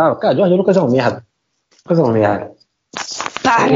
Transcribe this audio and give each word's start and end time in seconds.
Ah, 0.00 0.14
cara, 0.14 0.34
George 0.36 0.54
Lucas 0.54 0.76
é 0.76 0.80
um 0.80 0.90
merda. 0.90 1.24
Lucas 1.84 1.98
é 1.98 2.02
um 2.02 2.12
merda. 2.12 2.52
Para! 3.42 3.72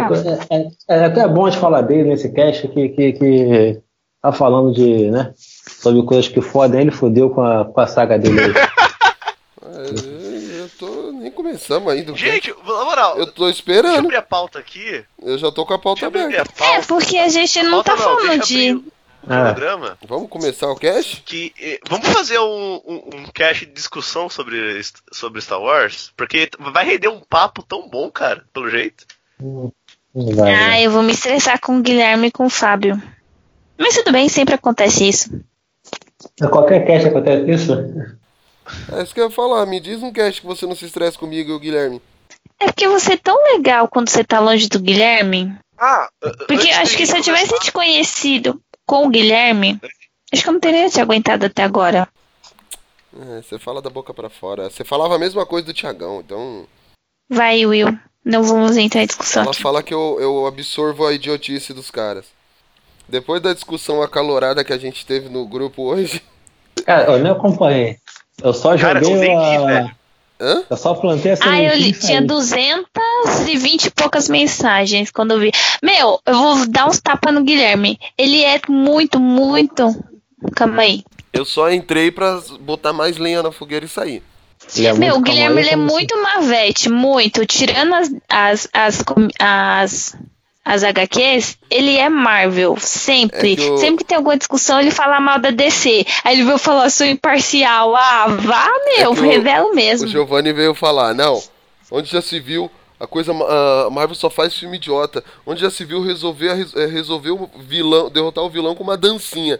É, 0.50 0.56
é- 0.56 0.68
é 0.88 1.04
até 1.06 1.26
bom 1.26 1.48
de 1.48 1.56
falar 1.58 1.82
dele 1.82 2.04
nesse 2.10 2.30
cast 2.32 2.68
que, 2.68 2.88
que, 2.90 3.12
que 3.14 3.80
tá 4.20 4.30
falando 4.32 4.72
de, 4.72 5.10
né, 5.10 5.32
sobre 5.36 6.02
coisas 6.04 6.28
que 6.28 6.40
fodem, 6.40 6.82
ele 6.82 6.90
fodeu 6.92 7.30
com 7.30 7.42
a, 7.42 7.64
com 7.64 7.80
a 7.80 7.86
saga 7.86 8.18
dele 8.18 8.40
aí. 8.40 8.52
É, 9.64 10.60
eu 10.60 10.68
tô 10.78 11.12
nem 11.12 11.30
começamos 11.30 11.92
ainda. 11.92 12.14
Gente, 12.14 12.54
na 12.64 12.84
moral, 12.84 13.18
eu 13.18 13.26
tô 13.26 13.44
deixa 13.44 13.44
eu 13.44 13.50
esperando. 13.50 13.98
abrir 14.04 14.16
a 14.16 14.22
pauta 14.22 14.58
aqui. 14.58 15.04
Eu 15.20 15.38
já 15.38 15.50
tô 15.50 15.64
com 15.66 15.74
a 15.74 15.78
pauta 15.78 16.06
aberta. 16.06 16.42
a 16.42 16.44
pauta. 16.44 16.74
É, 16.74 16.82
porque 16.82 17.16
a 17.18 17.28
gente 17.28 17.62
não 17.64 17.82
Pauta 17.82 17.92
tá 17.92 17.96
falando 17.96 18.20
deixa 18.28 18.34
eu 18.34 18.40
de. 18.46 18.70
abrir 18.70 18.92
o 19.26 19.32
Ah. 19.32 19.52
programa. 19.52 19.98
Vamos 20.06 20.28
começar 20.28 20.68
o 20.70 20.76
cast? 20.76 21.22
Que, 21.22 21.52
eh, 21.60 21.80
vamos 21.88 22.08
fazer 22.08 22.38
um, 22.38 22.80
um, 22.86 23.02
um 23.14 23.24
cast 23.32 23.66
de 23.66 23.72
discussão 23.72 24.28
sobre, 24.28 24.80
sobre 25.12 25.40
Star 25.40 25.60
Wars? 25.60 26.12
Porque 26.16 26.48
vai 26.58 26.84
render 26.84 27.08
um 27.08 27.20
papo 27.20 27.62
tão 27.62 27.88
bom, 27.88 28.10
cara, 28.10 28.44
pelo 28.52 28.68
jeito. 28.70 29.04
Vai, 30.14 30.54
Ah, 30.54 30.80
eu 30.80 30.90
vou 30.90 31.02
me 31.02 31.12
estressar 31.12 31.60
com 31.60 31.78
o 31.78 31.82
Guilherme 31.82 32.28
e 32.28 32.32
com 32.32 32.46
o 32.46 32.50
Fábio. 32.50 33.00
Mas 33.78 33.94
tudo 33.94 34.12
bem, 34.12 34.28
sempre 34.28 34.54
acontece 34.54 35.08
isso. 35.08 35.30
Em 36.40 36.48
Qualquer 36.48 36.86
cast 36.86 37.08
acontece 37.08 37.50
isso. 37.50 37.72
É 38.92 39.02
isso 39.02 39.12
que 39.12 39.20
eu 39.20 39.24
ia 39.24 39.30
falar. 39.30 39.66
Me 39.66 39.80
diz 39.80 40.02
um 40.02 40.12
cast 40.12 40.40
que 40.40 40.46
você 40.46 40.66
não 40.66 40.76
se 40.76 40.84
estresse 40.84 41.18
comigo 41.18 41.50
e 41.50 41.54
o 41.54 41.58
Guilherme. 41.58 42.00
É 42.60 42.66
porque 42.66 42.86
você 42.88 43.14
é 43.14 43.16
tão 43.16 43.36
legal 43.54 43.88
quando 43.88 44.08
você 44.08 44.22
tá 44.22 44.38
longe 44.38 44.68
do 44.68 44.78
Guilherme. 44.78 45.52
Ah, 45.76 46.08
Porque 46.46 46.68
acho 46.70 46.96
que 46.96 47.04
se 47.06 47.16
eu 47.16 47.22
tivesse 47.22 47.58
te 47.58 47.72
conhecido 47.72 48.62
com 48.86 49.06
o 49.06 49.10
Guilherme, 49.10 49.80
acho 50.32 50.42
que 50.42 50.48
eu 50.48 50.52
não 50.52 50.60
teria 50.60 50.88
te 50.88 51.00
aguentado 51.00 51.46
até 51.46 51.62
agora. 51.62 52.08
É, 53.14 53.42
você 53.42 53.58
fala 53.58 53.82
da 53.82 53.90
boca 53.90 54.14
pra 54.14 54.30
fora. 54.30 54.70
Você 54.70 54.84
falava 54.84 55.16
a 55.16 55.18
mesma 55.18 55.44
coisa 55.44 55.66
do 55.66 55.74
Tiagão, 55.74 56.20
então. 56.20 56.66
Vai, 57.28 57.64
Will. 57.66 57.88
Não 58.24 58.42
vamos 58.42 58.76
entrar 58.76 59.02
em 59.02 59.06
discussão 59.06 59.42
Ela 59.42 59.50
aqui. 59.50 59.60
fala 59.62 59.82
que 59.82 59.92
eu, 59.92 60.16
eu 60.20 60.46
absorvo 60.46 61.06
a 61.06 61.12
idiotice 61.12 61.74
dos 61.74 61.90
caras. 61.90 62.26
Depois 63.08 63.42
da 63.42 63.52
discussão 63.52 64.00
acalorada 64.00 64.64
que 64.64 64.72
a 64.72 64.78
gente 64.78 65.04
teve 65.04 65.28
no 65.28 65.46
grupo 65.46 65.82
hoje. 65.82 66.22
Cara, 66.86 67.12
eu 67.12 67.18
nem 67.18 67.32
acompanhei. 67.32 67.98
Eu 68.42 68.54
só 68.54 68.76
Cara, 68.78 69.02
joguei 69.02 69.20
vi, 69.20 69.30
a... 69.32 69.94
Hã? 70.42 70.64
Eu 70.68 70.76
só 70.76 70.92
plantei 70.94 71.32
essa 71.32 71.48
Ah, 71.48 71.62
eu 71.62 71.76
li, 71.76 71.90
e 71.90 71.92
tinha 71.92 72.18
saí. 72.18 72.26
220 72.26 73.84
e 73.84 73.90
poucas 73.92 74.28
mensagens 74.28 75.12
quando 75.12 75.30
eu 75.30 75.38
vi. 75.38 75.52
Meu, 75.80 76.20
eu 76.26 76.34
vou 76.34 76.66
dar 76.66 76.88
uns 76.88 77.00
tapas 77.00 77.32
no 77.32 77.44
Guilherme. 77.44 77.96
Ele 78.18 78.42
é 78.42 78.60
muito, 78.68 79.20
muito. 79.20 79.94
Calma 80.56 80.82
aí. 80.82 81.04
Eu 81.32 81.44
só 81.44 81.70
entrei 81.70 82.10
pra 82.10 82.40
botar 82.60 82.92
mais 82.92 83.18
lenha 83.18 83.40
na 83.40 83.52
fogueira 83.52 83.84
e 83.86 83.88
sair. 83.88 84.20
Ele 84.76 84.86
é 84.88 84.92
Meu, 84.92 85.14
o 85.14 85.18
muito 85.18 85.30
Guilherme 85.30 85.60
ele 85.60 85.70
é 85.70 85.76
muito 85.76 86.20
mavete, 86.20 86.88
muito. 86.88 87.46
Tirando 87.46 87.94
as, 87.94 88.10
as, 88.28 88.68
as, 88.72 89.04
as, 89.38 90.16
as 90.64 90.84
HQs, 90.84 91.58
ele 91.70 91.96
é 91.96 92.08
Marvel, 92.08 92.76
sempre. 92.78 93.52
É 93.52 93.56
que 93.56 93.62
o- 93.70 93.78
Sempre 93.78 93.98
que 93.98 94.08
tem 94.08 94.16
alguma 94.16 94.36
discussão, 94.36 94.80
ele 94.80 94.90
fala 94.90 95.18
mal 95.20 95.38
da 95.38 95.50
DC. 95.50 96.06
Aí 96.24 96.34
ele 96.36 96.44
veio 96.44 96.58
falar, 96.58 96.88
sou 96.90 97.06
imparcial. 97.06 97.94
Ah, 97.96 98.26
vá, 98.28 98.68
meu, 98.96 99.12
É 99.12 99.14
que 99.14 99.20
o- 99.20 99.24
revela 99.24 99.66
O 99.70 99.74
mesmo. 99.74 100.06
Giovanni 100.08 100.52
veio 100.52 100.74
falar, 100.74 101.14
não, 101.14 101.42
onde 101.90 102.10
já 102.10 102.22
se 102.22 102.38
viu, 102.38 102.70
a 103.00 103.06
coisa, 103.06 103.32
a 103.32 103.90
Marvel 103.90 104.14
só 104.14 104.30
faz 104.30 104.54
filme 104.56 104.76
idiota, 104.76 105.24
onde 105.44 105.60
já 105.60 105.70
se 105.70 105.84
viu 105.84 106.00
resolver, 106.02 106.50
a 106.50 106.54
res- 106.54 106.72
resolver 106.74 107.30
o 107.32 107.50
vilão, 107.58 108.08
derrotar 108.08 108.44
o 108.44 108.50
vilão 108.50 108.74
com 108.76 108.84
uma 108.84 108.96
dancinha, 108.96 109.58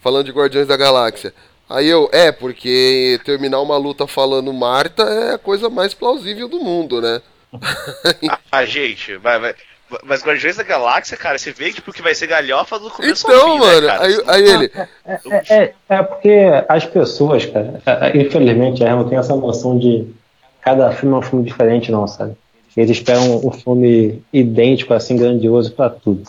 falando 0.00 0.26
de 0.26 0.32
Guardiões 0.32 0.68
da 0.68 0.76
Galáxia. 0.76 1.34
Aí 1.68 1.88
eu, 1.88 2.08
é, 2.12 2.30
porque 2.30 3.18
terminar 3.24 3.60
uma 3.60 3.76
luta 3.76 4.06
falando 4.06 4.52
Marta 4.52 5.02
é 5.02 5.34
a 5.34 5.38
coisa 5.38 5.68
mais 5.68 5.94
plausível 5.94 6.46
do 6.46 6.60
mundo, 6.60 7.00
né? 7.00 7.20
Ah, 8.52 8.64
gente, 8.64 9.16
vai, 9.16 9.38
vai. 9.40 9.54
Mas 10.04 10.22
Guardiões 10.24 10.56
da 10.56 10.62
Galáxia, 10.62 11.16
cara, 11.16 11.38
você 11.38 11.52
vê 11.52 11.72
tipo, 11.72 11.92
que 11.92 12.02
vai 12.02 12.14
ser 12.14 12.26
galhofa 12.26 12.78
do 12.78 12.90
começo 12.90 13.26
ao 13.26 13.32
Então, 13.34 13.52
fim, 13.52 13.58
né, 13.60 13.66
mano, 13.66 13.86
cara? 13.86 14.04
aí, 14.04 14.22
aí 14.26 14.42
ele, 14.48 14.70
É, 15.06 15.54
é, 15.54 15.74
é 15.88 16.02
porque 16.02 16.32
as 16.68 16.84
pessoas, 16.86 17.46
cara, 17.46 17.80
é, 17.86 18.08
é, 18.08 18.22
infelizmente, 18.22 18.82
elas 18.82 18.96
não 18.96 19.08
têm 19.08 19.18
essa 19.18 19.36
noção 19.36 19.78
de 19.78 20.06
cada 20.62 20.90
filme 20.92 21.14
é 21.14 21.18
um 21.18 21.22
filme 21.22 21.44
diferente, 21.44 21.92
não, 21.92 22.06
sabe? 22.06 22.32
Eles 22.76 22.90
esperam 22.90 23.40
um 23.46 23.52
filme 23.52 24.22
idêntico, 24.32 24.94
assim, 24.94 25.16
grandioso 25.16 25.70
pra 25.72 25.88
tudo. 25.90 26.22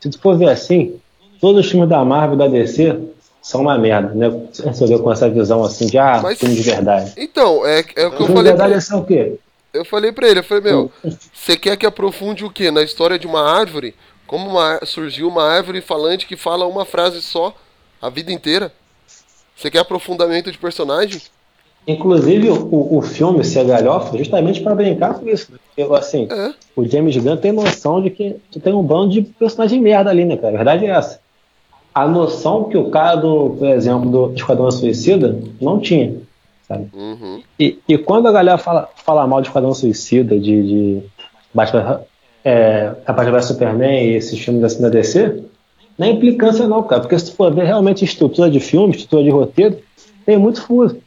Se 0.00 0.08
tu 0.08 0.18
for 0.18 0.38
ver 0.38 0.48
assim, 0.48 0.98
todos 1.40 1.64
os 1.64 1.70
filmes 1.70 1.88
da 1.88 2.02
Marvel 2.04 2.36
e 2.36 2.38
da 2.38 2.46
DC 2.48 2.98
são 3.42 3.62
uma 3.62 3.76
merda, 3.76 4.14
né? 4.14 4.30
Você 4.52 4.86
vê 4.86 4.98
com 4.98 5.12
essa 5.12 5.28
visão 5.28 5.62
assim 5.64 5.86
de, 5.86 5.98
ah, 5.98 6.20
Mas- 6.22 6.38
filme 6.38 6.54
de 6.54 6.62
verdade. 6.62 7.12
então, 7.18 7.66
é, 7.66 7.80
é 7.80 8.06
o 8.06 8.10
que 8.12 8.22
eu 8.22 8.26
filme 8.26 8.26
de 8.28 8.32
falei 8.34 8.52
pra 8.54 8.66
verdade 8.68 8.92
é 8.92 8.96
o 8.96 9.04
quê? 9.04 9.38
Eu 9.72 9.84
falei 9.84 10.10
pra 10.12 10.28
ele, 10.28 10.40
eu 10.40 10.44
falei, 10.44 10.64
meu, 10.64 10.90
você 11.32 11.56
quer 11.56 11.76
que 11.76 11.86
aprofunde 11.86 12.44
o 12.44 12.50
quê? 12.50 12.70
Na 12.70 12.82
história 12.82 13.18
de 13.18 13.26
uma 13.26 13.40
árvore? 13.42 13.94
Como 14.26 14.48
umaár- 14.50 14.84
surgiu 14.86 15.28
uma 15.28 15.44
árvore 15.44 15.80
falante 15.80 16.26
que 16.26 16.36
fala 16.36 16.66
uma 16.66 16.84
frase 16.84 17.22
só 17.22 17.54
a 18.00 18.08
vida 18.08 18.32
inteira? 18.32 18.72
Você 19.56 19.70
quer 19.70 19.78
aprofundamento 19.80 20.50
de 20.50 20.58
personagem? 20.58 21.20
Inclusive, 21.86 22.50
o, 22.50 22.98
o 22.98 23.02
filme 23.02 23.42
ser 23.44 23.64
galhofa 23.64 24.16
justamente 24.16 24.60
para 24.60 24.74
brincar 24.74 25.14
com 25.14 25.28
isso. 25.28 25.52
né? 25.52 25.58
Porque, 25.74 25.94
assim, 25.94 26.28
É. 26.30 26.52
o 26.76 26.86
James 26.86 27.16
Gunn 27.16 27.36
tem 27.36 27.52
noção 27.52 28.02
de 28.02 28.10
que 28.10 28.36
tu 28.50 28.60
tem 28.60 28.72
um 28.72 28.82
bando 28.82 29.12
de 29.12 29.22
personagem 29.22 29.80
merda 29.80 30.10
ali, 30.10 30.24
né, 30.24 30.36
cara? 30.36 30.54
A 30.54 30.56
verdade 30.56 30.86
é 30.86 30.90
essa. 30.90 31.20
A 31.94 32.06
noção 32.06 32.64
que 32.64 32.76
o 32.76 32.90
cara, 32.90 33.16
do, 33.16 33.56
por 33.58 33.68
exemplo, 33.68 34.10
do 34.10 34.34
Esquadrão 34.34 34.70
Suicida 34.70 35.36
não 35.60 35.80
tinha, 35.80 36.20
sabe? 36.70 36.88
Uhum. 36.94 37.42
E, 37.58 37.78
e 37.88 37.98
quando 37.98 38.28
a 38.28 38.32
galera 38.32 38.56
fala, 38.56 38.88
fala 39.04 39.26
mal 39.26 39.40
de 39.42 39.48
Esquadrão 39.48 39.74
Suicida, 39.74 40.38
de, 40.38 40.62
de 40.62 41.02
Batman, 41.52 42.02
é, 42.44 42.90
Batman 43.08 43.32
vs 43.32 43.44
Superman 43.46 44.04
e 44.06 44.14
esses 44.14 44.38
filmes 44.38 44.62
assim 44.62 44.80
da 44.80 44.88
DC, 44.88 45.42
não 45.98 46.06
é 46.06 46.10
implicância 46.10 46.66
não, 46.68 46.82
cara. 46.84 47.00
Porque 47.02 47.18
se 47.18 47.26
tu 47.30 47.36
for 47.36 47.52
ver 47.52 47.64
realmente 47.64 48.04
estrutura 48.04 48.48
de 48.48 48.60
filme, 48.60 48.94
estrutura 48.94 49.24
de 49.24 49.30
roteiro, 49.30 49.80
tem 50.24 50.38
muito 50.38 50.62
furo. 50.62 51.02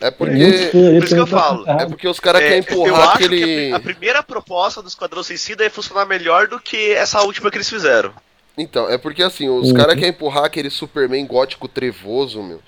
É 0.00 0.12
porque. 0.12 0.32
por 0.70 0.78
isso 1.02 1.14
que 1.14 1.20
eu 1.20 1.26
falo, 1.26 1.64
É 1.68 1.84
porque 1.86 2.06
os 2.06 2.20
caras 2.20 2.40
É, 2.40 2.44
querem 2.60 2.64
eu 2.68 2.76
empurrar 2.84 3.08
acho 3.08 3.14
aquele. 3.16 3.40
que 3.40 3.72
a, 3.72 3.76
a 3.76 3.80
primeira 3.80 4.22
proposta 4.22 4.80
do 4.80 4.86
Esquadrão 4.86 5.24
Suicida 5.24 5.64
ia 5.64 5.70
funcionar 5.70 6.06
melhor 6.06 6.46
do 6.46 6.60
que 6.60 6.92
essa 6.92 7.20
última 7.22 7.50
que 7.50 7.56
eles 7.56 7.68
fizeram. 7.68 8.12
Então, 8.56 8.88
é 8.88 8.96
porque 8.96 9.22
assim, 9.24 9.48
os 9.48 9.68
Uhum. 9.70 9.74
caras 9.74 9.94
querem 9.96 10.10
empurrar 10.10 10.44
aquele 10.44 10.70
Superman 10.70 11.26
gótico 11.26 11.66
trevoso, 11.66 12.40
meu. 12.42 12.60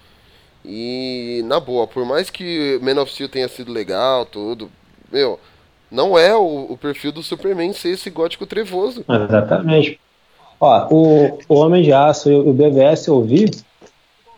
E, 0.64 1.42
na 1.46 1.58
boa, 1.58 1.86
por 1.86 2.04
mais 2.04 2.30
que 2.30 2.78
Man 2.82 3.00
of 3.00 3.12
Steel 3.12 3.28
tenha 3.28 3.48
sido 3.48 3.72
legal, 3.72 4.26
tudo, 4.26 4.70
meu, 5.10 5.38
não 5.90 6.18
é 6.18 6.36
o, 6.36 6.66
o 6.70 6.76
perfil 6.76 7.12
do 7.12 7.22
Superman 7.22 7.72
ser 7.72 7.90
esse 7.90 8.10
gótico 8.10 8.46
trevoso. 8.46 9.04
Exatamente. 9.08 9.98
Ó, 10.60 10.88
o, 10.90 11.38
o 11.48 11.54
Homem 11.54 11.82
de 11.82 11.92
Aço 11.92 12.30
e 12.30 12.34
o 12.34 12.52
BVS 12.52 13.06
eu 13.06 13.22
vi, 13.22 13.50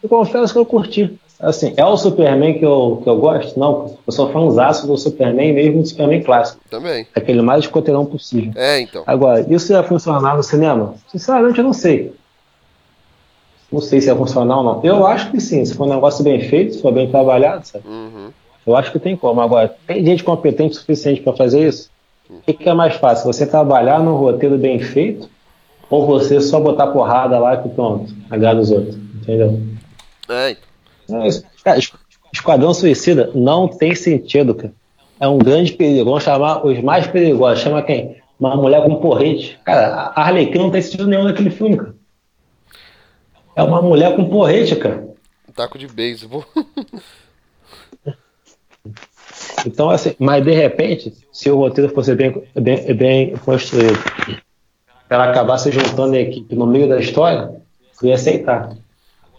e 0.02 0.08
confesso 0.08 0.52
que 0.52 0.58
eu 0.58 0.66
curti. 0.66 1.18
Assim, 1.40 1.74
é 1.76 1.84
o 1.84 1.96
Superman 1.96 2.56
que 2.56 2.64
eu, 2.64 3.00
que 3.02 3.10
eu 3.10 3.16
gosto? 3.16 3.58
Não, 3.58 3.98
eu 4.06 4.12
sou 4.12 4.30
fãzaço 4.30 4.86
do 4.86 4.96
Superman, 4.96 5.52
mesmo 5.52 5.82
do 5.82 5.88
Superman 5.88 6.22
clássico. 6.22 6.60
Também. 6.70 7.04
Aquele 7.16 7.42
mais 7.42 7.64
escoteirão 7.64 8.06
possível. 8.06 8.52
É, 8.54 8.80
então. 8.80 9.02
Agora, 9.04 9.44
isso 9.52 9.72
ia 9.72 9.82
funcionar 9.82 10.36
no 10.36 10.42
cinema? 10.44 10.94
Sinceramente, 11.10 11.58
eu 11.58 11.64
não 11.64 11.72
sei. 11.72 12.14
Não 13.72 13.80
sei 13.80 14.00
se 14.00 14.08
ia 14.08 14.16
funcionar 14.16 14.58
ou 14.58 14.62
não. 14.64 14.80
Eu 14.84 15.06
acho 15.06 15.30
que 15.30 15.40
sim, 15.40 15.64
se 15.64 15.74
for 15.74 15.86
um 15.86 15.94
negócio 15.94 16.22
bem 16.22 16.40
feito, 16.42 16.74
se 16.74 16.82
for 16.82 16.92
bem 16.92 17.10
trabalhado, 17.10 17.66
sabe? 17.66 17.84
Uhum. 17.88 18.28
Eu 18.66 18.76
acho 18.76 18.92
que 18.92 18.98
tem 18.98 19.16
como. 19.16 19.40
Agora, 19.40 19.74
tem 19.86 20.04
gente 20.04 20.22
competente 20.22 20.76
o 20.76 20.80
suficiente 20.80 21.20
para 21.22 21.32
fazer 21.32 21.66
isso? 21.66 21.90
O 22.30 22.40
que, 22.46 22.52
que 22.52 22.68
é 22.68 22.74
mais 22.74 22.94
fácil? 22.94 23.26
Você 23.32 23.46
trabalhar 23.46 23.98
num 24.00 24.14
roteiro 24.14 24.56
bem 24.58 24.78
feito 24.78 25.28
ou 25.90 26.06
você 26.06 26.40
só 26.40 26.60
botar 26.60 26.86
porrada 26.88 27.38
lá 27.38 27.56
que 27.56 27.68
pronto, 27.68 28.12
agrada 28.30 28.60
os 28.60 28.70
outros? 28.70 28.94
Entendeu? 28.96 29.58
É. 30.28 30.56
É 31.10 31.26
isso. 31.26 31.42
Cara, 31.64 31.78
es- 31.78 31.92
Esquadrão 32.32 32.72
Suicida 32.72 33.30
não 33.34 33.68
tem 33.68 33.94
sentido, 33.94 34.54
cara. 34.54 34.72
É 35.20 35.28
um 35.28 35.38
grande 35.38 35.72
perigo. 35.72 36.06
Vamos 36.06 36.22
chamar 36.24 36.64
os 36.66 36.80
mais 36.80 37.06
perigosos. 37.06 37.60
Chama 37.62 37.82
quem? 37.82 38.16
Uma 38.40 38.56
mulher 38.56 38.82
com 38.84 38.94
porrete. 38.96 39.58
Cara, 39.64 40.12
a 40.16 40.22
Harley 40.22 40.46
Quinn 40.50 40.62
não 40.62 40.70
tem 40.70 40.80
sentido 40.80 41.06
nenhum 41.06 41.24
naquele 41.24 41.50
filme, 41.50 41.76
cara. 41.76 41.91
É 43.54 43.62
uma 43.62 43.82
mulher 43.82 44.16
com 44.16 44.28
porrete, 44.28 44.76
cara. 44.76 45.08
Um 45.48 45.52
taco 45.52 45.78
de 45.78 45.86
beisebol. 45.86 46.44
Então, 49.66 49.90
assim, 49.90 50.14
mas 50.18 50.44
de 50.44 50.52
repente, 50.52 51.14
se 51.32 51.50
o 51.50 51.56
roteiro 51.56 51.92
fosse 51.94 52.14
bem, 52.14 52.42
bem, 52.54 52.94
bem 52.94 53.36
construído, 53.36 53.96
ela 55.08 55.30
acabasse 55.30 55.70
juntando 55.70 56.16
a 56.16 56.20
equipe 56.20 56.54
no 56.54 56.66
meio 56.66 56.88
da 56.88 56.98
história, 56.98 57.62
eu 58.02 58.08
ia 58.08 58.14
aceitar. 58.14 58.76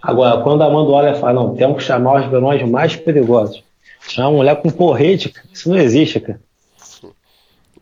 Agora, 0.01 0.42
quando 0.42 0.62
a 0.62 0.68
Amanda 0.68 0.92
olha 0.92 1.12
e 1.12 1.19
fala, 1.19 1.33
não, 1.33 1.56
temos 1.56 1.77
que 1.77 1.83
chamar 1.83 2.21
os 2.21 2.30
vilões 2.30 2.68
mais 2.69 2.95
perigosos. 2.95 3.63
Chamar 4.01 4.30
uma 4.30 4.38
mulher 4.38 4.62
com 4.62 4.69
porrete, 4.69 5.30
cara, 5.30 5.48
isso 5.51 5.69
não 5.69 5.77
existe, 5.77 6.19
cara. 6.19 6.39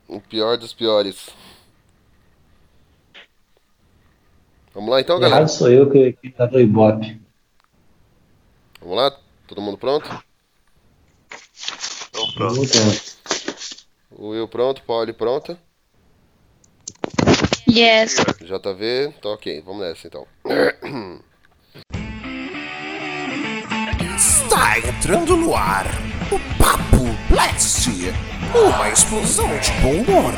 O 0.08 0.20
pior 0.20 0.58
dos 0.58 0.74
piores. 0.74 1.30
Vamos 4.74 4.90
lá 4.90 5.02
então, 5.02 5.20
galera? 5.20 5.42
Errado 5.42 5.50
sou 5.50 5.70
eu 5.70 5.90
que, 5.90 6.14
que 6.14 6.30
tá 6.30 6.46
do 6.46 6.60
Ibope. 6.60 7.22
Vamos 8.80 8.98
lá? 8.98 9.12
Todo 9.48 9.62
mundo 9.62 9.78
pronto? 9.78 10.10
Então 12.10 12.32
Pronto. 12.34 12.62
O 14.12 14.30
Will 14.30 14.48
pronto, 14.48 14.84
Pauli 14.84 15.14
pronta. 15.14 15.58
Yes. 17.70 18.16
JV, 18.42 19.14
tá 19.22 19.30
ok, 19.30 19.62
vamos 19.62 19.82
nessa 19.82 20.08
então. 20.08 20.28
Está 24.18 24.80
entrando 24.80 25.38
no 25.38 25.56
ar 25.56 25.86
o 26.32 26.40
Papo 26.58 27.04
Blast, 27.30 27.90
uma 28.54 28.90
explosão 28.90 29.48
de 29.60 29.72
bom 29.82 30.02
humor. 30.02 30.34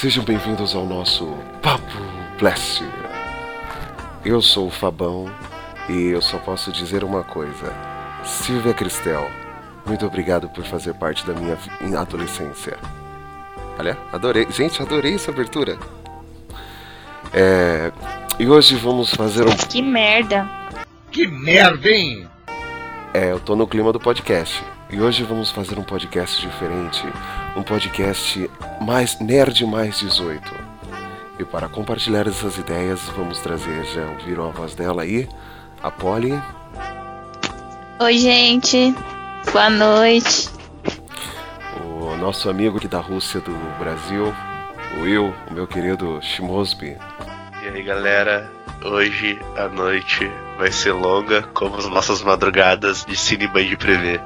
Sejam 0.00 0.22
bem-vindos 0.22 0.74
ao 0.74 0.84
nosso 0.84 1.26
Papo 1.62 1.96
Blast. 2.38 2.84
Eu 4.22 4.42
sou 4.42 4.66
o 4.66 4.70
Fabão 4.70 5.24
e 5.88 6.08
eu 6.08 6.20
só 6.20 6.36
posso 6.36 6.70
dizer 6.70 7.02
uma 7.02 7.24
coisa. 7.24 7.72
Silvia 8.22 8.74
Cristel, 8.74 9.26
muito 9.86 10.04
obrigado 10.04 10.50
por 10.50 10.64
fazer 10.64 10.92
parte 10.92 11.24
da 11.26 11.32
minha 11.32 11.56
adolescência. 11.98 12.76
Olha, 13.78 13.96
adorei. 14.12 14.46
Gente, 14.50 14.82
adorei 14.82 15.14
essa 15.14 15.30
abertura. 15.30 15.78
É, 17.32 17.90
e 18.38 18.46
hoje 18.46 18.76
vamos 18.76 19.14
fazer 19.14 19.46
um 19.46 19.56
Que 19.56 19.80
merda. 19.80 20.46
Que 21.10 21.26
merda, 21.26 21.88
hein? 21.88 22.28
É, 23.14 23.32
eu 23.32 23.40
tô 23.40 23.56
no 23.56 23.66
clima 23.66 23.94
do 23.94 23.98
podcast. 23.98 24.62
E 24.90 25.00
hoje 25.00 25.24
vamos 25.24 25.50
fazer 25.50 25.78
um 25.78 25.82
podcast 25.82 26.40
diferente. 26.40 27.02
Um 27.56 27.62
podcast 27.62 28.48
mais 28.80 29.18
nerd 29.20 29.64
mais 29.66 29.98
18. 29.98 30.54
E 31.38 31.44
para 31.44 31.68
compartilhar 31.68 32.26
essas 32.26 32.56
ideias, 32.56 33.00
vamos 33.16 33.40
trazer, 33.40 33.84
já 33.86 34.02
ouviram 34.06 34.48
a 34.48 34.50
voz 34.50 34.74
dela 34.74 35.02
aí? 35.02 35.28
A 35.82 35.90
Polly, 35.90 36.40
Oi, 37.98 38.18
gente. 38.18 38.94
Boa 39.52 39.70
noite. 39.70 40.50
o 41.82 42.16
nosso 42.16 42.48
amigo 42.50 42.76
aqui 42.76 42.88
da 42.88 43.00
Rússia 43.00 43.40
do 43.40 43.52
Brasil, 43.78 44.34
o 44.96 45.00
Will, 45.02 45.34
o 45.50 45.54
meu 45.54 45.66
querido 45.66 46.18
Shimosby. 46.22 46.96
E 47.62 47.68
aí, 47.68 47.82
galera, 47.82 48.50
hoje 48.84 49.38
a 49.56 49.68
noite 49.68 50.30
vai 50.58 50.70
ser 50.70 50.92
longa, 50.92 51.42
como 51.54 51.76
as 51.76 51.86
nossas 51.86 52.22
madrugadas 52.22 53.04
de 53.04 53.16
Cine 53.16 53.46
Band 53.46 53.76
Prevê. 53.78 54.20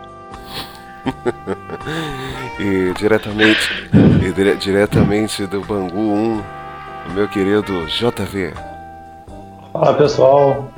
E 2.59 2.93
diretamente, 2.99 3.89
e 4.23 4.33
dire- 4.33 4.57
diretamente 4.57 5.47
do 5.47 5.63
Bangu 5.63 5.99
1, 5.99 6.43
o 7.09 7.13
meu 7.15 7.27
querido 7.27 7.87
JV. 7.87 8.53
Fala 9.73 9.95
pessoal, 9.95 10.71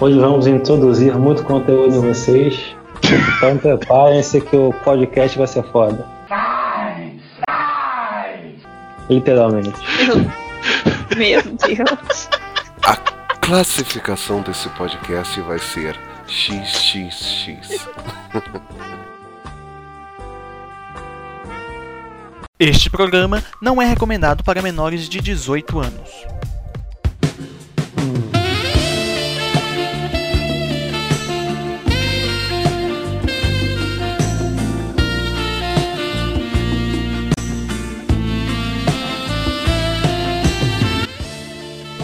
hoje 0.00 0.18
vamos 0.18 0.48
introduzir 0.48 1.14
muito 1.16 1.44
conteúdo 1.44 1.94
em 1.94 2.00
vocês. 2.00 2.74
Então 3.36 3.56
preparem-se 3.56 4.40
que 4.40 4.56
o 4.56 4.72
podcast 4.84 5.38
vai 5.38 5.46
ser 5.46 5.62
foda. 5.70 6.04
Literalmente. 9.08 9.70
Meu 11.16 11.40
Deus. 11.42 12.28
A 12.84 12.96
classificação 13.40 14.40
desse 14.42 14.68
podcast 14.70 15.40
vai 15.42 15.60
ser 15.60 15.96
XXX. 16.26 17.86
Este 22.58 22.88
programa 22.88 23.44
não 23.60 23.82
é 23.82 23.84
recomendado 23.84 24.42
para 24.42 24.62
menores 24.62 25.10
de 25.10 25.20
18 25.20 25.78
anos. 25.78 26.10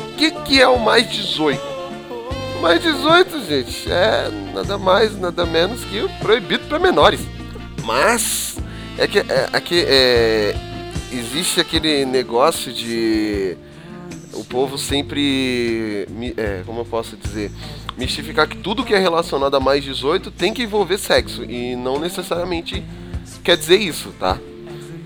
O 0.05 0.17
que, 0.19 0.31
que 0.33 0.61
é 0.61 0.69
o 0.69 0.79
mais 0.79 1.11
18? 1.11 1.63
O 2.59 2.61
mais 2.61 2.83
18, 2.83 3.47
gente, 3.47 3.91
é 3.91 4.29
nada 4.53 4.77
mais, 4.77 5.19
nada 5.19 5.47
menos 5.47 5.83
que 5.87 6.03
o 6.03 6.11
proibido 6.19 6.69
para 6.69 6.79
menores. 6.79 7.21
Mas 7.87 8.53
é 8.99 9.07
que, 9.07 9.19
é, 9.19 9.25
é 9.53 9.85
é, 9.85 10.55
existe 11.13 11.61
aquele 11.61 12.05
negócio 12.05 12.73
de 12.73 13.57
o 14.33 14.45
povo 14.45 14.79
sempre, 14.79 16.07
é, 16.37 16.63
como 16.65 16.81
eu 16.81 16.85
posso 16.85 17.17
dizer, 17.17 17.51
mistificar 17.97 18.49
que 18.49 18.57
tudo 18.57 18.85
que 18.85 18.95
é 18.95 18.99
relacionado 18.99 19.55
a 19.55 19.61
mais 19.61 19.85
18 19.85 20.31
tem 20.31 20.55
que 20.55 20.63
envolver 20.63 20.99
sexo 20.99 21.45
e 21.45 21.77
não 21.77 21.99
necessariamente 21.99 22.83
quer 23.45 23.57
dizer 23.57 23.77
isso, 23.77 24.13
tá? 24.19 24.39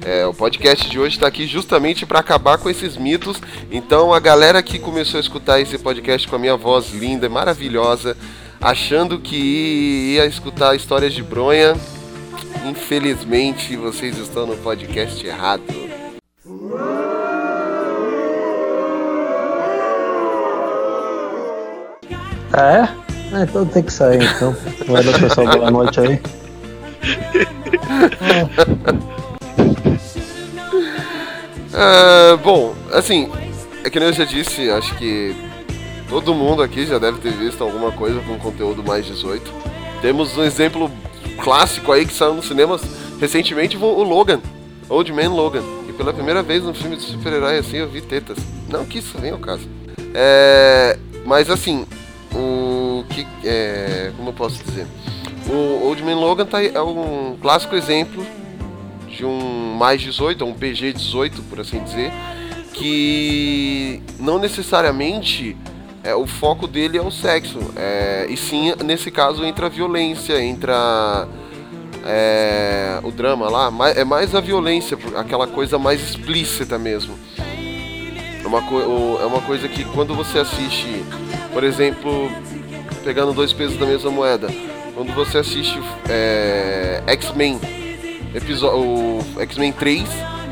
É, 0.05 0.25
o 0.25 0.33
podcast 0.33 0.89
de 0.89 0.99
hoje 0.99 1.17
está 1.17 1.27
aqui 1.27 1.47
justamente 1.47 2.07
para 2.07 2.21
acabar 2.21 2.59
com 2.59 2.71
esses 2.71 2.97
mitos. 2.97 3.41
Então, 3.73 4.15
a 4.15 4.21
galera 4.21 4.63
que 4.63 4.79
começou 4.79 5.19
a 5.19 5.21
escutar 5.21 5.61
esse 5.61 5.77
podcast 5.79 6.29
com 6.29 6.37
a 6.37 6.39
minha 6.39 6.57
voz 6.57 6.93
linda 6.93 7.29
maravilhosa, 7.29 8.17
achando 8.61 9.19
que 9.19 10.15
ia 10.15 10.27
escutar 10.27 10.77
histórias 10.77 11.13
de 11.13 11.25
bronha, 11.25 11.75
infelizmente 12.65 13.77
vocês 13.77 14.17
estão 14.19 14.47
no 14.47 14.57
podcast 14.57 15.27
errado. 15.27 15.63
Ah, 22.53 22.73
é? 22.73 22.89
Ah, 23.33 23.43
então 23.43 23.67
tem 23.67 23.83
que 23.83 23.93
sair 23.93 24.23
então. 24.23 24.57
Vai 24.87 25.05
dar 25.05 25.19
pessoal 25.19 25.47
boa 25.47 25.71
noite 25.71 26.01
aí. 26.01 26.21
Ah, 31.79 32.39
bom, 32.43 32.75
assim, 32.91 33.31
é 33.85 33.91
que 33.91 34.01
nem 34.01 34.09
eu 34.09 34.15
já 34.15 34.25
disse, 34.25 34.71
acho 34.71 34.95
que 34.97 35.37
todo 36.09 36.35
mundo 36.35 36.63
aqui 36.63 36.87
já 36.87 36.99
deve 36.99 37.19
ter 37.19 37.33
visto 37.33 37.63
alguma 37.63 37.93
coisa 37.93 38.19
com 38.21 38.39
conteúdo 38.39 38.83
mais 38.83 39.05
18. 39.05 39.53
Temos 40.01 40.35
um 40.39 40.43
exemplo 40.43 40.91
clássico 41.43 41.93
aí 41.93 42.05
que 42.05 42.13
saiu 42.13 42.35
nos 42.35 42.47
cinemas 42.47 42.83
recentemente, 43.21 43.77
o 43.77 44.03
Logan, 44.03 44.41
Old 44.89 45.13
Man 45.13 45.31
Logan. 45.31 45.63
E 45.89 45.93
pela 45.93 46.13
primeira 46.13 46.43
vez 46.43 46.63
num 46.63 46.75
filme 46.75 46.97
de 46.97 47.03
super-herói 47.03 47.59
assim 47.59 47.77
eu 47.79 47.89
vi 47.89 48.01
tetas. 48.01 48.39
Não 48.69 48.85
que 48.85 48.99
isso 48.99 49.17
venha 49.19 49.35
ao 49.35 49.39
caso. 49.39 49.69
É, 50.15 50.99
mas 51.25 51.51
assim, 51.51 51.87
o 52.35 53.05
que. 53.09 53.27
É, 53.45 54.13
como 54.17 54.31
eu 54.31 54.33
posso 54.33 54.63
dizer? 54.63 54.87
O 55.49 55.87
Old 55.87 56.03
Man 56.03 56.17
Logan 56.17 56.47
tá, 56.47 56.63
é 56.63 56.81
um 56.81 57.37
clássico 57.41 57.77
exemplo 57.77 58.27
de 59.09 59.25
um 59.25 59.75
mais 59.77 60.01
18, 60.01 60.45
um 60.45 60.53
PG 60.53 60.93
18, 60.93 61.43
por 61.45 61.61
assim 61.61 61.83
dizer, 61.83 62.13
que 62.73 64.03
não 64.19 64.39
necessariamente 64.39 65.57
é, 66.07 66.15
o 66.15 66.25
foco 66.25 66.69
dele 66.69 66.97
é 66.97 67.03
o 67.03 67.11
sexo, 67.11 67.59
é, 67.75 68.27
e 68.31 68.37
sim, 68.37 68.73
nesse 68.85 69.11
caso, 69.11 69.45
entra 69.45 69.67
a 69.67 69.69
violência, 69.69 70.41
entra 70.41 71.27
é, 72.05 73.01
o 73.03 73.11
drama 73.11 73.51
lá, 73.51 73.73
é 73.91 74.05
mais 74.05 74.33
a 74.33 74.41
violência, 74.41 74.97
aquela 75.17 75.49
coisa 75.49 75.79
mais 75.79 76.01
explícita 76.01 76.79
mesmo. 76.79 77.19
É 77.37 78.47
uma, 78.47 78.61
é 78.61 79.27
uma 79.27 79.41
coisa 79.43 79.67
que 79.67 79.85
quando 79.87 80.15
você 80.15 80.39
assiste, 80.39 81.05
por 81.53 81.65
exemplo, 81.65 82.31
pegando 83.03 83.33
dois 83.33 83.53
pesos 83.53 83.77
da 83.77 83.85
mesma 83.85 84.11
moeda, 84.11 84.47
quando 84.95 85.13
você 85.13 85.39
assiste 85.39 85.83
é, 86.09 87.03
X-Men, 87.09 87.59
o 88.73 89.41
X-Men 89.41 89.73
3, 89.73 90.05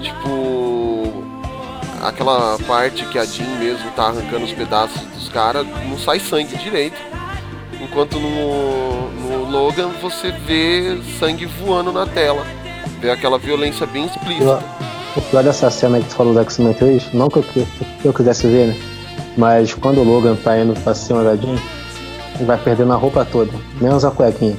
tipo, 0.03 0.64
aquela 2.05 2.59
parte 2.67 3.07
que 3.07 3.19
a 3.19 3.25
Jean 3.25 3.59
mesmo 3.59 3.91
tá 3.93 4.05
arrancando 4.05 4.45
os 4.45 4.53
pedaços 4.53 5.01
dos 5.15 5.29
caras, 5.29 5.67
não 5.89 5.99
sai 5.99 6.21
sangue 6.21 6.57
direito. 6.59 6.97
Enquanto 7.81 8.21
no, 8.21 9.11
no 9.11 9.51
Logan 9.51 9.89
você 10.01 10.31
vê 10.31 11.01
sangue 11.19 11.47
voando 11.47 11.91
na 11.93 12.07
tela. 12.07 12.45
Vê 13.01 13.11
aquela 13.11 13.39
violência 13.39 13.87
bem 13.87 14.07
explícita. 14.07 14.63
O 15.17 15.21
pior 15.23 15.43
dessa 15.43 15.71
cena 15.71 15.99
que 15.99 16.09
tu 16.09 16.15
falou 16.15 16.35
do 16.35 16.41
X-Men 16.41 16.75
3, 16.75 17.13
não 17.13 17.29
que 17.29 17.39
eu, 17.39 17.43
que 17.43 17.67
eu 18.05 18.13
quisesse 18.13 18.47
ver, 18.47 18.69
né? 18.69 18.77
Mas 19.37 19.75
quando 19.75 19.99
o 19.99 20.05
Logan 20.05 20.37
tá 20.37 20.59
indo 20.59 20.79
pra 20.81 20.95
cima 20.95 21.23
da 21.25 21.37
Jean, 21.37 21.57
ele 22.35 22.45
vai 22.45 22.59
perdendo 22.59 22.93
a 22.93 22.97
roupa 22.97 23.25
toda, 23.25 23.53
menos 23.81 24.05
a 24.05 24.11
cuequinha. 24.11 24.57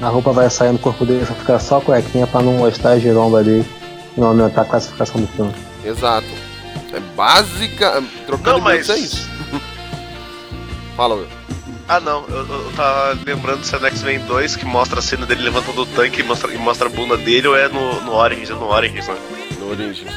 A 0.00 0.08
roupa 0.08 0.32
vai 0.32 0.48
saindo 0.50 0.76
do 0.76 0.82
corpo 0.82 1.04
dele, 1.04 1.24
só 1.26 1.34
fica 1.34 1.58
só 1.58 1.78
a 1.78 1.80
cuequinha 1.80 2.26
pra 2.26 2.42
não 2.42 2.54
mostrar 2.54 2.90
a 2.90 2.98
giromba 2.98 3.42
dele 3.42 3.66
e 4.16 4.20
não 4.20 4.28
aumentar 4.28 4.62
a 4.62 4.64
classificação 4.64 5.20
do 5.20 5.26
filme. 5.28 5.52
Exato. 5.84 6.45
É 6.92 7.00
básica. 7.16 8.02
Trocando 8.26 8.58
Não, 8.58 8.64
mas. 8.64 8.88
minutos 8.88 8.90
é 8.90 8.98
isso. 8.98 9.28
Fala, 10.96 11.14
Will. 11.16 11.26
Ah 11.88 12.00
não, 12.00 12.24
eu, 12.28 12.38
eu 12.38 12.72
tava 12.74 13.16
lembrando 13.24 13.62
se 13.64 13.74
é 13.74 13.78
no 13.78 13.86
X-Men 13.86 14.18
2 14.20 14.56
que 14.56 14.64
mostra 14.64 14.98
a 14.98 15.02
cena 15.02 15.24
dele 15.24 15.44
levantando 15.44 15.82
o 15.82 15.86
tanque 15.86 16.20
e 16.20 16.24
mostra, 16.24 16.52
e 16.52 16.58
mostra 16.58 16.88
a 16.88 16.90
bunda 16.90 17.16
dele 17.16 17.46
ou 17.46 17.56
é 17.56 17.68
no, 17.68 18.00
no 18.02 18.12
Origins, 18.12 18.50
é 18.50 18.54
no 18.54 18.66
Origins, 18.66 19.06
né? 19.06 19.14
No 19.60 19.70
Origins. 19.70 20.10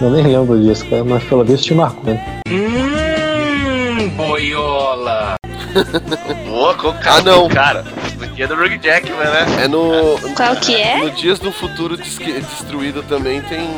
Eu 0.00 0.10
nem 0.10 0.26
lembro 0.26 0.60
disso, 0.60 0.84
cara, 0.90 1.04
mas 1.04 1.22
pelo 1.24 1.44
visto 1.44 1.64
te 1.66 1.74
marcou. 1.74 2.02
né? 2.04 2.40
Boa, 6.46 6.74
com 6.74 6.92
cara, 6.94 7.18
Ah, 7.18 7.22
não. 7.22 7.48
cara. 7.48 7.84
No 8.18 8.26
dia 8.28 8.48
do 8.48 8.54
Rug 8.56 8.78
Jackman, 8.82 9.18
né? 9.18 9.46
É 9.64 9.68
no. 9.68 10.18
Qual 10.34 10.56
que 10.56 10.74
é? 10.74 10.98
No 10.98 11.10
Dias 11.10 11.38
do 11.38 11.52
Futuro 11.52 11.96
Destruído 11.96 13.02
também 13.02 13.40
tem. 13.42 13.68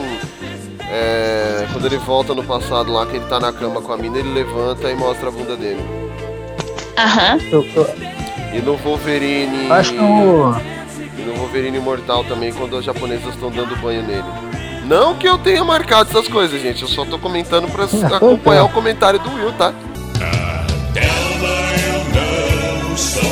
É, 0.90 1.66
quando 1.72 1.86
ele 1.86 1.98
volta 1.98 2.34
no 2.34 2.42
passado 2.44 2.92
lá, 2.92 3.04
que 3.06 3.16
ele 3.16 3.24
tá 3.26 3.38
na 3.38 3.52
cama 3.52 3.80
com 3.80 3.92
a 3.92 3.96
mina, 3.96 4.18
ele 4.18 4.32
levanta 4.32 4.90
e 4.90 4.94
mostra 4.94 5.28
a 5.28 5.30
bunda 5.32 5.56
dele. 5.56 5.80
Aham. 6.96 7.38
Eu 7.52 7.64
E 8.54 8.60
no 8.60 8.76
Wolverine. 8.76 9.70
acho 9.70 9.92
que 9.92 9.98
o. 10.00 10.54
E 11.18 11.22
no 11.22 11.34
Wolverine 11.36 11.76
Imortal 11.78 12.24
também, 12.24 12.52
quando 12.52 12.76
as 12.76 12.84
japonesas 12.84 13.34
estão 13.34 13.50
dando 13.50 13.76
banho 13.76 14.02
nele. 14.02 14.24
Não 14.84 15.14
que 15.14 15.28
eu 15.28 15.36
tenha 15.36 15.62
marcado 15.62 16.08
essas 16.10 16.26
coisas, 16.28 16.60
gente. 16.62 16.82
Eu 16.82 16.88
só 16.88 17.04
tô 17.04 17.18
comentando 17.18 17.70
pra 17.70 17.84
acompanhar 18.16 18.64
o 18.64 18.68
comentário 18.70 19.18
do 19.18 19.30
Will, 19.34 19.52
tá? 19.52 19.72
Imagina, 22.94 23.27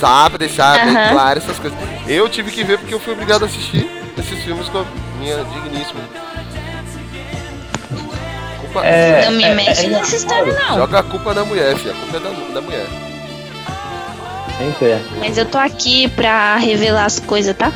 Pra 0.00 0.38
deixar 0.38 0.84
bem 0.86 0.96
Aham. 0.96 1.12
claro 1.12 1.38
essas 1.38 1.58
coisas. 1.58 1.78
Eu 2.06 2.28
tive 2.28 2.50
que 2.50 2.62
ver 2.64 2.78
porque 2.78 2.94
eu 2.94 3.00
fui 3.00 3.12
obrigado 3.12 3.42
a 3.42 3.46
assistir 3.46 3.88
esses 4.18 4.42
filmes 4.44 4.68
com 4.68 4.78
a 4.78 4.84
minha 5.18 5.36
digníssima. 5.44 6.00
Culpa- 8.60 8.84
É, 8.84 9.24
Não 9.26 9.32
me 9.32 9.44
é- 9.44 9.54
mexe 9.54 9.86
é 9.86 9.88
nessa 9.88 10.16
história, 10.16 10.52
não. 10.52 10.76
Joga 10.76 10.98
a 11.00 11.02
culpa 11.02 11.34
na 11.34 11.44
mulher, 11.44 11.76
filha. 11.76 11.92
A 11.92 11.96
culpa 11.96 12.16
é 12.16 12.20
da, 12.20 12.54
da 12.54 12.60
mulher. 12.60 12.86
É. 14.82 14.98
Mas 15.20 15.38
eu 15.38 15.44
tô 15.46 15.56
aqui 15.56 16.08
pra 16.08 16.56
revelar 16.56 17.04
as 17.04 17.20
coisas, 17.20 17.56
tá? 17.56 17.72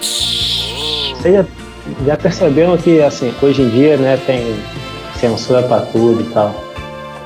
Vocês 0.00 1.34
já, 1.34 1.44
já 2.04 2.16
perceberam 2.16 2.76
que, 2.76 3.00
assim, 3.00 3.32
hoje 3.40 3.62
em 3.62 3.68
dia, 3.70 3.96
né, 3.96 4.16
tem 4.26 4.56
censura 5.20 5.62
pra 5.62 5.80
tudo 5.80 6.20
e 6.20 6.24
tal. 6.34 6.64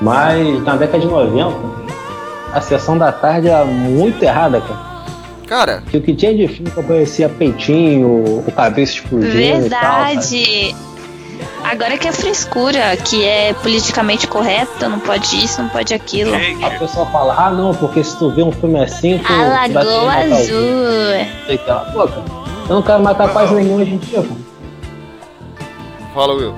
Mas 0.01 0.61
na 0.63 0.75
década 0.75 0.99
de 0.99 1.07
90, 1.07 1.82
a 2.53 2.61
sessão 2.61 2.97
da 2.97 3.11
tarde 3.11 3.47
era 3.49 3.65
muito 3.65 4.21
errada, 4.23 4.61
cara. 4.61 4.93
Cara, 5.47 5.83
Que 5.89 5.97
o 5.97 6.01
que 6.01 6.15
tinha 6.15 6.33
de 6.33 6.47
filme 6.47 6.71
que 6.71 6.79
aparecia 6.79 7.27
peitinho, 7.29 8.07
o 8.47 8.51
cabeça 8.55 8.93
explodindo 8.93 9.67
e 9.67 9.69
tal. 9.69 10.05
Verdade. 10.05 10.75
Agora 11.63 11.97
que 11.97 12.07
é 12.07 12.11
frescura, 12.11 12.95
que 12.97 13.23
é 13.25 13.53
politicamente 13.53 14.27
correto, 14.27 14.87
não 14.89 14.99
pode 14.99 15.43
isso, 15.43 15.61
não 15.61 15.69
pode 15.69 15.93
aquilo. 15.93 16.33
A 16.61 16.69
pessoa 16.71 17.05
fala, 17.07 17.35
ah 17.37 17.51
não, 17.51 17.73
porque 17.73 18.03
se 18.03 18.17
tu 18.17 18.29
vê 18.31 18.41
um 18.43 18.51
filme 18.51 18.81
assim, 18.81 19.17
tu, 19.19 19.31
A 19.33 19.65
tu 19.67 19.73
vai 19.73 19.73
Lagoa. 19.73 20.13
Azul. 20.35 21.25
Sei 21.45 21.57
que 21.57 21.69
ela, 21.69 21.79
Pô, 21.93 22.07
cara, 22.07 22.23
eu 22.69 22.75
não 22.75 22.81
quero 22.81 23.03
matar 23.03 23.29
quase 23.31 23.53
nenhum 23.53 23.75
hoje 23.75 23.91
em 23.91 23.97
dia, 23.97 24.21
pô. 24.21 24.35
fala, 26.13 26.33
Will. 26.33 26.53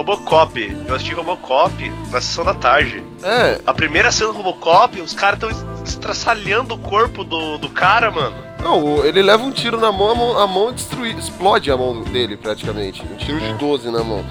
Robocop. 0.00 0.76
Eu 0.86 0.94
assisti 0.94 1.12
Robocop 1.14 1.90
na 2.10 2.20
sessão 2.20 2.44
da 2.44 2.54
tarde. 2.54 3.02
É, 3.22 3.60
A 3.66 3.74
primeira 3.74 4.10
cena 4.10 4.32
do 4.32 4.38
Robocop, 4.38 4.98
os 5.00 5.12
caras 5.12 5.38
tão 5.38 5.50
estraçalhando 5.84 6.74
o 6.74 6.78
corpo 6.78 7.22
do, 7.22 7.58
do 7.58 7.68
cara, 7.68 8.10
mano. 8.10 8.34
não, 8.62 9.04
ele 9.04 9.22
leva 9.22 9.42
um 9.42 9.50
tiro 9.50 9.78
na 9.78 9.92
mão, 9.92 10.10
a 10.10 10.14
mão, 10.14 10.38
a 10.38 10.46
mão 10.46 10.72
destrui, 10.72 11.10
explode 11.12 11.70
a 11.70 11.76
mão 11.76 12.02
dele 12.02 12.36
praticamente. 12.36 13.02
Um 13.02 13.16
tiro 13.16 13.38
de 13.40 13.52
12 13.54 13.90
na 13.90 14.02
mão. 14.02 14.24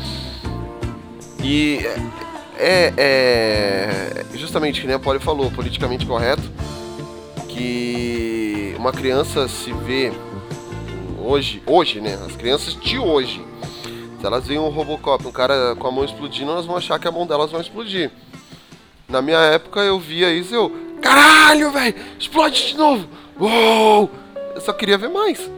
E 1.44 1.80
é, 2.58 2.94
é 2.98 4.26
justamente 4.36 4.82
que 4.82 4.88
nem 4.88 4.96
a 4.96 5.00
Polly 5.00 5.20
falou, 5.20 5.50
politicamente 5.52 6.06
correto, 6.06 6.44
que 7.48 8.74
uma 8.78 8.92
criança 8.92 9.48
se 9.48 9.72
vê 9.72 10.12
hoje, 11.22 11.62
hoje, 11.66 12.02
né? 12.02 12.18
As 12.26 12.36
crianças 12.36 12.76
de 12.76 12.98
hoje, 12.98 13.42
se 14.20 14.26
elas 14.26 14.46
veem 14.46 14.60
um 14.60 14.70
Robocop, 14.70 15.26
um 15.26 15.32
cara 15.32 15.76
com 15.78 15.88
a 15.88 15.92
mão 15.92 16.04
explodindo, 16.04 16.52
elas 16.52 16.66
vão 16.66 16.76
achar 16.76 17.00
que 17.00 17.08
a 17.08 17.12
mão 17.12 17.26
delas 17.26 17.52
vai 17.52 17.62
explodir. 17.62 18.12
Na 19.08 19.22
minha 19.22 19.40
época 19.40 19.80
eu 19.80 19.98
via 19.98 20.32
isso 20.34 20.54
e 20.54 20.58
eu, 20.58 20.72
caralho, 21.02 21.72
velho, 21.72 21.96
explode 22.20 22.68
de 22.68 22.78
novo. 22.78 23.08
Uou! 23.40 24.10
Eu 24.54 24.62
só 24.62 24.74
queria 24.74 24.98
ver 24.98 25.10
mais. 25.10 25.50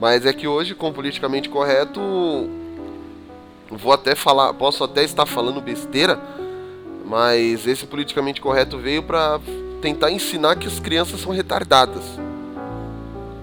Mas 0.00 0.24
é 0.24 0.32
que 0.32 0.48
hoje, 0.48 0.74
com 0.74 0.90
politicamente 0.92 1.50
correto, 1.50 2.00
vou 3.70 3.92
até 3.92 4.14
falar, 4.14 4.54
posso 4.54 4.82
até 4.82 5.04
estar 5.04 5.26
falando 5.26 5.60
besteira, 5.60 6.18
mas 7.04 7.66
esse 7.66 7.84
politicamente 7.84 8.40
correto 8.40 8.78
veio 8.78 9.02
pra 9.02 9.38
tentar 9.82 10.10
ensinar 10.10 10.56
que 10.56 10.66
as 10.66 10.80
crianças 10.80 11.20
são 11.20 11.32
retardadas. 11.32 12.02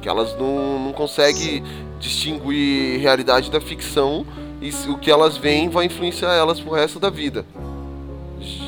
Que 0.02 0.10
elas 0.10 0.36
não, 0.36 0.80
não 0.80 0.94
conseguem 0.94 1.64
distinguir 2.00 3.00
realidade 3.00 3.50
da 3.52 3.60
ficção 3.60 4.26
e 4.62 4.70
o 4.90 4.98
que 4.98 5.12
elas 5.12 5.38
veem 5.38 5.70
vai 5.70 5.86
influenciar 5.86 6.34
elas 6.34 6.60
pro 6.60 6.74
resto 6.74 7.00
da 7.00 7.10
vida. 7.10 7.46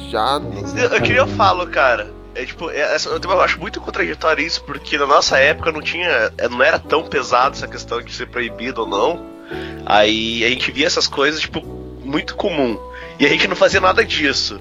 Já 0.10 0.42
Eu, 0.76 0.90
eu 0.90 1.02
queria 1.02 1.28
falo, 1.28 1.68
cara. 1.68 2.12
É 2.36 2.46
tipo, 2.46 2.70
é, 2.70 2.96
eu 2.96 3.42
acho 3.42 3.60
muito 3.60 3.82
contraditório 3.82 4.46
isso, 4.46 4.64
porque 4.64 4.98
na 4.98 5.06
nossa 5.06 5.38
época 5.38 5.72
não 5.72 5.82
tinha. 5.82 6.32
é, 6.38 6.48
Não 6.48 6.62
era 6.64 6.80
tão 6.80 7.04
pesado 7.04 7.56
essa 7.56 7.68
questão 7.68 8.02
de 8.02 8.14
ser 8.14 8.28
proibido 8.28 8.82
ou 8.82 8.88
não. 8.88 9.26
Aí 9.86 10.44
a 10.46 10.50
gente 10.50 10.72
via 10.72 10.88
essas 10.88 11.08
coisas, 11.08 11.42
tipo, 11.42 11.62
muito 12.04 12.36
comum. 12.36 12.80
E 13.20 13.26
a 13.26 13.30
gente 13.30 13.48
não 13.48 13.56
fazia 13.56 13.82
nada 13.82 14.06
disso. 14.06 14.60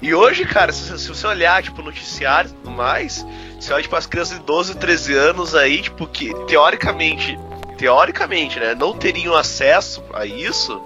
E 0.00 0.14
hoje, 0.14 0.44
cara, 0.44 0.72
se, 0.72 0.98
se 0.98 1.08
você 1.08 1.26
olhar, 1.26 1.62
tipo, 1.62 1.82
noticiário 1.82 2.50
e 2.50 2.54
tudo 2.54 2.70
mais, 2.70 3.24
você 3.58 3.72
olha, 3.72 3.82
tipo, 3.82 3.94
as 3.94 4.06
crianças 4.06 4.38
de 4.38 4.44
12, 4.44 4.76
13 4.76 5.14
anos 5.14 5.54
aí, 5.54 5.82
tipo, 5.82 6.06
que 6.06 6.32
teoricamente, 6.46 7.38
teoricamente, 7.86 8.60
né, 8.60 8.76
não 8.76 8.92
teriam 8.96 9.34
acesso 9.34 10.04
a 10.14 10.24
isso, 10.24 10.80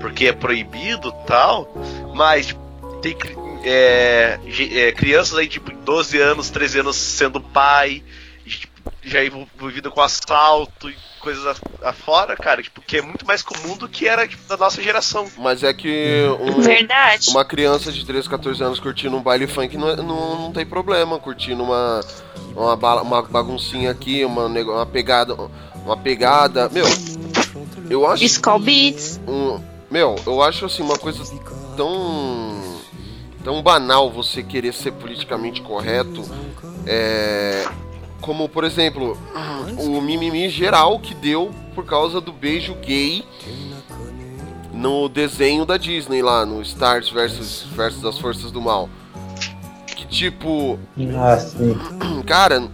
porque 0.00 0.26
é 0.26 0.32
proibido 0.32 1.10
e 1.10 1.26
tal, 1.26 1.72
mas, 2.12 2.46
tipo, 2.46 2.60
tem 3.00 3.16
é, 3.62 4.36
é, 4.72 4.90
crianças 4.92 5.38
aí, 5.38 5.46
tipo, 5.46 5.70
12 5.70 6.18
anos, 6.20 6.50
13 6.50 6.80
anos 6.80 6.96
sendo 6.96 7.40
pai, 7.40 8.02
tipo, 8.44 8.68
já 9.00 9.24
envolvido 9.24 9.92
com 9.92 10.00
assalto 10.00 10.90
e 10.90 10.96
coisas 11.20 11.46
a- 11.46 11.88
afora, 11.90 12.34
cara, 12.34 12.60
tipo, 12.62 12.80
que 12.80 12.96
é 12.96 13.02
muito 13.02 13.24
mais 13.24 13.42
comum 13.42 13.76
do 13.76 13.88
que 13.88 14.08
era, 14.08 14.26
tipo, 14.26 14.42
da 14.48 14.56
nossa 14.56 14.82
geração. 14.82 15.30
Mas 15.38 15.62
é 15.62 15.72
que 15.72 16.24
um- 16.40 16.60
Verdade. 16.62 17.30
uma 17.30 17.44
criança 17.44 17.92
de 17.92 18.04
13, 18.04 18.28
14 18.28 18.60
anos 18.64 18.80
curtindo 18.80 19.16
um 19.16 19.22
baile 19.22 19.46
funk 19.46 19.76
não, 19.76 19.88
é- 19.90 19.96
não, 19.96 20.42
não 20.42 20.52
tem 20.52 20.64
problema. 20.66 21.18
Curtindo 21.18 21.62
uma, 21.62 22.00
uma, 22.56 22.74
bala- 22.74 23.02
uma 23.02 23.22
baguncinha 23.22 23.90
aqui, 23.90 24.24
uma, 24.24 24.46
uma 24.46 24.86
pegada. 24.86 25.36
Uma 25.84 25.96
pegada. 25.96 26.68
Meu, 26.68 26.84
eu 27.88 28.06
acho. 28.06 28.24
Skull 28.24 28.58
Beats. 28.58 29.20
Um, 29.26 29.60
meu, 29.90 30.16
eu 30.26 30.42
acho 30.42 30.66
assim 30.66 30.82
uma 30.82 30.98
coisa 30.98 31.22
tão. 31.76 32.60
tão 33.42 33.62
banal 33.62 34.10
você 34.10 34.42
querer 34.42 34.72
ser 34.72 34.92
politicamente 34.92 35.60
correto. 35.62 36.22
É. 36.86 37.66
Como, 38.20 38.48
por 38.50 38.64
exemplo, 38.64 39.16
o 39.78 40.00
mimimi 40.00 40.50
geral 40.50 40.98
que 40.98 41.14
deu 41.14 41.50
por 41.74 41.86
causa 41.86 42.20
do 42.20 42.32
beijo 42.32 42.74
gay 42.74 43.24
no 44.74 45.08
desenho 45.08 45.64
da 45.64 45.76
Disney 45.78 46.20
lá, 46.22 46.44
no 46.44 46.60
Stars 46.62 47.08
versus, 47.10 47.64
versus 47.74 48.04
as 48.04 48.18
Forças 48.18 48.50
do 48.52 48.60
Mal. 48.60 48.88
Que 49.86 50.06
tipo, 50.06 50.78
Ah, 51.16 51.38
sim. 51.38 51.74
cara, 52.26 52.68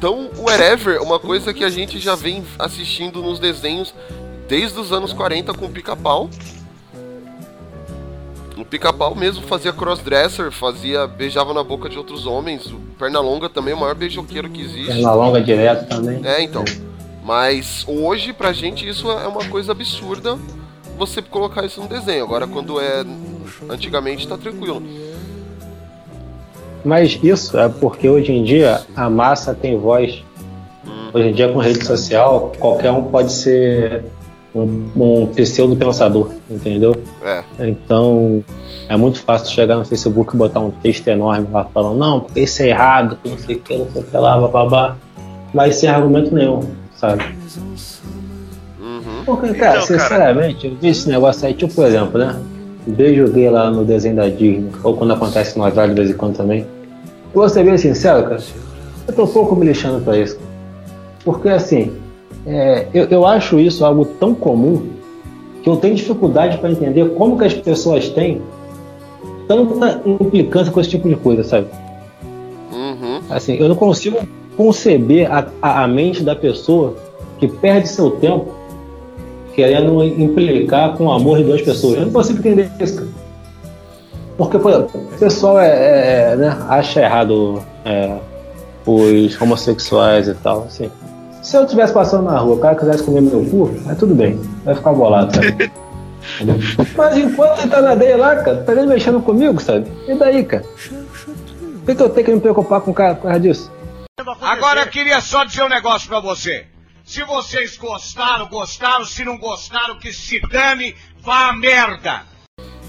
tão 0.00 0.30
whatever, 0.38 1.02
uma 1.02 1.18
coisa 1.18 1.52
que 1.52 1.64
a 1.64 1.70
gente 1.70 1.98
já 1.98 2.14
vem 2.14 2.44
assistindo 2.58 3.22
nos 3.22 3.38
desenhos 3.38 3.94
desde 4.48 4.78
os 4.78 4.92
anos 4.92 5.12
40 5.12 5.52
com 5.54 5.66
o 5.66 5.70
pica-pau. 5.70 6.30
O 8.56 8.64
pica-pau 8.64 9.14
mesmo 9.14 9.46
fazia 9.46 9.72
crossdresser, 9.72 10.50
fazia 10.50 11.06
beijava 11.06 11.54
na 11.54 11.62
boca 11.62 11.88
de 11.88 11.96
outros 11.96 12.26
homens. 12.26 12.66
O 12.66 12.78
Pernalonga 12.98 13.48
também 13.48 13.72
é 13.72 13.76
o 13.76 13.78
maior 13.78 13.94
beijoqueiro 13.94 14.50
que 14.50 14.60
existe. 14.60 14.86
Perna 14.86 15.12
longa 15.12 15.40
direto 15.40 15.88
também. 15.88 16.20
É, 16.24 16.42
então. 16.42 16.64
Mas 17.24 17.84
hoje, 17.86 18.32
pra 18.32 18.52
gente, 18.52 18.88
isso 18.88 19.08
é 19.10 19.28
uma 19.28 19.44
coisa 19.44 19.72
absurda 19.72 20.36
você 20.96 21.22
colocar 21.22 21.64
isso 21.64 21.80
no 21.80 21.86
desenho. 21.86 22.24
Agora, 22.24 22.46
quando 22.46 22.80
é. 22.80 23.04
Antigamente, 23.68 24.26
tá 24.26 24.36
tranquilo. 24.36 24.82
Mas 26.88 27.18
isso 27.22 27.58
é 27.58 27.68
porque 27.68 28.08
hoje 28.08 28.32
em 28.32 28.42
dia 28.42 28.80
a 28.96 29.10
massa 29.10 29.52
tem 29.52 29.78
voz. 29.78 30.24
Hoje 31.12 31.28
em 31.28 31.32
dia 31.34 31.52
com 31.52 31.58
rede 31.58 31.84
social, 31.84 32.50
qualquer 32.58 32.90
um 32.92 33.02
pode 33.04 33.30
ser 33.30 34.04
um, 34.54 34.86
um 34.96 35.26
pseudo-pensador, 35.26 36.30
entendeu? 36.50 36.96
É. 37.22 37.42
Então 37.60 38.42
é 38.88 38.96
muito 38.96 39.20
fácil 39.20 39.54
chegar 39.54 39.76
no 39.76 39.84
Facebook 39.84 40.34
e 40.34 40.38
botar 40.38 40.60
um 40.60 40.70
texto 40.70 41.06
enorme 41.08 41.46
lá 41.52 41.66
falando, 41.74 41.98
não, 41.98 42.20
porque 42.20 42.40
isso 42.40 42.62
é 42.62 42.68
errado, 42.68 43.18
que 43.22 43.28
não 43.28 43.36
sei 43.36 43.56
o 43.56 43.60
que, 43.60 43.76
não 43.76 43.90
sei 43.90 44.00
o 44.00 44.04
que 44.06 44.16
lá, 44.16 44.40
babá. 44.48 44.96
Mas 45.52 45.76
sem 45.76 45.90
argumento 45.90 46.34
nenhum, 46.34 46.60
sabe? 46.96 47.22
Uhum. 48.80 49.24
Porque, 49.26 49.52
cara, 49.52 49.52
Então, 49.52 49.58
cara- 49.58 49.82
sinceramente, 49.82 50.66
eu 50.66 50.74
vi 50.80 50.88
esse 50.88 51.06
negócio 51.06 51.46
aí, 51.46 51.52
tipo, 51.52 51.74
por 51.74 51.84
exemplo, 51.84 52.18
né? 52.18 52.34
Beijo 52.86 53.30
gay 53.30 53.50
lá 53.50 53.70
no 53.70 53.84
desenho 53.84 54.16
da 54.16 54.26
Disney, 54.28 54.70
ou 54.82 54.96
quando 54.96 55.12
acontece 55.12 55.58
no 55.58 55.64
Atrás 55.64 55.90
de 55.90 55.94
vez 55.94 56.10
em 56.10 56.14
quando 56.14 56.34
também. 56.36 56.66
Eu 57.38 57.42
vou 57.42 57.48
ser 57.48 57.62
bem 57.62 57.78
sincero, 57.78 58.24
cara, 58.24 58.42
eu 59.06 59.14
tô 59.14 59.22
um 59.22 59.28
pouco 59.28 59.54
me 59.54 59.64
lixando 59.64 60.04
pra 60.04 60.18
isso. 60.18 60.36
Porque, 61.24 61.48
assim, 61.48 61.92
é, 62.44 62.88
eu, 62.92 63.04
eu 63.04 63.24
acho 63.24 63.60
isso 63.60 63.84
algo 63.84 64.04
tão 64.04 64.34
comum 64.34 64.88
que 65.62 65.70
eu 65.70 65.76
tenho 65.76 65.94
dificuldade 65.94 66.58
para 66.58 66.72
entender 66.72 67.08
como 67.10 67.38
que 67.38 67.44
as 67.44 67.54
pessoas 67.54 68.08
têm 68.08 68.42
tanta 69.46 70.02
implicância 70.04 70.72
com 70.72 70.80
esse 70.80 70.90
tipo 70.90 71.08
de 71.08 71.14
coisa, 71.14 71.44
sabe? 71.44 71.68
Uhum. 72.72 73.20
Assim, 73.30 73.54
eu 73.54 73.68
não 73.68 73.76
consigo 73.76 74.18
conceber 74.56 75.30
a, 75.30 75.46
a, 75.62 75.84
a 75.84 75.86
mente 75.86 76.24
da 76.24 76.34
pessoa 76.34 76.96
que 77.38 77.46
perde 77.46 77.88
seu 77.88 78.10
tempo 78.10 78.52
querendo 79.54 80.02
implicar 80.02 80.96
com 80.96 81.04
o 81.04 81.12
amor 81.12 81.38
de 81.38 81.44
duas 81.44 81.62
pessoas. 81.62 81.98
Eu 81.98 82.06
não 82.06 82.12
consigo 82.12 82.40
entender 82.40 82.68
isso, 82.80 82.96
cara. 82.96 83.27
Porque, 84.38 84.56
por 84.56 84.70
exemplo, 84.70 85.00
o 85.00 85.18
pessoal 85.18 85.58
é, 85.58 86.30
é, 86.30 86.36
né, 86.36 86.56
acha 86.68 87.00
errado 87.00 87.60
é, 87.84 88.16
os 88.86 89.40
homossexuais 89.40 90.28
e 90.28 90.34
tal, 90.34 90.62
assim. 90.62 90.88
Se 91.42 91.56
eu 91.56 91.64
estivesse 91.64 91.92
passando 91.92 92.30
na 92.30 92.38
rua, 92.38 92.54
o 92.54 92.58
cara 92.60 92.76
quisesse 92.76 93.02
comer 93.02 93.20
meu 93.20 93.44
cu, 93.44 93.74
é 93.90 93.94
tudo 93.96 94.14
bem, 94.14 94.40
vai 94.64 94.76
ficar 94.76 94.92
bolado, 94.92 95.34
sabe? 95.34 95.72
Mas 96.96 97.18
enquanto 97.18 97.58
ele 97.60 97.68
tá 97.68 97.80
na 97.80 97.96
dele 97.96 98.16
lá, 98.16 98.36
cara, 98.36 98.62
tá 98.62 98.74
nem 98.76 98.86
mexendo 98.86 99.20
comigo, 99.20 99.60
sabe? 99.60 99.90
E 100.06 100.14
daí, 100.14 100.44
cara? 100.44 100.62
Por 100.62 101.84
que, 101.86 101.94
que 101.96 102.02
eu 102.02 102.08
tenho 102.08 102.26
que 102.26 102.34
me 102.34 102.40
preocupar 102.40 102.80
com 102.80 102.92
o 102.92 102.94
cara 102.94 103.16
por 103.16 103.22
causa 103.22 103.40
disso? 103.40 103.72
Agora 104.40 104.82
eu 104.82 104.86
queria 104.86 105.20
só 105.20 105.42
dizer 105.42 105.64
um 105.64 105.68
negócio 105.68 106.08
pra 106.08 106.20
você. 106.20 106.66
Se 107.04 107.24
vocês 107.24 107.76
gostaram, 107.76 108.46
gostaram. 108.48 109.04
Se 109.04 109.24
não 109.24 109.38
gostaram, 109.38 109.98
que 109.98 110.12
se 110.12 110.38
dane, 110.48 110.94
vá 111.22 111.48
a 111.48 111.56
merda. 111.56 112.22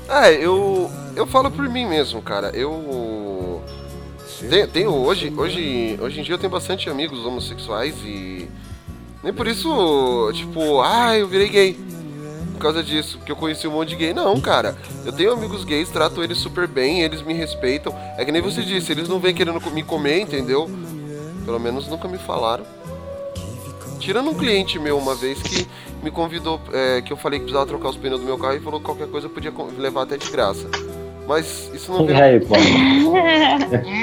É, 0.09 0.33
eu. 0.33 0.89
Eu 1.15 1.27
falo 1.27 1.51
por 1.51 1.69
mim 1.69 1.85
mesmo, 1.85 2.21
cara. 2.21 2.49
Eu. 2.49 3.61
Tenho, 4.49 4.67
tenho 4.67 4.91
hoje, 4.91 5.31
hoje. 5.35 5.99
Hoje 6.01 6.19
em 6.19 6.23
dia 6.23 6.33
eu 6.33 6.39
tenho 6.39 6.51
bastante 6.51 6.89
amigos 6.89 7.23
homossexuais 7.25 7.95
e. 8.03 8.49
Nem 9.23 9.33
por 9.33 9.47
isso, 9.47 10.31
tipo, 10.33 10.81
ah, 10.81 11.15
eu 11.17 11.27
virei 11.27 11.49
gay. 11.49 11.79
Por 12.53 12.59
causa 12.59 12.83
disso, 12.83 13.17
porque 13.17 13.31
eu 13.31 13.35
conheci 13.35 13.67
um 13.67 13.71
monte 13.71 13.89
de 13.89 13.97
gay. 13.97 14.13
Não, 14.13 14.39
cara. 14.41 14.75
Eu 15.05 15.11
tenho 15.11 15.31
amigos 15.31 15.63
gays, 15.63 15.89
trato 15.89 16.23
eles 16.23 16.37
super 16.37 16.67
bem, 16.67 17.01
eles 17.01 17.21
me 17.21 17.33
respeitam. 17.33 17.93
É 18.17 18.25
que 18.25 18.31
nem 18.31 18.41
você 18.41 18.63
disse, 18.63 18.91
eles 18.91 19.07
não 19.07 19.19
vêm 19.19 19.33
querendo 19.33 19.61
me 19.71 19.83
comer, 19.83 20.21
entendeu? 20.21 20.69
Pelo 21.45 21.59
menos 21.59 21.87
nunca 21.87 22.07
me 22.07 22.17
falaram. 22.17 22.65
Tirando 23.99 24.29
um 24.29 24.33
cliente 24.33 24.79
meu 24.79 24.97
uma 24.97 25.15
vez 25.15 25.41
que 25.41 25.67
me 26.03 26.11
convidou, 26.11 26.59
é, 26.73 27.01
que 27.01 27.11
eu 27.11 27.17
falei 27.17 27.39
que 27.39 27.45
precisava 27.45 27.67
trocar 27.67 27.89
os 27.89 27.97
pneus 27.97 28.19
do 28.19 28.25
meu 28.25 28.37
carro 28.37 28.55
e 28.55 28.59
falou 28.59 28.79
que 28.79 28.85
qualquer 28.85 29.07
coisa 29.07 29.27
eu 29.27 29.31
podia 29.31 29.51
levar 29.77 30.03
até 30.03 30.17
de 30.17 30.29
graça. 30.31 30.67
Mas 31.27 31.69
isso 31.73 31.91
não 31.91 32.05
veio. 32.05 32.23
aí, 32.23 32.39
pô? 32.39 32.55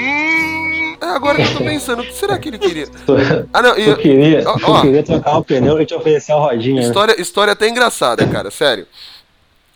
É, 0.99 1.05
agora 1.05 1.37
que 1.37 1.43
eu 1.43 1.57
tô 1.57 1.63
pensando, 1.63 2.01
o 2.01 2.05
que 2.05 2.13
será 2.13 2.39
que 2.39 2.49
ele 2.49 2.57
queria? 2.57 2.87
Ah, 3.53 3.61
não, 3.61 3.77
e, 3.77 3.87
Eu 3.87 3.97
queria, 3.97 4.43
Ó, 4.47 4.57
eu 4.59 4.67
ó. 4.69 4.81
queria 4.81 5.03
trocar 5.03 5.37
o 5.37 5.43
pneu 5.43 5.79
e 5.79 5.85
te 5.85 5.93
oferecer 5.93 6.31
a 6.31 6.35
rodinha. 6.37 6.81
né? 6.81 6.87
História, 6.87 7.21
história 7.21 7.53
até 7.53 7.69
engraçada, 7.69 8.25
cara, 8.27 8.49
sério. 8.49 8.87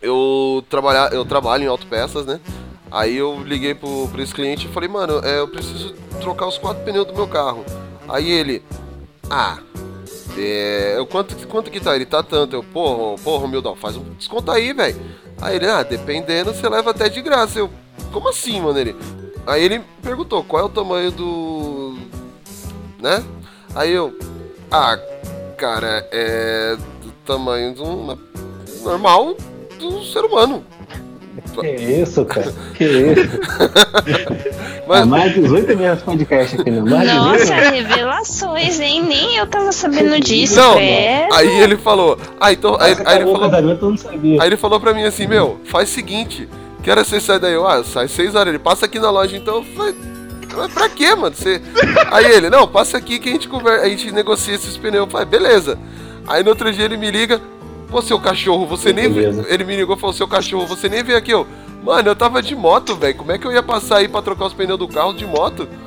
Eu, 0.01 0.63
trabalha, 0.67 1.13
eu 1.13 1.23
trabalho 1.23 1.63
em 1.63 1.67
autopeças, 1.67 2.25
né? 2.25 2.39
Aí 2.89 3.15
eu 3.17 3.39
liguei 3.45 3.75
pro, 3.75 4.07
pro 4.07 4.21
esse 4.21 4.33
cliente 4.33 4.65
e 4.65 4.69
falei, 4.73 4.89
mano, 4.89 5.21
é, 5.23 5.39
eu 5.39 5.47
preciso 5.47 5.93
trocar 6.19 6.47
os 6.47 6.57
quatro 6.57 6.83
pneus 6.83 7.05
do 7.05 7.13
meu 7.13 7.27
carro. 7.27 7.63
Aí 8.09 8.29
ele, 8.29 8.63
ah, 9.29 9.59
é, 10.37 10.95
eu- 10.97 11.05
quanto, 11.05 11.35
quanto 11.47 11.69
que 11.71 11.79
tá? 11.79 11.95
Ele 11.95 12.05
tá 12.05 12.21
tanto. 12.23 12.55
Eu, 12.55 12.63
porra, 12.63 13.17
porra, 13.23 13.45
Humildão, 13.45 13.75
faz 13.75 13.95
um 13.97 14.03
desconto 14.15 14.51
aí, 14.51 14.73
velho. 14.73 14.95
Aí 15.41 15.55
ele, 15.55 15.67
ah, 15.67 15.83
dependendo, 15.83 16.53
você 16.53 16.67
leva 16.69 16.91
até 16.91 17.09
de 17.09 17.21
graça. 17.21 17.59
Eu, 17.59 17.69
como 18.11 18.29
assim, 18.29 18.61
mano? 18.61 18.77
Ele, 18.77 18.95
aí 19.47 19.63
ele 19.63 19.81
perguntou, 20.01 20.43
qual 20.43 20.61
é 20.63 20.65
o 20.65 20.69
tamanho 20.69 21.11
do. 21.11 21.97
né? 22.99 23.23
Aí 23.75 23.91
eu, 23.91 24.17
ah, 24.69 24.97
cara, 25.57 26.07
é 26.11 26.75
do 27.01 27.11
tamanho 27.25 27.73
de 27.73 27.81
um 27.81 28.17
normal 28.83 29.35
do 29.79 30.03
ser 30.03 30.23
humano. 30.25 30.63
Que 31.59 31.67
isso, 31.67 32.25
cara? 32.25 32.53
Que 32.75 32.83
isso? 32.85 33.39
Mas- 34.87 35.01
É 35.01 35.05
mais 35.05 35.33
18 35.33 35.67
minutos 35.77 35.99
de 35.99 36.03
podcast 36.05 36.61
aqui, 36.61 36.71
né? 36.71 36.81
Mais 36.81 37.09
18 37.09 37.23
Nossa, 37.23 37.53
revelações, 37.71 38.79
hein? 38.79 39.03
Nem 39.07 39.35
eu 39.37 39.47
tava 39.47 39.71
sabendo 39.71 40.19
disso, 40.19 40.55
Não, 40.59 40.75
velho. 40.75 41.33
aí 41.33 41.61
ele 41.61 41.77
falou, 41.77 42.17
ah, 42.39 42.51
então, 42.51 42.77
aí, 42.79 42.91
Nossa, 42.95 43.09
aí 43.09 43.15
ele 43.15 43.23
acabou 43.23 43.35
o 43.35 43.39
falou, 43.97 44.41
aí 44.41 44.47
ele 44.47 44.57
falou 44.57 44.79
pra 44.79 44.93
mim 44.93 45.03
assim, 45.03 45.27
meu, 45.27 45.59
faz 45.65 45.89
o 45.89 45.93
seguinte, 45.93 46.47
que 46.83 46.89
hora 46.91 47.03
você 47.03 47.19
sai 47.19 47.39
daí? 47.39 47.53
Eu, 47.53 47.67
ah, 47.67 47.83
sai 47.83 48.07
6 48.07 48.35
horas, 48.35 48.49
ele 48.49 48.59
passa 48.59 48.85
aqui 48.85 48.99
na 48.99 49.09
loja, 49.09 49.35
então 49.37 49.55
eu 49.57 49.63
falei, 49.63 49.95
mas 50.55 50.73
pra 50.73 50.89
quê, 50.89 51.15
mano? 51.15 51.33
Você... 51.33 51.61
Aí 52.11 52.25
ele, 52.25 52.49
não, 52.49 52.67
passa 52.67 52.97
aqui 52.97 53.19
que 53.19 53.29
a 53.29 53.31
gente 53.31 53.47
conversa, 53.47 53.85
a 53.85 53.89
gente 53.89 54.11
negocia 54.11 54.53
esses 54.55 54.75
pneus. 54.75 55.05
Eu 55.05 55.07
falei, 55.09 55.25
beleza. 55.25 55.79
Aí 56.27 56.43
no 56.43 56.49
outro 56.49 56.69
dia 56.73 56.83
ele 56.83 56.97
me 56.97 57.09
liga, 57.09 57.39
pô, 57.91 58.01
seu 58.01 58.19
cachorro, 58.19 58.65
você 58.65 58.91
nem. 58.93 59.09
Beleza. 59.09 59.45
Ele 59.49 59.63
me 59.65 59.75
ligou 59.75 59.95
e 59.95 59.99
falou, 59.99 60.13
seu 60.13 60.27
cachorro, 60.27 60.65
você 60.65 60.87
nem 60.89 61.03
veio 61.03 61.17
aqui, 61.17 61.31
eu. 61.31 61.45
Mano, 61.83 62.09
eu 62.09 62.15
tava 62.15 62.41
de 62.41 62.55
moto, 62.55 62.95
velho. 62.95 63.15
Como 63.15 63.31
é 63.31 63.37
que 63.37 63.45
eu 63.45 63.51
ia 63.51 63.61
passar 63.61 63.97
aí 63.97 64.07
pra 64.07 64.21
trocar 64.21 64.45
os 64.45 64.53
pneus 64.53 64.79
do 64.79 64.87
carro 64.87 65.13
de 65.13 65.25
moto? 65.25 65.67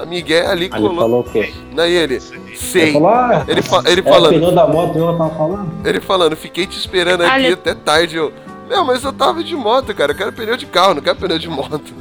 A 0.00 0.06
Miguel 0.06 0.48
ali 0.48 0.64
Aí 0.72 0.78
ele 0.78 0.88
colou. 0.88 0.96
falou 0.96 1.20
o 1.20 1.24
quê? 1.24 1.52
Daí 1.74 1.92
ele, 1.92 2.14
Ele 2.14 2.56
sei. 2.56 2.92
falou, 2.92 3.08
ah, 3.08 3.44
Ele, 3.48 3.62
fa- 3.62 3.82
ele 3.84 4.00
o 4.00 4.04
falando, 4.04 4.34
pneu 4.34 4.52
da 4.52 4.66
moto 4.66 4.96
eu 4.96 5.06
tava 5.18 5.34
falando. 5.34 5.86
ele 5.86 6.00
falando, 6.00 6.36
fiquei 6.36 6.66
te 6.68 6.78
esperando 6.78 7.22
aqui 7.22 7.32
Olha- 7.34 7.54
até 7.54 7.74
tarde. 7.74 8.16
Eu, 8.16 8.32
meu, 8.68 8.84
mas 8.84 9.02
eu 9.02 9.12
tava 9.12 9.42
de 9.42 9.56
moto, 9.56 9.92
cara. 9.94 10.12
Eu 10.12 10.16
quero 10.16 10.32
pneu 10.32 10.56
de 10.56 10.66
carro, 10.66 10.94
não 10.94 11.02
quero 11.02 11.16
pneu 11.16 11.36
de 11.38 11.48
moto. 11.48 11.92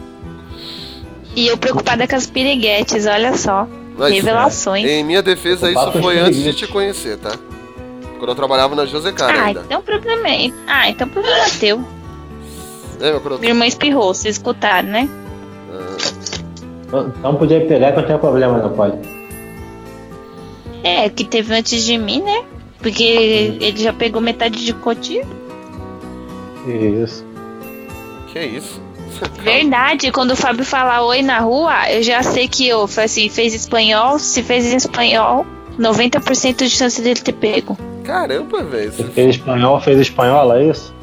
E 1.36 1.47
eu 1.47 1.58
preocupada 1.58 2.08
com 2.08 2.15
as 2.15 2.27
piriguetes, 2.27 3.08
olha 3.08 3.36
só. 3.36 3.67
Mas, 3.97 4.13
Revelações. 4.13 4.86
Em 4.86 5.03
minha 5.03 5.23
defesa, 5.23 5.71
isso 5.71 5.91
foi 5.93 6.19
antes 6.19 6.43
de 6.43 6.53
te 6.53 6.67
conhecer, 6.67 7.17
tá? 7.17 7.32
Quando 8.17 8.30
eu 8.30 8.36
trabalhava 8.36 8.75
na 8.75 8.86
Josecara 8.86 9.38
Ah, 9.38 9.45
ainda. 9.45 9.62
então 9.65 9.80
o 9.80 9.84
problema 9.84 10.27
é. 10.27 10.51
Ah, 10.67 10.89
então 10.89 11.08
o 11.08 11.12
problema 11.12 11.38
é 11.45 11.49
teu. 11.49 11.84
Lembra 12.99 13.19
quando 13.19 13.34
eu... 13.34 13.39
Minha 13.39 13.51
irmã 13.51 13.65
espirrou, 13.65 14.13
vocês 14.13 14.36
escutaram, 14.36 14.89
né? 14.89 15.10
Então 17.19 17.36
podia 17.36 17.60
pegar 17.65 17.91
que 17.91 18.01
não 18.01 18.08
tem 18.08 18.17
problema, 18.17 18.58
não 18.60 18.71
pode. 18.71 18.97
É, 20.84 21.10
que 21.10 21.25
teve 21.25 21.53
antes 21.53 21.84
de 21.84 21.97
mim, 21.97 22.21
né? 22.21 22.43
Porque 22.80 23.03
ele 23.03 23.77
já 23.77 23.91
pegou 23.91 24.21
metade 24.21 24.63
de 24.63 24.73
cotinho. 24.73 25.27
Isso. 26.65 27.25
Que 28.32 28.39
isso? 28.39 28.82
Verdade, 29.41 30.12
quando 30.12 30.32
o 30.32 30.36
Fábio 30.36 30.63
fala 30.63 31.03
oi 31.03 31.21
na 31.21 31.39
rua, 31.39 31.89
eu 31.91 32.01
já 32.03 32.23
sei 32.23 32.47
que 32.47 32.67
eu 32.67 32.84
assim, 32.84 33.30
fez 33.30 33.53
espanhol, 33.53 34.17
se 34.19 34.41
fez 34.43 34.71
em 34.71 34.77
espanhol, 34.77 35.45
90% 35.77 36.58
de 36.58 36.69
chance 36.69 37.01
dele 37.01 37.19
ter 37.19 37.34
pego. 37.34 37.77
Caramba, 38.08 38.63
velho. 38.63 38.89
Você 38.93 39.04
fez 39.04 39.36
espanhol, 39.36 39.82
fez 39.82 40.00
espanhola, 40.00 40.60
é 40.62 40.67
isso? 40.70 40.96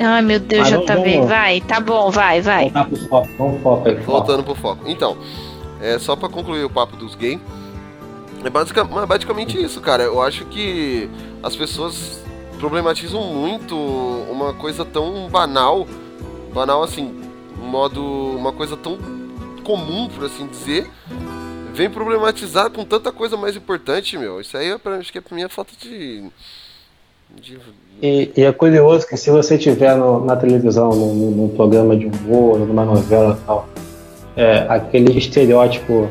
Ai 0.00 0.20
meu 0.20 0.40
Deus, 0.40 0.68
vamos- 0.68 0.86
JV, 0.86 1.12
vamos- 1.14 1.28
vai, 1.28 1.60
tá 1.60 1.78
bom, 1.80 2.10
vai, 2.10 2.40
vai. 2.42 2.64
Voltar 2.70 2.84
pro 2.86 2.96
foco, 3.08 3.28
vamos 3.38 3.52
pro 3.54 3.62
foco 3.62 3.88
aí. 3.88 3.94
foco. 3.96 4.10
Voltando 4.10 4.42
pro 4.42 4.54
foco. 4.56 4.84
Então, 4.88 5.16
é 5.80 5.96
só 6.00 6.16
pra 6.16 6.28
concluir 6.28 6.64
o 6.64 6.70
papo 6.70 6.96
dos 6.96 7.14
gays. 7.14 7.38
É 8.42 8.48
é 8.48 9.06
basicamente 9.06 9.62
isso, 9.62 9.80
cara. 9.80 10.02
Eu 10.02 10.20
acho 10.20 10.44
que 10.46 11.08
as 11.42 11.54
pessoas 11.56 12.20
problematizam 12.58 13.22
muito 13.32 13.76
uma 13.76 14.52
coisa 14.54 14.84
tão 14.84 15.28
banal, 15.28 15.86
banal 16.52 16.82
assim, 16.82 17.14
um 17.62 17.66
modo, 17.66 18.02
uma 18.36 18.52
coisa 18.52 18.76
tão 18.76 18.98
comum, 19.64 20.08
por 20.08 20.24
assim 20.24 20.46
dizer, 20.46 20.90
vem 21.76 21.90
problematizar 21.90 22.70
com 22.70 22.84
tanta 22.84 23.12
coisa 23.12 23.36
mais 23.36 23.54
importante, 23.56 24.16
meu. 24.18 24.40
Isso 24.40 24.56
aí, 24.56 24.70
é 24.70 24.78
pra, 24.78 24.96
acho 24.96 25.12
que 25.12 25.18
é 25.18 25.20
pra 25.20 25.36
mim 25.36 25.42
a 25.44 25.48
falta 25.48 25.72
de, 25.80 26.24
de 27.40 27.58
E, 28.02 28.30
e 28.36 28.42
é 28.42 28.52
curioso 28.52 29.06
que 29.06 29.16
se 29.16 29.30
você 29.30 29.56
tiver 29.58 29.94
no- 29.96 30.24
na 30.24 30.36
televisão, 30.36 30.90
num, 30.90 31.14
num- 31.30 31.48
programa 31.48 31.96
de 31.96 32.06
humor, 32.06 32.58
numa 32.58 32.84
novela 32.84 33.38
e 33.40 33.46
tal, 33.46 33.68
é, 34.36 34.66
aquele 34.68 35.16
estereótipo 35.18 36.08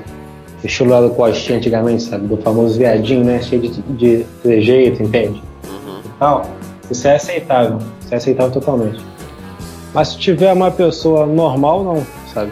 estilo 0.64 0.90
lá 0.92 1.02
do 1.02 1.10
Coxinha 1.12 1.58
antigamente, 1.58 2.04
sabe? 2.04 2.28
Do 2.28 2.38
famoso 2.38 2.78
viadinho, 2.78 3.24
né? 3.24 3.42
Cheio 3.42 3.62
de, 3.62 3.70
de 3.82 4.26
trejeito, 4.42 5.04
entende? 5.04 5.42
E 6.06 6.10
tal. 6.20 6.46
Isso 6.90 7.08
é 7.08 7.16
aceitável. 7.16 7.80
Isso 8.02 8.14
é 8.14 8.18
aceitável 8.18 8.52
totalmente. 8.52 9.04
Mas 9.94 10.10
se 10.10 10.18
tiver 10.20 10.52
uma 10.54 10.70
pessoa 10.72 11.26
normal, 11.26 11.84
não, 11.84 12.06
sabe? 12.34 12.52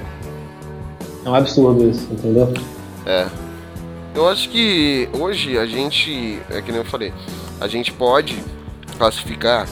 É 1.25 1.29
um 1.29 1.35
absurdo 1.35 1.89
isso, 1.89 2.07
entendeu? 2.11 2.53
É. 3.05 3.27
Eu 4.15 4.29
acho 4.29 4.49
que 4.49 5.09
hoje 5.13 5.57
a 5.57 5.65
gente, 5.65 6.39
é 6.49 6.61
que 6.61 6.71
nem 6.71 6.81
eu 6.81 6.85
falei, 6.85 7.11
a 7.59 7.67
gente 7.67 7.91
pode 7.91 8.43
classificar 8.97 9.67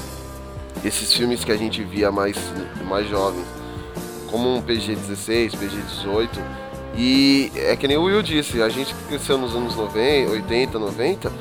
esses 0.83 1.13
filmes 1.13 1.43
que 1.43 1.51
a 1.51 1.57
gente 1.57 1.83
via 1.83 2.11
mais, 2.11 2.37
mais 2.87 3.07
jovens 3.07 3.45
como 4.31 4.55
um 4.55 4.61
PG-16, 4.61 5.51
PG-18. 5.51 6.29
E 6.97 7.51
é 7.55 7.75
que 7.75 7.87
nem 7.87 7.97
o 7.97 8.03
Will 8.03 8.23
disse, 8.23 8.61
a 8.61 8.69
gente 8.69 8.93
que 8.93 9.03
cresceu 9.05 9.37
nos 9.37 9.55
anos 9.55 9.75
90, 9.75 10.31
80, 10.31 10.79
90, 10.79 11.31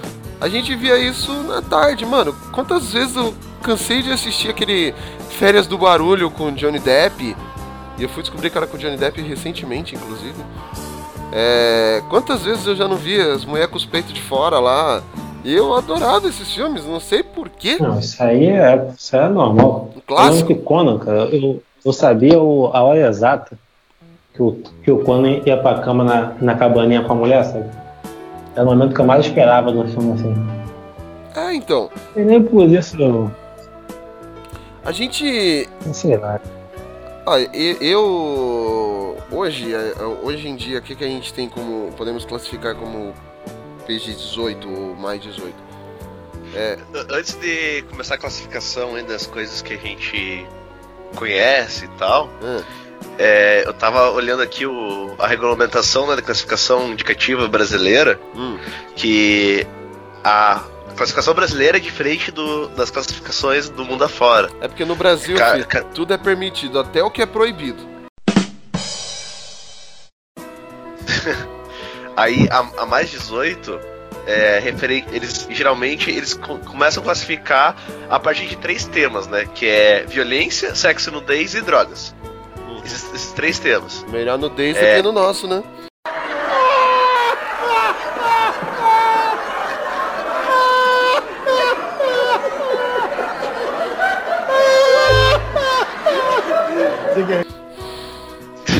a 0.40 0.48
gente 0.48 0.74
via 0.74 0.98
isso 0.98 1.32
na 1.44 1.62
tarde, 1.62 2.04
mano. 2.04 2.34
Quantas 2.52 2.92
vezes 2.92 3.16
eu 3.16 3.34
cansei 3.62 4.02
de 4.02 4.10
assistir 4.10 4.48
aquele 4.48 4.94
Férias 5.38 5.66
do 5.66 5.78
Barulho 5.78 6.30
com 6.30 6.52
Johnny 6.52 6.78
Depp? 6.78 7.36
E 7.98 8.02
eu 8.02 8.08
fui 8.08 8.22
descobrir 8.22 8.50
que 8.50 8.58
era 8.58 8.66
com 8.66 8.76
Johnny 8.76 8.96
Depp 8.96 9.20
recentemente, 9.22 9.94
inclusive. 9.94 10.34
É, 11.32 12.02
quantas 12.08 12.42
vezes 12.42 12.66
eu 12.66 12.74
já 12.74 12.88
não 12.88 12.96
vi 12.96 13.20
as 13.20 13.44
mulheres 13.44 13.70
com 13.70 13.76
os 13.76 13.84
peitos 13.86 14.12
de 14.12 14.20
fora 14.20 14.58
lá? 14.58 15.02
E 15.44 15.54
eu 15.54 15.74
adorava 15.74 16.28
esses 16.28 16.52
filmes, 16.52 16.84
não 16.84 17.00
sei 17.00 17.22
porquê. 17.22 17.76
Não, 17.80 17.98
isso 17.98 18.22
aí 18.22 18.46
é, 18.48 18.88
isso 18.96 19.16
é 19.16 19.28
normal. 19.28 19.90
Um 19.96 20.00
clássico. 20.00 20.48
Que 20.48 20.54
Conan, 20.56 20.98
cara, 20.98 21.24
eu, 21.34 21.62
eu 21.84 21.92
sabia 21.92 22.38
o- 22.40 22.70
a 22.74 22.82
hora 22.82 23.08
exata 23.08 23.56
que 24.34 24.42
o, 24.42 24.52
que 24.84 24.90
o 24.90 24.98
Conan 25.04 25.40
ia 25.46 25.56
pra 25.56 25.78
cama 25.80 26.04
na, 26.04 26.32
na 26.40 26.54
cabaninha 26.56 27.02
com 27.02 27.12
a 27.12 27.16
mulher, 27.16 27.44
sabe? 27.44 27.70
Era 28.54 28.64
o 28.64 28.66
momento 28.66 28.94
que 28.94 29.00
eu 29.00 29.06
mais 29.06 29.24
esperava 29.24 29.72
do 29.72 29.86
filme, 29.88 30.12
assim. 30.12 30.34
É, 31.36 31.54
então, 31.54 31.88
E 32.16 32.20
nem 32.20 32.42
por 32.42 32.68
isso 32.68 33.00
eu. 33.00 33.30
a 34.84 34.92
gente 34.92 35.68
Sei 35.92 36.16
lá. 36.16 36.38
Olha, 37.26 37.50
eu 37.54 39.18
hoje, 39.30 39.74
é, 39.74 39.94
hoje 40.22 40.48
em 40.48 40.56
dia, 40.56 40.78
o 40.78 40.82
que, 40.82 40.94
que 40.94 41.04
a 41.04 41.08
gente 41.08 41.32
tem 41.32 41.48
como 41.48 41.92
podemos 41.92 42.24
classificar 42.24 42.74
como 42.74 43.14
PG-18 43.86 44.66
ou 44.66 44.96
mais 44.96 45.20
18? 45.22 45.54
Antes 47.10 47.34
de 47.36 47.82
começar 47.90 48.16
a 48.16 48.18
classificação 48.18 48.98
hein, 48.98 49.04
das 49.04 49.26
coisas 49.26 49.62
que 49.62 49.74
a 49.74 49.76
gente 49.76 50.46
conhece 51.14 51.84
e 51.84 51.88
tal, 51.98 52.28
Ah, 52.42 52.62
é, 53.18 53.64
eu 53.66 53.72
tava 53.72 54.10
olhando 54.10 54.42
aqui 54.42 54.66
o, 54.66 55.14
a 55.18 55.26
regulamentação 55.26 56.06
né, 56.06 56.16
da 56.16 56.22
classificação 56.22 56.90
indicativa 56.90 57.46
brasileira, 57.48 58.20
hum, 58.34 58.58
que 58.96 59.66
a 60.24 60.62
classificação 61.00 61.32
brasileira 61.32 61.78
é 61.78 61.80
diferente 61.80 62.30
do- 62.30 62.68
das 62.68 62.90
classificações 62.90 63.70
do 63.70 63.84
mundo 63.86 64.04
afora. 64.04 64.50
é 64.60 64.68
porque 64.68 64.84
no 64.84 64.94
Brasil 64.94 65.34
Ca- 65.34 65.52
filho, 65.52 65.66
ca- 65.66 65.82
tudo 65.82 66.12
é 66.12 66.18
permitido, 66.18 66.78
até 66.78 67.02
o 67.02 67.10
que 67.10 67.22
é 67.22 67.26
proibido. 67.26 67.88
Aí 72.16 72.46
a, 72.50 72.82
a 72.82 72.86
mais 72.86 73.08
18 73.10 73.80
é. 74.26 74.62
Eles 75.12 75.48
geralmente 75.50 76.10
eles 76.10 76.34
co- 76.34 76.58
começam 76.58 77.02
a 77.02 77.04
classificar 77.06 77.74
a 78.10 78.18
partir 78.20 78.46
de 78.46 78.56
três 78.56 78.84
temas, 78.84 79.26
né? 79.26 79.46
Que 79.54 79.66
é 79.66 80.04
violência, 80.04 80.74
sexo, 80.74 81.10
nudez 81.10 81.54
e 81.54 81.62
drogas. 81.62 82.14
Esses, 82.84 83.14
esses 83.14 83.32
três 83.32 83.58
temas. 83.58 84.04
Melhor 84.08 84.36
nudez 84.38 84.76
do 84.76 84.84
É. 84.84 84.96
que 84.96 85.02
no 85.02 85.12
nosso, 85.12 85.46
né? 85.48 85.62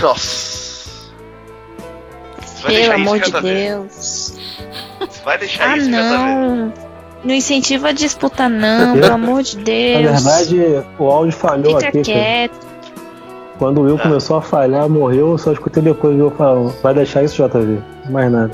Nossa. 0.01 0.51
Você 2.43 2.63
vai 2.63 2.75
Pelo 2.75 2.93
amor 2.95 3.21
de? 3.21 3.31
Deus. 3.41 4.35
Você 5.01 5.23
vai 5.25 5.39
deixar 5.39 5.71
Ah, 5.71 5.77
isso 5.77 5.87
JV? 5.91 5.97
não. 5.97 6.73
Não 7.23 7.35
incentiva 7.35 7.89
a 7.89 7.93
disputa, 7.93 8.49
não, 8.49 8.95
pelo 9.01 9.13
amor 9.15 9.43
de 9.43 9.59
Na 9.59 9.63
Deus. 9.65 10.23
verdade, 10.25 10.87
o 10.99 11.05
áudio 11.05 11.33
falhou 11.37 11.75
Fica 11.77 11.89
aqui, 11.89 12.03
cara. 12.03 12.19
quieto. 12.19 12.71
Quando 13.59 13.79
o 13.79 13.83
Will 13.83 13.97
Ah. 13.99 14.03
começou 14.03 14.39
a 14.39 14.43
falhar, 14.43 14.89
morreu, 14.89 15.33
eu 15.33 15.39
só 15.39 15.53
escutei 15.53 15.83
depois 15.83 16.15
o 16.15 16.19
Will 16.19 16.31
falando. 16.31 16.75
Vai 16.83 16.95
deixar 16.95 17.23
isso, 17.23 17.37
JV? 17.37 17.79
Mais 18.09 18.33
nada. 18.33 18.51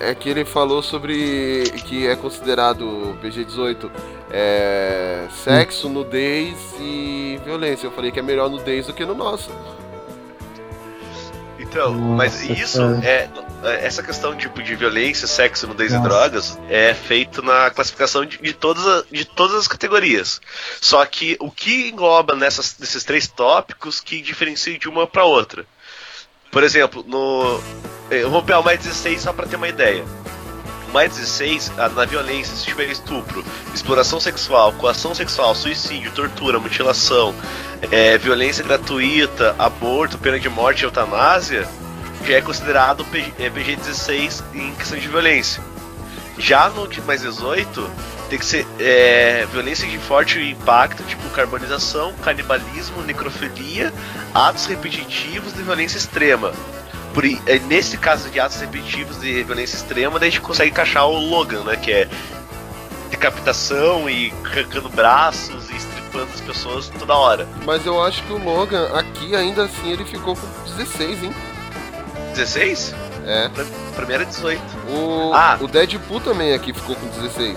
É 0.00 0.14
que 0.14 0.28
ele 0.30 0.44
falou 0.44 0.82
sobre 0.82 1.64
que 1.86 2.06
é 2.08 2.16
considerado 2.16 3.16
PG-18 3.22 3.90
é, 4.32 5.26
sexo, 5.44 5.88
nudez 5.88 6.56
e 6.80 7.38
violência. 7.44 7.86
Eu 7.86 7.92
falei 7.92 8.10
que 8.10 8.18
é 8.18 8.22
melhor 8.22 8.48
nudez 8.50 8.86
do 8.86 8.94
que 8.94 9.04
no 9.04 9.14
nosso. 9.14 9.50
Então, 11.72 11.92
Nossa, 11.94 12.14
mas 12.16 12.42
isso 12.42 12.80
é, 13.02 13.28
é- 13.64 13.86
essa 13.86 14.02
questão 14.02 14.36
tipo 14.36 14.62
de 14.62 14.76
violência, 14.76 15.26
sexo, 15.26 15.66
nudez 15.66 15.90
e 15.90 15.96
Nossa. 15.96 16.08
drogas 16.08 16.58
é 16.68 16.92
feito 16.92 17.42
na 17.42 17.70
classificação 17.70 18.26
de, 18.26 18.36
de 18.36 18.52
todas, 18.52 18.86
a- 18.86 19.04
de 19.10 19.24
todas 19.24 19.56
as 19.56 19.66
categorias. 19.66 20.38
Só 20.80 21.04
que 21.06 21.36
o 21.40 21.50
que 21.50 21.88
engloba 21.88 22.36
nessas, 22.36 22.76
nesses 22.78 23.02
três 23.04 23.26
tópicos 23.26 24.00
que 24.00 24.20
diferencia 24.20 24.78
de 24.78 24.86
uma 24.88 25.06
para 25.06 25.24
outra. 25.24 25.64
Por 26.50 26.62
exemplo, 26.62 27.02
no 27.08 27.58
eu 28.10 28.28
vou 28.30 28.42
pegar 28.42 28.60
o 28.60 28.64
mais 28.64 28.78
16 28.78 29.22
só 29.22 29.32
para 29.32 29.46
ter 29.46 29.56
uma 29.56 29.68
ideia. 29.68 30.04
Mais 30.92 31.14
16, 31.16 31.72
ah, 31.78 31.88
na 31.88 32.04
violência, 32.04 32.54
se 32.54 32.64
tiver 32.66 32.90
estupro, 32.90 33.42
exploração 33.74 34.20
sexual, 34.20 34.72
coação 34.74 35.14
sexual, 35.14 35.54
suicídio, 35.54 36.12
tortura, 36.12 36.58
mutilação, 36.58 37.34
é, 37.90 38.18
violência 38.18 38.62
gratuita, 38.62 39.56
aborto, 39.58 40.18
pena 40.18 40.38
de 40.38 40.48
morte 40.48 40.82
e 40.82 40.84
eutanásia, 40.84 41.66
já 42.26 42.36
é 42.36 42.40
considerado 42.42 43.04
PG, 43.06 43.32
é, 43.38 43.50
PG-16 43.50 44.42
em 44.54 44.74
questão 44.74 44.98
de 44.98 45.08
violência. 45.08 45.62
Já 46.38 46.68
no 46.68 46.86
de 46.86 47.00
mais 47.02 47.22
18, 47.22 47.90
tem 48.28 48.38
que 48.38 48.46
ser 48.46 48.66
é, 48.78 49.46
violência 49.52 49.88
de 49.88 49.98
forte 49.98 50.40
impacto, 50.40 51.02
tipo 51.04 51.28
carbonização, 51.30 52.12
canibalismo, 52.22 53.02
necrofilia, 53.02 53.92
atos 54.34 54.66
repetitivos 54.66 55.52
de 55.54 55.62
violência 55.62 55.98
extrema. 55.98 56.52
Por, 57.14 57.24
é, 57.24 57.58
nesse 57.68 57.98
caso 57.98 58.30
de 58.30 58.40
atos 58.40 58.58
repetitivos 58.58 59.20
de 59.20 59.42
violência 59.42 59.76
extrema, 59.76 60.18
daí 60.18 60.28
a 60.28 60.30
gente 60.30 60.40
consegue 60.40 60.70
encaixar 60.70 61.06
o 61.06 61.18
Logan, 61.18 61.62
né? 61.64 61.76
Que 61.76 61.92
é 61.92 62.08
decapitação 63.10 64.08
e 64.08 64.32
arrancando 64.44 64.88
braços 64.88 65.70
e 65.70 65.76
estripando 65.76 66.28
as 66.32 66.40
pessoas 66.40 66.88
toda 66.98 67.14
hora. 67.14 67.46
Mas 67.66 67.84
eu 67.84 68.02
acho 68.02 68.22
que 68.24 68.32
o 68.32 68.38
Logan 68.42 68.88
aqui 68.94 69.36
ainda 69.36 69.64
assim 69.64 69.90
ele 69.92 70.04
ficou 70.04 70.34
com 70.34 70.46
16, 70.76 71.22
hein? 71.24 71.34
16? 72.34 72.94
É. 73.26 73.48
Pra, 73.50 73.64
pra 73.94 74.06
mim 74.06 74.14
era 74.14 74.24
18. 74.24 74.60
O, 74.88 75.32
Ah. 75.34 75.58
o 75.60 75.68
Deadpool 75.68 76.20
também 76.20 76.54
aqui 76.54 76.72
ficou 76.72 76.96
com 76.96 77.06
16. 77.08 77.56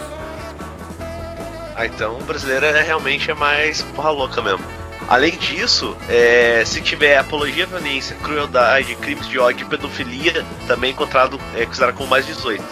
Ah, 1.78 1.86
então 1.86 2.18
o 2.18 2.24
brasileiro 2.24 2.66
é, 2.66 2.82
realmente 2.82 3.30
é 3.32 3.34
mais 3.34 3.82
porra 3.82 4.10
louca 4.10 4.42
mesmo. 4.42 4.64
Além 5.08 5.38
disso, 5.38 5.96
é, 6.10 6.64
se 6.66 6.82
tiver 6.82 7.18
apologia 7.18 7.66
à 7.66 7.68
violência, 7.68 8.16
crueldade, 8.24 8.96
crimes 8.96 9.28
de 9.28 9.38
ódio 9.38 9.66
e 9.66 9.70
pedofilia, 9.70 10.44
também 10.68 10.92
encontrado, 10.92 11.40
é 11.56 11.66
considerado 11.66 11.96
como 11.96 12.10
mais 12.10 12.26
18. 12.26 12.64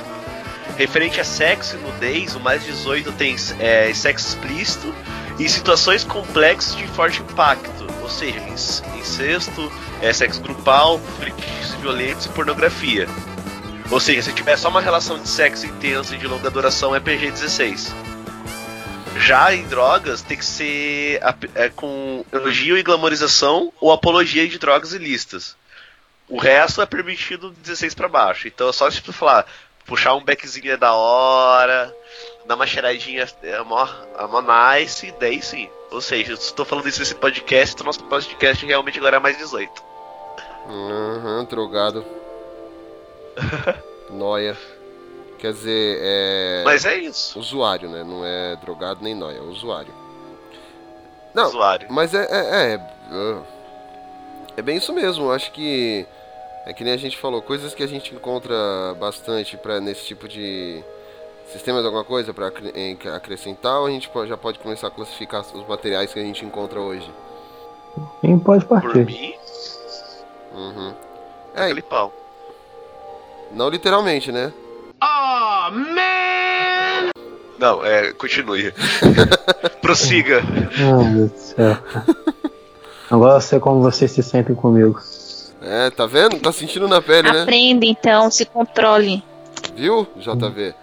Referente 0.76 1.22
a 1.22 1.24
sexo 1.24 1.76
e 1.76 1.80
nudez, 1.80 2.36
o 2.36 2.40
mais 2.40 2.64
18 2.64 3.12
tem 3.12 3.36
é, 3.60 3.94
sexo 3.94 4.30
explícito 4.30 4.92
e 5.38 5.48
situações 5.48 6.04
complexas 6.04 6.76
de 6.76 6.88
forte 6.88 7.22
impacto, 7.22 7.86
ou 8.02 8.10
seja, 8.10 8.40
inc- 8.40 8.98
incesto, 9.00 9.72
é, 10.02 10.12
sexo 10.12 10.42
grupal, 10.42 11.00
fetiches 11.20 11.74
violentos 11.80 12.26
e 12.26 12.30
pornografia. 12.30 13.08
Ou 13.92 14.00
seja, 14.00 14.24
se 14.24 14.34
tiver 14.34 14.58
só 14.58 14.70
uma 14.70 14.82
relação 14.82 15.20
de 15.20 15.28
sexo 15.28 15.68
intensa 15.68 16.16
e 16.16 16.18
de 16.18 16.26
longa 16.26 16.50
duração, 16.50 16.96
é 16.96 17.00
PG-16. 17.00 17.92
Já 19.16 19.54
em 19.54 19.64
drogas, 19.66 20.22
tem 20.22 20.38
que 20.38 20.46
ser 20.46 21.20
é, 21.56 21.70
com 21.70 22.26
elogio 22.32 22.78
e 22.78 22.84
glamorização 22.84 23.72
ou 23.80 23.92
apologia 23.92 24.48
de 24.48 24.58
drogas 24.58 24.94
ilícitas. 24.94 25.56
O 26.28 26.38
resto 26.38 26.82
é 26.82 26.86
permitido 26.86 27.52
16 27.52 27.94
pra 27.94 28.08
baixo. 28.08 28.48
Então 28.48 28.70
é 28.70 28.74
só 28.74 28.90
se 28.90 29.02
tu 29.02 29.14
falar, 29.14 29.46
puxar 29.86 30.16
um 30.16 30.24
beckzinho 30.24 30.72
é 30.72 30.78
da 30.78 30.94
hora, 30.94 31.94
dar 32.46 32.56
uma 32.56 32.66
cheiradinha 32.66 33.28
é 33.44 33.62
mó, 33.62 33.88
é 34.18 34.28
mó 34.28 34.42
nice, 34.42 35.14
daí 35.20 35.42
sim. 35.42 35.70
Ou 35.92 36.02
seja, 36.02 36.32
eu 36.32 36.36
estou 36.36 36.66
falando 36.66 36.88
isso 36.88 37.00
nesse 37.00 37.16
podcast, 37.16 37.76
então 37.76 37.86
nosso 37.86 38.04
podcast 38.06 38.66
realmente 38.66 38.98
agora 38.98 39.18
é 39.18 39.20
mais 39.20 39.38
18. 39.38 39.72
Aham, 40.68 41.46
drogado. 41.46 42.06
Noia. 44.10 44.58
Quer 45.44 45.52
dizer, 45.52 46.00
é. 46.02 46.62
Mas 46.64 46.86
é 46.86 46.96
isso, 47.00 47.38
Usuário, 47.38 47.90
né? 47.90 48.02
Não 48.02 48.26
é 48.26 48.56
drogado 48.56 49.04
nem 49.04 49.14
noia, 49.14 49.40
é 49.40 49.42
usuário. 49.42 49.94
Não, 51.34 51.48
usuário. 51.48 51.86
mas 51.92 52.14
é. 52.14 52.24
É, 52.32 52.72
é, 52.72 52.74
é, 53.12 53.38
é 54.56 54.62
bem 54.62 54.78
isso 54.78 54.94
mesmo. 54.94 55.30
Acho 55.30 55.52
que. 55.52 56.08
É 56.66 56.72
que 56.72 56.86
nem 56.86 56.94
a 56.94 56.98
gente 56.98 57.18
falou, 57.18 57.42
coisas 57.42 57.76
que 57.76 57.84
a 57.84 57.88
gente 57.88 58.16
encontra 58.16 58.56
bastante 58.98 59.58
pra, 59.58 59.82
nesse 59.82 60.06
tipo 60.06 60.30
de 60.30 60.82
sistema 61.52 61.82
de 61.82 61.88
alguma 61.88 62.06
coisa 62.06 62.34
para 62.34 62.48
acrescentar, 63.14 63.82
ou 63.82 63.88
a 63.88 63.90
gente 63.90 64.10
já 64.26 64.38
pode 64.38 64.60
começar 64.60 64.88
a 64.88 64.92
classificar 64.92 65.42
os 65.42 65.68
materiais 65.68 66.14
que 66.14 66.20
a 66.22 66.24
gente 66.24 66.46
encontra 66.46 66.80
hoje. 66.80 67.12
Quem 68.22 68.40
pode 68.40 68.64
Por 68.66 68.82
partir? 68.82 69.06
mim, 69.06 69.36
Uhum. 70.54 70.94
É, 71.54 71.64
aquele 71.66 71.82
pau. 71.82 72.14
Não 73.52 73.68
literalmente, 73.68 74.32
né? 74.32 74.54
Não, 77.64 77.86
é, 77.86 78.12
continue. 78.14 78.74
Prossiga. 79.82 80.42
Meu 80.78 80.98
Deus 80.98 81.32
do 81.32 81.38
céu. 81.38 81.78
Agora 83.10 83.36
eu 83.36 83.42
sei 83.42 83.60
como 83.60 83.82
vocês 83.82 84.12
se 84.12 84.22
sentem 84.22 84.54
comigo. 84.54 85.00
É, 85.62 85.90
tá 85.90 86.06
vendo? 86.06 86.40
Tá 86.40 86.52
sentindo 86.52 86.90
na 86.90 87.02
pele, 87.02 87.32
né? 87.32 87.44
Aprenda 87.44 87.86
então, 87.86 88.30
se 88.30 88.46
controle. 88.46 89.24
Viu, 89.76 90.06
JV? 90.18 90.74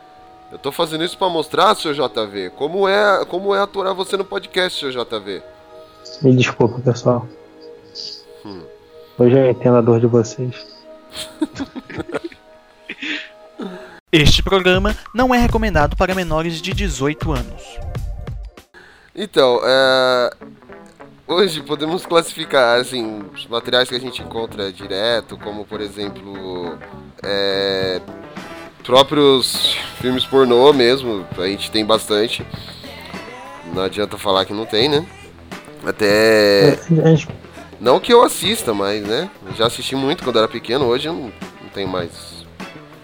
Eu 0.51 0.59
tô 0.59 0.73
fazendo 0.73 1.05
isso 1.05 1.19
pra 1.19 1.29
mostrar, 1.29 1.75
seu 1.77 1.93
JV, 1.93 2.51
como 2.57 2.89
é, 2.89 3.25
como 3.27 3.55
é 3.55 3.61
aturar 3.61 3.95
você 3.95 4.17
no 4.17 4.25
podcast, 4.25 4.81
seu 4.81 4.91
JV. 4.91 5.43
Me 6.23 6.35
desculpa, 6.35 6.81
pessoal. 6.81 7.27
Hum. 8.45 8.63
Hoje 9.19 9.39
eu 9.39 9.51
entendo 9.51 9.77
a 9.77 9.81
dor 9.81 10.01
de 10.01 10.07
vocês. 10.07 10.67
Este 14.13 14.43
programa 14.43 14.97
não 15.15 15.33
é 15.35 15.39
recomendado 15.39 15.97
para 15.97 16.15
menores 16.15 16.61
de 16.61 16.73
18 16.73 17.33
anos. 17.33 17.63
Então, 19.15 19.61
é... 19.65 20.31
hoje 21.29 21.63
podemos 21.63 22.05
classificar 22.05 22.81
assim, 22.81 23.23
os 23.35 23.47
materiais 23.47 23.89
que 23.89 23.95
a 23.95 24.01
gente 24.01 24.21
encontra 24.23 24.73
direto, 24.73 25.37
como 25.37 25.65
por 25.65 25.81
exemplo, 25.81 26.77
é... 27.23 28.01
próprios 28.83 29.77
filmes 30.01 30.25
pornô 30.25 30.73
mesmo, 30.73 31.25
a 31.39 31.47
gente 31.47 31.71
tem 31.71 31.85
bastante. 31.85 32.45
Não 33.73 33.83
adianta 33.85 34.19
falar 34.19 34.45
que 34.45 34.53
não 34.53 34.67
tem, 34.67 34.89
né? 34.89 35.07
Até. 35.87 36.77
Gente- 36.89 37.29
Não 37.81 38.01
que 38.01 38.13
eu 38.13 38.23
assista, 38.23 38.75
mas 38.75 39.03
né? 39.05 39.31
Eu 39.47 39.55
já 39.55 39.67
assisti 39.67 39.95
muito 39.95 40.25
quando 40.25 40.39
era 40.39 40.49
pequeno, 40.49 40.87
hoje 40.87 41.09
eu 41.09 41.13
não, 41.13 41.23
não 41.63 41.69
tenho 41.73 41.89
mais 41.89 42.40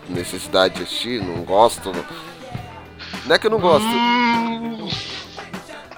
necessidade 0.09 0.75
de 0.75 0.83
assistir, 0.83 1.23
não 1.23 1.43
gosto. 1.45 1.93
Não 3.25 3.35
é 3.35 3.39
que 3.39 3.47
eu 3.47 3.51
não 3.51 3.59
gosto. 3.59 3.87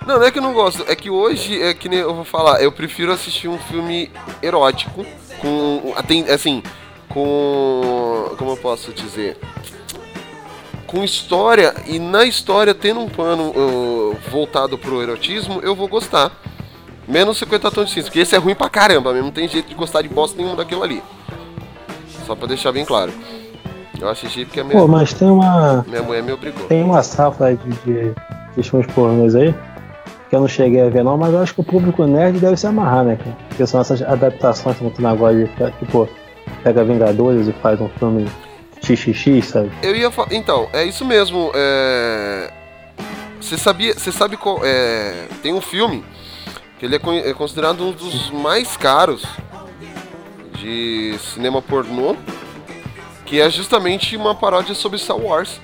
Não, 0.08 0.18
não 0.18 0.24
é 0.24 0.30
que 0.30 0.38
eu 0.38 0.42
não 0.42 0.54
gosto, 0.54 0.84
é 0.88 0.96
que 0.96 1.10
hoje, 1.10 1.60
é 1.62 1.74
que 1.74 1.86
nem 1.86 1.98
eu 1.98 2.14
vou 2.14 2.24
falar, 2.24 2.62
eu 2.62 2.72
prefiro 2.72 3.12
assistir 3.12 3.46
um 3.46 3.58
filme 3.58 4.10
erótico, 4.42 5.04
com. 5.38 5.92
assim, 6.32 6.62
com. 7.10 8.34
Como 8.38 8.52
eu 8.52 8.56
posso 8.56 8.90
dizer? 8.92 9.36
Com 10.86 11.04
história, 11.04 11.74
e 11.86 11.98
na 11.98 12.24
história, 12.24 12.74
tendo 12.74 13.00
um 13.00 13.08
pano 13.10 13.50
uh, 13.50 14.16
voltado 14.30 14.78
pro 14.78 15.02
erotismo, 15.02 15.60
eu 15.60 15.76
vou 15.76 15.86
gostar. 15.86 16.32
Menos 17.06 17.36
50 17.36 17.70
tons 17.70 17.88
de 17.88 17.94
cinza, 17.94 18.06
porque 18.06 18.20
esse 18.20 18.34
é 18.34 18.38
ruim 18.38 18.54
pra 18.54 18.70
caramba 18.70 19.12
mesmo, 19.12 19.26
não 19.26 19.32
tem 19.32 19.46
jeito 19.46 19.68
de 19.68 19.74
gostar 19.74 20.00
de 20.00 20.08
bosta 20.08 20.38
nenhuma 20.38 20.56
daquilo 20.56 20.82
ali. 20.82 21.02
Só 22.26 22.34
pra 22.34 22.46
deixar 22.46 22.72
bem 22.72 22.86
claro. 22.86 23.12
Eu 24.00 24.08
assisti 24.08 24.44
porque 24.44 24.60
a 24.60 24.64
minha, 24.64 24.78
Pô, 24.78 24.86
mas 24.88 25.12
tem 25.12 25.28
uma. 25.28 25.84
minha 25.88 26.02
mulher 26.02 26.22
me 26.22 26.32
obrigou. 26.32 26.66
Tem 26.66 26.82
uma 26.84 27.02
safra 27.02 27.54
de, 27.56 27.68
de, 27.84 28.14
de 28.56 28.62
filmes 28.70 28.86
pornôs 28.92 29.34
aí. 29.34 29.54
Que 30.30 30.36
eu 30.36 30.40
não 30.40 30.48
cheguei 30.48 30.82
a 30.82 30.90
ver 30.90 31.02
não, 31.02 31.16
mas 31.16 31.32
eu 31.32 31.40
acho 31.40 31.54
que 31.54 31.60
o 31.60 31.64
público 31.64 32.04
nerd 32.06 32.38
deve 32.38 32.56
se 32.56 32.66
amarrar, 32.66 33.02
né, 33.02 33.16
cara? 33.16 33.36
Porque 33.48 33.66
são 33.66 33.80
essas 33.80 34.02
adaptações 34.02 34.76
que 34.76 34.84
estão 34.86 35.10
agora 35.10 35.34
de, 35.34 35.46
tipo, 35.78 36.06
pega 36.62 36.84
Vingadores 36.84 37.48
e 37.48 37.52
faz 37.54 37.80
um 37.80 37.88
filme 37.88 38.28
XXX, 38.82 39.46
sabe? 39.46 39.70
Eu 39.82 39.96
ia 39.96 40.10
falar. 40.10 40.32
Então, 40.34 40.68
é 40.72 40.84
isso 40.84 41.04
mesmo. 41.04 41.50
É. 41.54 42.52
Você 43.40 43.56
sabia. 43.56 43.94
Você 43.94 44.12
sabe 44.12 44.36
qual. 44.36 44.60
É... 44.62 45.26
Tem 45.42 45.54
um 45.54 45.60
filme 45.62 46.04
que 46.78 46.84
ele 46.86 46.96
é, 46.96 46.98
con- 46.98 47.12
é 47.14 47.32
considerado 47.32 47.82
um 47.82 47.90
dos 47.92 48.30
mais 48.30 48.76
caros 48.76 49.24
de 50.60 51.16
cinema 51.34 51.62
pornô. 51.62 52.14
Que 53.28 53.40
é 53.40 53.50
justamente 53.50 54.16
uma 54.16 54.34
paródia 54.34 54.74
sobre 54.74 54.98
Star 54.98 55.18
Wars. 55.18 55.60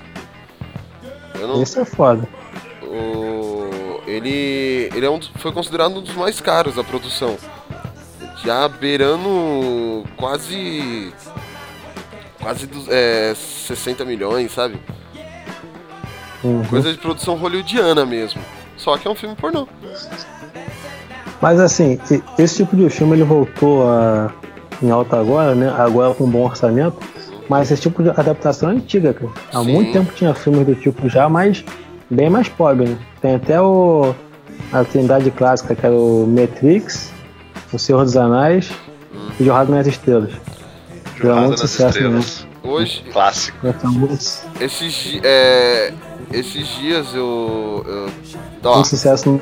Não, 1.39 1.61
Esse 1.61 1.79
é 1.79 1.85
foda. 1.85 2.27
o- 2.83 3.99
ele 4.07 4.89
ele 4.95 5.05
é 5.05 5.09
um, 5.09 5.19
foi 5.37 5.51
considerado 5.51 5.97
um 5.97 6.01
dos 6.01 6.15
mais 6.15 6.39
caros 6.39 6.75
da 6.75 6.83
produção. 6.83 7.37
Já 8.43 8.67
beirando 8.67 10.03
quase. 10.15 11.11
Quase 12.39 12.69
é, 12.89 13.33
60 13.35 14.05
milhões, 14.05 14.51
sabe? 14.51 14.79
Uhum. 16.43 16.63
Coisa 16.65 16.91
de 16.91 16.99
produção 16.99 17.35
hollywoodiana 17.35 18.05
mesmo. 18.05 18.39
Só 18.77 18.95
que 18.97 19.07
é 19.07 19.11
um 19.11 19.15
filme 19.15 19.35
pornô. 19.35 19.67
Mas 21.41 21.59
assim, 21.59 21.99
esse 22.37 22.57
tipo 22.57 22.75
de 22.75 22.87
filme 22.91 23.13
ele 23.13 23.23
voltou 23.23 23.89
a, 23.89 24.31
em 24.81 24.91
alta 24.91 25.19
agora, 25.19 25.55
né? 25.55 25.73
Agora 25.77 26.13
com 26.13 26.25
um 26.25 26.29
bom 26.29 26.43
orçamento. 26.45 26.97
Mas 27.49 27.71
esse 27.71 27.83
tipo 27.83 28.01
de 28.01 28.09
adaptação 28.09 28.69
é 28.69 28.73
antiga, 28.73 29.13
cara. 29.13 29.31
Há 29.53 29.63
Sim. 29.63 29.71
muito 29.73 29.93
tempo 29.93 30.13
tinha 30.13 30.33
filmes 30.33 30.65
do 30.65 30.75
tipo 30.75 31.07
já, 31.07 31.29
mas 31.29 31.63
bem 32.09 32.29
mais 32.29 32.49
pobre, 32.49 32.89
né? 32.89 32.97
Tem 33.21 33.35
até 33.35 33.61
o 33.61 34.15
a 34.71 34.83
trindade 34.83 35.29
clássica, 35.31 35.75
que 35.75 35.85
era 35.85 35.95
o 35.95 36.25
Matrix, 36.27 37.11
O 37.71 37.77
Senhor 37.77 38.03
dos 38.03 38.17
Anéis 38.17 38.71
e 39.39 39.43
Jornada 39.43 39.71
nas 39.71 39.87
Estrelas. 39.87 40.31
Jornada 41.17 41.47
muito 41.47 41.61
nas 41.61 41.69
sucesso, 41.69 41.97
Estrelas. 41.97 42.47
Hoje, 42.63 43.03
Clássico. 43.13 43.67
Esses, 44.59 45.19
é, 45.23 45.93
esses 46.33 46.67
dias 46.79 47.13
eu. 47.13 47.85
eu 47.85 48.09
ó, 48.63 48.75
muito 48.75 48.87
sucesso 48.87 49.39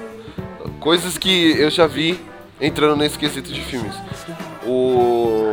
coisas 0.83 1.17
que 1.17 1.57
eu 1.57 1.69
já 1.69 1.87
vi 1.87 2.19
entrando 2.59 2.97
nesse 2.97 3.17
quesito 3.17 3.51
de 3.51 3.61
filmes. 3.61 3.93
O 4.65 5.51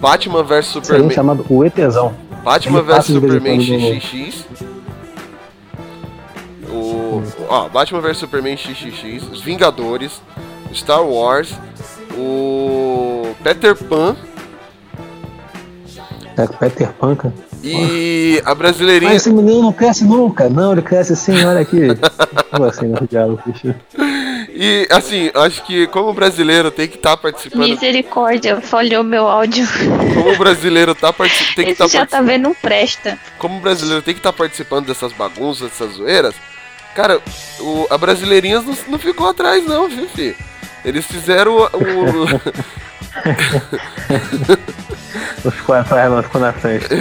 Batman 0.00 0.42
vs 0.42 0.66
filme 0.72 0.86
Superman. 0.86 1.10
chamado 1.10 1.46
O 1.48 1.64
ETzão. 1.64 2.14
Batman 2.42 2.82
vs 2.82 3.06
Superman 3.06 3.60
XXX. 3.60 4.44
O. 6.68 7.22
Ó, 7.48 7.68
Batman 7.68 8.00
vs 8.00 8.16
Superman 8.18 8.56
XXX. 8.56 9.28
Os 9.32 9.40
Vingadores. 9.40 10.20
Star 10.72 11.02
Wars. 11.02 11.52
O. 12.16 13.34
Peter 13.42 13.74
Pan. 13.76 14.16
É, 16.36 16.46
Peter 16.46 16.92
Pan, 16.92 17.14
cara. 17.14 17.34
E 17.62 18.42
a 18.44 18.54
brasileirinha. 18.54 19.12
Mas 19.12 19.22
esse 19.22 19.32
menino 19.32 19.62
não 19.62 19.72
cresce 19.72 20.04
nunca. 20.04 20.50
Não, 20.50 20.72
ele 20.72 20.82
cresce 20.82 21.16
sim, 21.16 21.42
olha 21.44 21.60
aqui. 21.60 21.88
Como 22.50 22.64
assim, 22.64 22.88
no 22.88 23.06
diálogo, 23.08 23.42
bicho? 23.46 23.74
E 24.56 24.86
assim, 24.90 25.30
acho 25.34 25.64
que 25.64 25.86
como 25.88 26.12
brasileiro 26.14 26.70
tem 26.70 26.86
que 26.86 26.94
estar 26.94 27.16
participando. 27.16 27.62
Misericórdia, 27.68 28.60
falhou 28.60 29.02
meu 29.02 29.26
áudio. 29.26 29.66
Como 30.14 30.36
brasileiro 30.36 30.94
tá 30.94 31.12
partici- 31.12 31.54
tem 31.56 31.64
que 31.66 31.72
Esse 31.72 31.82
estar 31.82 31.98
já 32.00 32.06
tá 32.06 32.20
vendo, 32.22 32.42
não 32.44 32.54
presta. 32.54 33.18
como 33.36 33.58
brasileiro 33.60 34.00
tem 34.00 34.14
que 34.14 34.20
estar 34.20 34.32
participando 34.32 34.86
dessas 34.86 35.12
bagunças, 35.12 35.70
dessas 35.70 35.94
zoeiras, 35.94 36.34
cara, 36.94 37.20
o, 37.58 37.86
a 37.90 37.98
Brasileirinhas 37.98 38.64
não, 38.64 38.76
não 38.90 38.98
ficou 38.98 39.28
atrás 39.28 39.66
não, 39.66 39.88
viu, 39.88 40.08
fi? 40.08 40.36
Eles 40.84 41.04
fizeram 41.04 41.56
o... 41.56 41.64
o- 41.64 42.40
Os 45.44 45.60
quatro 45.62 45.96
não 46.10 46.22
ficou 46.22 46.40
na 46.40 46.52
frente. 46.52 46.86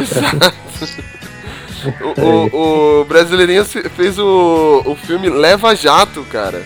o, 2.17 2.21
o, 2.57 3.01
o 3.01 3.05
Brasileirinhas 3.05 3.71
fe- 3.71 3.87
fez 3.89 4.17
o, 4.19 4.81
o 4.85 4.95
filme 4.95 5.29
Leva 5.29 5.75
Jato, 5.75 6.23
cara. 6.31 6.63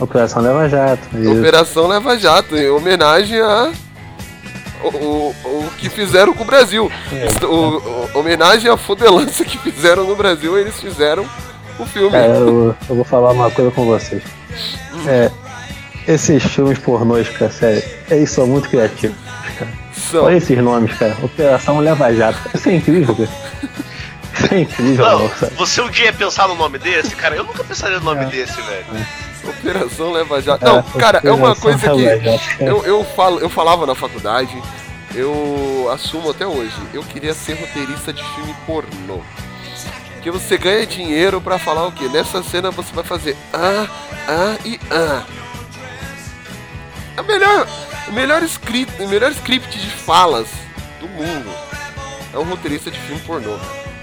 Operação 0.00 0.42
Leva 0.42 0.68
Jato. 0.68 1.08
isso. 1.18 1.38
Operação 1.38 1.86
Leva 1.88 2.18
Jato, 2.18 2.56
em 2.56 2.68
homenagem 2.70 3.40
a... 3.40 3.72
O, 4.82 4.88
o, 4.88 5.34
o 5.44 5.70
que 5.76 5.88
fizeram 5.90 6.32
com 6.32 6.44
o 6.44 6.46
Brasil. 6.46 6.90
É. 7.12 7.44
O, 7.44 7.78
o- 7.78 8.10
homenagem 8.18 8.70
à 8.70 8.76
fodelança 8.76 9.44
que 9.44 9.58
fizeram 9.58 10.04
no 10.04 10.14
Brasil, 10.14 10.56
eles 10.56 10.78
fizeram 10.78 11.26
o 11.80 11.84
filme. 11.84 12.12
Cara, 12.12 12.26
eu, 12.28 12.76
eu 12.88 12.94
vou 12.94 13.04
falar 13.04 13.32
uma 13.32 13.50
coisa 13.50 13.72
com 13.72 13.84
vocês. 13.86 14.22
É, 15.06 15.30
esses 16.06 16.44
filmes 16.44 16.78
pornôs, 16.78 17.28
cara, 17.28 17.50
sério, 17.50 17.82
eles 18.08 18.30
são 18.30 18.46
muito 18.46 18.68
criativos, 18.68 19.16
cara. 19.58 19.70
São. 19.92 20.24
Olha 20.26 20.36
esses 20.36 20.56
nomes, 20.62 20.96
cara. 20.96 21.16
Operação 21.24 21.80
Leva 21.80 22.14
Jato. 22.14 22.38
Isso 22.54 22.68
é 22.68 22.74
incrível, 22.76 23.16
cara. 23.16 23.28
Isso 24.32 24.54
é 24.54 24.60
incrível, 24.60 25.04
Não, 25.04 25.28
você 25.56 25.80
um 25.82 25.90
dia 25.90 26.04
ia 26.06 26.12
pensar 26.12 26.46
no 26.46 26.54
nome 26.54 26.78
desse? 26.78 27.16
Cara, 27.16 27.34
eu 27.34 27.42
nunca 27.42 27.64
pensaria 27.64 27.98
no 27.98 28.04
nome 28.04 28.26
desse, 28.26 28.54
velho. 28.62 28.84
Operação 29.50 30.12
Leva 30.12 30.40
Jato. 30.42 30.64
Não, 30.64 30.78
É, 30.78 30.98
cara, 30.98 31.20
é 31.24 31.30
uma 31.30 31.54
coisa 31.56 31.78
que 31.78 32.62
eu, 32.64 32.84
eu, 32.84 33.04
falo, 33.04 33.38
eu 33.40 33.48
falava 33.48 33.86
na 33.86 33.94
faculdade, 33.94 34.60
eu 35.14 35.88
assumo 35.92 36.30
até 36.30 36.46
hoje, 36.46 36.74
eu 36.92 37.02
queria 37.02 37.34
ser 37.34 37.54
roteirista 37.54 38.12
de 38.12 38.22
filme 38.34 38.54
pornô. 38.66 39.20
Porque 40.14 40.30
você 40.30 40.58
ganha 40.58 40.84
dinheiro 40.86 41.40
pra 41.40 41.58
falar 41.58 41.86
o 41.86 41.92
quê? 41.92 42.08
Nessa 42.08 42.42
cena 42.42 42.70
você 42.70 42.92
vai 42.92 43.04
fazer 43.04 43.36
ah, 43.52 43.86
ah 44.28 44.56
e 44.64 44.78
ah. 44.90 45.22
É 47.16 47.20
o 47.20 47.24
melhor, 47.24 47.66
o 48.08 48.12
melhor 48.12 48.42
script, 48.42 49.02
o 49.02 49.08
melhor 49.08 49.30
script 49.32 49.78
de 49.78 49.90
falas 49.90 50.48
do 51.00 51.08
mundo 51.08 51.50
é 52.32 52.38
um 52.38 52.44
roteirista 52.44 52.90
de 52.90 52.98
filme 52.98 53.20
pornô. 53.22 53.56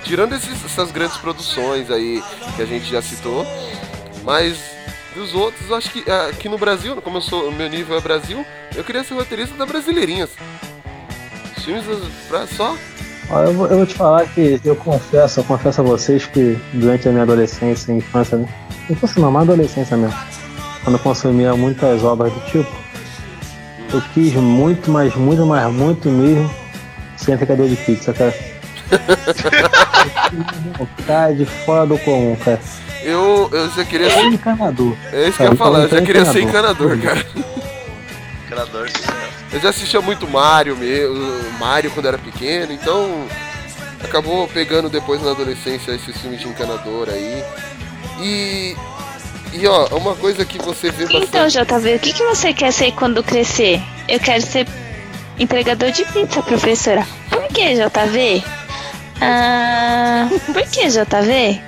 Tirando 0.04 0.34
esses- 0.36 0.64
essas 0.66 0.92
grandes 0.92 1.18
produções 1.18 1.90
aí 1.90 2.24
que 2.56 2.62
a 2.62 2.66
gente 2.66 2.86
já 2.90 3.02
citou, 3.02 3.46
mas 4.24 4.58
dos 5.16 5.34
outros, 5.34 5.70
eu 5.70 5.76
acho 5.76 5.90
que 5.90 6.10
ah, 6.10 6.28
aqui 6.28 6.48
no 6.48 6.58
Brasil, 6.58 7.02
como 7.02 7.18
eu 7.18 7.22
sou, 7.22 7.50
o 7.50 7.52
meu 7.52 7.70
nível 7.70 7.98
é 7.98 8.02
Brasil, 8.02 8.46
eu 8.76 8.84
queria 8.84 9.04
ser 9.04 9.16
roteirista 9.16 9.56
da 9.56 9.66
Brasileirinhas. 9.66 10.30
Os 11.58 12.28
pra 12.28 12.46
só 12.46 12.78
Ó, 13.30 13.42
eu, 13.42 13.54
vou, 13.54 13.68
eu 13.68 13.78
vou 13.78 13.86
te 13.86 13.96
falar 13.96 14.28
que 14.28 14.60
eu 14.64 14.76
confesso, 14.76 15.40
eu 15.40 15.44
confesso 15.44 15.82
a 15.82 15.84
vocês 15.84 16.26
que 16.28 16.60
durante 16.74 17.08
a 17.08 17.12
minha 17.12 17.24
adolescência 17.24 17.92
e 17.92 17.98
infância, 17.98 18.38
não, 19.18 19.32
mas 19.32 19.44
adolescência 19.44 19.98
mesmo. 19.98 20.18
Quando 20.84 20.98
eu 20.98 21.00
consumia 21.00 21.56
muitas 21.56 22.04
obras 22.04 22.32
do 22.32 22.40
tipo, 22.42 22.70
eu 23.92 24.02
quis 24.14 24.34
muito, 24.34 24.92
mas 24.92 25.16
muito, 25.16 25.46
mas 25.46 25.74
muito 25.74 26.10
mesmo 26.10 26.54
ser 27.18 27.34
entregador 27.34 27.68
de 27.68 27.76
pizza, 27.78 28.14
cara. 28.14 28.36
Cara, 31.06 31.34
de 31.34 31.46
fora 31.46 31.86
do 31.86 31.98
comum, 32.00 32.36
cara. 32.38 32.60
Eu, 33.04 33.50
eu 33.52 33.70
já 33.72 33.86
queria 33.86 34.08
É 34.08 34.10
ser. 34.10 34.22
encanador. 34.26 34.96
É 35.14 35.28
isso 35.28 35.38
que 35.38 35.44
eu 35.44 35.52
ia 35.52 35.56
falar, 35.56 35.80
eu 35.84 35.90
já 35.90 35.96
então 35.98 36.06
queria 36.06 36.26
ser 36.26 36.42
encanador. 36.42 36.96
encanador, 36.98 37.24
cara. 37.34 37.46
Encanador, 38.48 38.90
sucesso. 38.90 39.16
Eu 39.54 39.60
já 39.60 39.70
assistia 39.70 40.02
muito 40.02 40.28
Mario, 40.28 40.76
meu, 40.76 41.14
Mario 41.60 41.92
quando 41.92 42.08
era 42.08 42.18
pequeno, 42.18 42.72
então 42.74 43.26
acabou 44.04 44.48
pegando 44.48 44.90
depois 44.90 45.22
na 45.22 45.32
adolescência 45.32 45.92
esses 45.92 46.18
filmes 46.20 46.40
de 46.42 46.48
encanador 46.48 47.10
aí. 47.10 47.44
E. 48.20 48.76
E 49.54 49.66
ó, 49.68 49.86
uma 49.96 50.16
coisa 50.16 50.44
que 50.44 50.58
você 50.58 50.92
vê 50.92 51.06
Então, 51.06 51.44
bastante. 51.44 51.66
JV, 51.66 51.96
o 51.96 52.00
que, 52.00 52.12
que 52.14 52.24
você 52.26 52.54
quer 52.54 52.74
ser 52.74 52.92
quando 52.92 53.24
crescer? 53.24 53.82
Eu 54.08 54.20
quero 54.20 54.42
ser 54.46 54.68
entregador 55.40 55.92
de 55.92 56.04
pizza, 56.06 56.42
professora. 56.42 57.08
Por 57.30 57.44
que, 57.48 57.74
JV? 57.76 58.44
Ah, 59.22 60.28
por 60.46 60.62
que, 60.64 60.88
JV? 60.90 61.62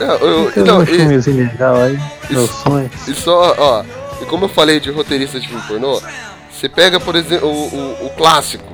Não, 0.00 0.14
eu- 0.16 0.52
Tem 0.52 0.62
não, 0.64 0.78
um 0.78 0.82
e- 0.82 0.86
filmezinho 0.86 1.36
legal 1.36 1.76
aí, 1.76 1.98
meu 2.30 2.46
sonho. 2.46 2.90
E 3.06 3.14
só, 3.14 3.54
ó, 3.58 3.84
e 4.20 4.26
como 4.26 4.44
eu 4.46 4.48
falei 4.48 4.80
de 4.80 4.90
roteirista 4.90 5.38
de 5.40 5.46
filme 5.48 5.62
pornô, 5.66 6.00
você 6.50 6.68
pega, 6.68 6.98
por 6.98 7.14
exemplo, 7.16 7.48
o, 7.48 7.74
o, 8.02 8.06
o 8.06 8.10
clássico, 8.10 8.72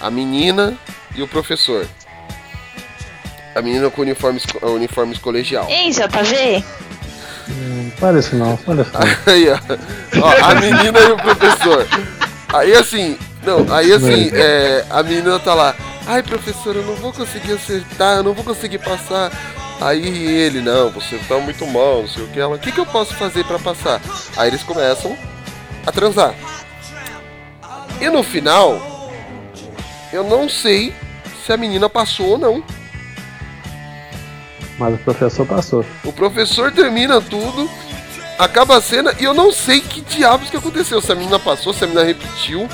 a 0.00 0.10
menina 0.10 0.74
e 1.14 1.22
o 1.22 1.28
professor. 1.28 1.86
A 3.54 3.60
menina 3.60 3.90
com 3.90 4.00
uniformes, 4.02 4.44
uniformes 4.62 5.18
colegial. 5.18 5.66
Hein, 5.68 5.90
JV? 5.90 6.64
Olha 8.00 8.18
isso 8.18 8.34
não, 8.34 8.58
olha 8.66 8.82
isso 8.82 8.90
não. 8.94 9.00
Aí, 9.32 9.48
ó, 9.50 9.58
ó, 10.22 10.50
a 10.50 10.54
menina 10.54 10.98
e 11.00 11.12
o 11.12 11.16
professor. 11.16 11.86
Aí 12.52 12.74
assim, 12.74 13.18
não, 13.44 13.74
aí 13.74 13.92
assim, 13.92 14.30
é, 14.32 14.84
a 14.88 15.02
menina 15.02 15.38
tá 15.38 15.54
lá, 15.54 15.74
ai 16.06 16.22
professor, 16.22 16.76
eu 16.76 16.84
não 16.84 16.94
vou 16.94 17.12
conseguir 17.12 17.52
acertar, 17.52 18.18
eu 18.18 18.22
não 18.22 18.32
vou 18.32 18.44
conseguir 18.44 18.78
passar. 18.78 19.30
Aí 19.80 20.06
ele, 20.06 20.60
não, 20.60 20.90
você 20.90 21.18
tá 21.28 21.36
muito 21.38 21.66
mal, 21.66 22.02
não 22.02 22.08
sei 22.08 22.22
o 22.22 22.28
que. 22.28 22.38
Ela, 22.38 22.54
o 22.54 22.58
que, 22.58 22.70
que 22.70 22.78
eu 22.78 22.86
posso 22.86 23.14
fazer 23.14 23.44
pra 23.44 23.58
passar? 23.58 24.00
Aí 24.36 24.48
eles 24.48 24.62
começam 24.62 25.16
a 25.84 25.90
transar. 25.90 26.34
E 28.00 28.08
no 28.08 28.22
final, 28.22 29.10
eu 30.12 30.22
não 30.22 30.48
sei 30.48 30.94
se 31.44 31.52
a 31.52 31.56
menina 31.56 31.88
passou 31.88 32.30
ou 32.30 32.38
não. 32.38 32.64
Mas 34.78 34.94
o 34.94 34.98
professor 34.98 35.46
passou. 35.46 35.84
O 36.04 36.12
professor 36.12 36.70
termina 36.70 37.20
tudo, 37.20 37.68
acaba 38.38 38.76
a 38.76 38.80
cena 38.80 39.14
e 39.18 39.24
eu 39.24 39.34
não 39.34 39.50
sei 39.50 39.80
que 39.80 40.00
diabos 40.00 40.48
que 40.48 40.56
aconteceu. 40.56 41.00
Se 41.00 41.10
a 41.10 41.14
menina 41.16 41.38
passou, 41.38 41.72
se 41.72 41.82
a 41.82 41.86
menina 41.88 42.04
repetiu. 42.04 42.68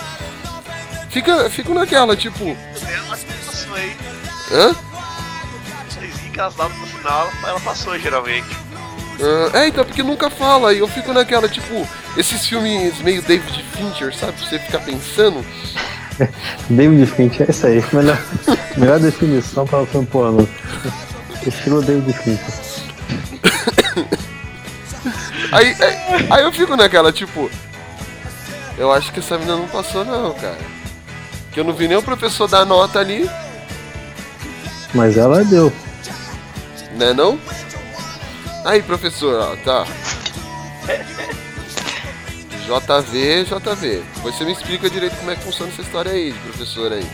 Fica, 1.11 1.49
fico 1.51 1.73
naquela, 1.75 2.15
tipo, 2.17 2.45
Ela 2.87 3.17
passou 3.47 3.75
aí. 3.75 3.97
hã? 4.53 4.75
Elas 6.37 6.55
davam 6.55 6.79
no 6.79 6.87
final, 6.87 7.29
ela, 7.41 7.49
ela 7.51 7.61
passou 7.61 7.99
geralmente. 7.99 8.47
É, 9.53 9.67
então, 9.67 9.85
porque 9.85 10.05
nunca 10.05 10.31
fala. 10.31 10.73
E 10.73 10.79
eu 10.79 10.87
fico 10.87 11.13
naquela, 11.13 11.49
tipo, 11.49 11.85
esses 12.17 12.47
filmes 12.47 12.97
meio 13.01 13.21
David 13.23 13.65
Fincher, 13.73 14.15
sabe? 14.15 14.35
Pra 14.35 14.47
você 14.47 14.59
ficar 14.61 14.79
pensando. 14.79 15.45
David 16.71 17.07
Fincher, 17.07 17.49
é 17.49 17.51
isso 17.51 17.67
aí. 17.67 17.85
Melhor, 17.93 18.17
melhor 18.77 19.01
definição 19.01 19.67
para 19.67 19.81
o 19.83 19.87
filme 19.87 20.07
pornô. 20.07 20.47
Estilo 21.45 21.83
David 21.83 22.17
Fincher. 22.19 22.55
Aí, 25.51 25.75
aí, 25.81 26.27
aí 26.31 26.43
eu 26.43 26.53
fico 26.53 26.77
naquela, 26.77 27.11
tipo, 27.11 27.51
eu 28.77 28.93
acho 28.93 29.11
que 29.11 29.19
essa 29.19 29.39
menina 29.39 29.57
não 29.57 29.67
passou, 29.67 30.05
não, 30.05 30.35
cara. 30.35 30.59
Que 31.53 31.61
eu 31.61 31.65
não 31.65 31.73
vi 31.73 31.89
nem 31.89 31.97
o 31.97 32.03
professor 32.03 32.47
dar 32.49 32.65
nota 32.65 32.99
ali, 32.99 33.29
Mas 34.95 35.17
ela 35.17 35.45
deu. 35.45 35.73
né, 36.97 37.13
não? 37.13 37.39
Aí, 38.65 38.83
professor, 38.83 39.41
ó, 39.41 39.57
tá. 39.65 39.85
JV, 42.67 43.45
JV. 43.45 44.03
Depois 44.17 44.35
você 44.35 44.45
me 44.45 44.53
explica 44.53 44.91
direito 44.91 45.17
como 45.17 45.31
é 45.31 45.37
que 45.37 45.43
funciona 45.43 45.73
essa 45.73 45.81
história 45.83 46.13
aí, 46.13 46.33
de 46.33 46.39
professor 46.41 46.93
aí. 46.93 47.07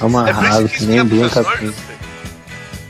É 0.00 0.04
uma 0.04 0.28
É 0.28 0.32
isso 0.32 0.40
rasa, 0.40 0.68
que 0.68 0.84
nem 0.86 0.98
é 0.98 1.04
brinca 1.04 1.44
com 1.44 1.52
isso. 1.64 1.80
né? 1.88 1.96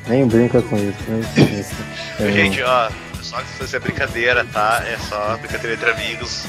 Nem 0.09 0.27
brinca 0.27 0.63
com 0.63 0.77
isso. 0.77 0.97
Nem 1.09 1.23
com 1.23 1.55
isso. 1.61 1.75
É, 2.19 2.33
Gente, 2.33 2.63
ó, 2.63 2.89
só 3.23 3.37
que 3.43 3.65
isso 3.65 3.77
é 3.77 3.79
brincadeira, 3.79 4.47
tá? 4.51 4.83
É 4.87 4.97
só 5.09 5.37
brincadeira 5.37 5.75
entre 5.75 5.91
amigos. 5.91 6.45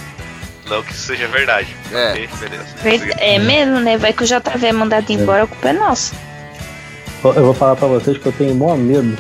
Não 0.69 0.83
que 0.83 0.91
isso 0.91 1.07
seja 1.07 1.27
verdade. 1.27 1.75
É. 1.91 2.13
Beleza. 2.13 3.15
É 3.19 3.39
mesmo, 3.39 3.79
né? 3.79 3.97
Vai 3.97 4.13
que 4.13 4.23
o 4.23 4.27
JV 4.27 4.67
é 4.67 4.71
mandado 4.71 5.09
embora, 5.11 5.43
a 5.43 5.47
culpa 5.47 5.69
é 5.69 5.73
nossa. 5.73 6.15
Eu 7.23 7.45
vou 7.45 7.53
falar 7.53 7.75
pra 7.75 7.87
vocês 7.87 8.17
que 8.17 8.25
eu 8.25 8.31
tenho 8.31 8.53
maior 8.55 8.77
medo 8.77 9.17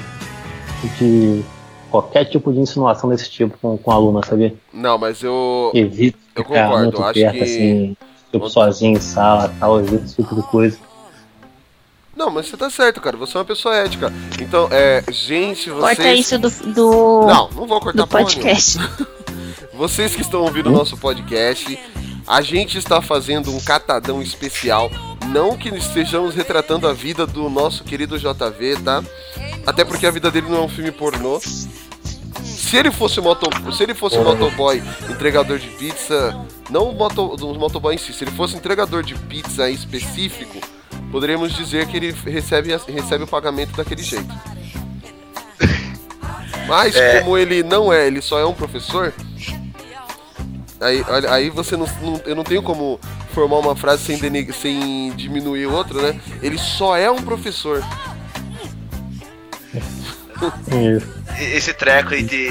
de 0.99 1.43
qualquer 1.89 2.25
tipo 2.25 2.53
de 2.53 2.59
insinuação 2.59 3.09
desse 3.09 3.29
tipo 3.29 3.57
com, 3.57 3.77
com 3.77 3.91
aluna, 3.91 4.21
sabia? 4.25 4.53
Não, 4.71 4.97
mas 4.97 5.23
eu. 5.23 5.71
Evito 5.73 6.17
Eu 6.35 6.43
ficar 6.43 6.63
concordo, 6.65 6.83
muito 6.83 7.03
acho 7.03 7.13
perto, 7.13 7.33
que- 7.33 7.43
assim, 7.43 7.97
tipo, 8.31 8.49
sozinho 8.49 8.97
em 8.97 9.01
sala 9.01 9.53
tal, 9.59 9.79
evito 9.79 10.05
esse 10.05 10.15
tipo 10.15 10.35
de 10.35 10.41
coisa. 10.43 10.77
Não, 12.15 12.31
mas 12.31 12.47
você 12.47 12.57
tá 12.57 12.69
certo, 12.69 12.99
cara. 12.99 13.15
Você 13.17 13.37
é 13.37 13.39
uma 13.39 13.45
pessoa 13.45 13.75
ética. 13.75 14.11
Então, 14.41 14.67
é. 14.71 15.03
Gente, 15.11 15.69
vocês. 15.69 15.97
Corta 15.97 16.13
isso 16.13 16.39
do, 16.39 16.49
do, 16.49 17.25
Não, 17.27 17.49
não 17.51 17.67
vou 17.67 17.79
cortar 17.79 18.01
do 18.01 18.07
podcast. 18.07 18.77
Vocês 19.77 20.15
que 20.15 20.21
estão 20.21 20.41
ouvindo 20.41 20.69
o 20.69 20.73
nosso 20.73 20.97
podcast, 20.97 21.77
a 22.25 22.41
gente 22.41 22.79
está 22.79 22.99
fazendo 22.99 23.55
um 23.55 23.59
catadão 23.59 24.23
especial. 24.23 24.89
Não 25.27 25.55
que 25.55 25.69
estejamos 25.69 26.33
retratando 26.33 26.87
a 26.87 26.93
vida 26.93 27.27
do 27.27 27.47
nosso 27.47 27.83
querido 27.83 28.17
JV, 28.17 28.77
tá? 28.83 29.03
Até 29.67 29.85
porque 29.85 30.07
a 30.07 30.11
vida 30.11 30.31
dele 30.31 30.49
não 30.49 30.57
é 30.57 30.61
um 30.61 30.69
filme 30.69 30.91
pornô. 30.91 31.39
Se 31.39 32.75
ele 32.75 32.89
fosse 32.89 33.21
moto, 33.21 33.47
se 33.71 33.83
ele 33.83 33.93
fosse 33.93 34.17
motoboy, 34.17 34.81
entregador 35.11 35.59
de 35.59 35.67
pizza, 35.67 36.35
não 36.71 36.91
moto, 36.91 37.35
do 37.35 37.53
motoboy 37.53 37.93
em 37.93 37.97
si, 37.99 38.11
se 38.13 38.23
ele 38.23 38.31
fosse 38.31 38.55
entregador 38.55 39.03
de 39.03 39.13
pizza 39.13 39.69
em 39.69 39.73
específico, 39.75 40.59
poderíamos 41.11 41.53
dizer 41.53 41.85
que 41.85 41.97
ele 41.97 42.11
recebe, 42.25 42.75
recebe 42.87 43.23
o 43.23 43.27
pagamento 43.27 43.77
daquele 43.77 44.01
jeito. 44.01 44.33
Mas 46.67 46.95
É. 46.95 47.19
como 47.19 47.37
ele 47.37 47.61
não 47.63 47.93
é, 47.93 48.07
ele 48.07 48.21
só 48.21 48.39
é 48.39 48.45
um 48.45 48.53
professor, 48.53 49.13
Aí, 50.79 51.03
olha, 51.07 51.31
aí 51.33 51.49
você 51.49 51.75
não, 51.75 51.87
não- 52.01 52.21
Eu 52.25 52.35
não 52.35 52.43
tenho 52.43 52.61
como 52.61 52.99
formar 53.33 53.57
uma 53.57 53.75
frase 53.75 54.03
sem, 54.03 54.17
deneg- 54.17 54.51
sem 54.53 55.11
diminuir 55.15 55.65
o 55.67 55.73
outro, 55.73 56.01
né? 56.01 56.19
Ele 56.41 56.57
só 56.57 56.95
é 56.95 57.09
um 57.09 57.21
professor. 57.21 57.83
Isso. 60.95 61.07
Esse 61.39 61.73
treco 61.73 62.13
aí 62.13 62.23
de. 62.23 62.47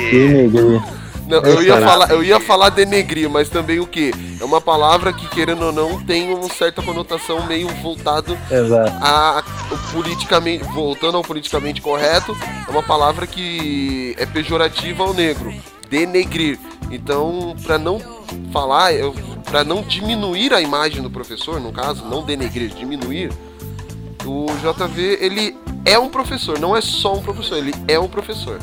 Não, 1.29 1.39
eu 1.43 1.61
ia 1.63 1.81
falar, 1.81 2.11
eu 2.11 2.23
ia 2.23 2.39
falar 2.41 2.69
denegrir, 2.71 3.29
mas 3.29 3.49
também 3.49 3.81
o 3.81 3.87
que? 3.87 4.13
É 4.41 4.45
uma 4.45 4.61
palavra 4.61 5.13
que, 5.13 5.29
querendo 5.29 5.67
ou 5.67 5.73
não, 5.73 6.01
tem 6.05 6.33
uma 6.33 6.49
certa 6.49 6.81
conotação 6.83 7.45
meio 7.47 7.67
voltado 7.83 8.39
Exato. 8.51 8.93
a, 9.03 9.43
politicamente. 9.93 10.63
Voltando 10.73 11.17
ao 11.17 11.25
politicamente 11.25 11.81
correto, 11.81 12.37
é 12.67 12.71
uma 12.71 12.83
palavra 12.83 13.27
que 13.27 14.15
é 14.19 14.25
pejorativa 14.27 15.03
ao 15.03 15.13
negro. 15.13 15.53
Denegrir. 15.91 16.59
Então, 16.91 17.55
pra 17.63 17.79
não 17.79 18.01
falar, 18.53 18.93
pra 19.45 19.65
não 19.65 19.83
diminuir 19.83 20.53
a 20.55 20.61
imagem 20.61 21.03
do 21.03 21.11
professor, 21.11 21.61
no 21.61 21.73
caso, 21.73 22.05
não 22.05 22.25
denegrir, 22.25 22.71
diminuir, 22.71 23.33
o 24.25 24.47
JV, 24.61 25.19
ele 25.21 25.57
é 25.85 25.99
um 25.99 26.09
professor, 26.09 26.59
não 26.59 26.77
é 26.77 26.81
só 26.81 27.15
um 27.15 27.23
professor, 27.23 27.59
ele 27.59 27.73
é 27.87 27.99
um 27.99 28.09
professor. 28.09 28.59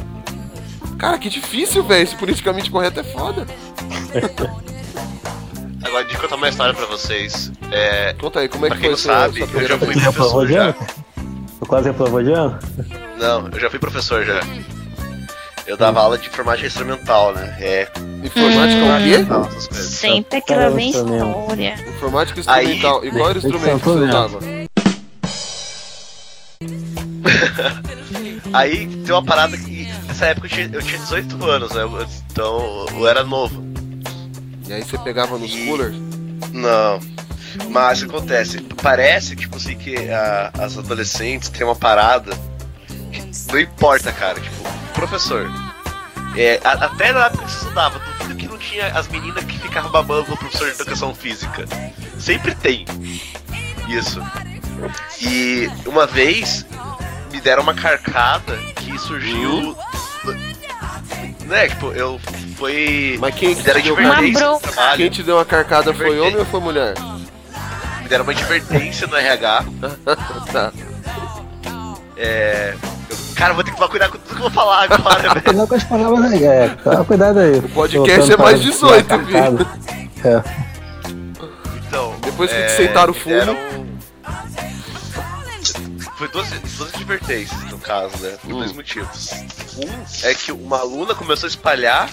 Cara, 0.97 1.17
que 1.17 1.29
difícil, 1.29 1.83
velho. 1.83 2.03
Esse 2.03 2.15
politicamente 2.15 2.71
correto 2.71 2.99
é 2.99 3.03
foda. 3.03 3.45
Agora, 5.83 6.03
deixa 6.03 6.17
eu 6.17 6.21
contar 6.21 6.35
uma 6.37 6.47
história 6.47 6.73
pra 6.73 6.85
vocês. 6.85 7.51
É, 7.71 8.13
Conta 8.13 8.39
aí, 8.39 8.47
como 8.47 8.65
é 8.65 8.69
Pra 8.69 8.77
que 8.77 8.83
foi 8.83 8.91
não 8.91 8.97
sua, 8.97 9.13
sabe, 9.13 9.45
sua 9.45 9.61
eu 9.61 9.67
já 9.67 9.77
fui? 9.77 9.93
Reprovou 9.95 10.45
professor 10.45 10.47
de 10.47 10.53
já. 10.53 10.75
quase 11.67 11.87
reprovou 11.89 12.23
de? 12.23 12.31
Não, 13.19 13.49
eu 13.49 13.59
já 13.59 13.69
fui 13.69 13.79
professor 13.79 14.25
já. 14.25 14.39
Eu 15.65 15.77
dava 15.77 16.01
aula 16.01 16.17
de 16.17 16.27
informática 16.27 16.67
instrumental, 16.67 17.33
né? 17.33 17.55
É. 17.59 17.87
Informática 18.23 18.83
o 18.83 19.03
quê? 19.03 19.25
Essas 19.49 19.67
coisas. 19.67 19.85
Sempre 19.93 20.37
aquela 20.39 20.59
Caramba, 20.61 20.77
vem 20.77 20.89
história. 20.89 21.75
Informática 21.95 22.39
instrumental. 22.39 23.05
E 23.05 23.11
qual 23.11 23.29
era 23.29 23.35
o 23.35 23.37
Esse 23.39 23.47
instrumento 23.47 23.79
que 23.79 23.85
você 23.85 23.99
usava? 24.05 24.39
Aí 28.53 28.87
tem 28.87 29.13
uma 29.15 29.23
parada 29.23 29.57
que. 29.57 29.87
Nessa 30.07 30.27
época 30.27 30.47
eu 30.47 30.51
tinha, 30.51 30.69
eu 30.71 30.81
tinha 30.81 30.97
18 30.99 31.43
anos, 31.45 31.71
né? 31.71 31.83
Então 32.31 32.85
eu 32.91 33.07
era 33.07 33.23
novo. 33.23 33.63
E 34.67 34.73
aí 34.73 34.83
você 34.83 34.97
pegava 34.99 35.37
nos 35.37 35.53
E- 35.53 35.65
coolers? 35.65 35.95
Não. 36.51 36.99
Mas 37.69 38.01
o 38.01 38.07
que 38.07 38.15
acontece? 38.15 38.61
Parece, 38.81 39.35
tipo 39.35 39.57
assim, 39.57 39.75
que 39.75 39.95
a- 40.09 40.51
as 40.59 40.77
adolescentes 40.77 41.49
têm 41.49 41.65
uma 41.65 41.75
parada. 41.75 42.31
que 43.11 43.23
Não 43.51 43.59
importa, 43.59 44.11
cara. 44.11 44.39
Tipo, 44.39 44.63
professor. 45.07 45.49
É, 46.35 46.59
a- 46.63 46.85
até 46.85 47.11
na 47.13 47.25
época 47.25 47.43
que 47.45 47.51
você 47.51 47.57
estudava, 47.59 47.99
duvido 47.99 48.35
que 48.35 48.47
não 48.47 48.57
tinha 48.57 48.87
as 48.87 49.07
meninas 49.07 49.43
que 49.45 49.59
ficavam 49.59 49.91
babando 49.91 50.29
no 50.31 50.37
professor 50.37 50.65
de 50.67 50.73
educação 50.81 51.13
física. 51.13 51.65
Sempre 52.19 52.55
tem. 52.55 52.85
Isso. 53.87 54.21
E 55.21 55.69
uma 55.85 56.07
vez 56.07 56.65
me 57.31 57.39
deram 57.39 57.61
uma 57.63 57.73
carcada 57.73 58.57
que 58.75 58.97
surgiu. 58.97 59.77
Né, 61.41 61.67
tipo, 61.67 61.91
eu 61.91 62.19
foi. 62.57 63.17
Mas 63.19 63.35
quem 63.35 63.49
Me 63.55 63.61
deram 63.61 63.81
que 63.81 63.87
deu 63.87 63.95
Uma 63.95 64.59
trabalho. 64.59 64.97
Quem 64.97 65.09
te 65.09 65.21
deu 65.23 65.35
uma 65.35 65.45
carcada 65.45 65.93
foi 65.93 66.19
homem 66.19 66.37
ou 66.37 66.45
foi 66.45 66.59
mulher? 66.61 66.93
Me 68.01 68.07
deram 68.09 68.23
uma 68.23 68.31
advertência 68.31 69.05
no 69.07 69.15
RH. 69.15 69.65
Tá. 70.51 70.71
É. 72.17 72.75
Cara, 73.35 73.51
eu 73.51 73.55
vou 73.55 73.63
ter 73.63 73.71
que 73.71 73.77
tomar 73.77 73.89
cuidado 73.89 74.11
com 74.11 74.17
tudo 74.19 74.27
que 74.29 74.35
eu 74.35 74.41
vou 74.41 74.51
falar 74.51 74.83
agora, 74.83 75.21
velho. 75.33 75.41
Cuidado 75.43 75.67
com 75.67 75.75
as 75.75 75.83
palavras 75.83 76.31
aí, 76.31 76.43
é. 76.43 76.69
Toma 76.83 77.05
cuidado 77.05 77.39
aí. 77.39 77.57
O 77.59 77.69
podcast 77.69 78.31
é 78.33 78.37
mais 78.37 78.61
18, 78.61 79.19
filho. 79.25 79.67
É. 80.25 80.43
Então. 81.87 82.15
Depois 82.21 82.49
que 82.51 82.55
é, 82.57 82.69
sentaram 82.69 83.11
o 83.11 83.13
fumo. 83.13 83.35
deram- 83.35 83.57
Foi 86.17 86.27
duas, 86.29 86.49
duas 86.49 86.93
advertências, 86.93 87.63
no 87.71 87.77
caso, 87.79 88.15
né? 88.17 88.37
Por 88.41 88.51
dois 88.51 88.71
Hum. 88.71 88.75
motivos. 88.75 89.31
Um 89.77 90.27
é 90.27 90.33
que 90.33 90.51
uma 90.51 90.79
aluna 90.79 91.15
começou 91.15 91.47
a 91.47 91.49
espalhar 91.49 92.09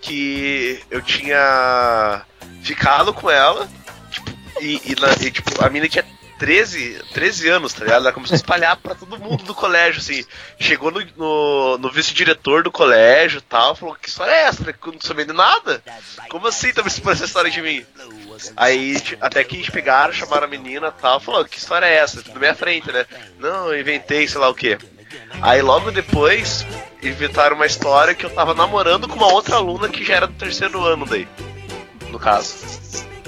que 0.00 0.80
eu 0.90 1.02
tinha 1.02 2.22
ficado 2.62 3.12
com 3.12 3.30
ela, 3.30 3.68
tipo, 4.10 4.30
e, 4.60 4.80
e, 4.84 4.96
na- 5.00 5.12
e, 5.24 5.30
tipo, 5.30 5.64
a 5.64 5.68
menina 5.68 5.88
tinha 5.88 6.04
13, 6.38 7.02
13 7.14 7.48
anos, 7.48 7.72
tá 7.72 7.84
ligado? 7.84 8.02
Ela 8.02 8.12
começou 8.12 8.34
a 8.34 8.36
espalhar 8.36 8.76
pra 8.76 8.94
todo 8.94 9.18
mundo 9.18 9.44
do 9.44 9.54
colégio, 9.54 10.00
assim. 10.00 10.24
Chegou 10.58 10.90
no, 10.90 11.00
no, 11.16 11.78
no 11.78 11.90
vice-diretor 11.90 12.62
do 12.62 12.70
colégio 12.70 13.38
e 13.38 13.42
tal, 13.42 13.74
falou, 13.74 13.94
que 13.94 14.08
história 14.08 14.32
é 14.32 14.42
essa? 14.42 14.62
Eu 14.62 14.92
não 14.92 15.00
sabendo 15.00 15.32
nada? 15.32 15.82
Como 16.28 16.46
assim 16.46 16.72
tá 16.72 16.82
me 16.82 16.88
essa 16.88 17.24
história 17.24 17.50
de 17.50 17.62
mim? 17.62 17.84
Aí, 18.56 18.96
até 19.20 19.42
que 19.44 19.56
eles 19.56 19.70
pegaram, 19.70 20.12
chamaram 20.12 20.44
a 20.44 20.50
menina 20.50 20.88
e 20.88 21.00
tal, 21.00 21.20
falou, 21.20 21.44
que 21.44 21.58
história 21.58 21.86
é 21.86 21.96
essa? 21.96 22.22
Na 22.28 22.38
minha 22.38 22.54
frente, 22.54 22.92
né? 22.92 23.06
Não, 23.38 23.72
eu 23.72 23.80
inventei, 23.80 24.28
sei 24.28 24.40
lá 24.40 24.48
o 24.48 24.54
quê. 24.54 24.78
Aí 25.40 25.62
logo 25.62 25.90
depois, 25.90 26.66
inventaram 27.02 27.56
uma 27.56 27.66
história 27.66 28.14
que 28.14 28.26
eu 28.26 28.30
tava 28.30 28.52
namorando 28.54 29.08
com 29.08 29.16
uma 29.16 29.32
outra 29.32 29.56
aluna 29.56 29.88
que 29.88 30.04
já 30.04 30.16
era 30.16 30.26
do 30.26 30.34
terceiro 30.34 30.82
ano 30.84 31.06
daí. 31.06 31.26
No 32.10 32.18
caso. 32.18 32.54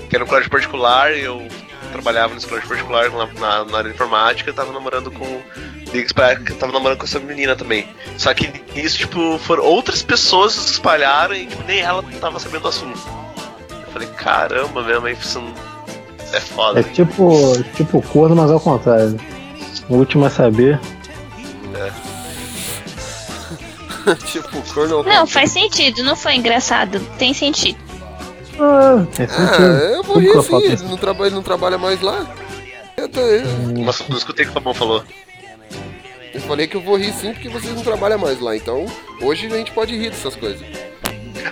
Que 0.09 0.17
era 0.17 0.25
um 0.25 0.29
colégio 0.29 0.51
particular, 0.51 1.13
eu 1.17 1.47
trabalhava 1.89 2.35
nesse 2.35 2.47
colégio 2.47 2.69
particular 2.69 3.11
na, 3.11 3.27
na, 3.27 3.65
na 3.65 3.79
área 3.79 3.91
de 3.91 3.97
informática, 3.97 4.51
eu 4.51 4.55
tava 4.55 4.73
namorando 4.73 5.11
com. 5.11 5.41
Tava 6.59 6.73
namorando 6.73 6.99
com 6.99 7.05
essa 7.05 7.19
menina 7.19 7.57
também. 7.57 7.89
Só 8.19 8.33
que 8.35 8.51
isso, 8.75 8.99
tipo, 8.99 9.39
foram 9.39 9.65
outras 9.65 10.03
pessoas 10.03 10.55
que 10.55 10.61
se 10.61 10.73
espalharam 10.73 11.35
e 11.35 11.47
tipo, 11.47 11.63
nem 11.65 11.81
ela 11.81 12.03
tava 12.21 12.39
sabendo 12.39 12.63
do 12.63 12.69
assunto. 12.69 12.99
Eu 13.71 13.93
falei, 13.93 14.09
caramba, 14.09 14.83
mesmo, 14.83 15.07
aí 15.07 15.15
isso 15.15 15.41
não- 15.41 15.55
é 16.33 16.41
foda. 16.41 16.81
É 16.81 16.83
tipo, 16.83 17.63
tipo 17.75 18.03
corno, 18.03 18.37
mas 18.37 18.51
ao 18.51 18.61
contrário. 18.61 19.19
O 19.89 19.97
último 19.97 20.27
a 20.27 20.31
saber. 20.31 20.79
tipo, 24.27 24.63
corno. 24.75 25.03
Não, 25.03 25.27
faz 25.27 25.53
sentido, 25.53 26.03
não 26.03 26.17
foi 26.17 26.35
engraçado. 26.35 27.01
Tem 27.19 27.33
sentido. 27.33 27.79
Ah, 28.61 29.07
tem 29.15 29.27
Ah, 29.31 29.93
eu 29.95 30.03
que 30.05 30.19
rir 30.21 30.27
ele 30.73 30.83
não, 30.85 30.97
trabalha, 30.97 31.27
ele 31.29 31.35
não 31.37 31.43
trabalha 31.43 31.79
mais 31.79 32.01
lá. 32.01 32.27
Eu, 32.97 33.09
tô- 33.09 33.21
eu, 33.21 33.47
Nossa, 33.79 34.05
não 34.09 34.17
escutei 34.19 34.45
o 34.45 34.49
que 34.49 34.51
o 34.51 34.55
Fabão 34.55 34.75
falou. 34.75 35.05
eu 36.35 36.41
falei 36.43 36.67
que 36.67 36.77
eu 36.77 36.81
vou 36.81 36.97
rir 36.97 37.13
sim 37.13 37.33
porque 37.33 37.49
vocês 37.49 37.75
não 37.75 37.83
trabalham 37.83 38.19
mais 38.19 38.41
lá. 38.41 38.57
Então, 38.57 38.87
hoje 39.23 39.47
a 39.47 39.51
gente 39.51 39.71
pode 39.73 39.97
rir 39.97 40.11
dessas 40.11 40.35
coisas. 40.35 40.61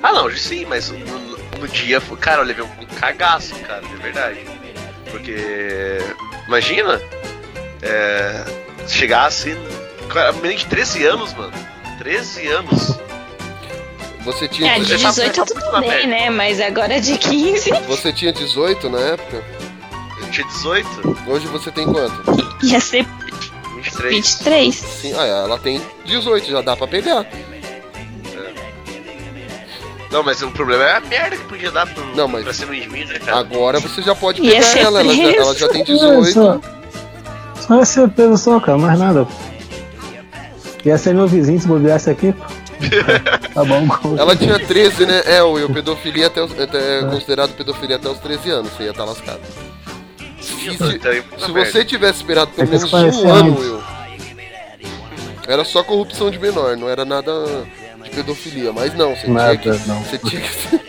Ah, 0.02 0.12
não, 0.12 0.30
sim, 0.32 0.64
mas 0.66 0.90
no, 0.90 0.98
no- 0.98 1.68
dia, 1.68 2.00
foi- 2.00 2.16
cara, 2.18 2.42
eu 2.42 2.46
levei 2.46 2.64
um 2.64 2.86
cagaço, 3.00 3.54
cara, 3.60 3.80
de 3.82 3.96
verdade. 3.96 4.40
Porque, 5.10 5.98
imagina, 6.46 7.00
é, 7.82 8.44
chegar 8.88 9.26
assim, 9.26 9.56
cara, 10.08 10.32
menino 10.32 10.58
de 10.60 10.66
13 10.66 11.04
anos, 11.06 11.32
mano. 11.34 11.52
13 11.98 12.46
anos. 12.48 12.98
Você 14.26 14.48
tinha, 14.48 14.72
É, 14.76 14.80
de 14.80 14.92
eu 14.92 14.98
tava- 15.00 15.10
18 15.14 15.40
eu 15.40 15.46
tava 15.46 15.60
muito 15.60 15.70
tudo 15.70 15.80
bem, 15.88 16.06
né? 16.08 16.30
Mas 16.30 16.60
agora 16.60 17.00
de 17.00 17.16
15 17.16 17.70
você 17.88 18.12
tinha 18.12 18.32
18 18.32 18.90
na 18.90 18.98
época? 18.98 19.42
Eu 20.20 20.30
tinha 20.30 20.46
18, 20.48 21.16
Hoje 21.28 21.46
você 21.46 21.70
tem 21.70 21.86
quanto? 21.86 22.22
ia 22.62 22.80
ser 22.80 23.06
23. 23.76 24.14
23. 24.16 24.74
Sim, 24.74 25.14
ah, 25.16 25.24
ela 25.24 25.58
tem 25.58 25.80
18, 26.04 26.50
já 26.50 26.60
dá 26.60 26.76
pra 26.76 26.86
pegar. 26.88 27.24
Não, 30.10 30.22
mas 30.22 30.40
o 30.42 30.50
problema 30.50 30.84
é 30.84 30.96
a 30.96 31.00
merda 31.00 31.36
que 31.36 31.44
podia 31.44 31.70
dar 31.70 31.86
pro, 31.86 32.04
Não, 32.16 32.26
mas- 32.28 32.44
pra 32.44 32.52
cima 32.52 32.74
de 32.74 32.88
mim, 32.88 33.04
né, 33.04 33.18
cara? 33.18 33.38
Agora 33.38 33.80
você 33.80 34.00
já 34.02 34.14
pode 34.14 34.40
pegar 34.40 34.62
ser 34.62 34.78
ela, 34.80 35.00
ela 35.00 35.14
já, 35.14 35.22
preso. 35.22 35.38
ela 35.40 35.54
já 35.54 35.68
tem 35.68 35.80
É, 35.82 35.84
18. 35.84 36.32
só, 36.32 36.60
só 37.60 37.76
ia 37.76 37.84
ser 37.84 38.08
peso 38.10 38.36
só, 38.38 38.58
cara, 38.60 38.78
mais 38.78 38.98
nada. 38.98 39.26
Ia 40.84 40.96
ser 40.96 41.14
meu 41.14 41.26
vizinho 41.26 41.60
se 41.60 41.66
bobeasse 41.66 42.08
aqui. 42.08 42.32
Tá 43.54 43.64
bom. 43.64 43.86
Ela 44.18 44.36
tinha 44.36 44.58
13, 44.58 45.06
né? 45.06 45.22
É, 45.26 45.42
o 45.42 45.52
Will, 45.52 45.68
pedofilia 45.72 46.26
até, 46.28 46.42
os, 46.42 46.52
até 46.58 46.98
é 47.00 47.02
considerado 47.04 47.52
pedofilia 47.54 47.96
até 47.96 48.08
os 48.08 48.18
13 48.18 48.50
anos, 48.50 48.72
você 48.72 48.84
ia 48.84 48.90
estar 48.90 49.04
lascado. 49.04 49.40
Se, 50.40 50.54
se- 50.76 51.22
puta 51.22 51.44
se 51.44 51.50
você 51.52 51.84
tivesse 51.84 52.18
esperado 52.18 52.50
pelo 52.52 52.68
menos 52.68 52.92
um 52.92 53.30
ano. 53.32 53.58
Will, 53.58 53.82
era 55.48 55.64
só 55.64 55.82
corrupção 55.82 56.30
de 56.30 56.38
menor, 56.38 56.76
não 56.76 56.88
era 56.88 57.04
nada 57.04 57.32
de 58.02 58.10
pedofilia. 58.10 58.72
Mas 58.72 58.94
não, 58.94 59.14
você 59.14 59.26
Nada, 59.28 59.56
tinha 59.56 59.74
que. 59.78 59.88
não. 59.88 60.02
Você 60.02 60.18
tinha 60.18 60.40
que. 60.42 60.86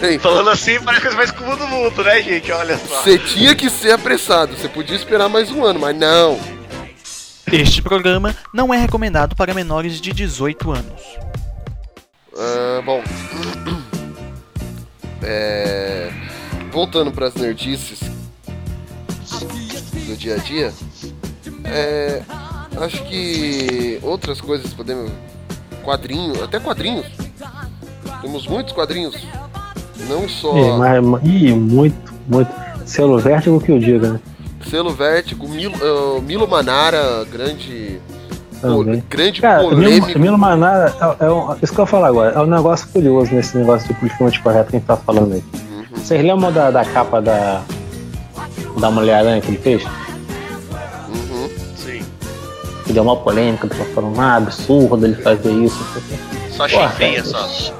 Ei, 0.06 0.18
Falando 0.18 0.50
assim, 0.50 0.78
parece 0.82 1.02
coisa 1.02 1.16
mais 1.16 1.30
comum 1.30 1.56
do 1.56 1.66
mundo, 1.66 2.04
né, 2.04 2.20
gente? 2.20 2.52
Olha 2.52 2.76
só. 2.76 3.00
Você 3.02 3.16
tinha 3.18 3.54
que 3.54 3.70
ser 3.70 3.92
apressado, 3.92 4.54
você 4.54 4.68
podia 4.68 4.96
esperar 4.96 5.30
mais 5.30 5.50
um 5.50 5.64
ano, 5.64 5.80
mas 5.80 5.96
não. 5.96 6.38
Este 7.52 7.82
programa 7.82 8.34
não 8.52 8.72
é 8.72 8.78
recomendado 8.78 9.36
para 9.36 9.54
menores 9.54 10.00
de 10.00 10.12
18 10.12 10.70
anos. 10.72 11.02
Ah, 12.36 12.82
bom. 12.84 13.02
É, 15.22 16.10
voltando 16.72 17.10
para 17.12 17.28
as 17.28 17.34
nerdices 17.34 18.00
do 20.06 20.16
dia 20.16 20.34
a 20.34 20.38
dia, 20.38 20.72
é, 21.64 22.22
acho 22.80 23.02
que 23.04 23.98
outras 24.02 24.40
coisas 24.40 24.72
podemos. 24.74 25.10
Quadrinhos, 25.82 26.42
até 26.42 26.58
quadrinhos. 26.58 27.06
Temos 28.22 28.46
muitos 28.46 28.72
quadrinhos. 28.72 29.14
Não 30.08 30.26
só 30.28 30.56
Ih, 30.56 30.78
mas, 30.78 31.04
mas- 31.04 31.22
ih, 31.24 31.52
muito, 31.52 32.14
muito. 32.26 32.50
Selo 32.86 33.18
vértigo 33.18 33.60
que 33.60 33.70
eu 33.70 33.78
diga, 33.78 34.14
né? 34.14 34.20
Selo 34.70 34.92
Vértigo, 34.94 35.48
Milo, 35.48 35.74
ah, 35.82 36.20
Milo 36.20 36.46
Manara, 36.48 37.24
grande. 37.30 38.00
Também. 38.60 39.02
grande 39.10 39.40
Cara, 39.42 39.62
polêmico. 39.62 40.06
Milo, 40.06 40.20
Milo 40.20 40.38
Manara, 40.38 40.94
é, 41.20 41.26
é 41.26 41.30
um, 41.30 41.52
isso 41.62 41.72
que 41.72 41.80
eu 41.80 41.84
vou 41.84 41.86
falar 41.86 42.08
agora, 42.08 42.32
é 42.34 42.38
um 42.40 42.46
negócio 42.46 42.88
curioso 42.88 43.34
nesse 43.34 43.56
negócio 43.58 43.86
de 43.88 43.94
politicamente 43.94 44.40
correto 44.42 44.70
que 44.70 44.76
a 44.76 44.78
gente 44.78 44.86
tá 44.86 44.96
falando 44.96 45.34
aí. 45.34 45.44
Uhum. 45.54 45.84
Vocês 45.96 46.22
lembram 46.24 46.50
da, 46.50 46.70
da 46.70 46.84
capa 46.84 47.20
da, 47.20 47.60
da 48.78 48.90
Mulher-Aranha 48.90 49.40
que 49.42 49.48
ele 49.48 49.58
fez? 49.58 49.84
Uhum. 49.84 51.48
Sim. 51.76 52.02
Que 52.86 52.92
deu 52.94 53.02
uma 53.02 53.16
polêmica, 53.16 53.66
pessoal 53.66 53.88
falando, 53.94 54.18
ah, 54.20 54.36
absurdo 54.36 55.04
ele 55.06 55.14
fazer 55.16 55.52
isso. 55.52 55.78
não 55.78 55.92
sei 55.92 56.02
o 56.02 56.04
quê. 56.06 56.50
Só 56.50 56.68
Porra, 56.68 56.88
chifrinha 56.88 57.22
cara, 57.22 57.46
só. 57.46 57.74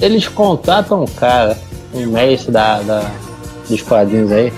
Eles 0.00 0.26
contratam 0.28 1.02
um 1.04 1.06
cara, 1.06 1.56
um 1.94 2.06
mestre 2.06 2.50
da, 2.50 2.80
da- 2.82 3.10
dos 3.68 3.82
quadrinhos 3.82 4.32
aí, 4.32 4.52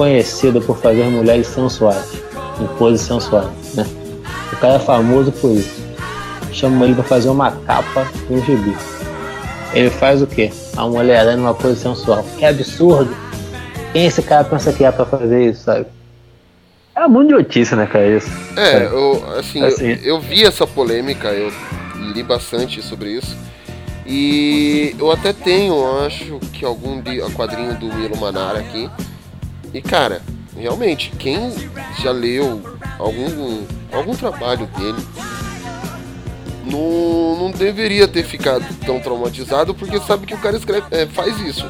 conhecido 0.00 0.62
por 0.62 0.78
fazer 0.78 1.04
mulheres 1.10 1.46
sensuais, 1.46 2.14
em 2.58 2.66
poses 2.78 3.02
sensuais, 3.02 3.50
né? 3.74 3.86
O 4.50 4.56
cara 4.56 4.76
é 4.76 4.78
famoso 4.78 5.30
por 5.30 5.50
isso. 5.50 5.78
Chamam 6.50 6.86
ele 6.86 6.94
pra 6.94 7.04
fazer 7.04 7.28
uma 7.28 7.52
capa 7.52 8.10
e 8.30 8.32
um 8.32 8.42
gibi. 8.42 8.74
Ele 9.74 9.90
faz 9.90 10.22
o 10.22 10.26
quê? 10.26 10.50
A 10.74 10.86
mulher 10.86 11.20
aranha 11.20 11.36
numa 11.36 11.52
pose 11.52 11.78
sensual. 11.78 12.24
Que 12.38 12.46
absurdo! 12.46 13.14
Quem 13.92 14.06
esse 14.06 14.22
cara 14.22 14.42
pensa 14.42 14.72
que 14.72 14.84
é 14.84 14.90
pra 14.90 15.04
fazer 15.04 15.50
isso, 15.50 15.64
sabe? 15.64 15.84
É 16.96 17.06
muito 17.06 17.34
idiotice, 17.34 17.76
né, 17.76 17.84
cara, 17.84 18.06
isso. 18.06 18.30
É, 18.56 18.86
eu, 18.86 19.22
assim, 19.38 19.62
Assim. 19.62 19.86
Eu, 20.02 20.14
eu 20.14 20.20
vi 20.20 20.44
essa 20.44 20.66
polêmica, 20.66 21.28
eu 21.28 21.52
li 22.14 22.22
bastante 22.22 22.80
sobre 22.80 23.10
isso. 23.10 23.36
E 24.06 24.96
eu 24.98 25.12
até 25.12 25.34
tenho, 25.34 26.06
acho 26.06 26.40
que 26.54 26.64
algum 26.64 27.02
quadrinho 27.34 27.74
do 27.74 27.92
Milo 27.94 28.16
Manara 28.16 28.60
aqui. 28.60 28.90
E 29.72 29.80
cara, 29.80 30.20
realmente, 30.56 31.10
quem 31.18 31.52
já 32.02 32.10
leu 32.10 32.60
algum, 32.98 33.62
algum 33.92 34.14
trabalho 34.14 34.66
dele 34.76 34.98
não, 36.64 37.36
não 37.36 37.50
deveria 37.50 38.06
ter 38.06 38.24
ficado 38.24 38.64
tão 38.84 39.00
traumatizado 39.00 39.74
porque 39.74 39.98
sabe 40.00 40.26
que 40.26 40.34
o 40.34 40.38
cara 40.38 40.56
escreve, 40.56 40.86
é, 40.90 41.06
faz 41.06 41.38
isso. 41.40 41.66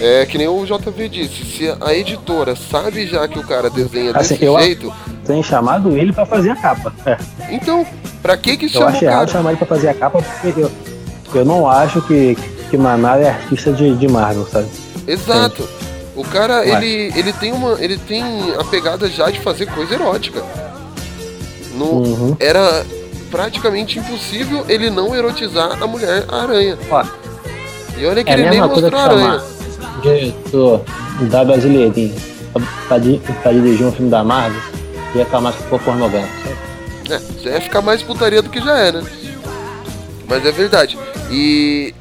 É 0.00 0.26
que 0.26 0.36
nem 0.36 0.48
o 0.48 0.64
JV 0.64 1.08
disse, 1.08 1.44
se 1.44 1.76
a 1.80 1.94
editora 1.94 2.56
sabe 2.56 3.06
já 3.06 3.28
que 3.28 3.38
o 3.38 3.46
cara 3.46 3.70
desenha 3.70 4.10
Assim, 4.12 4.34
desse 4.34 4.44
eu- 4.44 4.58
jeito, 4.58 4.92
Tem 5.24 5.42
chamado 5.42 5.96
ele 5.96 6.12
pra 6.12 6.26
fazer 6.26 6.50
a 6.50 6.56
capa. 6.56 6.92
É. 7.06 7.16
então, 7.54 7.86
pra 8.20 8.36
que 8.36 8.56
que 8.56 8.64
Eu 8.66 8.70
chama 8.70 8.86
o 8.86 8.88
acho 8.88 9.04
errado 9.04 9.18
cara? 9.18 9.28
chamar 9.28 9.50
ele 9.50 9.58
pra 9.58 9.66
fazer 9.66 9.88
a 9.90 9.94
capa 9.94 10.20
porque 10.22 10.60
eu, 10.60 10.70
eu 11.34 11.44
não 11.44 11.68
acho 11.68 12.02
que, 12.02 12.36
que 12.70 12.76
Manara 12.76 13.22
é 13.22 13.30
artista 13.30 13.72
de, 13.72 13.94
de 13.94 14.08
Marvel, 14.08 14.46
sabe? 14.48 14.66
Exato. 15.06 15.68
O 16.14 16.24
cara, 16.24 16.58
Ué. 16.60 16.68
ele, 16.84 17.12
ele 17.18 17.32
tem 17.32 17.52
uma. 17.52 17.72
Ele 17.82 17.96
tem 17.96 18.22
a 18.58 18.64
pegada 18.64 19.08
já 19.08 19.30
de 19.30 19.40
fazer 19.40 19.66
coisa 19.66 19.94
erótica. 19.94 20.42
No, 21.74 21.86
Uhum. 21.86 22.36
Era 22.38 22.84
praticamente 23.30 23.98
impossível 23.98 24.64
ele 24.68 24.90
não 24.90 25.14
erotizar 25.14 25.82
a 25.82 25.86
mulher 25.86 26.24
aranha. 26.28 26.78
Ó, 26.90 27.02
E 27.96 28.04
olha 28.06 28.22
que 28.22 28.30
é 28.30 28.34
ele 28.34 28.50
nem 28.50 28.60
mostrou 28.60 28.94
a 29.00 29.02
aranha. 29.04 29.42
diretor 30.02 30.82
da 31.30 31.44
Brasileirinha 31.44 32.14
pra, 32.52 32.62
pra, 32.88 32.98
di- 32.98 33.20
pra 33.42 33.52
dirigir 33.52 33.86
um 33.86 33.92
filme 33.92 34.10
da 34.10 34.22
Marvel 34.22 34.60
e 35.14 35.18
reclamar 35.18 35.54
que 35.54 35.62
ficou 35.62 35.78
pornográfico. 35.78 36.48
É, 37.10 37.48
ia 37.54 37.60
ficar 37.60 37.80
mais 37.80 38.02
putaria 38.02 38.42
do 38.42 38.50
que 38.50 38.60
já 38.60 38.78
é, 38.78 38.92
né? 38.92 39.02
Mas 40.28 40.44
é 40.44 40.52
verdade. 40.52 40.98
E 41.30 41.94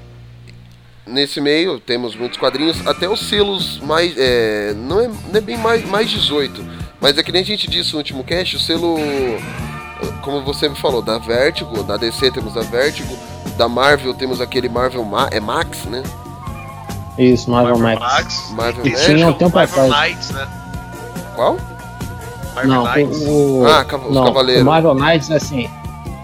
nesse 1.06 1.40
meio 1.42 1.80
temos 1.80 2.16
muitos 2.16 2.38
quadrinhos, 2.38 2.86
até 2.88 3.10
os 3.10 3.20
selos 3.28 3.80
mais. 3.80 4.14
é, 4.18 4.74
não, 4.76 5.00
é, 5.00 5.08
não 5.08 5.36
é 5.36 5.42
bem 5.42 5.58
mais, 5.58 5.86
mais 5.88 6.10
18, 6.10 6.64
mas 7.00 7.18
é 7.18 7.24
que 7.24 7.32
nem 7.32 7.42
a 7.42 7.46
gente 7.46 7.70
disse 7.70 7.92
no 7.94 7.98
último 8.00 8.24
cast, 8.24 8.56
o 8.56 8.60
selo. 8.60 8.98
Como 10.24 10.42
você 10.44 10.68
me 10.70 10.76
falou, 10.76 11.02
da 11.02 11.18
Vertigo, 11.20 11.84
da 11.84 11.96
DC 11.98 12.32
temos 12.32 12.56
a 12.58 12.62
Vertigo, 12.62 13.16
da 13.58 13.68
Marvel 13.68 14.14
temos 14.14 14.40
aquele 14.42 14.68
Marvel 14.70 15.04
Ma 15.04 15.28
é 15.32 15.40
Max, 15.40 15.86
né? 15.86 16.02
Isso, 17.18 17.50
Marvel, 17.52 17.78
Marvel 17.78 18.00
Max. 18.00 18.24
Max. 18.24 18.52
Marvel 18.52 18.86
Max. 18.86 19.06
tinha 19.06 19.28
um 19.28 19.34
tempo 19.34 19.56
Marvel 19.56 19.84
atrás. 19.84 20.10
Knights, 20.10 20.30
né? 20.32 20.48
Qual? 21.36 21.58
Marvel 22.56 22.72
Não, 22.74 22.84
Knights. 22.94 23.22
o, 23.28 23.64
Ah, 23.68 23.84
Cava- 23.86 24.08
os 24.08 24.16
não, 24.16 24.26
Cavaleiros. 24.26 24.64
o 24.64 24.66
Marvel 24.66 24.96
Knights, 24.96 25.32
assim, 25.32 25.70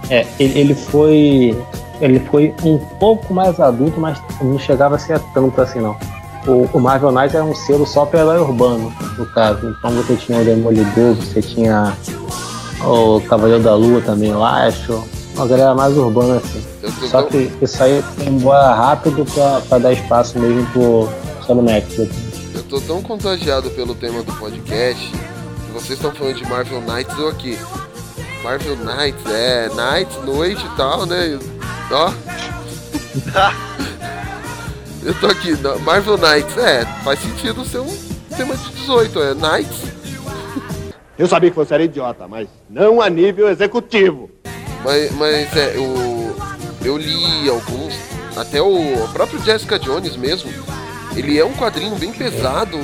é, 0.09 0.25
ele, 0.39 0.59
ele 0.59 0.75
foi. 0.75 1.57
Ele 1.99 2.19
foi 2.19 2.53
um 2.63 2.77
pouco 2.77 3.33
mais 3.33 3.59
adulto, 3.59 3.99
mas 3.99 4.21
não 4.41 4.57
chegava 4.59 4.95
a 4.95 4.99
ser 4.99 5.19
tanto 5.33 5.59
assim, 5.61 5.79
não. 5.79 5.97
O, 6.45 6.69
o 6.73 6.79
Marvel 6.79 7.11
Knights 7.11 7.35
era 7.35 7.43
um 7.43 7.55
selo 7.55 7.85
só 7.85 8.09
herói 8.13 8.39
urbano, 8.39 8.93
no 9.17 9.25
caso. 9.27 9.75
Então 9.77 9.91
você 9.91 10.15
tinha 10.15 10.39
o 10.39 10.45
Demolidor, 10.45 11.15
você 11.15 11.41
tinha 11.41 11.93
o 12.83 13.19
Cavaleiro 13.21 13.63
da 13.63 13.75
Lua 13.75 14.01
também, 14.01 14.29
eu 14.29 14.43
acho. 14.43 15.03
Uma 15.35 15.47
galera 15.47 15.75
mais 15.75 15.95
urbana 15.97 16.37
assim. 16.37 16.63
Só 17.09 17.23
que 17.23 17.51
isso 17.61 17.83
aí 17.83 18.01
foi 18.01 18.25
embora 18.25 18.73
rápido 18.73 19.25
pra, 19.25 19.61
pra 19.61 19.77
dar 19.77 19.93
espaço 19.93 20.39
mesmo 20.39 20.65
pro 20.71 21.09
Solo 21.45 21.61
Max. 21.61 21.97
Eu 21.97 22.63
tô 22.63 22.81
tão 22.81 23.01
contagiado 23.01 23.69
pelo 23.71 23.93
tema 23.93 24.23
do 24.23 24.33
podcast 24.33 25.11
que 25.11 25.73
vocês 25.73 25.91
estão 25.91 26.11
falando 26.11 26.35
de 26.35 26.49
Marvel 26.49 26.81
Knights 26.81 27.17
eu 27.19 27.27
aqui. 27.27 27.57
Marvel 28.43 28.77
Knights, 28.77 29.25
é, 29.31 29.69
Night, 29.75 30.19
noite 30.25 30.65
e 30.65 30.77
tal, 30.77 31.05
né? 31.05 31.37
Ó. 31.91 32.13
eu 35.03 35.13
tô 35.19 35.27
aqui, 35.27 35.53
Marvel 35.83 36.17
Knights, 36.17 36.57
é, 36.57 36.85
faz 37.03 37.19
sentido 37.19 37.65
ser 37.65 37.79
um 37.79 37.97
tema 38.35 38.55
de 38.55 38.69
18, 38.71 39.21
é 39.21 39.33
Knights. 39.33 39.83
Eu 41.17 41.27
sabia 41.27 41.49
que 41.49 41.55
você 41.55 41.73
era 41.73 41.83
idiota, 41.83 42.27
mas 42.27 42.47
não 42.69 43.01
a 43.01 43.09
nível 43.09 43.49
executivo. 43.49 44.29
Mas, 44.83 45.11
mas 45.13 45.57
é, 45.57 45.75
eu, 45.75 46.35
eu 46.85 46.95
li 46.95 47.49
alguns, 47.49 47.95
até 48.35 48.61
o, 48.61 49.07
próprio 49.11 49.43
Jessica 49.43 49.79
Jones 49.79 50.15
mesmo, 50.15 50.51
ele 51.15 51.39
é 51.39 51.43
um 51.43 51.53
quadrinho 51.53 51.95
bem 51.95 52.13
pesado, 52.13 52.77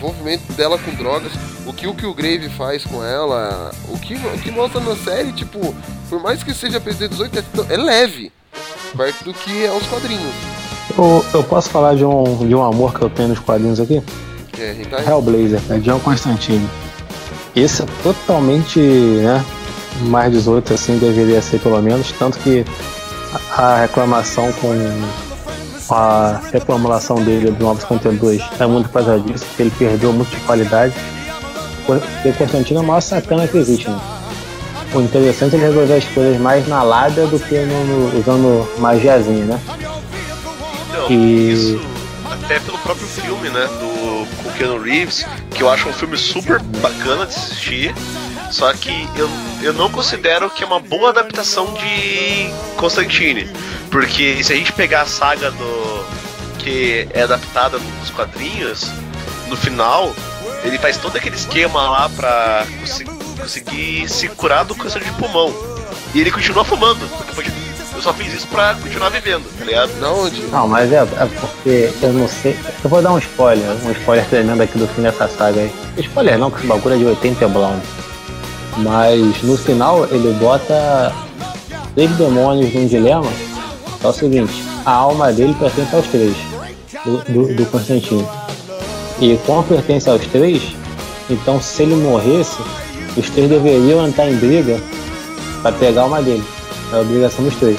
envolvimento 0.00 0.52
dela 0.54 0.78
com 0.78 0.90
drogas, 0.94 1.30
o 1.66 1.72
que 1.72 1.86
o 1.86 1.94
Killgrave 1.94 2.48
faz 2.48 2.84
com 2.84 3.04
ela, 3.04 3.70
o 3.88 3.98
que, 3.98 4.14
o 4.14 4.38
que 4.42 4.50
mostra 4.50 4.80
na 4.80 4.96
série, 4.96 5.30
tipo, 5.32 5.74
por 6.08 6.20
mais 6.22 6.42
que 6.42 6.54
seja 6.54 6.80
PG-18, 6.80 7.36
é, 7.36 7.42
tão- 7.54 7.66
é 7.68 7.76
leve, 7.76 8.32
perto 8.96 9.24
do 9.24 9.34
que 9.34 9.64
é 9.64 9.70
os 9.70 9.86
quadrinhos. 9.86 10.32
Eu, 10.96 11.24
eu 11.34 11.44
posso 11.44 11.68
falar 11.70 11.94
de 11.94 12.04
um, 12.04 12.46
de 12.48 12.54
um 12.54 12.62
amor 12.64 12.94
que 12.94 13.02
eu 13.02 13.10
tenho 13.10 13.28
nos 13.28 13.38
quadrinhos 13.38 13.78
aqui? 13.78 14.02
É 14.58 14.72
hentai. 14.72 15.06
Hellblazer, 15.06 15.60
né? 15.68 15.78
John 15.78 16.00
Constantine. 16.00 16.68
Esse 17.54 17.82
é 17.82 17.86
totalmente, 18.02 18.78
né, 18.80 19.44
mais 20.02 20.32
18 20.32 20.72
assim 20.74 20.98
deveria 20.98 21.42
ser 21.42 21.60
pelo 21.60 21.80
menos, 21.82 22.12
tanto 22.18 22.38
que 22.38 22.64
a 23.56 23.80
reclamação 23.82 24.50
com 24.54 24.68
a 25.94 26.40
reformulação 26.52 27.16
dele 27.22 27.54
novos 27.58 27.84
contendores 27.84 28.42
é 28.58 28.66
muito 28.66 28.88
por 28.88 29.02
causa 29.04 29.18
disso, 29.20 29.44
porque 29.46 29.62
ele 29.62 29.72
perdeu 29.78 30.12
muito 30.12 30.30
de 30.30 30.40
qualidade. 30.44 30.94
Porque 31.86 32.28
o 32.28 32.34
Constantino 32.34 32.80
é 32.80 32.82
o 32.82 32.86
maior 32.86 33.00
sacana 33.00 33.48
que 33.48 33.56
existe, 33.58 33.88
né? 33.88 33.98
O 34.94 35.00
interessante 35.00 35.54
é 35.54 35.58
ele 35.58 35.66
resolver 35.66 35.94
as 35.94 36.04
coisas 36.06 36.40
mais 36.40 36.66
na 36.68 36.82
lábia 36.82 37.26
do 37.26 37.38
que 37.38 37.58
no- 37.60 37.84
no- 37.84 38.18
usando 38.20 38.68
magiazinha, 38.78 39.44
né? 39.44 39.60
Não, 40.92 41.10
E- 41.10 41.52
isso 41.52 41.80
até 42.30 42.58
pelo 42.60 42.78
próprio 42.78 43.06
filme, 43.06 43.48
né? 43.50 43.66
Do 43.78 44.26
com 44.42 44.50
Keanu 44.56 44.80
Reeves, 44.82 45.24
que 45.50 45.62
eu 45.62 45.70
acho 45.70 45.88
um 45.88 45.92
filme 45.92 46.16
super 46.16 46.60
bacana 46.80 47.26
de 47.26 47.34
assistir. 47.34 47.94
Só 48.50 48.72
que 48.72 49.08
eu, 49.16 49.28
eu 49.62 49.72
não 49.72 49.90
considero 49.90 50.50
que 50.50 50.62
é 50.64 50.66
uma 50.66 50.80
boa 50.80 51.10
adaptação 51.10 51.72
de 51.74 52.50
Constantine. 52.76 53.48
Porque 53.90 54.42
se 54.42 54.52
a 54.52 54.56
gente 54.56 54.72
pegar 54.72 55.02
a 55.02 55.06
saga 55.06 55.50
do. 55.50 56.04
que 56.58 57.08
é 57.14 57.22
adaptada 57.22 57.78
nos 57.78 58.10
quadrinhos, 58.10 58.90
no 59.48 59.56
final, 59.56 60.12
ele 60.64 60.78
faz 60.78 60.96
todo 60.96 61.16
aquele 61.16 61.36
esquema 61.36 61.90
lá 61.90 62.08
pra 62.10 62.66
consi- 62.80 63.04
conseguir 63.04 64.08
se 64.08 64.28
curar 64.28 64.64
do 64.64 64.74
câncer 64.74 65.02
de 65.02 65.10
pulmão. 65.12 65.52
E 66.14 66.20
ele 66.20 66.30
continua 66.30 66.64
fumando. 66.64 67.00
Eu 67.94 68.02
só 68.02 68.14
fiz 68.14 68.32
isso 68.32 68.46
pra 68.48 68.74
continuar 68.76 69.10
vivendo, 69.10 69.44
tá 69.58 69.64
ligado? 69.64 69.90
Na 70.00 70.10
onde? 70.10 70.40
Não, 70.44 70.66
mas 70.66 70.90
é, 70.90 70.96
é 70.96 71.28
porque 71.38 71.92
eu 72.02 72.12
não 72.14 72.26
sei. 72.26 72.58
Eu 72.82 72.88
vou 72.88 73.02
dar 73.02 73.12
um 73.12 73.18
spoiler, 73.18 73.68
um 73.84 73.90
spoiler 73.92 74.24
tremendo 74.26 74.62
aqui 74.62 74.78
do 74.78 74.88
fim 74.88 75.02
dessa 75.02 75.28
saga 75.28 75.60
aí. 75.60 75.70
Spoiler 75.98 76.38
não, 76.38 76.50
que 76.50 76.58
esse 76.58 76.66
bagulho 76.66 76.94
é 76.94 76.98
de 76.98 77.04
80 77.04 77.44
e 77.44 77.48
Brown. 77.48 77.78
Mas 78.78 79.42
no 79.42 79.56
final 79.56 80.06
ele 80.06 80.32
bota 80.34 81.12
três 81.94 82.10
demônios 82.12 82.72
num 82.74 82.86
dilema. 82.86 83.30
É 84.02 84.06
o 84.06 84.12
seguinte, 84.12 84.64
a 84.84 84.92
alma 84.92 85.32
dele 85.32 85.54
pertence 85.58 85.94
aos 85.94 86.06
três, 86.06 86.36
do, 87.04 87.18
do, 87.32 87.54
do 87.54 87.66
Constantino. 87.66 88.28
E 89.20 89.36
como 89.44 89.62
pertence 89.62 90.08
aos 90.08 90.24
três, 90.26 90.74
então 91.28 91.60
se 91.60 91.82
ele 91.82 91.96
morresse, 91.96 92.56
os 93.16 93.28
três 93.30 93.48
deveriam 93.48 94.06
entrar 94.06 94.30
em 94.30 94.36
briga 94.36 94.80
para 95.62 95.72
pegar 95.72 96.02
a 96.02 96.04
alma 96.04 96.22
dele. 96.22 96.44
É 96.92 96.96
a 96.96 97.00
obrigação 97.00 97.44
dos 97.44 97.54
três. 97.56 97.78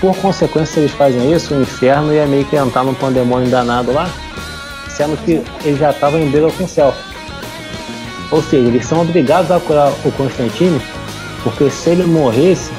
Por 0.00 0.16
consequência, 0.16 0.74
se 0.74 0.80
eles 0.80 0.92
fazem 0.92 1.32
isso, 1.32 1.54
o 1.54 1.62
inferno 1.62 2.12
ia 2.12 2.26
meio 2.26 2.44
que 2.44 2.56
entrar 2.56 2.84
num 2.84 2.94
pandemônio 2.94 3.48
danado 3.48 3.92
lá, 3.92 4.10
sendo 4.88 5.16
que 5.24 5.42
eles 5.64 5.78
já 5.78 5.90
estavam 5.90 6.20
em 6.20 6.30
briga 6.30 6.50
com 6.50 6.64
o 6.64 6.68
céu. 6.68 6.92
Ou 8.34 8.42
seja, 8.42 8.66
eles 8.66 8.84
são 8.84 9.00
obrigados 9.00 9.48
a 9.52 9.60
curar 9.60 9.92
o 10.04 10.10
Constantino, 10.10 10.82
porque 11.44 11.70
se 11.70 11.90
ele 11.90 12.02
morresse, 12.02 12.72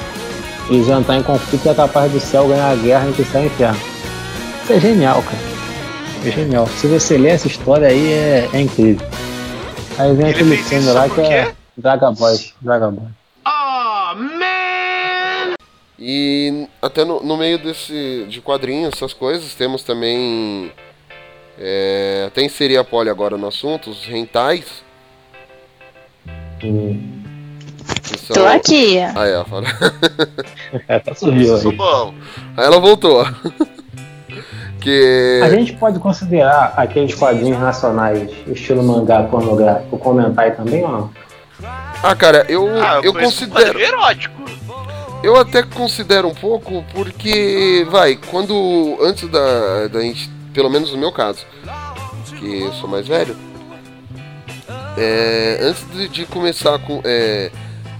eles 0.68 0.86
iam 0.86 1.00
entrar 1.00 1.16
em 1.16 1.22
conflito 1.22 1.64
e 1.64 1.68
é 1.70 1.74
capaz 1.74 2.12
do 2.12 2.20
céu 2.20 2.46
ganhar 2.46 2.72
a 2.72 2.76
guerra 2.76 3.08
entre 3.08 3.22
o 3.22 3.24
céu 3.24 3.42
e 3.42 3.44
o 3.44 3.46
inferno. 3.46 3.80
Isso 4.62 4.72
é 4.74 4.80
genial, 4.80 5.22
cara. 5.22 5.38
É 6.26 6.30
genial. 6.30 6.66
Se 6.66 6.86
você 6.86 7.16
ler 7.16 7.30
essa 7.30 7.46
história 7.46 7.88
aí, 7.88 8.12
é, 8.12 8.50
é 8.52 8.60
incrível. 8.60 9.06
Aí 9.96 10.12
vem 10.14 10.26
Ele 10.26 10.34
aquele 10.34 10.56
filme 10.58 10.92
lá 10.92 11.08
que 11.08 11.22
é? 11.22 11.54
Draga 11.74 12.10
Boy. 12.10 12.36
Draga 12.60 12.90
Boy. 12.90 13.08
E 15.98 16.68
até 16.82 17.02
no, 17.02 17.22
no 17.22 17.34
meio 17.38 17.58
desse 17.58 18.26
de 18.28 18.42
quadrinhos, 18.42 18.92
essas 18.94 19.14
coisas, 19.14 19.54
temos 19.54 19.82
também. 19.82 20.70
É, 21.58 22.24
até 22.26 22.42
inserir 22.42 22.76
a 22.76 22.84
Poli 22.84 23.08
agora 23.08 23.38
no 23.38 23.46
assunto, 23.46 23.88
os 23.88 24.04
rentais. 24.04 24.84
São- 26.60 28.36
Tô 28.36 28.46
aqui. 28.46 28.98
Ah, 28.98 29.26
é, 29.26 29.32
ela 29.32 29.44
fala. 29.44 29.66
É, 30.88 30.98
tá 30.98 31.14
subiu 31.14 31.56
Isso 31.56 31.68
aí. 31.70 31.76
bom. 31.76 32.14
Aí 32.56 32.64
ela 32.66 32.78
voltou. 32.80 33.24
que. 34.80 35.40
A 35.42 35.48
gente 35.50 35.72
pode 35.74 35.98
considerar 35.98 36.74
aqueles 36.76 37.14
quadrinhos 37.14 37.58
nacionais, 37.60 38.30
estilo 38.48 38.82
mangá 38.82 39.22
pornográfico, 39.24 39.96
comentar 39.98 40.54
também 40.56 40.82
ou 40.84 40.90
não? 40.90 41.10
Ah, 42.02 42.14
cara, 42.14 42.44
eu, 42.48 42.66
Ah, 42.82 43.00
eu 43.02 43.12
conheço 43.12 43.48
considero. 43.48 43.78
erótico. 43.80 44.42
Eu 45.22 45.36
até 45.36 45.62
considero 45.62 46.28
um 46.28 46.34
pouco 46.34 46.84
porque, 46.92 47.86
vai, 47.90 48.16
quando 48.16 48.98
antes 49.00 49.28
da, 49.28 49.88
da 49.88 50.00
gente, 50.00 50.30
pelo 50.52 50.68
menos 50.68 50.92
no 50.92 50.98
meu 50.98 51.10
caso, 51.10 51.44
que 52.38 52.60
eu 52.62 52.72
sou 52.74 52.88
mais 52.88 53.08
velho, 53.08 53.34
é, 54.96 55.58
antes 55.62 55.84
de, 55.92 56.08
de 56.08 56.26
começar 56.26 56.78
com, 56.78 57.00
é, 57.04 57.50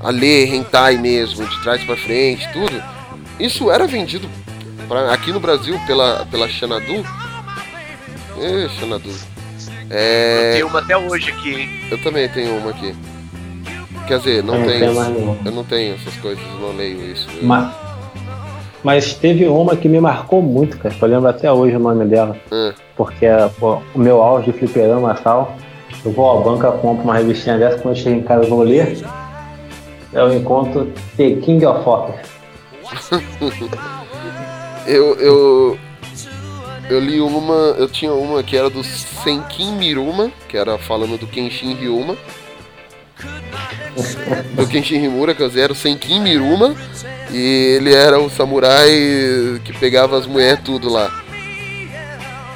a 0.00 0.10
ler 0.10 0.52
hentai 0.54 0.96
mesmo, 0.96 1.46
de 1.46 1.62
trás 1.62 1.82
pra 1.84 1.96
frente, 1.96 2.48
tudo, 2.52 2.82
isso 3.38 3.70
era 3.70 3.86
vendido 3.86 4.28
pra- 4.88 5.12
aqui 5.12 5.32
no 5.32 5.40
Brasil, 5.40 5.78
pela, 5.86 6.26
pela 6.30 6.48
Xanadu. 6.48 7.04
Ê, 8.38 8.68
Xanadu. 8.80 9.08
Eu 9.88 9.96
É. 9.96 10.52
tenho 10.54 10.66
uma 10.68 10.80
até 10.80 10.96
hoje 10.96 11.30
aqui, 11.30 11.54
hein? 11.54 11.80
Eu 11.90 11.98
também 12.02 12.28
tenho 12.28 12.56
uma 12.58 12.70
aqui. 12.70 12.94
Quer 14.06 14.18
dizer, 14.18 14.42
não 14.44 14.54
Eu 14.54 14.60
não 14.60 14.66
tenho. 14.66 15.38
Eu 15.44 15.52
não 15.52 15.64
tenho 15.64 15.94
essas 15.94 16.14
coisas, 16.16 16.42
eu 16.44 16.60
não 16.60 16.76
leio 16.76 17.12
isso. 17.12 17.26
Eu- 17.36 17.44
Ma- 17.46 17.72
Mas 18.84 19.14
teve 19.14 19.46
uma 19.46 19.74
que 19.76 19.88
me 19.88 19.98
marcou 20.00 20.40
muito, 20.40 20.78
cara. 20.78 20.94
Eu 21.00 21.08
lembro 21.08 21.28
até 21.28 21.50
hoje 21.50 21.74
o 21.74 21.78
nome 21.80 22.04
dela. 22.04 22.36
Ah, 22.52 22.72
Porque 22.96 23.26
pô, 23.58 23.82
o 23.94 23.98
meu 23.98 24.22
auge 24.22 24.52
de 24.52 24.58
fliperama 24.58 25.16
e 25.18 25.22
tal. 25.22 25.56
Eu 26.06 26.12
vou 26.12 26.38
à 26.38 26.40
banca, 26.40 26.70
compro 26.70 27.02
uma 27.02 27.16
revistinha 27.16 27.58
dessa, 27.58 27.78
quando 27.78 27.96
eu 27.96 28.00
chego 28.00 28.20
em 28.20 28.22
casa 28.22 28.44
eu 28.44 28.48
vou 28.48 28.62
ler. 28.62 28.96
Eu 30.12 30.32
encontro 30.32 30.92
The 31.16 31.30
King 31.42 31.66
of 31.66 31.84
eu, 34.86 35.16
eu. 35.16 35.76
Eu 36.88 37.00
li 37.00 37.20
uma. 37.20 37.74
Eu 37.76 37.88
tinha 37.88 38.12
uma 38.12 38.40
que 38.40 38.56
era 38.56 38.70
do 38.70 38.84
Senkin 38.84 39.72
Miruma, 39.72 40.30
que 40.48 40.56
era 40.56 40.78
falando 40.78 41.18
do 41.18 41.26
Kenshin 41.26 41.74
Ryuma. 41.74 42.16
do 44.54 44.68
Kenshin 44.68 45.02
Himura, 45.02 45.34
que 45.34 45.42
era 45.42 45.72
o 45.72 45.76
Senkin 45.76 46.20
Miruma. 46.20 46.76
E 47.32 47.78
ele 47.78 47.92
era 47.92 48.20
o 48.20 48.30
samurai 48.30 48.88
que 49.64 49.76
pegava 49.80 50.16
as 50.16 50.24
mulheres 50.24 50.60
tudo 50.64 50.88
lá. 50.88 51.10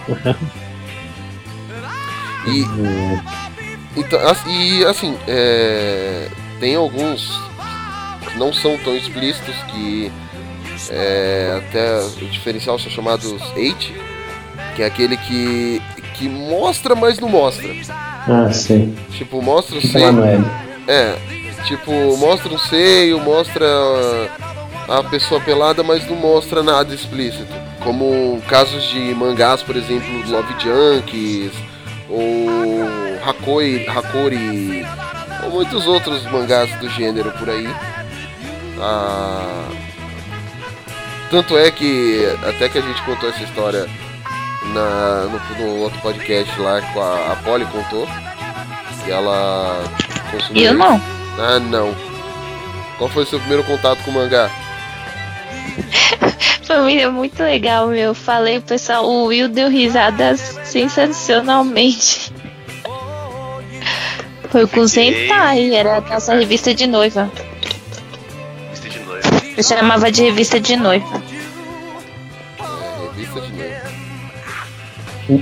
E, 2.46 2.64
então, 3.96 4.18
as- 4.28 4.44
e 4.46 4.84
assim, 4.84 5.16
é, 5.28 6.28
tem 6.58 6.74
alguns 6.76 7.28
que 8.32 8.38
não 8.38 8.52
são 8.52 8.76
tão 8.78 8.96
explícitos 8.96 9.54
que 9.72 10.10
é, 10.90 11.58
até 11.68 12.00
o 12.24 12.28
diferencial 12.28 12.78
são 12.78 12.90
chamados 12.90 13.32
8, 13.54 13.92
que 14.76 14.82
é 14.82 14.86
aquele 14.86 15.16
que, 15.16 15.82
que 16.14 16.28
mostra, 16.28 16.94
mas 16.94 17.18
não 17.18 17.28
mostra. 17.28 17.68
Ah, 18.28 18.50
sim. 18.52 18.96
Tipo, 19.12 19.42
mostra 19.42 19.76
o 19.78 19.80
seio. 19.82 20.06
L. 20.24 20.44
É, 20.88 21.16
tipo, 21.66 22.16
mostra 22.16 22.52
um 22.52 22.58
seio, 22.58 23.20
mostra 23.20 23.66
a 24.88 25.02
pessoa 25.04 25.40
pelada, 25.40 25.82
mas 25.82 26.06
não 26.08 26.16
mostra 26.16 26.62
nada 26.62 26.94
explícito. 26.94 27.46
Como 27.82 28.40
casos 28.48 28.82
de 28.90 29.14
mangás, 29.14 29.62
por 29.62 29.76
exemplo, 29.76 30.08
Love 30.30 30.54
Junkies, 30.58 31.52
ou 32.10 33.20
Hakoi, 33.24 33.86
Hakori, 33.88 34.84
ou 35.44 35.50
muitos 35.50 35.86
outros 35.86 36.24
mangás 36.30 36.70
do 36.80 36.88
gênero 36.90 37.30
por 37.32 37.48
aí. 37.48 37.68
Ah, 38.80 39.68
tanto 41.30 41.56
é 41.56 41.70
que, 41.70 42.26
até 42.42 42.68
que 42.68 42.78
a 42.78 42.82
gente 42.82 43.02
contou 43.02 43.28
essa 43.28 43.42
história 43.42 43.86
na, 44.74 45.26
no, 45.26 45.64
no 45.64 45.76
outro 45.82 46.00
podcast 46.00 46.60
lá, 46.60 46.80
que 46.80 46.98
a, 46.98 47.32
a 47.32 47.36
Polly 47.44 47.66
contou, 47.66 48.06
que 49.04 49.10
ela 49.10 49.84
consumiu. 50.30 50.64
Eu 50.64 50.74
não. 50.74 51.00
Ah, 51.38 51.60
não. 51.60 51.94
Qual 52.98 53.08
foi 53.08 53.22
o 53.22 53.26
seu 53.26 53.38
primeiro 53.38 53.64
contato 53.64 54.02
com 54.04 54.10
o 54.10 54.14
mangá? 54.14 54.50
Família, 56.62 57.10
muito 57.10 57.42
legal, 57.42 57.88
meu. 57.88 58.14
Falei, 58.14 58.60
pessoal, 58.60 59.04
o 59.04 59.26
Will 59.26 59.48
deu 59.48 59.68
risadas 59.68 60.40
sensacionalmente. 60.64 62.32
Foi 64.50 64.66
com 64.66 64.86
Sentai, 64.86 65.74
era 65.74 65.98
a 65.98 66.00
nossa 66.00 66.34
revista 66.34 66.74
de 66.74 66.86
noiva. 66.86 67.30
Vista 68.70 68.88
de 68.88 68.98
noiva. 68.98 69.28
Eu 69.56 69.62
chamava 69.62 70.10
de 70.10 70.22
revista 70.22 70.58
de 70.58 70.76
noiva. 70.76 71.22
É, 72.58 73.06
revista 73.06 73.40
de 73.40 73.52
noiva. 73.52 73.90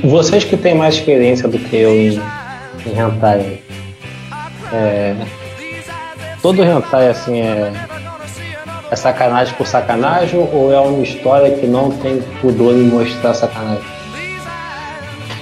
Vocês 0.04 0.44
que 0.44 0.56
têm 0.56 0.74
mais 0.74 0.96
experiência 0.96 1.48
do 1.48 1.58
que 1.58 1.76
eu 1.76 1.90
em, 1.90 2.20
em 2.86 2.98
hentai, 2.98 3.62
é, 4.72 5.16
todo 6.42 6.62
hentai 6.62 7.08
assim 7.08 7.40
é, 7.40 7.72
é 8.90 8.96
sacanagem 8.96 9.54
por 9.54 9.66
sacanagem 9.66 10.38
ou 10.52 10.72
é 10.72 10.80
uma 10.80 11.02
história 11.02 11.50
que 11.56 11.66
não 11.66 11.90
tem 11.90 12.22
pudor 12.40 12.72
em 12.72 12.84
mostrar 12.84 13.34
sacanagem? 13.34 13.84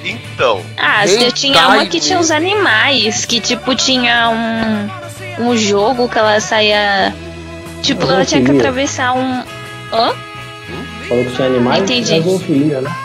Então, 0.05 0.61
Ah, 0.77 1.07
eu 1.07 1.33
tinha 1.33 1.67
uma 1.69 1.87
que 1.87 1.99
tinha 1.99 2.19
os 2.19 2.31
animais, 2.31 3.25
que 3.25 3.41
tipo 3.41 3.75
tinha 3.75 4.31
um, 4.31 5.47
um 5.49 5.57
jogo 5.57 6.09
que 6.09 6.19
ela 6.19 6.39
saía. 6.41 7.15
Tipo, 7.83 8.03
ela 8.11 8.25
tinha 8.25 8.43
que 8.45 8.51
atravessar 8.51 9.15
um. 9.15 9.43
Hã? 9.93 10.15
Falou 11.09 11.25
que 11.25 11.37
tinha 11.37 11.49
animais, 11.49 11.83
Entendi. 11.83 12.15
mas 12.17 12.25
zoofilia, 12.25 12.81
né? 12.81 12.97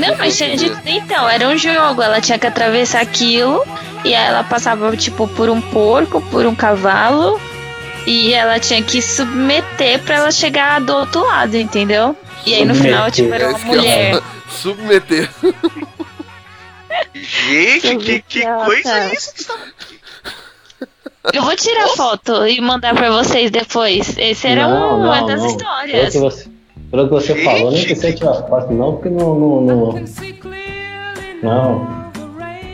Não, 0.00 0.16
mas 0.18 0.36
tinha 0.36 0.56
de... 0.56 0.72
Então, 0.84 1.28
era 1.28 1.48
um 1.48 1.56
jogo, 1.56 2.02
ela 2.02 2.20
tinha 2.20 2.38
que 2.38 2.46
atravessar 2.46 3.00
aquilo 3.00 3.64
e 4.04 4.14
aí 4.14 4.26
ela 4.26 4.42
passava, 4.42 4.94
tipo, 4.96 5.28
por 5.28 5.48
um 5.48 5.60
porco, 5.60 6.20
por 6.20 6.44
um 6.46 6.54
cavalo 6.54 7.40
e 8.06 8.32
ela 8.32 8.58
tinha 8.58 8.82
que 8.82 9.00
submeter 9.02 10.02
pra 10.02 10.16
ela 10.16 10.30
chegar 10.30 10.80
do 10.80 10.92
outro 10.94 11.24
lado, 11.26 11.56
entendeu? 11.56 12.16
E 12.46 12.54
aí 12.54 12.64
no 12.64 12.74
final, 12.74 13.10
tipo, 13.10 13.32
era 13.32 13.44
É 13.44 13.48
uma 13.48 13.58
ia 13.58 13.64
mulher. 13.66 14.20
Submeter. 14.48 15.28
gente, 17.14 17.96
que, 17.98 18.22
que 18.22 18.42
coisa 18.64 18.98
é 18.98 19.14
isso? 19.14 19.34
que 19.34 19.42
você 19.44 19.52
tá- 19.52 21.30
Eu 21.34 21.42
vou 21.42 21.54
tirar 21.54 21.88
foto 21.88 22.46
e 22.46 22.60
mandar 22.60 22.94
pra 22.94 23.10
vocês 23.10 23.50
depois. 23.50 24.16
Esse 24.16 24.46
era 24.48 24.66
não, 24.68 24.94
um- 24.98 25.02
não, 25.02 25.06
uma 25.06 25.26
das 25.26 25.40
não. 25.40 25.46
histórias. 25.48 25.92
Pelo 25.92 26.10
que 26.10 26.18
você, 26.36 26.48
pelo 26.90 27.04
que 27.04 27.10
você 27.10 27.34
Gente. 27.34 27.44
falou, 27.44 27.70
nem 27.72 27.84
precisa 27.84 28.12
tirar 28.12 28.34
foto, 28.34 28.72
não, 28.72 28.92
porque 28.94 29.08
não. 29.10 29.38
Não. 29.38 29.60
não, 29.60 29.92
não. 31.42 32.00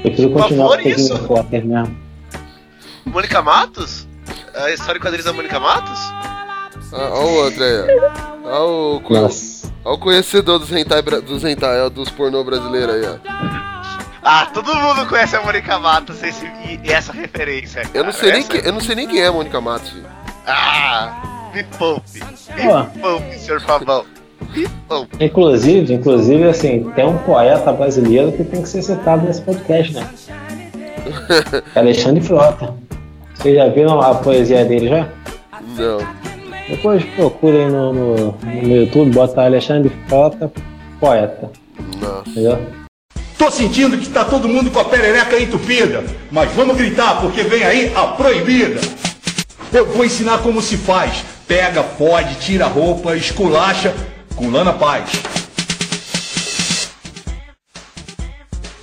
Eu 0.05 0.11
preciso 0.13 0.31
continuar 0.31 0.79
com 0.79 0.83
o 0.83 0.85
mesmo. 1.51 1.97
Mônica 3.05 3.43
Matos? 3.43 4.06
A 4.57 4.71
história 4.71 4.99
em 4.99 5.03
quadrinhos 5.03 5.25
da 5.25 5.33
Mônica 5.33 5.59
Matos? 5.61 5.99
Ah, 6.93 7.11
Olha 7.13 7.27
o 7.27 7.35
outro 7.45 7.63
aí, 7.63 7.81
ó. 7.81 8.49
Olha 8.49 8.61
o, 8.65 9.03
Nossa. 9.11 9.73
o 9.85 9.99
conhecedor 9.99 10.59
dos 10.59 10.73
hentai, 10.73 11.03
dos 11.03 11.45
hentai, 11.45 11.81
ó, 11.83 11.89
dos 11.89 12.11
pornô 12.11 12.43
brasileiros 12.45 12.95
aí, 12.95 13.03
ó. 13.07 13.17
Ah, 14.23 14.47
todo 14.53 14.75
mundo 14.75 15.07
conhece 15.07 15.37
a 15.37 15.43
Mônica 15.43 15.79
Matos 15.79 16.23
esse, 16.23 16.47
e, 16.47 16.81
essa 16.91 17.13
referência. 17.13 17.83
Eu 17.95 18.05
não 18.05 18.13
cara. 18.13 18.25
sei 18.25 18.33
nem, 18.33 18.41
Essa- 18.41 18.49
que, 18.49 18.69
eu 18.69 18.73
não 18.73 18.81
sei 18.81 18.95
nem 18.97 19.07
quem 19.07 19.21
é 19.21 19.27
a 19.27 19.33
Mônica 19.33 19.61
Matos, 19.61 19.91
filho. 19.91 20.07
Ah, 20.47 21.51
me 21.55 21.63
poupe. 21.65 22.21
Me 22.55 23.01
poupe, 23.01 23.39
senhor 23.39 23.61
poupe. 23.63 24.07
Inclusive, 25.21 25.93
inclusive, 25.95 26.45
assim, 26.45 26.91
tem 26.95 27.07
um 27.07 27.19
poeta 27.19 27.73
brasileiro 27.73 28.33
que 28.33 28.45
tem 28.45 28.63
que 28.63 28.69
ser 28.69 28.83
citado 28.83 29.25
nesse 29.27 29.43
podcast, 29.43 29.93
né? 29.93 30.09
Alexandre 31.75 32.23
Frota. 32.23 32.75
Vocês 33.39 33.57
já 33.57 33.69
viram 33.69 34.01
a 34.01 34.15
poesia 34.15 34.65
dele 34.65 34.89
já? 34.89 35.09
Não. 35.77 35.99
Depois 36.69 37.05
procurem 37.15 37.71
no, 37.71 37.93
no, 37.93 38.33
no 38.33 38.77
YouTube, 38.77 39.13
bota 39.13 39.43
Alexandre 39.43 39.93
Frota, 40.09 40.51
poeta. 40.99 41.51
Nossa. 42.01 42.29
Entendeu? 42.29 42.59
Tô 43.39 43.51
sentindo 43.51 43.99
que 43.99 44.09
tá 44.09 44.25
todo 44.25 44.49
mundo 44.49 44.71
com 44.71 44.81
a 44.81 44.85
perereca 44.85 45.39
entupida, 45.39 46.03
mas 46.31 46.51
vamos 46.53 46.77
gritar 46.77 47.21
porque 47.21 47.43
vem 47.43 47.63
aí 47.63 47.93
a 47.95 48.07
proibida. 48.09 48.81
Eu 49.73 49.87
vou 49.87 50.05
ensinar 50.05 50.39
como 50.39 50.63
se 50.63 50.77
faz. 50.77 51.25
Pega, 51.47 51.83
pode, 51.83 52.35
tira 52.37 52.65
a 52.65 52.69
roupa, 52.69 53.15
esculacha 53.15 53.95
com 54.35 54.51
Lana 54.51 54.73
Paz. 54.73 55.11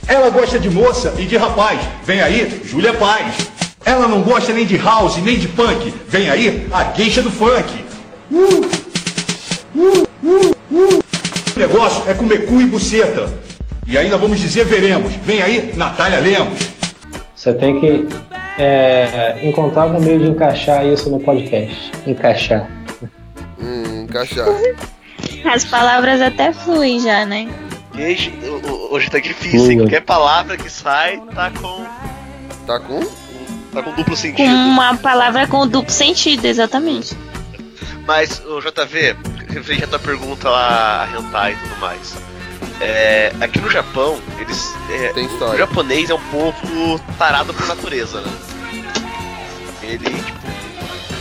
Ela 0.07 0.29
gosta 0.29 0.59
de 0.59 0.69
moça 0.69 1.13
e 1.17 1.25
de 1.25 1.35
rapaz. 1.35 1.79
Vem 2.05 2.21
aí, 2.21 2.61
Júlia 2.63 2.93
Paz. 2.93 3.35
Ela 3.85 4.07
não 4.07 4.21
gosta 4.21 4.53
nem 4.53 4.65
de 4.65 4.77
house, 4.77 5.17
nem 5.17 5.37
de 5.37 5.47
punk. 5.49 5.93
Vem 6.07 6.29
aí, 6.29 6.67
a 6.71 6.83
gueixa 6.85 7.21
do 7.21 7.29
funk. 7.31 7.83
Uh, 8.31 8.37
uh, 9.75 10.07
uh, 10.23 10.55
uh. 10.71 11.03
O 11.55 11.59
negócio 11.59 12.03
é 12.09 12.13
comer 12.13 12.45
cu 12.45 12.61
e 12.61 12.65
buceta. 12.65 13.29
E 13.85 13.97
ainda 13.97 14.17
vamos 14.17 14.39
dizer 14.39 14.65
veremos. 14.65 15.13
Vem 15.23 15.41
aí, 15.41 15.73
Natália 15.75 16.19
Lemos. 16.19 16.57
Você 17.35 17.53
tem 17.53 17.79
que 17.79 18.07
é, 18.57 19.37
encontrar 19.43 19.85
um 19.87 19.99
meio 19.99 20.19
de 20.19 20.27
encaixar 20.29 20.85
isso 20.85 21.09
no 21.09 21.19
podcast. 21.19 21.91
Encaixar. 22.07 22.69
Hum, 23.59 24.03
encaixar. 24.03 24.47
As 25.45 25.65
palavras 25.65 26.21
até 26.21 26.53
fluem 26.53 27.01
já, 27.01 27.25
né? 27.25 27.49
Gente, 27.93 28.33
ho- 28.47 28.61
ho- 28.65 28.93
hoje 28.95 29.09
tá 29.09 29.19
difícil, 29.19 29.71
hein? 29.71 29.77
Qualquer 29.79 30.01
palavra 30.01 30.55
que 30.57 30.69
sai 30.69 31.21
tá 31.35 31.51
com, 31.51 31.83
Tá 32.65 32.79
com? 32.79 33.01
Tá 33.73 33.81
com 33.83 33.89
duplo 33.91 34.05
Com 34.05 34.15
sentido. 34.15 34.49
uma 34.53 34.95
palavra 34.97 35.47
com 35.47 35.67
duplo 35.67 35.91
sentido, 35.91 36.45
exatamente. 36.45 37.15
Mas, 38.05 38.41
o 38.45 38.59
JV, 38.59 39.15
referente 39.49 39.85
à 39.85 39.87
tua 39.87 39.99
pergunta 39.99 40.49
lá, 40.49 41.03
a 41.03 41.17
hentai 41.17 41.53
e 41.53 41.55
tudo 41.55 41.79
mais. 41.79 42.15
É, 42.81 43.31
aqui 43.39 43.59
no 43.59 43.69
Japão, 43.69 44.19
eles. 44.39 44.73
é, 44.89 45.13
Tem 45.13 45.25
o 45.25 45.57
japonês 45.57 46.09
é 46.09 46.13
um 46.13 46.21
povo 46.31 46.99
tarado 47.17 47.53
por 47.53 47.65
natureza, 47.67 48.19
né? 48.21 48.31
Ele, 49.83 50.09
tipo, 50.09 50.39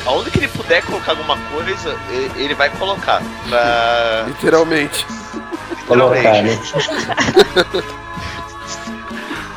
aonde 0.07 0.31
que 0.31 0.39
ele 0.39 0.49
puder 0.49 0.83
colocar 0.85 1.13
alguma 1.13 1.37
coisa, 1.53 1.97
e- 2.11 2.43
ele 2.43 2.55
vai 2.55 2.71
colocar. 2.71 3.23
Pra... 3.49 4.25
Literalmente. 4.29 5.07
Colocar, 5.87 6.43
né? 6.43 6.59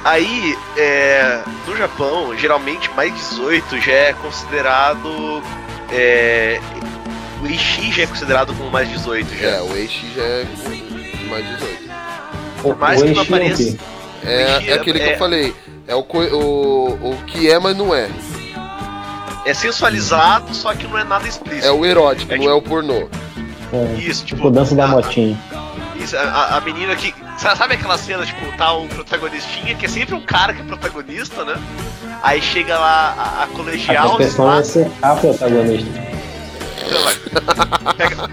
Aí, 0.06 0.56
é, 0.78 1.42
no 1.68 1.76
Japão, 1.76 2.38
geralmente 2.38 2.90
mais 2.96 3.12
18 3.16 3.82
já 3.82 3.92
é 3.92 4.14
considerado. 4.14 5.42
É, 5.92 6.60
o 7.42 7.48
Ishi 7.48 7.92
já 7.92 8.04
é 8.04 8.08
considerado 8.08 8.54
como 8.56 8.70
mais 8.70 8.88
18 8.88 9.36
já. 9.36 9.48
É, 9.48 9.62
o 9.62 9.76
Eishi 9.76 10.06
já 10.16 10.22
é 10.22 10.46
mais 11.28 11.46
18. 11.48 11.90
Por 12.62 12.78
mais 12.78 13.02
que 13.02 13.12
não 13.14 13.22
apareça- 13.24 13.78
É, 14.24 14.58
Eishi 14.58 14.70
é 14.70 14.74
aquele 14.76 15.00
que 15.00 15.06
é- 15.06 15.14
eu 15.14 15.18
falei. 15.18 15.56
É 15.88 15.96
o, 15.96 16.00
o, 16.02 17.12
o 17.12 17.18
que 17.28 17.50
é, 17.50 17.58
mas 17.60 17.76
não 17.76 17.94
é. 17.94 18.08
É 19.46 19.54
sensualizado, 19.54 20.54
só 20.56 20.74
que 20.74 20.86
não 20.88 20.98
é 20.98 21.04
nada 21.04 21.28
explícito. 21.28 21.66
É 21.68 21.72
o 21.72 21.86
erótico, 21.86 22.32
É 22.34 22.38
não 22.38 22.50
é 22.50 22.54
o 22.54 22.62
pornô. 22.62 23.08
Isso, 23.98 24.24
tipo, 24.26 24.38
Tipo, 24.42 24.52
dança 24.52 24.76
da 24.76 24.88
motinha. 24.88 25.38
Isso, 25.96 26.16
a, 26.18 26.58
a 26.58 26.62
menina 26.62 26.96
que. 26.96 27.14
Sa- 27.50 27.56
Sabe 27.56 27.76
aquela 27.76 27.98
cena, 27.98 28.26
tipo, 28.26 28.46
tá 28.58 28.74
um 28.74 28.88
protagonistinha, 28.88 29.76
que 29.76 29.86
é 29.86 29.90
sempre 29.90 30.16
um 30.16 30.22
cara 30.22 30.54
que 30.54 30.62
é 30.62 30.64
protagonista, 30.66 31.44
né? 31.46 31.56
Aí 32.24 32.42
chega 32.42 32.78
lá 32.78 33.14
a, 33.18 33.42
a 33.42 33.44
A 33.44 33.48
colegial. 33.48 34.18
questão 34.18 34.46
lá, 34.46 34.60
é 34.60 34.64
ser 34.64 34.92
a 35.02 35.16
protagonista. 35.16 35.90
Vai. 37.04 37.94
Pega. 37.96 38.30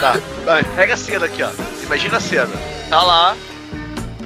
tá, 0.00 0.16
vai, 0.44 0.64
pega 0.64 0.94
a 0.94 0.96
cena 0.96 1.26
aqui, 1.26 1.42
ó. 1.42 1.50
Imagina 1.84 2.16
a 2.16 2.20
cena. 2.20 2.50
Tá 2.88 3.02
lá. 3.02 3.36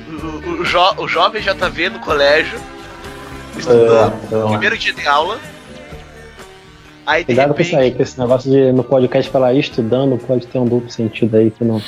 O, 0.08 0.26
o, 0.26 0.60
o 0.60 0.64
jo- 0.64 0.94
o 0.98 1.08
jovem 1.08 1.42
já 1.42 1.54
tá 1.54 1.68
vendo 1.68 1.94
no 1.94 2.00
colégio. 2.00 2.58
Estudando. 3.56 4.14
É, 4.32 4.44
é. 4.46 4.48
Primeiro 4.48 4.78
dia 4.78 4.92
de 4.92 5.06
aula. 5.06 5.38
Aí 7.04 7.24
Cuidado 7.24 7.48
com 7.48 7.54
repente. 7.54 7.68
isso 7.68 7.78
aí, 7.78 7.90
que 7.92 8.02
esse 8.02 8.18
negócio 8.18 8.50
de 8.50 8.72
no 8.72 8.84
podcast 8.84 9.30
falar 9.30 9.54
estudando 9.54 10.18
pode 10.18 10.46
ter 10.46 10.58
um 10.58 10.66
duplo 10.66 10.90
sentido 10.90 11.36
aí 11.36 11.50
que 11.50 11.64
não, 11.64 11.82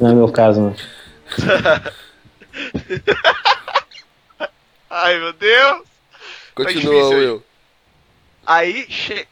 não 0.00 0.10
é 0.10 0.14
meu 0.14 0.28
caso, 0.30 0.60
não. 0.60 0.74
Ai 4.90 5.18
meu 5.18 5.32
Deus! 5.32 5.82
Continua, 6.54 6.94
difícil 6.94 7.16
aí. 7.16 7.26
Will. 7.26 7.42
Aí, 8.44 8.86
che... 8.88 9.28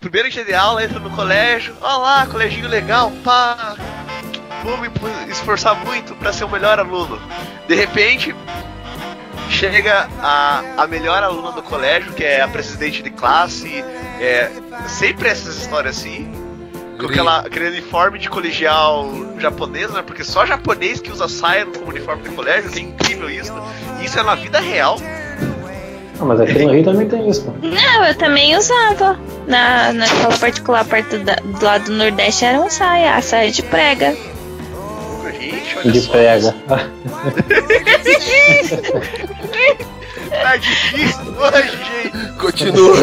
primeiro 0.00 0.28
dia 0.28 0.44
de 0.44 0.52
aula, 0.52 0.84
entra 0.84 0.98
no 0.98 1.10
colégio. 1.10 1.74
Olha 1.80 1.96
lá, 1.96 2.26
coleginho 2.26 2.68
legal, 2.68 3.10
pá. 3.24 3.76
Vou 4.62 4.76
me 4.78 4.90
esforçar 5.30 5.74
muito 5.86 6.14
pra 6.16 6.32
ser 6.32 6.44
o 6.44 6.48
melhor 6.50 6.78
aluno. 6.78 7.18
De 7.66 7.74
repente, 7.74 8.34
chega 9.50 10.08
a, 10.22 10.62
a 10.76 10.86
melhor 10.86 11.22
aluna 11.22 11.52
do 11.52 11.62
colégio, 11.62 12.12
que 12.12 12.24
é 12.24 12.40
a 12.40 12.48
presidente 12.48 13.02
de 13.02 13.10
classe. 13.10 13.84
É, 14.20 14.50
sempre 14.86 15.28
essas 15.28 15.56
histórias 15.56 15.98
assim. 15.98 16.30
Com 16.98 17.06
aquela, 17.06 17.40
aquele 17.40 17.68
uniforme 17.68 18.18
de 18.18 18.28
colegial 18.30 19.06
japonês, 19.38 19.90
né? 19.90 20.02
Porque 20.06 20.24
só 20.24 20.46
japonês 20.46 20.98
que 21.00 21.10
usa 21.12 21.28
saia 21.28 21.66
como 21.66 21.88
uniforme 21.90 22.22
de 22.22 22.30
colégio, 22.30 22.70
que 22.70 22.78
é 22.78 22.82
incrível 22.82 23.28
isso. 23.28 23.52
E 24.00 24.06
isso 24.06 24.18
é 24.18 24.22
na 24.22 24.34
vida 24.34 24.58
real. 24.60 24.96
Ah, 26.18 26.24
mas 26.24 26.40
aqui 26.40 26.58
no 26.64 26.72
Rio 26.72 26.82
também 26.82 27.06
tem 27.06 27.28
isso, 27.28 27.44
pô. 27.44 27.52
Não, 27.66 28.04
eu 28.06 28.14
também 28.16 28.56
usava. 28.56 29.18
Na, 29.46 29.92
na 29.92 30.06
escola 30.06 30.38
particular, 30.38 30.84
perto 30.86 31.18
da- 31.18 31.34
do 31.36 31.62
lado 31.64 31.84
do 31.84 31.92
Nordeste, 31.92 32.46
era 32.46 32.58
uma 32.58 32.70
saia, 32.70 33.14
a 33.14 33.20
saia 33.20 33.50
de 33.50 33.62
prega. 33.62 34.16
Gente, 35.32 35.78
olha 35.78 35.92
De 35.92 36.00
só. 36.00 36.12
prega. 36.12 36.54
Tá 40.42 40.56
difícil 40.56 41.34
hoje, 41.38 41.70
gente. 41.84 42.32
Continua. 42.38 42.96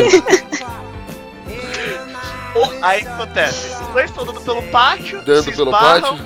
Aí 2.82 3.01
o 3.01 3.05
que 3.05 3.07
acontece? 3.11 3.82
Os 3.82 3.88
dois 3.89 4.09
estão 4.09 4.26
dando 4.26 4.41
pelo 4.41 4.61
pátio. 4.63 5.21
Dando 5.24 5.43
se 5.43 5.51
pelo 5.53 5.71
pátio. 5.71 6.17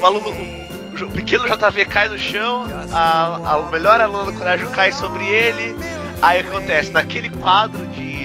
O, 0.00 0.06
aluno, 0.06 0.28
o, 0.30 1.04
o 1.04 1.10
pequeno 1.10 1.44
JV 1.46 1.84
cai 1.86 2.08
no 2.08 2.18
chão, 2.18 2.66
a, 2.92 3.40
a- 3.52 3.56
o 3.58 3.70
melhor 3.70 4.00
aluno 4.00 4.30
do 4.30 4.38
colégio 4.38 4.68
cai 4.70 4.92
sobre 4.92 5.24
ele. 5.26 5.76
Aí 6.20 6.40
o 6.40 6.44
que 6.44 6.50
acontece? 6.50 6.90
Naquele 6.90 7.30
quadro 7.30 7.86
de 7.88 8.18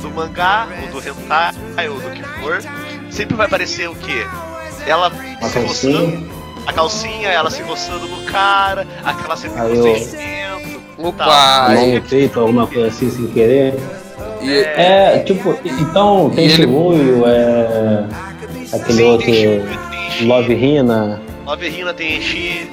do 0.00 0.10
mangá, 0.10 0.66
ou 0.82 1.00
do 1.00 1.08
hentai, 1.08 1.88
ou 1.88 1.98
do 1.98 2.10
que 2.10 2.22
for, 2.22 2.60
sempre 3.10 3.34
vai 3.36 3.46
aparecer 3.46 3.88
o 3.88 3.94
quê? 3.94 4.26
Ela 4.86 5.08
Uma 5.08 5.48
se 5.48 5.54
calcinha. 5.54 5.66
roçando, 5.98 6.30
a 6.66 6.72
calcinha, 6.72 7.28
ela 7.28 7.50
se 7.50 7.62
roçando 7.62 8.06
no 8.08 8.22
cara, 8.24 8.86
aquela 9.04 9.36
cena 9.36 9.62
Aí 9.62 9.70
com 9.70 9.86
eu- 9.86 9.94
sentimento. 9.98 10.44
O 10.96 11.12
Tá. 11.12 11.68
peito, 12.08 12.40
alguma 12.40 12.66
coisa 12.66 12.88
assim 12.88 13.10
sem 13.10 13.26
querer. 13.28 13.74
E, 14.40 14.52
É, 14.60 15.18
tipo, 15.26 15.58
então 15.64 16.30
tem 16.30 16.44
ele- 16.44 16.54
Shibuyo, 16.54 17.24
é. 17.26 18.04
Aquele 18.72 18.98
Sim, 18.98 19.04
outro. 19.04 19.26
Shibuya. 19.32 19.78
Love 20.22 20.54
Hina. 20.54 21.20
Nove 21.44 21.68
Rina 21.68 21.92
tem 21.94 22.16
Enchi. 22.18 22.70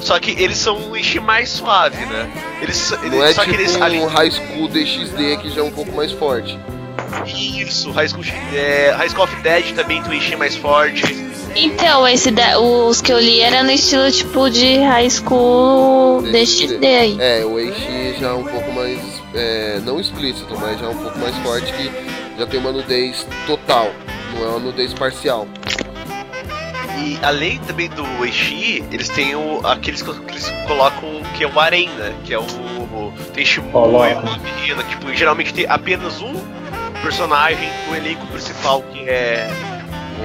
Só 0.00 0.18
que 0.18 0.32
eles 0.42 0.58
são 0.58 0.76
um 0.76 0.96
Enchi 0.96 1.20
mais 1.20 1.48
suave, 1.50 2.04
né? 2.06 2.28
Eles, 2.60 2.90
eles, 2.92 3.12
não 3.12 3.22
é 3.24 3.32
só 3.32 3.42
tipo 3.42 3.54
que 3.54 3.62
eles. 3.62 3.76
um 3.76 3.82
ali- 3.84 4.04
High 4.04 4.30
School 4.32 4.68
DXD 4.68 5.36
que 5.36 5.50
já 5.50 5.60
é 5.60 5.64
um 5.64 5.70
pouco 5.70 5.92
mais 5.94 6.10
forte. 6.10 6.58
Isso, 7.26 7.90
High 7.92 8.08
School, 8.08 8.24
é, 8.52 8.92
High 8.96 9.08
School 9.10 9.24
of 9.24 9.36
Dead 9.36 9.72
também 9.74 10.02
tem 10.02 10.10
um 10.10 10.14
Enchi 10.14 10.34
mais 10.34 10.56
forte. 10.56 11.02
Então, 11.54 12.06
esse 12.08 12.30
da- 12.30 12.58
os 12.58 13.00
que 13.00 13.12
eu 13.12 13.18
li 13.18 13.40
era 13.40 13.62
no 13.62 13.70
estilo 13.70 14.10
tipo 14.10 14.48
de 14.50 14.78
high 14.78 15.08
school 15.10 16.22
DXD 16.22 16.86
aí. 16.86 17.16
É, 17.20 17.44
o 17.44 17.58
Eishi 17.58 18.16
já 18.18 18.28
é 18.28 18.32
um 18.32 18.44
pouco 18.44 18.72
mais. 18.72 18.98
é, 19.34 19.80
não 19.84 19.98
explícito, 20.00 20.54
mas 20.58 20.78
já 20.78 20.86
é 20.86 20.88
um 20.90 20.96
pouco 20.96 21.18
mais 21.18 21.34
forte 21.38 21.72
que 21.72 21.90
já 22.38 22.46
tem 22.46 22.60
uma 22.60 22.72
nudez 22.72 23.26
total, 23.46 23.90
não 24.34 24.44
é 24.44 24.48
uma 24.48 24.58
nudez 24.58 24.92
parcial. 24.94 25.46
E 26.98 27.18
além 27.22 27.58
também 27.60 27.88
do 27.88 28.04
Enchi, 28.24 28.84
eles 28.92 29.08
têm 29.08 29.34
o, 29.34 29.60
aqueles 29.66 30.02
que 30.02 30.10
eles 30.10 30.52
colocam 30.68 31.20
que 31.36 31.44
é 31.44 31.46
o 31.48 31.58
Arém, 31.58 31.88
né? 31.90 32.14
Que 32.24 32.34
é 32.34 32.38
o. 32.38 32.42
o 32.42 33.12
tem 33.32 33.44
Rina, 34.64 34.82
que 34.84 34.90
tipo, 34.90 35.12
geralmente 35.14 35.52
tem 35.54 35.66
apenas 35.68 36.20
um 36.20 36.32
personagem 37.02 37.68
no 37.88 37.96
elenco 37.96 38.24
principal 38.28 38.82
que 38.92 39.08
é 39.08 39.50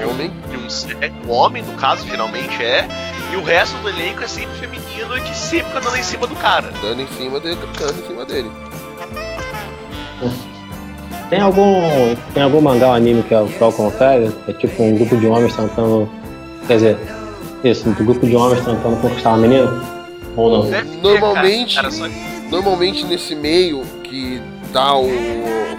Homem, 0.04 0.30
de 0.50 0.56
um 0.56 0.70
se- 0.70 0.96
um 1.26 1.30
homem, 1.30 1.62
no 1.62 1.72
caso, 1.74 2.06
geralmente 2.06 2.62
é, 2.62 2.86
e 3.32 3.36
o 3.36 3.42
resto 3.42 3.76
do 3.78 3.88
elenco 3.88 4.22
é 4.22 4.26
sempre 4.28 4.56
feminino 4.56 5.16
e 5.16 5.20
que 5.20 5.34
sempre 5.36 5.66
fica 5.68 5.80
dando 5.80 5.96
em 5.96 6.02
cima 6.02 6.26
do 6.26 6.34
cara. 6.36 6.72
dando 6.82 7.02
em 7.02 7.06
cima 7.08 7.38
dele, 7.40 7.58
dando 7.78 7.98
em 8.02 8.06
cima 8.06 8.24
dele. 8.24 8.50
Tem 11.30 11.40
algum. 11.40 12.14
Tem 12.32 12.42
algum 12.42 12.60
mangá 12.60 12.88
ou 12.88 12.94
anime 12.94 13.22
que 13.22 13.34
é, 13.34 13.36
é 13.38 13.62
ao 13.62 13.72
contrário? 13.72 14.34
É 14.48 14.52
tipo 14.52 14.82
um 14.82 14.94
grupo 14.96 15.16
de 15.16 15.26
homens 15.26 15.54
tentando. 15.54 16.08
Quer 16.66 16.74
dizer, 16.74 16.98
isso, 17.64 17.88
um 17.88 17.92
grupo 17.94 18.26
de 18.26 18.34
homens 18.34 18.64
tentando 18.64 19.00
conquistar 19.00 19.30
uma 19.30 19.38
menina? 19.38 19.70
Ou 20.36 20.50
não? 20.64 20.70
Deve 20.70 20.88
ter, 20.88 21.02
Normalmente- 21.02 21.74
cara, 21.76 21.90
cara, 21.90 22.08
só- 22.10 22.28
Normalmente 22.50 23.04
nesse 23.04 23.34
meio 23.34 23.82
que 24.04 24.40
tá 24.72 24.96
o. 24.96 25.06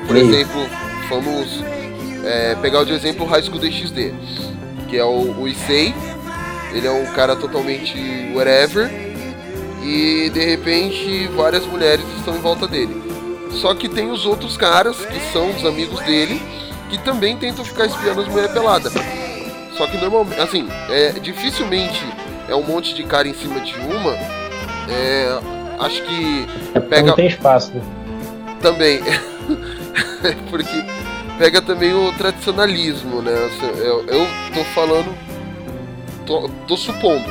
Por 0.08 0.16
Sim. 0.16 0.30
exemplo, 0.30 0.68
vamos 1.10 1.64
é, 2.26 2.56
pegar 2.56 2.80
o 2.82 2.86
de 2.86 2.94
exemplo 2.94 3.26
o 3.26 3.30
High 3.30 3.44
School 3.44 3.60
DXD, 3.60 4.14
que 4.88 4.98
é 4.98 5.04
o, 5.04 5.40
o 5.42 5.48
Issei, 5.48 5.94
ele 6.74 6.88
é 6.88 6.92
um 6.92 7.06
cara 7.14 7.36
totalmente 7.36 7.96
whatever, 8.34 8.90
e 9.84 10.30
de 10.30 10.40
repente 10.44 11.28
várias 11.36 11.66
mulheres 11.66 12.06
estão 12.18 12.36
em 12.36 12.40
volta 12.42 12.68
dele. 12.68 13.02
Só 13.52 13.74
que 13.74 13.90
tem 13.90 14.12
os 14.12 14.26
outros 14.26 14.56
caras, 14.58 14.98
que 14.98 15.20
são 15.34 15.50
os 15.50 15.66
amigos 15.66 16.00
dele, 16.02 16.42
que 16.90 16.98
também 17.00 17.36
tentam 17.38 17.64
ficar 17.66 17.86
espiando 17.86 18.22
as 18.22 18.28
mulheres 18.28 18.52
peladas. 18.52 18.94
Só 19.78 19.88
que 19.88 19.98
normalmente, 19.98 20.40
assim, 20.40 20.68
é, 20.90 21.12
dificilmente 21.14 22.04
é 22.48 22.56
um 22.56 22.62
monte 22.64 22.94
de 22.94 23.04
cara 23.04 23.28
em 23.28 23.34
cima 23.34 23.60
de 23.62 23.74
uma. 23.80 24.14
É, 24.92 25.40
acho 25.80 26.04
que 26.04 26.46
É 26.76 26.80
Pega- 26.80 27.08
não 27.08 27.16
tem 27.16 27.28
espaço. 27.28 27.72
né? 27.74 27.82
também. 28.62 29.00
Porque 30.52 30.84
pega 31.40 31.62
também 31.62 31.94
o 31.94 32.12
tradicionalismo, 32.18 33.22
né? 33.22 33.32
Assim, 33.46 33.80
Eu, 33.80 34.06
eu 34.06 34.28
tô 34.54 34.64
falando. 34.76 35.18
Tô, 36.28 36.50
tô 36.68 36.76
supondo. 36.76 37.26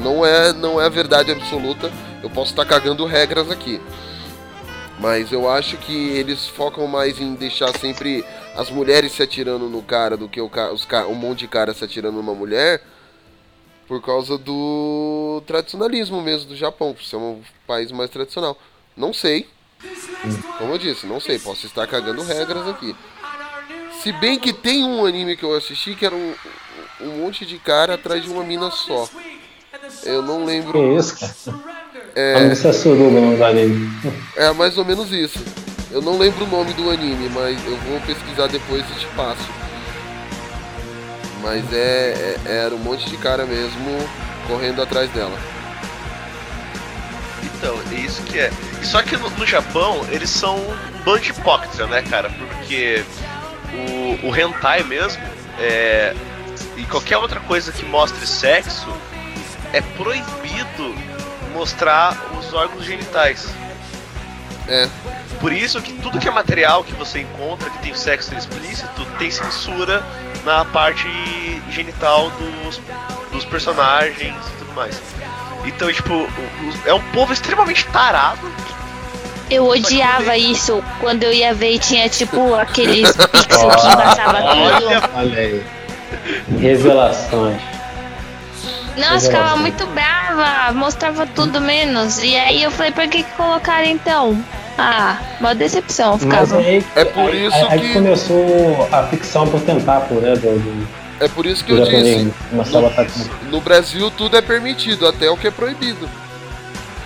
Não 0.00 0.24
é, 0.24 0.52
não 0.52 0.80
é 0.80 0.86
a 0.86 0.88
verdade 0.88 1.32
absoluta. 1.32 1.90
Eu 2.22 2.30
posso 2.30 2.52
estar 2.52 2.64
cagando 2.64 3.04
regras 3.04 3.50
aqui. 3.50 3.80
Mas 5.00 5.32
eu 5.32 5.50
acho 5.50 5.76
que 5.78 6.10
eles 6.10 6.46
focam 6.46 6.86
mais 6.86 7.20
em 7.20 7.34
deixar 7.34 7.76
sempre 7.76 8.24
as 8.56 8.70
mulheres 8.70 9.10
se 9.10 9.22
atirando 9.24 9.68
no 9.68 9.82
cara 9.82 10.16
do 10.16 10.28
que 10.28 10.40
o 10.40 10.48
os 10.72 10.86
um 11.10 11.14
monte 11.14 11.40
de 11.40 11.48
cara 11.48 11.74
se 11.74 11.82
atirando 11.82 12.16
numa 12.16 12.34
mulher. 12.34 12.80
Por 13.88 14.00
causa 14.00 14.38
do 14.38 15.42
tradicionalismo 15.46 16.22
mesmo 16.22 16.48
do 16.48 16.56
Japão, 16.56 16.94
por 16.94 17.02
ser 17.02 17.16
um 17.16 17.42
país 17.66 17.90
mais 17.90 18.08
tradicional. 18.08 18.56
Não 18.96 19.12
sei, 19.12 19.46
como 20.58 20.72
eu 20.72 20.78
disse, 20.78 21.06
não 21.06 21.20
sei, 21.20 21.38
posso 21.38 21.66
estar 21.66 21.86
cagando 21.86 22.22
regras 22.22 22.66
aqui. 22.68 22.96
Se 24.04 24.12
bem 24.12 24.38
que 24.38 24.52
tem 24.52 24.84
um 24.84 25.06
anime 25.06 25.34
que 25.34 25.42
eu 25.44 25.56
assisti 25.56 25.94
que 25.94 26.04
era 26.04 26.14
um, 26.14 26.34
um 27.00 27.22
monte 27.22 27.46
de 27.46 27.58
cara 27.58 27.94
atrás 27.94 28.22
de 28.22 28.28
uma 28.28 28.44
mina 28.44 28.70
só. 28.70 29.08
Eu 30.04 30.20
não 30.20 30.40
Que 30.40 30.46
lembro. 30.46 30.98
isso, 30.98 31.16
cara? 31.18 31.58
É, 32.14 32.52
Isso 32.52 32.68
é 32.68 32.72
suruba 32.74 33.18
no 33.18 33.42
anime. 33.44 33.90
é 34.36 34.52
mais 34.52 34.76
ou 34.76 34.84
menos 34.84 35.10
isso. 35.10 35.38
Eu 35.90 36.02
não 36.02 36.18
lembro 36.18 36.44
o 36.44 36.48
nome 36.48 36.72
do 36.74 36.90
anime, 36.90 37.30
mas 37.30 37.58
eu 37.64 37.76
vou 37.78 37.98
pesquisar 38.02 38.46
depois 38.48 38.84
e 38.90 38.94
te 39.00 39.06
passo. 39.16 39.48
Mas 41.42 41.64
é, 41.72 42.36
é- 42.44 42.50
era 42.66 42.74
um 42.74 42.78
monte 42.78 43.08
de 43.08 43.16
cara 43.16 43.46
mesmo 43.46 43.98
correndo 44.46 44.82
atrás 44.82 45.10
dela. 45.12 45.36
Então, 47.42 47.74
é 47.90 47.94
isso 47.94 48.22
que 48.24 48.38
é. 48.38 48.50
Só 48.82 49.02
que 49.02 49.16
no, 49.16 49.30
no 49.30 49.46
Japão, 49.46 50.06
eles 50.10 50.28
são 50.28 50.56
um 50.58 51.02
bando 51.04 51.20
de 51.20 51.30
hipócritas, 51.30 51.88
né, 51.88 52.02
cara? 52.02 52.28
Porque 52.30 53.02
o, 53.72 54.28
o 54.28 54.36
hentai 54.36 54.82
mesmo, 54.82 55.22
é, 55.58 56.14
e 56.76 56.84
qualquer 56.84 57.18
outra 57.18 57.40
coisa 57.40 57.72
que 57.72 57.84
mostre 57.84 58.26
sexo, 58.26 58.88
é 59.72 59.80
proibido 59.80 60.94
mostrar 61.52 62.16
os 62.38 62.52
órgãos 62.52 62.84
genitais. 62.84 63.48
É. 64.68 64.88
Por 65.40 65.52
isso 65.52 65.80
que 65.82 65.92
tudo 65.94 66.18
que 66.18 66.28
é 66.28 66.30
material 66.30 66.82
que 66.84 66.94
você 66.94 67.20
encontra 67.20 67.68
que 67.68 67.78
tem 67.78 67.94
sexo 67.94 68.34
explícito 68.34 69.04
tem 69.18 69.30
censura 69.30 70.02
na 70.44 70.64
parte 70.64 71.06
genital 71.70 72.30
dos, 72.30 72.80
dos 73.30 73.44
personagens 73.44 74.34
e 74.34 74.58
tudo 74.58 74.72
mais. 74.74 75.00
Então, 75.64 75.92
tipo, 75.92 76.28
é 76.86 76.94
um 76.94 77.02
povo 77.12 77.32
extremamente 77.32 77.86
tarado. 77.86 78.40
Eu 79.50 79.66
odiava 79.66 80.36
isso 80.36 80.82
quando 81.00 81.22
eu 81.22 81.32
ia 81.32 81.52
ver 81.54 81.74
e 81.74 81.78
tinha 81.78 82.08
tipo 82.08 82.54
aqueles 82.54 83.12
pixels 83.28 83.74
que 83.76 83.86
embaçava 83.88 84.38
tudo. 84.40 85.10
Olha 85.16 85.38
aí. 85.38 85.62
Revelações. 86.58 87.60
Nossa, 88.96 89.26
ficava 89.26 89.56
muito 89.56 89.84
brava, 89.88 90.72
mostrava 90.72 91.26
tudo 91.26 91.60
menos. 91.60 92.22
E 92.22 92.36
aí 92.36 92.62
eu 92.62 92.70
falei, 92.70 92.92
pra 92.92 93.08
que, 93.08 93.22
que 93.22 93.32
colocaram 93.32 93.86
então? 93.86 94.44
Ah, 94.78 95.18
uma 95.40 95.54
decepção 95.54 96.12
Mas 96.12 96.22
ficava. 96.22 96.58
aí, 96.58 96.84
É 96.96 97.04
por 97.04 97.30
aí- 97.30 97.46
isso 97.46 97.56
aí 97.68 97.80
que- 97.80 97.92
começou 97.92 98.88
a 98.90 99.02
ficção 99.04 99.46
por 99.48 99.60
tentar, 99.60 100.00
por, 100.02 100.20
né, 100.22 100.34
do, 100.34 100.58
do, 100.58 100.88
É 101.20 101.28
por 101.28 101.44
isso 101.46 101.64
que 101.64 101.72
do 101.72 101.78
eu 101.80 101.84
disse. 101.84 102.32
tudo. 102.50 103.50
No 103.50 103.60
Brasil 103.60 104.10
tudo 104.12 104.36
é 104.36 104.40
permitido, 104.42 105.06
até 105.06 105.28
o 105.30 105.36
que 105.36 105.46
é 105.48 105.50
proibido. 105.50 106.08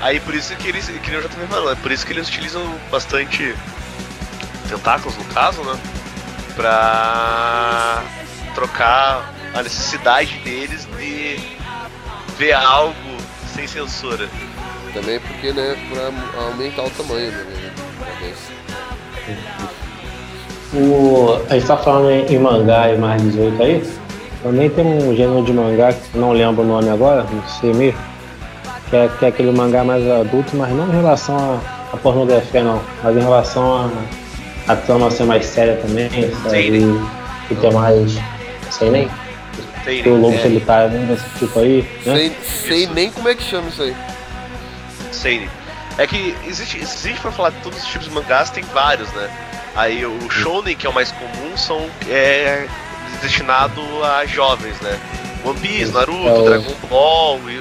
Aí 0.00 0.20
por 0.20 0.34
isso 0.34 0.54
que 0.56 0.68
eles, 0.68 0.86
que 0.86 1.10
eu 1.10 1.22
já 1.22 1.28
também 1.28 1.48
falando, 1.48 1.72
é 1.72 1.74
por 1.74 1.90
isso 1.90 2.06
que 2.06 2.12
eles 2.12 2.28
utilizam 2.28 2.62
bastante 2.90 3.54
tentáculos 4.68 5.16
no 5.16 5.24
caso, 5.24 5.62
né? 5.62 5.78
Pra 6.54 8.02
trocar 8.54 9.32
a 9.54 9.62
necessidade 9.62 10.38
deles 10.38 10.86
de 10.96 11.38
ver 12.36 12.52
algo 12.52 12.94
sem 13.54 13.66
censura. 13.66 14.28
Também 14.92 15.20
porque, 15.20 15.52
né, 15.52 15.76
pra 15.90 16.42
aumentar 16.44 16.84
o 16.84 16.90
tamanho, 16.90 17.30
né? 17.32 17.72
Talvez. 17.98 18.38
O, 20.72 21.40
a 21.50 21.54
gente 21.54 21.66
tá 21.66 21.76
falando 21.76 22.10
em, 22.10 22.34
em 22.34 22.38
mangá 22.38 22.92
e 22.92 22.98
mais 22.98 23.20
18 23.22 23.62
aí. 23.62 23.92
Também 24.42 24.70
tem 24.70 24.86
um 24.86 25.16
gênero 25.16 25.42
de 25.42 25.52
mangá 25.52 25.92
que 25.92 26.16
não 26.16 26.32
lembro 26.32 26.62
o 26.62 26.66
nome 26.66 26.88
agora, 26.88 27.24
não 27.24 27.48
sei 27.48 27.74
mesmo. 27.74 28.00
Que 28.90 28.96
é, 28.96 29.08
que 29.18 29.24
é 29.24 29.28
aquele 29.28 29.52
mangá 29.52 29.84
mais 29.84 30.06
adulto, 30.08 30.56
mas 30.56 30.70
não 30.72 30.88
em 30.88 30.96
relação 30.96 31.60
a, 31.92 31.96
pornografia 31.98 32.62
não, 32.62 32.82
mas 33.02 33.16
em 33.16 33.20
relação 33.20 33.90
a, 34.66 34.72
a 34.72 34.76
trama 34.76 35.10
ser 35.10 35.24
mais 35.24 35.44
séria 35.44 35.76
também, 35.76 36.08
sabe? 36.42 36.50
Sim. 36.80 37.08
E, 37.50 37.54
ter 37.56 37.72
mais. 37.72 38.18
Sei 38.70 38.90
nem. 38.90 39.10
Tem, 39.84 40.02
o 40.06 40.16
lobo 40.20 40.34
É. 40.36 40.42
solitário 40.42 40.90
né, 40.90 41.06
desse 41.06 41.38
tipo 41.38 41.58
aí, 41.60 41.82
né? 42.04 42.14
Sei, 42.14 42.36
sei 42.42 42.86
nem 42.88 43.10
como 43.10 43.28
é 43.28 43.34
que 43.34 43.42
chama 43.42 43.68
isso 43.68 43.82
aí. 43.82 43.94
Seinen. 45.12 45.48
É 45.96 46.06
que 46.06 46.34
existe, 46.46 46.78
for 47.16 47.32
falar 47.32 47.50
de 47.50 47.56
todos 47.62 47.78
os 47.82 47.86
tipos 47.86 48.06
de 48.06 48.14
mangás, 48.14 48.50
tem 48.50 48.62
vários, 48.72 49.10
né? 49.12 49.28
Aí 49.74 50.04
o 50.06 50.30
Shonen, 50.30 50.76
que 50.76 50.86
é 50.86 50.90
o 50.90 50.92
mais 50.92 51.10
comum, 51.12 51.56
são 51.56 51.86
é 52.08 52.66
destinado 53.22 53.80
a 54.04 54.24
jovens, 54.26 54.78
né? 54.80 54.98
One 55.44 55.58
Piece, 55.58 55.92
Naruto, 55.92 56.28
É 56.28 56.32
o- 56.32 56.44
Dragon 56.44 56.74
Ball 56.88 57.40
e 57.48 57.60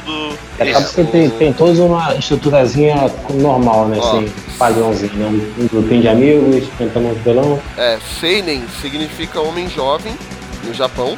tudo. 0.00 0.38
Acaba 0.54 0.80
isso. 0.80 0.94
que 0.94 1.04
tem, 1.04 1.30
tem 1.30 1.52
toda 1.52 1.82
uma 1.82 2.14
estruturazinha 2.14 3.10
normal, 3.34 3.88
né? 3.88 3.98
Ó. 4.00 4.16
Assim, 4.16 4.32
padrãozinho, 4.58 5.14
né? 5.14 5.52
Um 5.58 5.66
grupinho 5.66 6.02
de 6.02 6.08
amigos, 6.08 6.68
tentando 6.78 7.08
um 7.08 7.14
vilão. 7.14 7.60
É, 7.76 7.98
Seinen 8.20 8.64
significa 8.80 9.40
homem 9.40 9.68
jovem 9.68 10.14
no 10.64 10.74
Japão. 10.74 11.16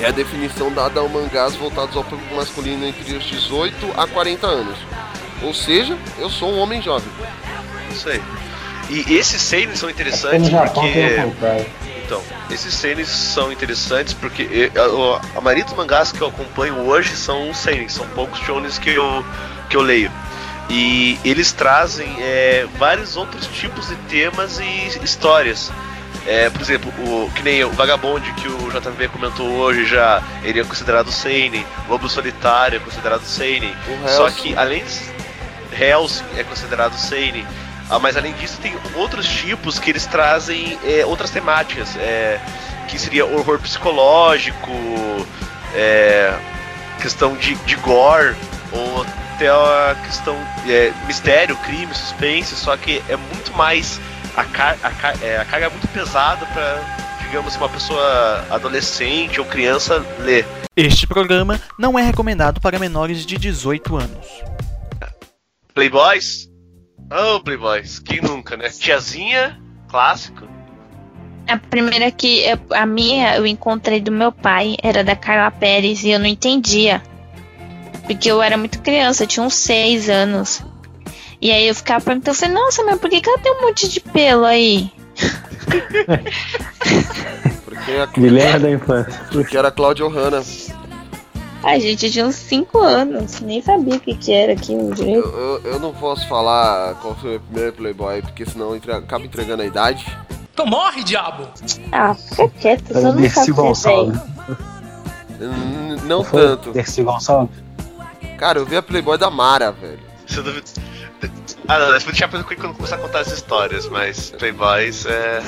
É 0.00 0.06
a 0.06 0.10
definição 0.10 0.72
dada 0.72 1.00
ao 1.00 1.08
mangás 1.08 1.54
voltados 1.56 1.94
ao 1.94 2.02
público 2.02 2.34
masculino 2.34 2.86
entre 2.86 3.14
os 3.14 3.24
18 3.24 3.74
a 3.96 4.06
40 4.06 4.46
anos. 4.46 4.78
Ou 5.42 5.52
seja, 5.52 5.96
eu 6.18 6.30
sou 6.30 6.50
um 6.50 6.58
homem 6.58 6.80
jovem. 6.80 7.08
Isso 7.92 8.08
aí. 8.08 8.20
E 8.88 9.14
esses 9.14 9.40
seinen 9.40 9.76
são 9.76 9.88
Porque 9.88 10.02
interessantes 10.02 10.40
no 10.40 10.50
Japão 10.50 10.82
tem 10.82 11.24
o 11.24 11.30
porque. 11.30 11.66
Então, 12.10 12.24
esses 12.50 12.74
seinen 12.74 13.04
são 13.04 13.52
interessantes 13.52 14.14
porque 14.14 14.42
eh, 14.42 14.72
a, 15.36 15.40
maioria 15.40 15.64
dos 15.64 15.74
mangás 15.74 16.10
que 16.10 16.20
eu 16.20 16.26
acompanho 16.26 16.74
hoje 16.80 17.14
são 17.14 17.54
seinen, 17.54 17.88
são 17.88 18.04
poucos 18.08 18.40
shonens 18.40 18.80
que 18.80 18.90
eu, 18.90 19.24
que 19.68 19.76
eu 19.76 19.80
leio. 19.80 20.10
E 20.68 21.20
eles 21.24 21.52
trazem 21.52 22.12
eh, 22.18 22.66
vários 22.80 23.16
outros 23.16 23.46
tipos 23.46 23.86
de 23.86 23.94
temas 24.08 24.58
e 24.58 25.04
histórias. 25.04 25.70
Eh, 26.26 26.50
por 26.50 26.60
exemplo, 26.60 26.92
o, 26.98 27.30
que 27.30 27.44
nem 27.44 27.62
o 27.62 27.70
Vagabond 27.70 28.28
que 28.32 28.48
o 28.48 28.70
JV 28.72 29.06
comentou 29.06 29.46
hoje 29.46 29.86
já, 29.86 30.20
ele 30.42 30.58
é 30.58 30.64
considerado 30.64 31.12
seinen. 31.12 31.64
Lobo 31.88 32.08
Solitário 32.08 32.78
é 32.78 32.80
considerado 32.80 33.22
seinen. 33.22 33.72
Só 34.16 34.28
que 34.30 34.56
além 34.56 34.82
de 34.84 35.80
Hellsing 35.80 36.24
é 36.36 36.42
considerado 36.42 36.94
seinen. 36.98 37.46
Ah, 37.90 37.98
mas 37.98 38.16
além 38.16 38.32
disso 38.34 38.56
tem 38.62 38.72
outros 38.94 39.26
tipos 39.26 39.80
que 39.80 39.90
eles 39.90 40.06
trazem 40.06 40.78
é, 40.84 41.04
outras 41.04 41.30
temáticas, 41.30 41.96
é, 41.96 42.40
que 42.86 42.96
seria 42.96 43.26
horror 43.26 43.58
psicológico, 43.58 44.70
é, 45.74 46.32
questão 47.02 47.36
de, 47.36 47.56
de 47.56 47.74
gore, 47.76 48.36
ou 48.72 49.04
até 49.34 49.48
a 49.48 49.96
questão 50.04 50.36
é, 50.68 50.92
mistério, 51.08 51.56
crime, 51.56 51.92
suspense, 51.92 52.54
só 52.54 52.76
que 52.76 53.02
é 53.08 53.16
muito 53.16 53.52
mais 53.56 54.00
a, 54.36 54.44
car 54.44 54.76
a, 54.84 54.90
car 54.90 55.16
é, 55.20 55.38
a 55.38 55.44
carga 55.44 55.66
é 55.66 55.70
muito 55.70 55.88
pesada 55.88 56.46
para 56.46 57.00
digamos 57.22 57.56
uma 57.56 57.68
pessoa 57.68 58.46
adolescente 58.50 59.40
ou 59.40 59.46
criança 59.46 60.04
ler. 60.20 60.46
Este 60.76 61.06
programa 61.06 61.60
não 61.78 61.98
é 61.98 62.02
recomendado 62.02 62.60
para 62.60 62.78
menores 62.78 63.26
de 63.26 63.36
18 63.36 63.96
anos. 63.96 64.26
Playboys? 65.74 66.49
Oh, 67.10 67.40
Playboys, 67.40 67.98
quem 67.98 68.20
nunca, 68.20 68.56
né? 68.56 68.68
Tiazinha, 68.68 69.58
clássico. 69.88 70.46
A 71.48 71.56
primeira 71.56 72.10
que 72.12 72.44
eu- 72.44 72.60
a 72.76 72.86
minha 72.86 73.36
eu 73.36 73.46
encontrei 73.46 74.00
do 74.00 74.12
meu 74.12 74.30
pai 74.30 74.76
era 74.82 75.02
da 75.02 75.16
Carla 75.16 75.50
Pérez 75.50 76.04
e 76.04 76.10
eu 76.10 76.18
não 76.20 76.26
entendia. 76.26 77.02
Porque 78.06 78.30
eu 78.30 78.40
era 78.40 78.56
muito 78.56 78.80
criança, 78.80 79.24
eu 79.24 79.26
tinha 79.26 79.44
uns 79.44 79.54
seis 79.54 80.08
anos. 80.08 80.62
E 81.40 81.50
aí 81.50 81.66
eu 81.66 81.74
ficava 81.74 82.04
perguntando, 82.04 82.30
eu 82.30 82.34
falei, 82.40 82.54
nossa, 82.54 82.84
mas 82.84 83.00
por 83.00 83.10
que, 83.10 83.20
que 83.20 83.28
ela 83.28 83.38
tem 83.38 83.52
um 83.52 83.62
monte 83.62 83.88
de 83.88 83.98
pelo 84.00 84.44
aí? 84.44 84.92
Porque 87.64 87.92
a, 87.92 88.06
da 88.58 88.70
infância. 88.70 89.20
porque 89.32 89.56
era 89.56 89.70
Claudio 89.70 90.08
Hanna. 90.08 90.42
Ai, 91.62 91.78
gente, 91.80 92.06
eu 92.06 92.12
tinha 92.12 92.26
uns 92.26 92.36
cinco 92.36 92.78
anos, 92.78 93.40
nem 93.40 93.60
sabia 93.60 93.94
o 93.96 94.00
que, 94.00 94.14
que 94.14 94.32
era 94.32 94.52
aquilo 94.54 94.88
Eu, 94.90 94.94
direito. 94.94 95.28
eu, 95.28 95.60
eu 95.64 95.78
não 95.78 95.92
posso 95.92 96.26
falar 96.26 96.94
qual 96.96 97.14
foi 97.16 97.28
o 97.28 97.32
meu 97.32 97.40
primeiro 97.40 97.72
Playboy, 97.74 98.22
porque 98.22 98.46
senão 98.46 98.74
entre- 98.74 98.92
acaba 98.92 99.24
entregando 99.24 99.62
a 99.62 99.66
idade. 99.66 100.06
Então 100.52 100.64
morre, 100.66 101.04
diabo! 101.04 101.48
Ah, 101.92 102.14
fica 102.14 102.48
quieto, 102.60 102.92
só 102.94 103.12
não 103.12 103.28
sabe 103.30 103.52
Gonçalves. 103.52 104.20
Não 106.04 106.24
Foi 106.24 106.40
tanto. 106.42 106.72
Dercy 106.72 107.02
Gonçalves? 107.02 107.54
Cara, 108.38 108.58
eu 108.58 108.66
vi 108.66 108.76
a 108.76 108.82
Playboy 108.82 109.18
da 109.18 109.30
Mara, 109.30 109.70
velho. 109.72 110.00
Eu 110.34 110.42
duvido- 110.42 110.66
Ah, 111.68 111.78
não, 111.78 111.86
eu 111.88 112.00
vou 112.00 112.10
deixar 112.10 112.28
pra 112.28 112.42
quando 112.42 112.74
começar 112.74 112.96
a 112.96 112.98
contar 112.98 113.20
as 113.20 113.28
histórias, 113.32 113.86
mas 113.88 114.30
Playboys 114.30 115.04
é. 115.06 115.40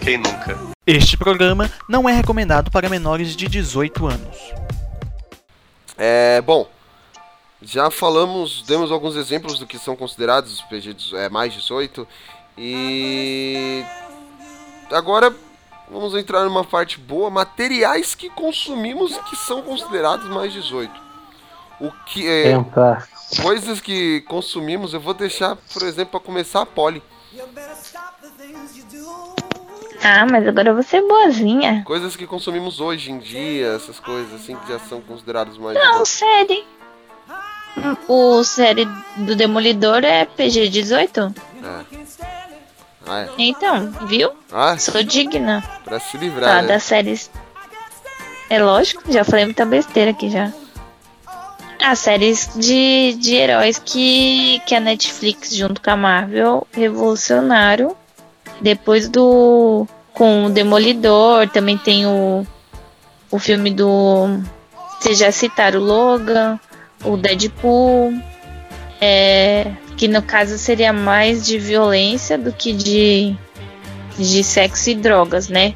Quem 0.00 0.18
nunca? 0.18 0.58
Este 0.86 1.16
programa 1.16 1.70
não 1.88 2.08
é 2.08 2.12
recomendado 2.12 2.70
para 2.70 2.88
menores 2.88 3.36
de 3.36 3.46
18 3.46 4.06
anos. 4.06 4.36
É, 5.96 6.40
bom, 6.40 6.68
já 7.60 7.90
falamos, 7.90 8.62
demos 8.62 8.90
alguns 8.90 9.16
exemplos 9.16 9.58
do 9.58 9.66
que 9.66 9.78
são 9.78 9.94
considerados 9.94 10.52
os 10.52 10.62
PG 10.62 10.96
é, 11.14 11.28
mais 11.28 11.52
18 11.52 12.06
e 12.58 13.84
agora 14.90 15.34
vamos 15.90 16.14
entrar 16.14 16.44
numa 16.44 16.64
parte 16.64 16.98
boa, 16.98 17.30
materiais 17.30 18.14
que 18.14 18.28
consumimos 18.30 19.16
que 19.28 19.36
são 19.36 19.62
considerados 19.62 20.26
mais 20.28 20.52
18. 20.52 20.92
O 21.80 21.90
que 22.06 22.28
é, 22.28 22.56
Tentar. 22.56 23.08
coisas 23.42 23.80
que 23.80 24.20
consumimos, 24.22 24.94
eu 24.94 25.00
vou 25.00 25.14
deixar, 25.14 25.56
por 25.72 25.82
exemplo, 25.82 26.12
para 26.12 26.20
começar 26.20 26.62
a 26.62 26.66
Polly. 26.66 27.02
Ah, 30.04 30.26
mas 30.28 30.46
agora 30.46 30.74
vou 30.74 30.82
ser 30.82 31.00
boazinha. 31.06 31.82
Coisas 31.86 32.16
que 32.16 32.26
consumimos 32.26 32.80
hoje 32.80 33.10
em 33.12 33.18
dia, 33.18 33.68
essas 33.76 34.00
coisas 34.00 34.32
assim 34.34 34.56
que 34.56 34.68
já 34.72 34.78
são 34.80 35.00
consideradas 35.00 35.56
mais 35.58 35.74
Não, 35.78 36.02
18. 36.02 36.06
sério. 36.06 36.64
O 38.08 38.42
série 38.44 38.86
do 39.16 39.34
Demolidor 39.34 40.04
é 40.04 40.26
PG-18? 40.26 41.34
É. 41.62 41.96
Ah, 43.06 43.20
é. 43.22 43.28
Então, 43.38 43.90
viu? 44.06 44.30
Ah, 44.52 44.76
Sou 44.76 45.02
digna. 45.02 45.62
pra 45.84 45.98
se 45.98 46.16
livrar, 46.18 46.62
né? 46.62 46.68
das 46.68 46.82
séries. 46.82 47.30
É 48.50 48.62
lógico, 48.62 49.02
já 49.10 49.24
falei 49.24 49.46
muita 49.46 49.64
besteira 49.64 50.10
aqui 50.10 50.28
já. 50.30 50.52
As 51.82 51.98
séries 52.00 52.50
de, 52.54 53.14
de 53.14 53.34
heróis 53.34 53.78
que, 53.78 54.60
que 54.66 54.74
a 54.74 54.80
Netflix, 54.80 55.54
junto 55.54 55.80
com 55.80 55.90
a 55.90 55.96
Marvel, 55.96 56.66
revolucionaram. 56.72 57.96
Depois 58.62 59.08
do. 59.08 59.86
Com 60.14 60.46
o 60.46 60.50
Demolidor, 60.50 61.48
também 61.48 61.76
tem 61.76 62.06
o, 62.06 62.46
o 63.30 63.38
filme 63.38 63.70
do. 63.70 64.40
Vocês 65.00 65.18
já 65.18 65.32
citaram 65.32 65.80
o 65.80 65.84
Logan, 65.84 66.60
o 67.04 67.16
Deadpool. 67.16 68.12
É, 69.00 69.72
que 69.96 70.06
no 70.06 70.22
caso 70.22 70.56
seria 70.58 70.92
mais 70.92 71.44
de 71.44 71.58
violência 71.58 72.38
do 72.38 72.52
que 72.52 72.72
de, 72.72 73.36
de 74.16 74.44
sexo 74.44 74.90
e 74.90 74.94
drogas, 74.94 75.48
né? 75.48 75.74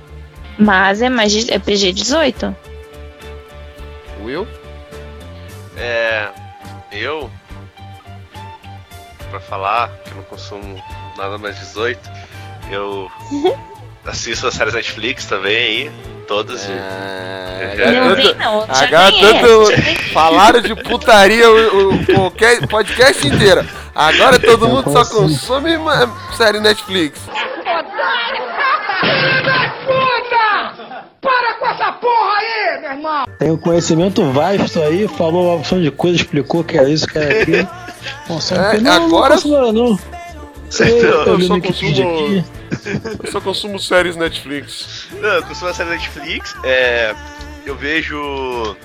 Mas 0.57 1.03
é 1.03 1.09
mais 1.09 1.33
de, 1.33 1.53
é 1.53 1.59
PG-18. 1.59 2.55
Will? 4.23 4.47
É. 5.77 6.29
Eu. 6.93 7.29
Pra 9.31 9.41
falar 9.41 9.89
que 10.05 10.11
eu 10.11 10.17
não 10.17 10.23
consumo 10.23 10.83
nada 11.17 11.37
mais 11.37 11.59
18, 11.59 11.99
eu 12.71 13.11
assisto 14.05 14.47
as 14.47 14.55
séries 14.55 14.75
Netflix 14.75 15.25
também 15.27 15.57
aí, 15.57 15.91
todas. 16.29 16.65
e- 16.69 16.73
É, 16.73 17.91
Não 17.93 18.03
agora 18.03 18.15
vem 18.17 18.35
não, 18.35 18.67
já 18.67 18.85
agora 18.85 19.13
tanto 19.13 20.13
falaram 20.13 20.61
de 20.61 20.75
putaria 20.75 21.51
o, 21.51 21.95
o 21.95 22.07
qualquer 22.07 22.67
podcast 22.69 23.27
inteiro. 23.27 23.67
Agora 23.95 24.39
todo 24.39 24.69
mundo 24.69 24.93
só 24.93 25.05
consome 25.07 25.77
série 26.37 26.61
Netflix. 26.61 27.19
Tem 33.39 33.51
um 33.51 33.57
conhecimento 33.57 34.25
vasto 34.33 34.81
aí, 34.83 35.07
falou 35.09 35.47
uma 35.47 35.57
opção 35.57 35.81
de 35.81 35.91
coisa, 35.91 36.17
explicou 36.17 36.65
que 36.65 36.77
era 36.79 36.89
isso, 36.89 37.07
que 37.07 37.19
era 37.19 37.43
aquilo. 37.43 37.69
É, 38.55 38.81
não, 38.81 39.07
agora- 39.07 39.37
não 39.45 39.73
não. 39.73 39.99
Sei, 40.71 40.99
Então, 40.99 41.09
eu 41.11 41.39
eu 41.39 41.41
só 41.41 41.61
consumo-. 41.61 42.45
Eu 43.25 43.31
só 43.33 43.41
consumo 43.41 43.79
séries 43.79 44.17
Netflix. 44.17 45.07
Não, 45.13 45.29
eu 45.29 45.43
costumo 45.45 45.71
a 45.71 45.75
série 45.75 45.91
Netflix, 45.91 46.55
é, 46.65 47.15
eu 47.65 47.75
vejo 47.77 48.77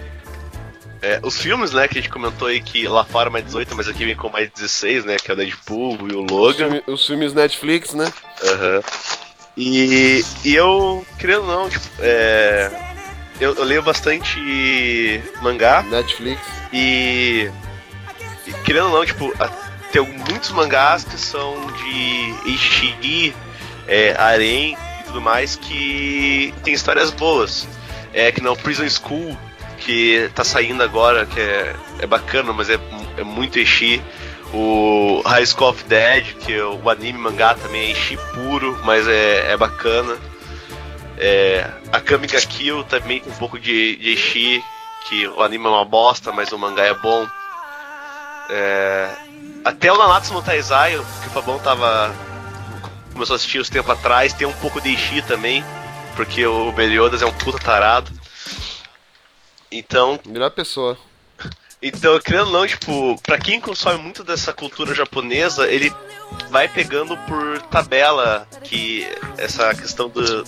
é, 1.01 1.19
os 1.23 1.37
filmes, 1.39 1.71
né, 1.71 1.87
que 1.87 1.97
a 1.97 2.01
gente 2.01 2.11
comentou 2.11 2.47
aí 2.47 2.61
que 2.61 2.87
lá 2.87 3.03
fora 3.03 3.29
é 3.29 3.31
mais 3.31 3.45
18, 3.45 3.75
mas 3.75 3.87
aqui 3.87 4.05
vem 4.05 4.15
com 4.15 4.29
mais 4.29 4.49
16, 4.51 5.05
né, 5.05 5.17
que 5.17 5.29
é 5.29 5.33
o 5.33 5.37
Deadpool 5.37 5.97
e 6.09 6.13
o 6.15 6.23
Os, 6.25 6.31
Logan. 6.31 6.53
filme- 6.65 6.83
os 6.87 7.05
filmes 7.07 7.33
Netflix, 7.33 7.93
né? 7.93 8.11
Aham. 8.43 8.81
E, 9.57 10.23
e 10.45 10.55
eu, 10.55 11.05
querendo 11.19 11.41
ou 11.41 11.47
não, 11.47 11.69
tipo, 11.69 11.85
é, 11.99 12.71
eu, 13.39 13.53
eu 13.55 13.63
leio 13.63 13.81
bastante 13.83 15.21
mangá 15.41 15.83
Netflix. 15.83 16.39
e, 16.71 17.49
e 18.47 18.53
querendo 18.63 18.85
ou 18.85 18.91
não, 18.99 19.05
tipo, 19.05 19.33
a- 19.39 19.70
tem 19.91 20.01
muitos 20.01 20.51
mangás 20.51 21.03
que 21.03 21.17
são 21.17 21.55
de 21.73 22.49
Eishi, 22.49 23.35
é, 23.87 24.15
Arém 24.17 24.77
e 24.99 25.03
tudo 25.03 25.21
mais 25.21 25.55
que 25.55 26.53
tem 26.63 26.73
histórias 26.73 27.11
boas. 27.11 27.67
É 28.13 28.31
que 28.31 28.41
não 28.41 28.55
Prison 28.55 28.89
School, 28.89 29.37
que 29.79 30.29
tá 30.33 30.43
saindo 30.43 30.81
agora, 30.81 31.25
que 31.25 31.39
é, 31.39 31.75
é 31.99 32.07
bacana, 32.07 32.53
mas 32.53 32.69
é, 32.69 32.79
é 33.17 33.23
muito 33.23 33.59
Eishi. 33.59 34.01
O 34.53 35.21
High 35.25 35.45
School 35.45 35.69
of 35.69 35.83
Dead, 35.85 36.25
que 36.35 36.53
é 36.53 36.63
o 36.63 36.89
anime 36.89 37.19
mangá 37.19 37.53
também 37.55 37.81
é 37.81 37.87
Eishi 37.89 38.17
puro, 38.33 38.79
mas 38.83 39.07
é, 39.07 39.51
é 39.51 39.57
bacana. 39.57 40.17
É, 41.17 41.69
a 41.91 41.99
Kamiga 41.99 42.39
Kill 42.41 42.83
também 42.85 43.19
tem 43.19 43.31
um 43.31 43.35
pouco 43.35 43.59
de, 43.59 43.95
de 43.97 44.09
Eishi, 44.09 44.63
que 45.07 45.27
o 45.27 45.41
anime 45.41 45.65
é 45.65 45.69
uma 45.69 45.85
bosta, 45.85 46.31
mas 46.31 46.51
o 46.51 46.57
mangá 46.57 46.83
é 46.83 46.93
bom. 46.93 47.27
É, 48.49 49.09
até 49.63 49.91
o 49.91 49.97
Nanatsu 49.97 50.33
no 50.33 50.41
Taizai, 50.41 50.93
que 50.93 51.27
o 51.27 51.31
Fabão 51.31 51.59
tava. 51.59 52.13
começou 53.13 53.33
a 53.33 53.37
assistir 53.37 53.59
uns 53.59 53.69
tempos 53.69 53.91
atrás, 53.91 54.33
tem 54.33 54.47
um 54.47 54.53
pouco 54.53 54.81
de 54.81 54.89
Eishi 54.89 55.21
também, 55.21 55.63
porque 56.15 56.45
o 56.45 56.71
Meliodas 56.71 57.21
é 57.21 57.25
um 57.25 57.33
puta 57.33 57.59
tarado. 57.59 58.11
Então, 59.71 60.19
Melhor 60.25 60.51
pessoa. 60.51 60.97
então, 61.81 62.19
querendo 62.19 62.47
ou 62.47 62.51
não, 62.51 62.67
tipo, 62.67 63.19
pra 63.21 63.37
quem 63.37 63.61
consome 63.61 64.01
muito 64.01 64.23
dessa 64.23 64.51
cultura 64.51 64.93
japonesa, 64.93 65.67
ele 65.71 65.93
vai 66.49 66.67
pegando 66.67 67.15
por 67.17 67.61
tabela 67.63 68.47
que 68.63 69.07
essa 69.37 69.73
questão 69.73 70.09
do 70.09 70.43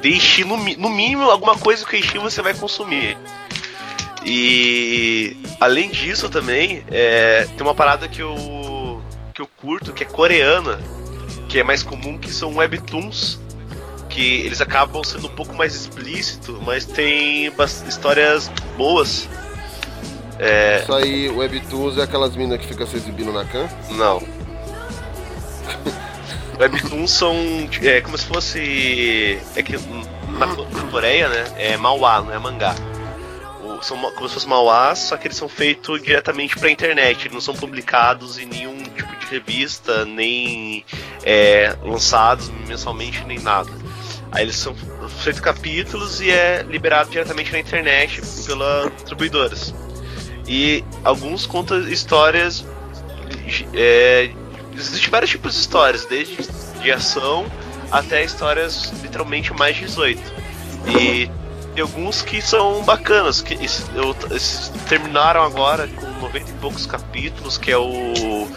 de 0.00 0.08
Eishi, 0.10 0.44
no, 0.44 0.56
no 0.56 0.90
mínimo, 0.90 1.30
alguma 1.30 1.56
coisa 1.56 1.86
que 1.86 1.96
Eishi 1.96 2.18
você 2.18 2.42
vai 2.42 2.52
consumir. 2.54 3.16
E 4.24 5.36
além 5.60 5.90
disso 5.90 6.30
também, 6.30 6.84
é, 6.90 7.46
tem 7.56 7.60
uma 7.60 7.74
parada 7.74 8.08
que 8.08 8.20
eu, 8.20 9.02
que 9.34 9.42
eu 9.42 9.46
curto, 9.46 9.92
que 9.92 10.02
é 10.02 10.06
coreana, 10.06 10.80
que 11.48 11.58
é 11.58 11.62
mais 11.62 11.82
comum, 11.82 12.16
que 12.16 12.32
são 12.32 12.56
webtoons, 12.56 13.38
que 14.08 14.40
eles 14.42 14.60
acabam 14.60 15.04
sendo 15.04 15.26
um 15.26 15.34
pouco 15.34 15.54
mais 15.54 15.74
explícito, 15.74 16.60
mas 16.64 16.86
tem 16.86 17.52
histórias 17.86 18.50
boas. 18.76 19.28
É, 20.38 20.80
Isso 20.82 20.92
aí, 20.92 21.28
Webtoons 21.28 21.98
é 21.98 22.02
aquelas 22.02 22.34
minas 22.34 22.60
que 22.60 22.66
ficam 22.66 22.86
se 22.86 22.96
exibindo 22.96 23.32
na 23.32 23.44
can. 23.44 23.68
não. 23.92 24.20
Webtoons 26.58 27.10
são 27.10 27.34
é, 27.82 28.00
como 28.00 28.16
se 28.16 28.26
fosse. 28.26 29.38
É 29.56 29.62
que 29.62 29.76
na, 30.38 30.46
na 30.46 30.90
Coreia, 30.90 31.28
né? 31.28 31.44
É 31.56 31.76
manhwa, 31.76 32.22
não 32.22 32.32
é 32.32 32.38
mangá. 32.38 32.74
São 33.84 33.98
como 34.12 34.28
se 34.28 34.34
fosse 34.34 34.48
manhwas, 34.48 34.98
só 35.00 35.16
que 35.16 35.26
eles 35.26 35.36
são 35.36 35.48
feitos 35.48 36.02
diretamente 36.02 36.58
pra 36.58 36.70
internet. 36.70 37.22
Eles 37.22 37.34
não 37.34 37.40
são 37.40 37.54
publicados 37.54 38.38
em 38.38 38.46
nenhum 38.46 38.82
tipo 38.82 39.14
de 39.16 39.26
revista, 39.26 40.06
nem 40.06 40.84
é, 41.22 41.76
lançados 41.82 42.48
mensalmente, 42.66 43.22
nem 43.26 43.38
nada. 43.38 43.70
Aí 44.32 44.42
eles 44.42 44.56
são 44.56 44.74
feitos 45.22 45.40
capítulos 45.40 46.20
e 46.20 46.30
é 46.30 46.62
liberado 46.62 47.10
diretamente 47.10 47.52
na 47.52 47.58
internet 47.58 48.22
pelas 48.46 48.90
distribuidoras. 48.94 49.74
E 50.48 50.82
alguns 51.04 51.46
contam 51.46 51.78
histórias. 51.88 52.64
É, 53.74 54.30
existem 54.74 55.10
vários 55.10 55.30
tipos 55.30 55.52
de 55.52 55.60
histórias, 55.60 56.06
desde 56.06 56.36
de 56.82 56.90
ação 56.90 57.46
até 57.90 58.24
histórias 58.24 58.90
literalmente 59.02 59.52
mais 59.52 59.76
18. 59.76 60.20
E 60.98 61.30
tem 61.74 61.82
alguns 61.82 62.22
que 62.22 62.40
são 62.40 62.82
bacanas, 62.84 63.40
que 63.42 63.54
es- 63.54 63.84
eu- 63.94 64.14
esses 64.36 64.68
terminaram 64.88 65.42
agora 65.42 65.88
com 65.88 66.06
90 66.20 66.50
e 66.50 66.54
poucos 66.54 66.86
capítulos, 66.86 67.58
que 67.58 67.70
é 67.72 67.76
o 67.78 68.48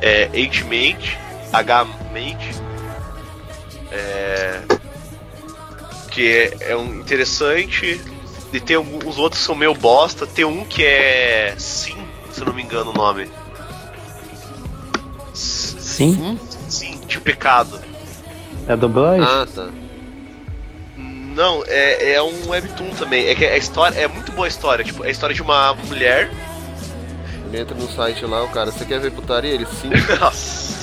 é, 0.00 0.24
H-Mate, 0.26 1.18
H-Mate, 1.52 2.54
é, 3.90 4.60
que 6.10 6.28
é, 6.60 6.70
é 6.72 6.76
um 6.76 7.00
interessante, 7.00 8.00
e 8.52 8.60
tem 8.60 8.76
alguns 8.76 9.18
outros 9.18 9.40
que 9.40 9.46
são 9.46 9.54
meio 9.54 9.74
bosta, 9.74 10.26
tem 10.26 10.44
um 10.44 10.64
que 10.64 10.84
é 10.84 11.54
Sim, 11.58 11.96
se 12.30 12.40
eu 12.40 12.46
não 12.46 12.54
me 12.54 12.62
engano 12.62 12.90
o 12.90 12.94
nome. 12.94 13.28
Sim? 15.34 16.38
Sim, 16.68 17.00
de 17.06 17.20
pecado. 17.20 17.80
É 18.66 18.76
dublagem? 18.76 19.24
Ah, 19.26 19.46
tá. 19.52 19.68
Não, 21.38 21.62
é, 21.68 22.14
é 22.14 22.22
um 22.22 22.48
webtoon 22.50 22.90
também. 22.90 23.28
É 23.28 23.34
que 23.36 23.44
a 23.44 23.56
história 23.56 23.96
é 23.96 24.08
muito 24.08 24.32
boa 24.32 24.46
a 24.46 24.48
história. 24.48 24.84
Tipo, 24.84 25.04
é 25.04 25.08
a 25.08 25.10
história 25.10 25.32
de 25.34 25.40
uma 25.40 25.72
mulher. 25.86 26.28
Ele 27.46 27.60
entra 27.60 27.76
no 27.76 27.88
site 27.88 28.24
lá, 28.26 28.42
o 28.42 28.48
cara, 28.48 28.72
você 28.72 28.84
quer 28.84 28.98
ver 28.98 29.12
putaria? 29.12 29.54
Ele 29.54 29.64
sim. 29.66 29.88
Nossa. 30.20 30.76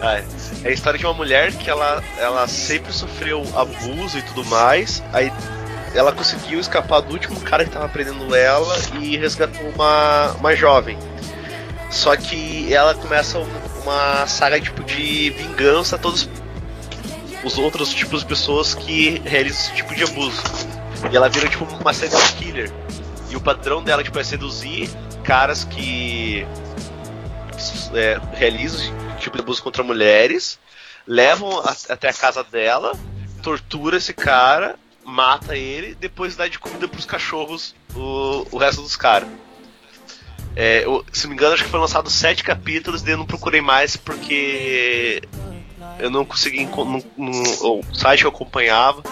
Ah, 0.00 0.22
é 0.62 0.68
a 0.68 0.70
história 0.70 0.96
de 0.96 1.04
uma 1.04 1.12
mulher 1.14 1.52
que 1.52 1.68
ela, 1.68 2.04
ela 2.18 2.46
sempre 2.46 2.92
sofreu 2.92 3.42
abuso 3.56 4.16
e 4.16 4.22
tudo 4.22 4.44
mais. 4.44 5.02
Aí 5.12 5.32
ela 5.92 6.12
conseguiu 6.12 6.60
escapar 6.60 7.00
do 7.00 7.12
último 7.12 7.40
cara 7.40 7.64
que 7.64 7.70
tava 7.70 7.88
prendendo 7.88 8.32
ela 8.32 8.76
e 9.00 9.16
resgatou 9.16 9.68
uma, 9.70 10.32
uma 10.38 10.54
jovem. 10.54 10.96
Só 11.90 12.14
que 12.16 12.72
ela 12.72 12.94
começa 12.94 13.38
um- 13.38 13.48
uma 13.82 14.24
saga 14.28 14.60
tipo 14.60 14.84
de 14.84 15.30
vingança 15.30 15.98
todos 15.98 16.28
os 17.46 17.56
outros 17.58 17.94
tipos 17.94 18.20
de 18.22 18.26
pessoas 18.26 18.74
que 18.74 19.20
realizam 19.24 19.60
esse 19.62 19.74
tipo 19.74 19.94
de 19.94 20.02
abuso. 20.02 20.42
E 21.12 21.16
ela 21.16 21.28
vira 21.28 21.48
tipo 21.48 21.64
uma 21.64 21.92
serial 21.94 22.20
killer. 22.38 22.72
E 23.30 23.36
o 23.36 23.40
padrão 23.40 23.82
dela 23.82 24.02
tipo, 24.02 24.18
é 24.18 24.24
seduzir 24.24 24.90
caras 25.22 25.62
que 25.64 26.44
é, 27.94 28.20
realizam 28.34 28.80
esse 28.80 28.92
tipo 29.20 29.36
de 29.36 29.42
abuso 29.42 29.62
contra 29.62 29.82
mulheres, 29.84 30.58
levam 31.06 31.60
a- 31.60 31.76
até 31.90 32.08
a 32.08 32.12
casa 32.12 32.42
dela, 32.42 32.92
tortura 33.42 33.96
esse 33.98 34.12
cara, 34.12 34.76
mata 35.04 35.56
ele, 35.56 35.94
depois 35.94 36.34
dá 36.34 36.48
de 36.48 36.58
comida 36.58 36.88
pros 36.88 37.04
cachorros 37.04 37.74
o, 37.94 38.46
o 38.50 38.58
resto 38.58 38.82
dos 38.82 38.96
caras. 38.96 39.28
É, 40.56 40.84
eu- 40.84 41.04
se 41.12 41.24
não 41.24 41.30
me 41.30 41.36
engano, 41.36 41.54
acho 41.54 41.62
que 41.64 41.70
foi 41.70 41.78
lançado 41.78 42.10
sete 42.10 42.42
capítulos 42.42 43.02
e 43.04 43.10
eu 43.10 43.16
não 43.18 43.26
procurei 43.26 43.60
mais 43.60 43.96
porque 43.96 45.22
eu 45.98 46.10
não 46.10 46.24
consegui 46.24 46.68
o 47.16 47.80
site 47.92 48.20
que 48.20 48.26
eu 48.26 48.30
acompanhava 48.30 49.02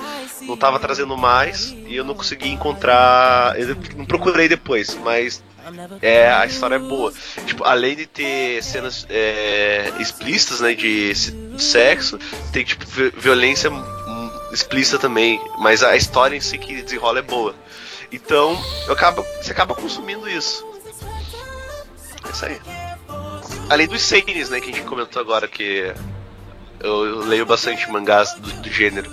não 0.47 0.57
tava 0.57 0.79
trazendo 0.79 1.17
mais 1.17 1.71
e 1.87 1.97
eu 1.97 2.05
não 2.05 2.15
consegui 2.15 2.51
encontrar. 2.51 3.59
Eu 3.59 3.77
não 3.97 4.05
procurei 4.05 4.49
depois, 4.49 4.95
mas 5.03 5.43
é, 6.03 6.31
a 6.31 6.45
história 6.47 6.77
é 6.77 6.79
boa. 6.79 7.13
Tipo, 7.47 7.65
além 7.65 7.97
de 7.97 8.07
ter 8.07 8.63
cenas 8.63 9.07
é, 9.09 9.91
explícitas, 9.99 10.61
né, 10.61 10.75
de, 10.75 11.13
de 11.13 11.63
sexo, 11.63 12.19
tem 12.53 12.65
tipo 12.65 12.85
vi- 12.87 13.13
violência 13.17 13.71
explícita 14.53 14.99
também, 14.99 15.41
mas 15.59 15.83
a 15.83 15.97
história 15.97 16.37
em 16.37 16.41
si 16.41 16.59
que 16.59 16.83
desenrola 16.83 17.19
é 17.19 17.23
boa. 17.23 17.55
Então, 18.13 18.57
eu 18.87 18.93
acabo, 18.93 19.25
você 19.43 19.51
acaba 19.51 19.75
consumindo 19.75 20.29
isso. 20.29 20.65
É 22.25 22.31
isso 22.31 22.45
aí. 22.45 22.61
Além 23.69 23.89
dos 23.89 24.03
seines, 24.03 24.51
né, 24.51 24.61
que 24.61 24.71
a 24.71 24.75
gente 24.75 24.87
comentou 24.87 25.21
agora 25.21 25.49
que 25.49 25.93
eu, 26.85 27.07
eu 27.07 27.19
leio 27.21 27.47
bastante 27.47 27.91
mangás 27.91 28.35
do, 28.35 28.53
do 28.61 28.69
gênero. 28.69 29.11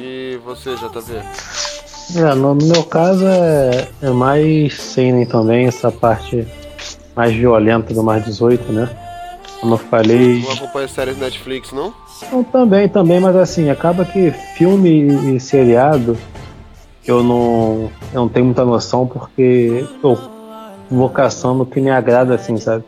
E 0.00 0.36
você, 0.44 0.74
JV? 0.74 1.22
É, 2.16 2.34
no 2.34 2.54
meu 2.56 2.82
caso 2.84 3.24
é, 3.24 3.88
é 4.02 4.10
mais 4.10 4.74
seinen 4.74 5.24
também, 5.24 5.66
essa 5.66 5.92
parte 5.92 6.46
mais 7.14 7.32
violenta 7.32 7.94
do 7.94 8.02
mais 8.02 8.24
18, 8.24 8.72
né? 8.72 8.90
Como 9.60 9.74
eu 9.74 9.78
falei. 9.78 10.42
Não 10.42 10.52
acompanha 10.52 10.88
séries 10.88 11.16
Netflix, 11.16 11.70
não? 11.70 11.94
Não, 12.32 12.42
também, 12.42 12.88
também, 12.88 13.20
mas 13.20 13.36
assim, 13.36 13.70
acaba 13.70 14.04
que 14.04 14.32
filme 14.56 15.36
e 15.36 15.40
seriado 15.40 16.18
eu 17.06 17.22
não, 17.22 17.90
eu 18.12 18.20
não 18.20 18.28
tenho 18.28 18.46
muita 18.46 18.64
noção 18.64 19.06
porque 19.06 19.84
eu 20.02 20.31
vou 20.92 21.08
caçando 21.08 21.62
o 21.62 21.66
que 21.66 21.80
me 21.80 21.90
agrada, 21.90 22.34
assim, 22.34 22.56
sabe? 22.56 22.84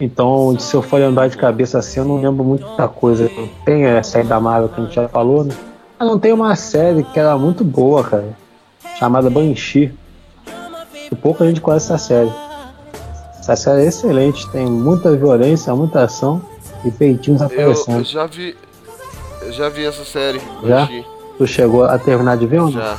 Então, 0.00 0.58
se 0.58 0.74
eu 0.74 0.82
for 0.82 0.98
lembrar 0.98 1.28
de 1.28 1.36
cabeça 1.36 1.78
assim, 1.78 2.00
eu 2.00 2.04
não 2.04 2.20
lembro 2.20 2.44
muita 2.44 2.88
coisa. 2.88 3.30
Tem 3.64 3.86
a 3.86 4.02
série 4.02 4.26
da 4.26 4.40
Marvel 4.40 4.68
que 4.68 4.80
a 4.80 4.84
gente 4.84 4.94
já 4.94 5.08
falou, 5.08 5.44
né? 5.44 5.54
Mas 5.98 6.08
não 6.08 6.18
tem 6.18 6.32
uma 6.32 6.54
série 6.56 7.02
que 7.04 7.18
era 7.18 7.38
muito 7.38 7.64
boa, 7.64 8.02
cara, 8.02 8.36
chamada 8.98 9.30
Banshee. 9.30 9.94
E 11.10 11.14
pouca 11.14 11.46
gente 11.46 11.60
conhece 11.60 11.92
essa 11.92 11.98
série. 11.98 12.32
Essa 13.38 13.56
série 13.56 13.82
é 13.82 13.86
excelente, 13.86 14.48
tem 14.50 14.66
muita 14.66 15.14
violência, 15.14 15.74
muita 15.74 16.02
ação 16.02 16.42
e 16.84 16.90
peitinhos 16.90 17.40
Eu, 17.40 17.46
aparecendo. 17.46 17.98
eu 17.98 18.04
já 18.04 18.26
vi. 18.26 18.56
Eu 19.42 19.52
já 19.52 19.68
vi 19.68 19.84
essa 19.86 20.04
série. 20.04 20.40
Já? 20.64 20.80
Banshee. 20.80 21.04
Tu 21.38 21.46
chegou 21.46 21.84
a 21.84 21.98
terminar 21.98 22.36
de 22.36 22.46
ver 22.46 22.60
ou 22.60 22.66
não? 22.66 22.72
Já. 22.72 22.98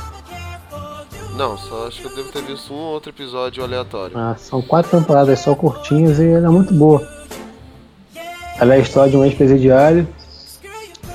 Não, 1.36 1.58
só 1.58 1.86
acho 1.86 2.00
que 2.00 2.06
eu 2.06 2.16
devo 2.16 2.32
ter 2.32 2.42
visto 2.42 2.72
um 2.72 2.78
ou 2.78 2.94
outro 2.94 3.10
episódio 3.10 3.62
aleatório. 3.62 4.16
Ah, 4.16 4.34
são 4.38 4.62
quatro 4.62 4.98
temporadas 4.98 5.38
só 5.40 5.54
curtinhas 5.54 6.18
e 6.18 6.26
ela 6.26 6.46
é 6.46 6.50
muito 6.50 6.72
boa. 6.72 7.06
Ela 8.58 8.74
é 8.74 8.78
a 8.78 8.80
história 8.80 9.10
de 9.10 9.18
um 9.18 9.24
ex-presidiário 9.24 10.08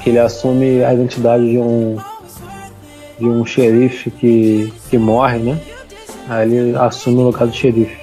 que 0.03 0.11
ele 0.11 0.19
assume 0.19 0.83
a 0.83 0.93
identidade 0.93 1.49
de 1.49 1.57
um 1.57 1.97
de 3.19 3.27
um 3.27 3.45
xerife 3.45 4.11
que, 4.11 4.71
que 4.89 4.97
morre, 4.97 5.39
né? 5.39 5.59
Aí 6.29 6.51
ele 6.51 6.77
assume 6.77 7.17
o 7.17 7.23
lugar 7.23 7.47
do 7.47 7.53
xerife. 7.53 7.99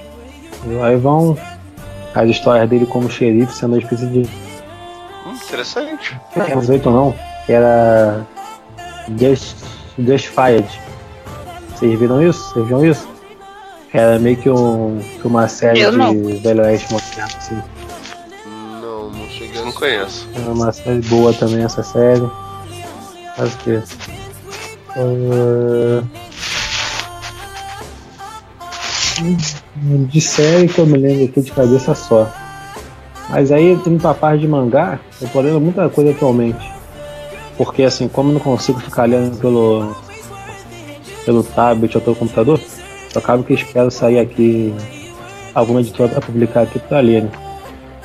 E 0.67 0.81
aí 0.81 0.97
vão 0.97 1.37
as 2.15 2.29
histórias 2.31 2.69
dele 2.69 2.87
como 2.87 3.09
xerife, 3.09 3.53
sendo 3.53 3.75
uma 3.75 3.79
espécie 3.79 4.07
de. 4.07 4.21
Hum, 5.25 5.35
interessante. 5.35 6.21
Não 6.35 6.45
era 6.45 6.57
18 6.57 6.91
não, 6.91 7.15
que 7.47 7.53
era. 7.53 8.27
Just, 9.19 9.57
Just 9.99 10.27
Fired. 10.27 10.88
Vocês 11.79 11.97
viram 11.97 12.21
isso? 12.21 12.53
Vocês 12.53 12.67
viram 12.67 12.85
isso? 12.85 13.09
Era 13.95 14.19
meio 14.19 14.37
que, 14.37 14.51
um, 14.51 14.99
que 15.21 15.27
uma 15.27 15.47
série 15.47 15.81
Eu 15.81 15.93
não. 15.93 16.13
de 16.13 16.39
Velho 16.39 16.63
Oeste 16.65 16.93
moderno, 16.93 17.31
assim. 17.37 17.63
Não, 18.83 19.11
não 19.11 19.29
cheguei 19.29 19.63
Não 19.63 19.71
conheço. 19.71 20.29
É 20.35 20.51
uma 20.51 20.73
série 20.73 21.01
boa 21.03 21.33
também 21.33 21.63
essa 21.63 21.85
série. 21.85 22.29
Faz 23.37 23.55
o 23.55 23.59
quê? 23.59 23.81
Ah, 24.91 26.03
De 30.09 30.21
série 30.21 30.67
que 30.67 30.81
eu 30.81 30.87
me 30.87 30.99
lembro 30.99 31.27
aqui 31.27 31.41
de 31.41 31.53
cabeça 31.53 31.95
só. 31.95 32.29
Mas 33.31 33.53
aí, 33.53 33.73
indo 33.73 34.01
pra 34.01 34.15
parte 34.15 34.41
de 34.41 34.49
mangá, 34.49 34.99
eu 35.23 35.29
tô 35.29 35.41
lendo 35.41 35.61
muita 35.61 35.89
coisa 35.89 36.11
atualmente. 36.11 36.73
Porque 37.57 37.85
assim, 37.85 38.09
como 38.09 38.31
eu 38.31 38.35
não 38.35 38.41
consigo 38.41 38.81
ficar 38.81 39.05
lendo 39.05 39.39
pelo, 39.39 39.95
pelo 41.25 41.43
tablet 41.43 41.97
ou 41.97 42.01
pelo 42.01 42.17
computador, 42.17 42.61
eu 43.15 43.19
acabo 43.19 43.45
que 43.45 43.55
espero 43.55 43.91
sair 43.91 44.19
aqui 44.19 44.75
alguma 45.55 45.81
editora 45.81 46.09
pra 46.09 46.21
publicar 46.21 46.63
aqui 46.63 46.79
pra 46.79 47.01
ler, 47.01 47.25
né? 47.25 47.31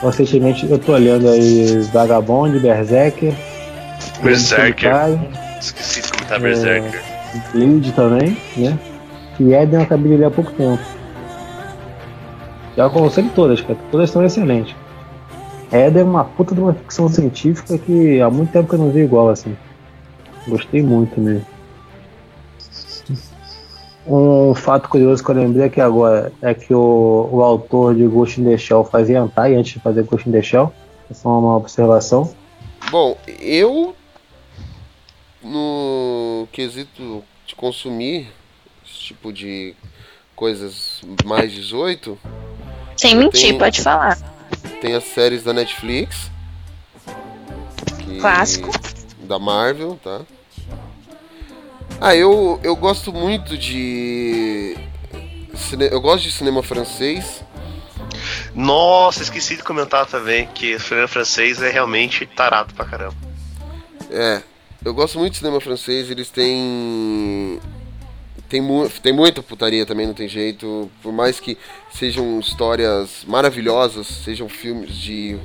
Recentemente 0.02 0.70
eu 0.70 0.78
tô 0.78 0.96
lendo 0.98 1.30
aí 1.30 1.80
Vagabond, 1.94 2.60
Berserker, 2.60 3.34
Berserker. 4.22 4.92
Esqueci 5.60 6.02
de 6.02 6.12
comentar 6.12 6.40
Berserker. 6.40 7.02
Bleed 7.54 7.92
também, 7.94 8.38
né? 8.58 8.78
E 9.40 9.54
Eden 9.54 9.80
eu 9.80 9.82
acabei 9.82 10.12
de 10.12 10.18
ler 10.18 10.26
há 10.26 10.32
pouco 10.32 10.52
tempo. 10.52 10.82
Eu 12.76 12.86
aconselho 12.86 13.30
todas, 13.34 13.62
cara. 13.62 13.78
Todas 13.92 14.10
são 14.10 14.24
excelentes. 14.24 14.76
Eden 15.72 16.02
é 16.02 16.06
uma 16.06 16.24
puta 16.24 16.54
de 16.54 16.62
uma 16.62 16.74
ficção 16.74 17.08
científica 17.10 17.78
que 17.78 18.22
há 18.22 18.30
muito 18.30 18.52
tempo 18.52 18.68
que 18.70 18.76
eu 18.76 18.80
não 18.80 18.92
vi 18.92 19.02
igual 19.02 19.30
assim. 19.30 19.56
Gostei 20.48 20.82
muito 20.84 21.20
mesmo. 21.20 21.46
Um 24.06 24.54
fato 24.54 24.90
curioso 24.90 25.24
que 25.24 25.32
eu 25.32 25.36
lembrei 25.36 25.66
aqui 25.68 25.80
agora 25.80 26.32
é 26.42 26.54
que 26.54 26.74
o, 26.74 27.30
o 27.32 27.42
autor 27.42 27.96
de 27.96 28.06
Ghost 28.06 28.42
in 28.42 28.44
the 28.44 28.58
Shell 28.58 28.84
fazia 28.84 29.22
Antai 29.22 29.56
antes 29.56 29.74
de 29.74 29.80
fazer 29.80 30.04
Ghost 30.04 30.28
in 30.28 30.32
the 30.34 30.42
Shell. 30.42 30.74
Essa 31.10 31.28
é 31.28 31.32
uma 31.32 31.56
observação. 31.56 32.34
Bom, 32.92 33.18
eu 33.40 33.96
no 35.42 36.48
quesito 36.52 37.24
de 37.46 37.56
consumir 37.56 38.28
esse 38.86 39.00
tipo 39.00 39.32
de 39.32 39.74
coisas 40.36 41.02
mais 41.26 41.52
18, 41.52 42.18
Sem 42.98 43.16
mentir, 43.16 43.50
Tem- 43.50 43.58
pode 43.58 43.82
falar. 43.82 44.18
tem 44.82 44.96
as 44.96 45.04
séries 45.06 45.44
da 45.44 45.54
Netflix. 45.54 46.30
que- 48.00 48.20
Clássico. 48.20 48.70
Da 49.22 49.40
Marvel, 49.40 49.98
tá? 50.04 50.22
Ah, 52.06 52.18
eu, 52.18 52.60
eu 52.62 52.76
gosto 52.76 53.14
muito 53.14 53.58
de. 53.58 54.76
Eu 55.90 56.02
gosto 56.02 56.26
de 56.26 56.34
cinema 56.34 56.62
francês. 56.62 57.42
Nossa, 58.54 59.24
esqueci 59.24 59.56
de 59.56 59.64
comentar 59.64 60.06
também 60.06 60.46
que 60.48 60.76
o 60.76 60.80
cinema 60.82 61.08
francês 61.08 61.62
é 61.62 61.70
realmente 61.70 62.26
tarado 62.26 62.74
pra 62.74 62.84
caramba. 62.84 63.16
É, 64.12 64.44
eu 64.84 64.94
gosto 64.94 65.18
muito 65.18 65.32
de 65.32 65.38
cinema 65.38 65.62
francês, 65.62 66.12
eles 66.12 66.30
têm. 66.30 67.62
Tem, 68.50 68.60
mu 68.60 68.90
tem 69.02 69.14
muita 69.14 69.42
putaria 69.42 69.86
também, 69.86 70.06
não 70.06 70.14
tem 70.14 70.28
jeito. 70.28 70.92
Por 71.02 71.14
mais 71.14 71.40
que 71.40 71.58
sejam 71.90 72.38
histórias 72.38 73.24
maravilhosas, 73.26 74.08
sejam 74.08 74.50
filmes 74.50 74.94
de, 74.94 75.40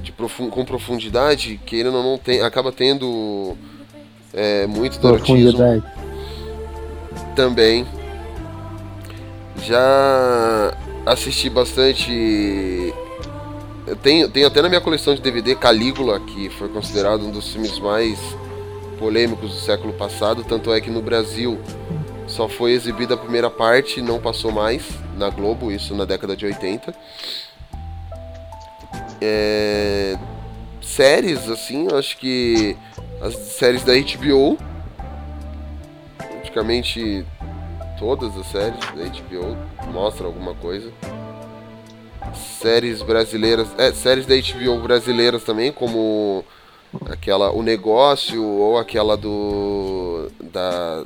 de 0.00 0.12
profun 0.12 0.48
com 0.48 0.64
profundidade, 0.64 1.60
querendo 1.66 1.98
ou 1.98 2.02
não, 2.02 2.16
tem, 2.16 2.40
acaba 2.40 2.72
tendo 2.72 3.54
é, 4.34 4.66
muito 4.66 4.98
erotismo 5.06 5.52
Profundidade. 5.52 5.82
também. 7.36 7.86
Já 9.62 10.76
assisti 11.06 11.48
bastante. 11.48 12.92
Eu 13.86 13.96
tenho, 13.96 14.28
tenho 14.28 14.46
até 14.46 14.60
na 14.60 14.68
minha 14.68 14.80
coleção 14.80 15.14
de 15.14 15.20
DVD 15.20 15.54
Calígula, 15.54 16.18
que 16.20 16.50
foi 16.50 16.68
considerado 16.68 17.26
um 17.26 17.30
dos 17.30 17.52
filmes 17.52 17.78
mais 17.78 18.18
polêmicos 18.98 19.50
do 19.50 19.60
século 19.60 19.92
passado. 19.92 20.42
Tanto 20.42 20.72
é 20.72 20.80
que 20.80 20.90
no 20.90 21.00
Brasil 21.00 21.58
só 22.26 22.48
foi 22.48 22.72
exibida 22.72 23.14
a 23.14 23.16
primeira 23.16 23.50
parte, 23.50 24.00
não 24.00 24.18
passou 24.18 24.50
mais 24.50 24.82
na 25.16 25.30
Globo, 25.30 25.70
isso 25.70 25.94
na 25.94 26.04
década 26.04 26.36
de 26.36 26.46
80. 26.46 26.94
É, 29.20 30.18
séries, 30.84 31.48
assim, 31.48 31.88
acho 31.92 32.16
que 32.18 32.76
as 33.20 33.34
séries 33.34 33.82
da 33.82 33.92
HBO, 33.94 34.58
praticamente 36.16 37.24
todas 37.98 38.36
as 38.36 38.46
séries 38.46 38.78
da 38.94 39.04
HBO 39.04 39.56
mostram 39.92 40.26
alguma 40.26 40.54
coisa. 40.54 40.92
Séries 42.34 43.02
brasileiras, 43.02 43.68
é, 43.78 43.92
séries 43.92 44.26
da 44.26 44.34
HBO 44.34 44.80
brasileiras 44.82 45.44
também, 45.44 45.72
como 45.72 46.44
aquela 47.06 47.50
O 47.52 47.62
Negócio 47.62 48.42
ou 48.42 48.78
aquela 48.78 49.16
do 49.16 50.30
da 50.40 51.04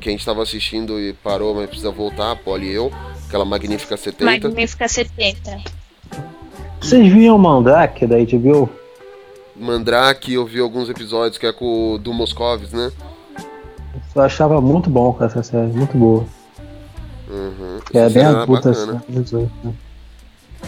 que 0.00 0.10
a 0.10 0.12
gente 0.12 0.20
estava 0.20 0.42
assistindo 0.42 1.00
e 1.00 1.14
parou, 1.14 1.54
mas 1.54 1.66
precisa 1.66 1.90
voltar, 1.90 2.36
Polly 2.36 2.66
e 2.66 2.74
eu, 2.74 2.92
aquela 3.26 3.46
Magnífica 3.46 3.96
70. 3.96 4.24
Magnífica 4.24 4.86
70. 4.86 5.58
Vocês 6.80 7.12
viam 7.12 7.38
Mandrake 7.38 8.06
da 8.06 8.16
HBO? 8.18 8.79
Mandrake, 9.60 10.32
eu 10.32 10.46
vi 10.46 10.58
alguns 10.58 10.88
episódios 10.88 11.36
que 11.36 11.46
é 11.46 11.52
com 11.52 11.94
o 11.94 11.98
do 11.98 12.12
Moscovis, 12.12 12.72
né? 12.72 12.90
Eu 14.14 14.22
achava 14.22 14.60
muito 14.60 14.88
bom 14.88 15.12
com 15.12 15.24
essa 15.24 15.42
série, 15.42 15.72
muito 15.72 15.96
boa. 15.96 16.24
Uhum. 17.28 17.78
É 17.92 18.08
bem 18.08 18.24
era 18.24 18.42
adulta, 18.42 18.70
assim, 18.70 19.00
18, 19.08 19.50
né? 19.62 19.72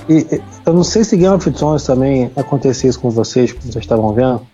E, 0.08 0.14
e, 0.36 0.42
eu 0.64 0.72
não 0.72 0.84
sei 0.84 1.04
se 1.04 1.16
Game 1.16 1.34
of 1.34 1.50
Thrones 1.50 1.84
também 1.84 2.30
acontecia 2.36 2.88
isso 2.88 3.00
com 3.00 3.10
vocês, 3.10 3.52
quando 3.52 3.72
vocês 3.72 3.84
estavam 3.84 4.12
vendo. 4.12 4.46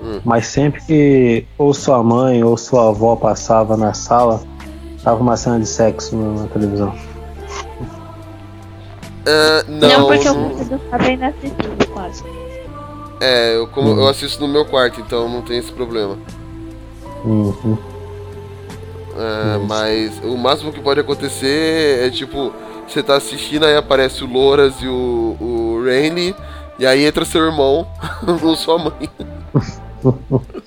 Hum. 0.00 0.20
Mas 0.24 0.46
sempre 0.46 0.80
que 0.82 1.46
ou 1.56 1.74
sua 1.74 2.02
mãe 2.02 2.44
ou 2.44 2.56
sua 2.56 2.90
avó 2.90 3.16
passava 3.16 3.76
na 3.76 3.92
sala, 3.94 4.40
tava 5.02 5.20
uma 5.20 5.36
cena 5.36 5.58
de 5.58 5.66
sexo 5.66 6.16
na, 6.16 6.42
na 6.42 6.48
televisão. 6.48 6.94
É, 9.26 9.64
Não, 9.68 9.88
não, 9.88 10.06
porque 10.06 10.24
não- 10.24 10.46
o 10.46 10.56
Pedro 10.56 10.78
tá 10.90 10.98
bem 10.98 11.14
inassistível 11.14 11.88
quase. 11.92 12.22
É, 13.20 13.56
eu, 13.56 13.66
como, 13.68 13.90
Uhum. 13.90 14.00
eu 14.00 14.08
assisto 14.08 14.40
no 14.40 14.48
meu 14.52 14.64
quarto, 14.64 15.00
então 15.00 15.28
não 15.28 15.42
tem 15.42 15.58
esse 15.58 15.72
problema. 15.72 16.16
Uhum. 17.24 17.76
É, 19.16 19.58
mas 19.66 20.18
o 20.22 20.36
máximo 20.36 20.72
que 20.72 20.80
pode 20.80 21.00
acontecer 21.00 22.06
é 22.06 22.10
tipo, 22.10 22.52
você 22.86 23.02
tá 23.02 23.16
assistindo, 23.16 23.66
aí 23.66 23.76
aparece 23.76 24.22
o 24.22 24.26
Loras 24.32 24.74
e 24.80 24.86
o, 24.86 25.36
o 25.40 25.82
Rainley, 25.84 26.34
e 26.78 26.86
aí 26.86 27.04
entra 27.04 27.24
seu 27.24 27.44
irmão 27.44 27.86
ou 28.42 28.54
sua 28.56 28.78
mãe. 28.78 29.10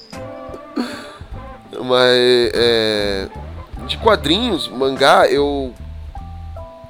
Mas 1.83 2.51
é, 2.53 3.27
de 3.87 3.97
quadrinhos, 3.97 4.67
mangá, 4.67 5.25
eu. 5.27 5.73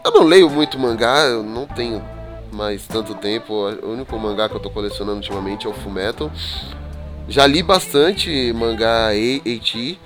Eu 0.04 0.12
não 0.12 0.24
leio 0.24 0.50
muito 0.50 0.78
mangá, 0.80 1.20
eu 1.28 1.44
não 1.44 1.66
tenho 1.68 2.02
mais 2.52 2.86
tanto 2.86 3.16
tempo. 3.16 3.54
O 3.54 3.92
único 3.92 4.18
mangá 4.20 4.50
que 4.50 4.56
eu 4.56 4.60
tô 4.60 4.70
colecionando 4.70 5.18
ultimamente 5.18 5.66
é 5.66 5.70
o 5.70 5.74
Fullmetal. 5.74 6.32
Já 7.28 7.48
li 7.48 7.64
bastante 7.64 8.52
mangá 8.54 9.10
AT. 9.10 10.00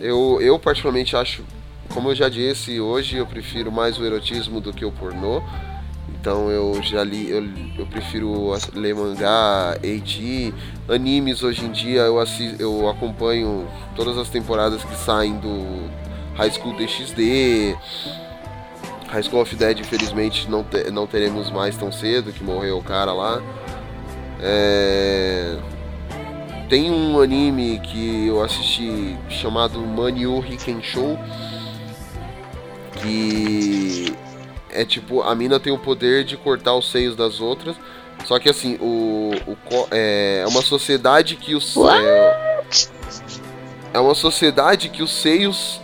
Eu, 0.00 0.38
eu 0.40 0.58
particularmente 0.58 1.16
acho, 1.16 1.44
como 1.92 2.10
eu 2.10 2.14
já 2.14 2.28
disse, 2.28 2.80
hoje 2.80 3.16
eu 3.16 3.26
prefiro 3.26 3.70
mais 3.70 3.98
o 3.98 4.04
erotismo 4.04 4.60
do 4.60 4.72
que 4.72 4.84
o 4.84 4.92
pornô. 4.92 5.42
Então 6.24 6.50
eu 6.50 6.82
já 6.82 7.04
li, 7.04 7.30
eu, 7.30 7.44
eu 7.78 7.86
prefiro 7.86 8.52
ler 8.72 8.94
mangá, 8.94 9.72
AT, 9.72 10.54
animes 10.88 11.42
hoje 11.42 11.66
em 11.66 11.70
dia 11.70 12.00
eu, 12.00 12.18
assi, 12.18 12.56
eu 12.58 12.88
acompanho 12.88 13.68
todas 13.94 14.16
as 14.16 14.30
temporadas 14.30 14.82
que 14.82 14.96
saem 14.96 15.36
do 15.36 15.90
High 16.34 16.50
School 16.50 16.76
DxD. 16.78 17.76
High 19.14 19.22
School 19.22 19.42
of 19.42 19.54
Dead, 19.54 19.78
infelizmente, 19.78 20.50
não, 20.50 20.64
te- 20.64 20.90
não 20.90 21.06
teremos 21.06 21.50
mais 21.50 21.76
tão 21.76 21.92
cedo, 21.92 22.32
que 22.32 22.42
morreu 22.42 22.78
o 22.78 22.82
cara 22.82 23.12
lá. 23.12 23.40
É... 24.40 25.56
Tem 26.68 26.90
um 26.90 27.20
anime 27.20 27.78
que 27.78 28.26
eu 28.26 28.42
assisti 28.42 29.16
chamado 29.28 29.78
Manyu 29.80 30.44
Hiken 30.44 30.82
Show. 30.82 31.16
Que 33.00 34.14
é 34.70 34.84
tipo, 34.84 35.22
a 35.22 35.34
mina 35.34 35.60
tem 35.60 35.72
o 35.72 35.78
poder 35.78 36.24
de 36.24 36.36
cortar 36.36 36.74
os 36.74 36.90
seios 36.90 37.14
das 37.14 37.40
outras. 37.40 37.76
Só 38.24 38.38
que 38.38 38.48
assim, 38.48 38.76
o, 38.80 39.30
o 39.46 39.56
é 39.90 40.42
é 40.44 40.48
uma 40.48 40.62
sociedade 40.62 41.36
que 41.36 41.54
os. 41.54 41.76
É, 41.76 42.64
é 43.94 44.00
uma 44.00 44.14
sociedade 44.14 44.88
que 44.88 45.02
os 45.02 45.12
seios. 45.12 45.80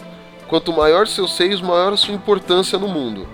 Quanto 0.51 0.73
maior 0.73 1.07
seus 1.07 1.35
seios, 1.37 1.63
maior 1.63 1.93
a 1.93 1.97
sua 1.97 2.13
importância 2.13 2.79
no 2.79 2.89
mundo. 2.89 3.27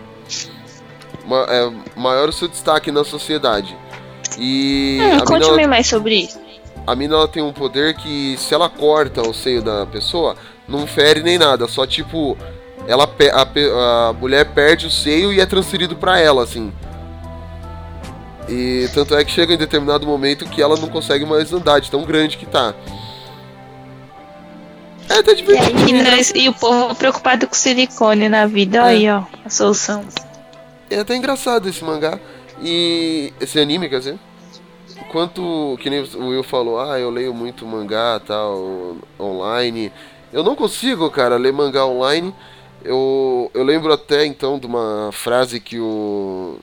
Ma- 1.26 1.46
é, 1.48 1.72
maior 1.98 2.28
o 2.28 2.32
seu 2.32 2.46
destaque 2.46 2.92
na 2.92 3.02
sociedade. 3.02 3.76
E 4.38 4.98
Hum, 5.00 5.24
Conte-me 5.24 5.62
ela, 5.62 5.68
mais 5.68 5.86
sobre 5.88 6.14
isso. 6.16 6.38
a 6.86 6.94
mina 6.94 7.14
ela 7.16 7.26
tem 7.26 7.42
um 7.42 7.52
poder 7.52 7.94
que 7.96 8.36
se 8.38 8.54
ela 8.54 8.68
corta 8.68 9.22
o 9.22 9.32
seio 9.34 9.62
da 9.62 9.86
pessoa, 9.86 10.36
não 10.68 10.86
fere 10.86 11.22
nem 11.22 11.38
nada, 11.38 11.66
só 11.66 11.86
tipo 11.86 12.36
ela 12.86 13.08
a, 13.32 14.08
a 14.10 14.12
mulher 14.12 14.52
perde 14.52 14.86
o 14.86 14.90
seio 14.90 15.32
e 15.32 15.40
é 15.40 15.46
transferido 15.46 15.96
pra 15.96 16.20
ela 16.20 16.42
assim. 16.44 16.72
E 18.48 18.88
tanto 18.94 19.14
é 19.16 19.24
que 19.24 19.30
chega 19.32 19.54
em 19.54 19.56
determinado 19.56 20.06
momento 20.06 20.44
que 20.44 20.62
ela 20.62 20.76
não 20.76 20.88
consegue 20.88 21.24
mais 21.24 21.52
andar, 21.52 21.80
de 21.80 21.90
tão 21.90 22.04
grande 22.04 22.36
que 22.36 22.46
tá. 22.46 22.74
É 25.16 25.30
E, 25.32 25.34
divertido. 25.34 26.02
nós- 26.10 26.32
e 26.34 26.48
o 26.48 26.52
povo 26.54 26.94
preocupado 26.94 27.46
com 27.46 27.54
silicone 27.54 28.28
na 28.28 28.46
vida. 28.46 28.80
Olha 28.82 28.88
aí, 28.88 29.08
ó, 29.10 29.22
a 29.44 29.50
solução. 29.50 30.04
É 30.90 30.98
até 31.00 31.16
engraçado 31.16 31.68
esse 31.68 31.82
mangá. 31.84 32.18
E 32.62 33.32
esse 33.40 33.58
anime, 33.58 33.88
quer 33.88 33.98
dizer. 33.98 34.18
Enquanto, 35.00 35.78
que 35.80 35.88
nem 35.90 36.00
o 36.02 36.28
Will 36.28 36.42
falou, 36.42 36.80
ah, 36.80 36.98
eu 36.98 37.10
leio 37.10 37.32
muito 37.34 37.66
mangá 37.66 38.20
tal, 38.26 38.96
online. 39.20 39.92
Eu 40.32 40.42
não 40.42 40.56
consigo, 40.56 41.08
cara, 41.10 41.36
ler 41.36 41.52
mangá 41.52 41.86
online. 41.86 42.34
Eu, 42.84 43.50
eu 43.54 43.62
lembro 43.64 43.92
até 43.92 44.24
então 44.26 44.58
de 44.58 44.66
uma 44.66 45.10
frase 45.12 45.60
que 45.60 45.78
o. 45.78 46.58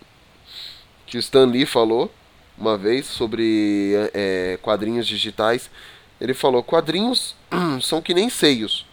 que 1.05 1.17
o 1.17 1.19
Stan 1.19 1.45
Lee 1.45 1.65
falou 1.65 2.09
uma 2.57 2.77
vez 2.77 3.05
sobre 3.07 3.93
é, 4.13 4.57
quadrinhos 4.61 5.07
digitais. 5.07 5.69
Ele 6.19 6.33
falou: 6.33 6.63
quadrinhos 6.63 7.35
são 7.81 8.01
que 8.01 8.13
nem 8.13 8.29
seios. 8.29 8.85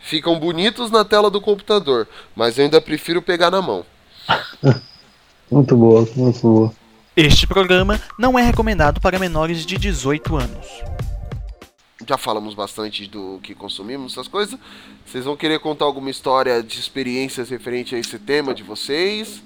Ficam 0.00 0.38
bonitos 0.38 0.90
na 0.90 1.04
tela 1.04 1.30
do 1.30 1.40
computador, 1.40 2.08
mas 2.34 2.56
eu 2.56 2.64
ainda 2.64 2.80
prefiro 2.80 3.20
pegar 3.20 3.50
na 3.50 3.60
mão. 3.60 3.84
Muito 5.50 5.76
boa, 5.76 6.08
muito 6.14 6.40
boa. 6.40 6.72
Este 7.16 7.44
programa 7.44 8.00
não 8.16 8.38
é 8.38 8.42
recomendado 8.42 9.00
para 9.00 9.18
menores 9.18 9.66
de 9.66 9.76
18 9.76 10.36
anos. 10.36 10.66
já 12.06 12.16
falamos 12.16 12.54
bastante 12.54 13.08
do 13.08 13.40
que 13.42 13.52
consumimos, 13.52 14.12
essas 14.12 14.28
coisas. 14.28 14.56
Vocês 15.04 15.24
vão 15.24 15.36
querer 15.36 15.58
contar 15.58 15.86
alguma 15.86 16.08
história 16.08 16.62
de 16.62 16.78
experiências 16.78 17.50
referente 17.50 17.96
a 17.96 17.98
esse 17.98 18.16
tema 18.16 18.54
de 18.54 18.62
vocês? 18.62 19.42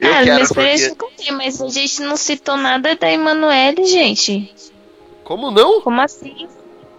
Eu 0.00 0.08
ah, 0.14 0.22
minha 0.22 0.24
quero 0.24 0.44
experiência 0.44 0.94
porque. 0.96 1.16
contei, 1.16 1.36
mas 1.36 1.60
a 1.60 1.68
gente 1.68 2.00
não 2.00 2.16
citou 2.16 2.56
nada 2.56 2.96
da 2.96 3.12
Emanuele, 3.12 3.84
gente. 3.84 4.50
Como 5.30 5.48
não? 5.52 5.80
Como 5.80 6.00
assim? 6.00 6.48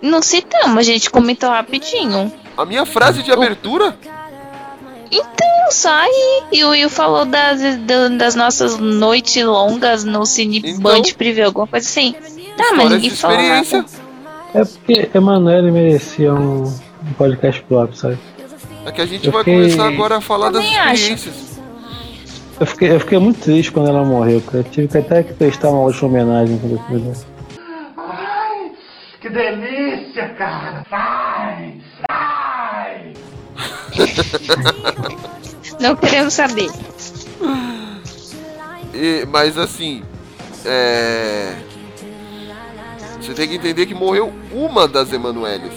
Não 0.02 0.22
citamos, 0.22 0.78
a 0.78 0.82
gente 0.84 1.10
comentou 1.10 1.50
rapidinho. 1.50 2.32
A 2.58 2.66
minha 2.66 2.86
frase 2.86 3.22
de 3.22 3.30
abertura? 3.30 3.94
Então, 5.12 5.72
só 5.72 5.90
aí. 5.92 6.44
E 6.50 6.64
o 6.64 6.70
Will 6.70 6.90
falou 6.90 7.26
das, 7.26 7.60
da- 7.80 8.08
das 8.08 8.34
nossas 8.34 8.78
noites 8.78 9.44
longas 9.44 10.06
no 10.06 10.26
Cine 10.26 10.60
Então? 10.60 10.80
Band 10.80 11.02
Preview, 11.18 11.46
alguma 11.48 11.68
coisa 11.68 11.86
assim. 11.86 12.16
Tá, 12.56 12.72
mas 12.74 12.90
ninguém 12.92 13.10
falou 13.10 13.36
experiência. 13.36 13.78
nada. 13.80 13.90
É 14.54 14.64
porque 14.64 15.10
Emanuele 15.14 15.70
merecia 15.70 16.34
um, 16.34 16.64
um 16.64 17.14
podcast 17.18 17.62
próprio, 17.64 17.98
sabe? 17.98 18.18
É 18.86 18.92
que 18.94 19.02
a 19.02 19.06
gente 19.06 19.26
Eu 19.26 19.34
vai 19.34 19.44
fiquei- 19.44 19.60
começar 19.62 19.88
agora 19.90 20.18
a 20.18 20.22
falar 20.22 20.52
das 20.52 20.64
acho. 20.64 20.94
experiências. 20.94 21.52
Eu 22.62 22.66
fiquei, 22.66 22.92
eu 22.94 23.00
fiquei 23.02 23.18
muito 23.20 23.42
triste 23.42 23.74
quando 23.74 23.90
ela 23.90 24.06
morreu, 24.06 24.40
cara. 24.42 24.60
Eu 24.60 24.64
tive 24.64 24.88
que 24.88 24.98
até 24.98 25.22
que 25.22 25.34
prestar 25.34 25.70
uma 25.72 25.82
última 25.82 26.08
homenagem 26.08 26.58
pra 26.58 26.70
ela. 26.70 26.80
Ai, 26.90 27.31
que 29.22 29.30
delícia, 29.30 30.30
cara. 30.30 30.84
Ai, 30.92 31.82
ai. 32.10 33.14
Não 35.80 35.96
queremos 35.96 36.34
saber. 36.34 36.70
E- 38.94 39.26
mas 39.32 39.58
assim, 39.58 40.04
é. 40.66 41.56
Você 43.20 43.34
tem 43.34 43.48
que 43.48 43.56
entender 43.56 43.86
que 43.86 43.94
morreu 43.94 44.34
uma 44.52 44.88
das 44.88 45.14
Emanueles. 45.14 45.72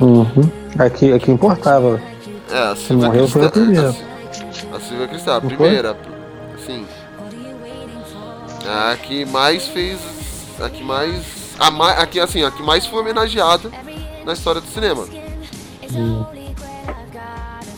Uhum. 0.00 0.50
Aqui, 0.78 1.12
aqui 1.12 1.30
importava. 1.30 2.00
É, 2.50 2.58
a 2.58 2.76
Silvia 2.76 3.06
morreu 3.08 3.28
foi 3.28 3.44
a 3.44 3.50
Cristã- 3.50 3.64
primeira. 3.66 3.94
A, 4.72 4.76
a 4.76 4.80
Silvia 4.80 5.08
Cristã, 5.08 5.36
a 5.36 5.40
primeira. 5.40 5.96
Sim. 6.66 6.86
A 8.66 8.96
que 8.96 9.24
mais 9.26 9.66
fez. 9.68 9.98
A 10.60 10.68
que 10.68 10.82
mais. 10.82 11.24
A, 11.58 11.70
ma- 11.70 11.92
a 11.92 12.06
que, 12.06 12.18
assim, 12.20 12.42
a 12.44 12.50
que 12.50 12.62
mais 12.62 12.86
foi 12.86 13.00
homenageada 13.00 13.70
na 14.24 14.32
história 14.32 14.60
do 14.60 14.66
cinema. 14.68 15.06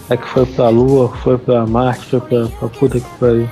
É 0.08 0.16
que 0.16 0.26
foi 0.28 0.44
pra 0.46 0.68
Lua, 0.68 1.14
foi 1.18 1.38
pra 1.38 1.66
Marte, 1.66 2.06
foi 2.06 2.20
pra, 2.20 2.46
pra 2.46 2.68
puta 2.68 2.98
que 3.00 3.10
pariu. 3.18 3.48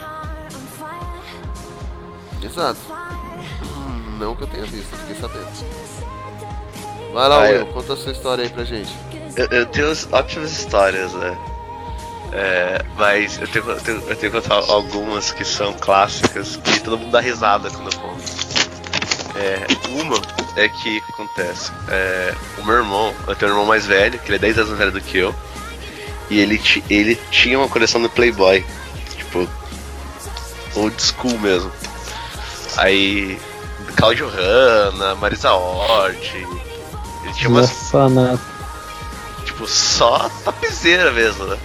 Exato. 2.43 2.79
Hum, 2.91 4.19
Não 4.19 4.35
que 4.35 4.43
eu 4.43 4.47
tenha 4.49 4.65
visto, 4.67 4.97
fiquei 4.97 5.17
sabendo. 5.21 5.49
Vai 7.13 7.29
lá, 7.29 7.37
Ah, 7.37 7.43
Will, 7.49 7.53
eu- 7.61 7.67
conta 7.67 7.93
a 7.93 7.97
sua 7.97 8.13
história 8.13 8.45
aí 8.45 8.51
pra 8.51 8.65
gente. 8.65 8.93
Eu, 9.37 9.47
eu 9.47 9.67
tenho 9.67 9.91
as- 9.91 10.09
ótimas 10.13 10.51
histórias, 10.53 11.13
né? 11.15 11.37
É, 12.33 12.85
mas 12.97 13.39
eu 13.41 13.49
tenho, 13.49 13.71
eu, 13.71 13.81
tenho, 13.81 13.99
eu 14.01 14.17
tenho 14.17 14.33
que 14.33 14.41
contar 14.41 14.57
algumas 14.71 15.31
que 15.33 15.45
são 15.45 15.73
clássicas 15.75 16.57
que 16.57 16.81
todo 16.81 16.99
mundo 16.99 17.11
dá 17.13 17.21
risada 17.21 17.71
quando 17.71 17.91
eu 17.93 17.99
conto. 18.01 18.68
É, 19.39 19.67
uma 19.91 20.21
é 20.57 20.69
que 20.69 21.03
acontece. 21.09 21.71
É, 21.89 22.35
o 22.59 22.65
meu 22.65 22.77
irmão, 22.77 23.15
eu 23.27 23.37
tenho 23.37 23.53
um 23.53 23.55
irmão 23.55 23.67
mais 23.67 23.87
velho, 23.87 24.19
que 24.19 24.29
ele 24.29 24.37
é 24.37 24.39
10 24.41 24.59
anos 24.59 24.69
mais 24.71 24.79
velho 24.81 24.93
do 24.93 25.01
que 25.01 25.19
eu. 25.19 25.35
E 26.29 26.41
ele, 26.41 26.61
ele 26.91 27.15
tinha 27.31 27.59
uma 27.59 27.69
coleção 27.69 28.03
do 28.03 28.11
Playboy. 28.11 28.65
Tipo, 29.17 29.49
old 30.75 31.01
school 31.01 31.39
mesmo. 31.39 31.71
Aí, 32.77 33.39
Claudio 33.97 34.29
Hanna, 34.29 35.15
Marisa 35.15 35.53
Hort, 35.53 36.35
Ele 36.35 37.33
tinha 37.35 37.49
umas, 37.49 37.71
Orfanato. 37.71 38.41
tipo, 39.45 39.67
só 39.67 40.29
tapizeira 40.45 41.13
mesmo, 41.13 41.45
né? 41.47 41.59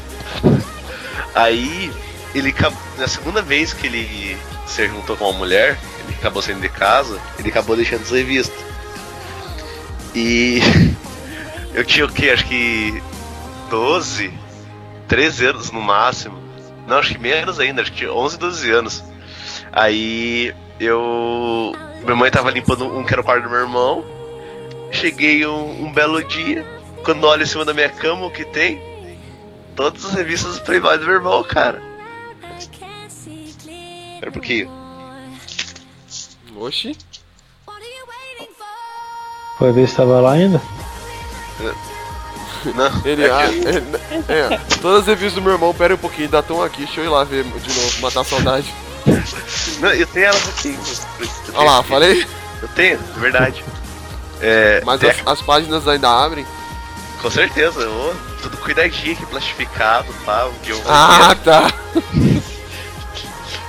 Aí, 1.35 1.91
ele 2.33 2.53
na 2.97 3.07
segunda 3.07 3.41
vez 3.41 3.73
que 3.73 3.87
ele 3.87 4.37
se 4.65 4.87
juntou 4.87 5.15
com 5.17 5.25
uma 5.29 5.37
mulher, 5.37 5.77
ele 6.07 6.15
acabou 6.17 6.41
saindo 6.41 6.61
de 6.61 6.69
casa, 6.69 7.19
ele 7.39 7.49
acabou 7.49 7.75
deixando 7.75 8.01
as 8.01 8.11
revistas. 8.11 8.63
E 10.15 10.59
eu 11.73 11.83
tinha 11.83 12.05
o 12.05 12.11
que? 12.11 12.29
Acho 12.29 12.45
que 12.45 13.01
12, 13.69 14.31
13 15.07 15.45
anos 15.47 15.71
no 15.71 15.81
máximo. 15.81 16.37
Não, 16.87 16.97
acho 16.97 17.13
que 17.13 17.19
menos 17.19 17.59
ainda, 17.59 17.81
acho 17.81 17.91
que 17.91 17.99
tinha 17.99 18.13
11, 18.13 18.37
12 18.37 18.71
anos. 18.71 19.03
Aí 19.71 20.53
eu. 20.79 21.73
Minha 22.03 22.15
mãe 22.15 22.29
tava 22.29 22.51
limpando 22.51 22.85
um 22.85 23.03
que 23.03 23.13
era 23.13 23.21
o 23.21 23.23
quarto 23.23 23.43
do 23.43 23.49
meu 23.49 23.59
irmão. 23.59 24.05
Cheguei 24.91 25.45
um, 25.47 25.85
um 25.85 25.91
belo 25.91 26.23
dia, 26.23 26.63
quando 27.03 27.23
olho 27.23 27.43
em 27.43 27.47
cima 27.47 27.65
da 27.65 27.73
minha 27.73 27.89
cama, 27.89 28.25
o 28.25 28.31
que 28.31 28.45
tem? 28.45 28.79
Todas 29.75 30.05
as 30.05 30.13
revistas 30.13 30.59
do 30.59 30.65
Playboy 30.65 30.97
do 30.99 31.05
meu 31.05 31.15
irmão, 31.15 31.43
cara. 31.43 31.81
Era 34.21 34.31
pouquinho. 34.31 34.82
Oxi. 36.57 36.97
Foi 39.57 39.71
ver 39.71 39.87
se 39.87 39.95
tava 39.95 40.19
lá 40.19 40.31
ainda? 40.33 40.61
Não, 42.75 43.01
Ele, 43.05 43.25
é 43.25 43.29
ah, 43.31 43.47
que- 43.47 44.31
é, 44.31 44.53
é, 44.53 44.57
todas 44.81 45.01
as 45.01 45.07
reviews 45.07 45.33
do 45.33 45.41
meu 45.41 45.51
irmão, 45.53 45.73
pera 45.73 45.93
um 45.95 45.97
pouquinho, 45.97 46.25
ainda 46.25 46.39
estão 46.39 46.61
aqui, 46.63 46.85
deixa 46.85 47.01
eu 47.01 47.05
ir 47.05 47.09
lá 47.09 47.23
ver 47.23 47.43
de 47.43 47.51
novo, 47.79 48.01
matar 48.01 48.21
a 48.21 48.23
saudade. 48.23 48.73
Não, 49.79 49.89
eu 49.89 50.07
tenho 50.07 50.25
elas 50.27 50.47
aqui. 50.49 50.77
Eu 51.19 51.53
Olha 51.55 51.69
lá, 51.69 51.79
aqui. 51.79 51.89
falei? 51.89 52.27
Eu 52.61 52.67
tenho, 52.69 52.97
de 52.97 53.19
verdade. 53.19 53.63
É, 54.41 54.81
Mas 54.85 55.03
as, 55.03 55.17
as 55.25 55.41
páginas 55.41 55.87
ainda 55.87 56.09
abrem. 56.09 56.45
Com 57.21 57.29
certeza, 57.29 57.87
ô, 57.89 58.13
tudo 58.41 58.57
cuidadinho 58.57 59.13
aqui, 59.13 59.25
plastificado, 59.25 60.11
pá, 60.25 60.45
um 60.45 60.57
dia 60.63 60.73
eu 60.73 60.81
vou 60.81 60.91
Ah, 60.91 61.29
ver. 61.29 61.35
tá. 61.43 61.73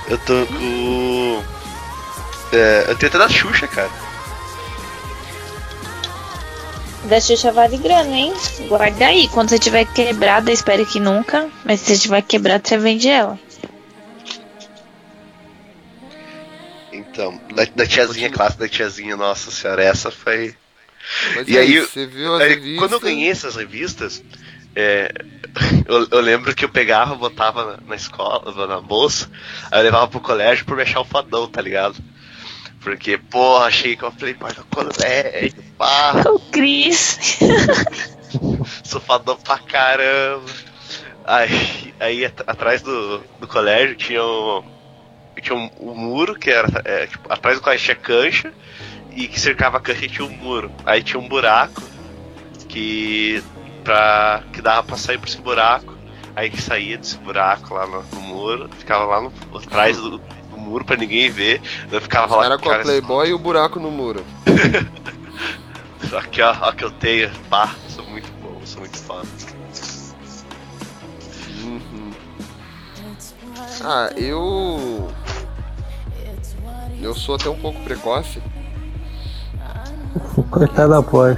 Eu 0.07 0.17
tô 0.19 0.45
com. 0.47 1.43
É, 2.51 2.85
eu 2.89 2.95
tenho 2.97 3.09
até 3.09 3.17
da 3.17 3.29
Xuxa, 3.29 3.67
cara. 3.67 3.91
Da 7.03 7.19
Xuxa 7.21 7.51
vale 7.51 7.77
grana, 7.77 8.15
hein? 8.17 8.33
Guarda 8.67 9.07
aí. 9.07 9.27
Quando 9.29 9.49
você 9.49 9.59
tiver 9.59 9.85
quebrada, 9.85 10.51
espero 10.51 10.85
que 10.85 10.99
nunca. 10.99 11.49
Mas 11.63 11.79
se 11.81 11.95
você 11.95 12.01
tiver 12.03 12.21
quebrada, 12.23 12.67
você 12.67 12.77
vende 12.77 13.07
ela. 13.07 13.39
Então, 16.91 17.39
da, 17.53 17.65
da 17.65 17.85
tiazinha, 17.85 18.29
clássica 18.29 18.63
da 18.63 18.69
tiazinha, 18.69 19.15
nossa 19.17 19.51
senhora, 19.51 19.83
essa 19.83 20.11
foi. 20.11 20.55
Mas 21.35 21.47
E 21.47 21.57
aí, 21.57 21.77
aí, 21.77 21.79
você 21.79 22.05
viu 22.05 22.33
as 22.35 22.41
aí, 22.41 22.49
revistas? 22.49 22.77
quando 22.79 22.93
eu 22.93 22.99
ganhei 22.99 23.29
essas 23.29 23.55
revistas, 23.55 24.23
é, 24.75 25.11
eu, 25.87 26.07
eu 26.09 26.21
lembro 26.21 26.55
que 26.55 26.63
eu 26.65 26.69
pegava, 26.69 27.15
botava 27.15 27.65
na, 27.77 27.77
na 27.89 27.95
escola, 27.95 28.67
na 28.67 28.81
bolsa, 28.81 29.29
aí 29.71 29.79
eu 29.79 29.83
levava 29.83 30.07
pro 30.07 30.19
colégio 30.19 30.65
por 30.65 30.75
me 30.75 30.83
achar 30.83 31.01
um 31.01 31.05
fadão, 31.05 31.47
tá 31.47 31.61
ligado? 31.61 31.97
Porque, 32.85 33.17
porra, 33.17 33.65
achei 33.65 33.95
que 33.95 34.03
eu 34.03 34.11
falei, 34.11 34.35
no 34.39 34.63
colégio, 34.65 35.63
pá, 35.75 36.13
O 36.27 36.37
Cris. 36.51 37.17
sou 38.85 39.01
fadão 39.01 39.35
pra 39.37 39.57
caramba. 39.57 40.45
Aí, 41.25 41.95
aí 41.99 42.25
at- 42.25 42.43
atrás 42.45 42.83
do, 42.83 43.17
do 43.39 43.47
colégio 43.47 43.95
tinha 43.95 44.23
um, 44.23 44.63
tinha 45.41 45.57
um, 45.57 45.67
um 45.79 45.95
muro 45.95 46.35
que 46.35 46.51
era, 46.51 46.67
é, 46.85 47.07
tipo, 47.07 47.33
atrás 47.33 47.57
do 47.57 47.63
colégio 47.63 47.85
tinha 47.85 47.95
cancha 47.95 48.53
e 49.15 49.27
que 49.27 49.39
cercava 49.39 49.77
a 49.77 49.81
cancha 49.81 50.07
tinha 50.07 50.23
um 50.27 50.29
muro. 50.37 50.71
Aí 50.85 51.01
tinha 51.01 51.19
um 51.19 51.27
buraco 51.27 51.81
que 52.69 53.43
pra, 53.83 54.43
que 54.53 54.61
dava 54.61 54.83
pra 54.83 54.95
sair 54.95 55.17
por 55.17 55.27
esse 55.27 55.41
buraco. 55.41 55.95
Aí 56.35 56.51
que 56.51 56.61
saía 56.61 56.99
desse 56.99 57.17
buraco 57.17 57.73
lá 57.73 57.87
no, 57.87 58.03
no 58.03 58.21
muro, 58.21 58.69
ficava 58.77 59.05
lá 59.05 59.21
no, 59.21 59.33
atrás 59.57 59.97
do 59.97 60.21
muro 60.65 60.83
pra 60.83 60.97
ninguém 60.97 61.29
ver. 61.29 61.61
Eu 61.91 62.01
ficava 62.01 62.35
lá 62.35 62.45
Era 62.45 62.57
com 62.57 62.67
a 62.69 62.71
cara, 62.71 62.83
Playboy 62.83 63.29
e 63.29 63.33
o 63.33 63.39
buraco 63.39 63.79
no 63.79 63.91
muro. 63.91 64.23
Aqui 66.17 66.41
ó, 66.41 66.55
ó 66.61 66.71
que 66.71 66.83
eu 66.83 66.91
tenho, 66.91 67.29
pá, 67.49 67.75
sou 67.89 68.05
muito 68.05 68.31
bom, 68.41 68.59
sou 68.63 68.79
muito 68.79 68.97
fã. 68.97 69.21
Uhum. 71.63 72.11
Ah, 73.83 74.09
eu. 74.15 75.09
Eu 77.01 77.13
sou 77.13 77.35
até 77.35 77.49
um 77.49 77.57
pouco 77.57 77.81
precoce. 77.81 78.41
Coitada 80.49 80.87
da 80.87 81.03
Polly. 81.03 81.37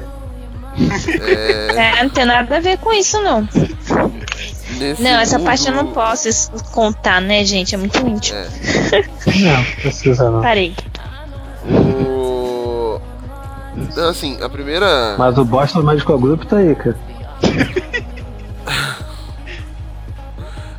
É, 1.22 2.00
É, 2.00 2.04
não 2.04 2.10
tem 2.10 2.26
nada 2.26 2.58
a 2.58 2.60
ver 2.60 2.78
com 2.78 2.94
isso, 2.94 3.20
não. 3.22 3.48
nesse 4.78 5.02
Não, 5.02 5.12
essa 5.20 5.38
mundo- 5.38 5.48
parte 5.48 5.68
eu 5.68 5.74
não 5.74 5.88
posso 5.88 6.52
contar, 6.72 7.22
né, 7.22 7.44
gente? 7.44 7.76
É 7.76 7.78
muito 7.78 7.98
íntimo. 8.06 8.38
É. 8.38 8.48
Não, 9.28 9.64
precisa 9.82 10.30
não. 10.32 10.42
Parei. 10.42 10.74
O. 11.70 13.00
Não, 13.96 14.10
assim, 14.10 14.42
a 14.42 14.50
primeira. 14.50 15.16
Mas 15.18 15.38
o 15.38 15.44
Boston 15.46 15.84
Medical 15.84 16.18
Group 16.18 16.44
tá 16.46 16.58
aí, 16.58 16.74
cara. 16.76 16.96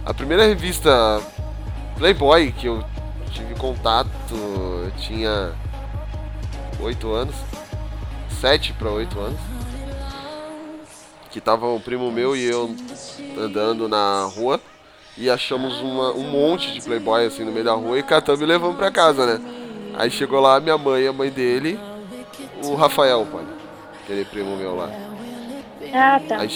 A 0.04 0.14
primeira 0.14 0.46
revista 0.46 1.20
Playboy 1.96 2.52
que 2.52 2.66
eu 2.66 2.82
tive 3.30 3.54
contato, 3.54 4.08
eu 4.32 4.90
tinha 4.98 5.50
8 6.80 7.12
anos, 7.12 7.34
7 8.40 8.72
para 8.72 8.90
8 8.90 9.18
anos. 9.20 9.38
Que 11.38 11.44
tava 11.44 11.68
um 11.68 11.78
primo 11.78 12.10
meu 12.10 12.34
e 12.34 12.44
eu 12.50 12.68
andando 13.38 13.88
na 13.88 14.24
rua 14.24 14.60
e 15.16 15.30
achamos 15.30 15.80
uma- 15.80 16.10
um 16.10 16.24
monte 16.24 16.72
de 16.72 16.80
Playboy 16.80 17.26
assim 17.26 17.44
no 17.44 17.52
meio 17.52 17.64
da 17.64 17.74
rua 17.74 17.96
e 17.96 18.02
catamos 18.02 18.40
e 18.40 18.44
levamos 18.44 18.76
pra 18.76 18.90
casa, 18.90 19.24
né? 19.24 19.40
Aí 19.96 20.10
chegou 20.10 20.40
lá 20.40 20.58
minha 20.58 20.76
mãe, 20.76 21.06
a 21.06 21.12
mãe 21.12 21.30
dele, 21.30 21.78
o 22.64 22.74
Rafael, 22.74 23.24
pai, 23.30 23.44
aquele 24.02 24.24
primo 24.24 24.56
meu 24.56 24.74
lá. 24.74 24.90
Ah, 25.94 26.20
tá. 26.28 26.38
Aí, 26.38 26.50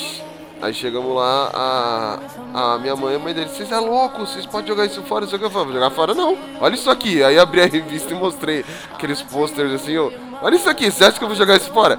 aí 0.60 0.74
chegamos 0.74 1.14
lá, 1.14 1.50
a, 1.54 2.74
a 2.74 2.78
minha 2.80 2.96
mãe 2.96 3.12
e 3.12 3.16
a 3.16 3.20
mãe 3.20 3.32
dele, 3.34 3.50
vocês 3.50 3.70
é 3.70 3.78
louco, 3.78 4.26
vocês 4.26 4.44
podem 4.46 4.66
jogar 4.66 4.84
isso 4.84 5.00
fora, 5.04 5.20
não 5.20 5.28
sei 5.28 5.36
o 5.36 5.38
que 5.38 5.46
eu 5.46 5.50
falei, 5.50 5.66
"Vou 5.66 5.74
jogar 5.74 5.90
fora 5.90 6.12
não, 6.12 6.36
olha 6.60 6.74
isso 6.74 6.90
aqui. 6.90 7.22
Aí 7.22 7.38
abri 7.38 7.60
a 7.62 7.66
revista 7.66 8.12
e 8.12 8.16
mostrei 8.16 8.64
aqueles 8.92 9.22
posters 9.22 9.74
assim, 9.74 9.96
ó, 9.96 10.10
olha 10.42 10.56
isso 10.56 10.68
aqui, 10.68 10.90
você 10.90 11.04
acha 11.04 11.16
que 11.18 11.22
eu 11.22 11.28
vou 11.28 11.36
jogar 11.36 11.54
isso 11.56 11.70
fora? 11.70 11.96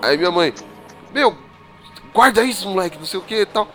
Aí 0.00 0.16
minha 0.16 0.30
mãe, 0.30 0.54
meu, 1.12 1.36
guarda 2.16 2.42
isso, 2.42 2.66
moleque, 2.66 2.98
não 2.98 3.04
sei 3.04 3.20
o 3.20 3.22
que 3.22 3.42
e 3.42 3.46
tal. 3.46 3.68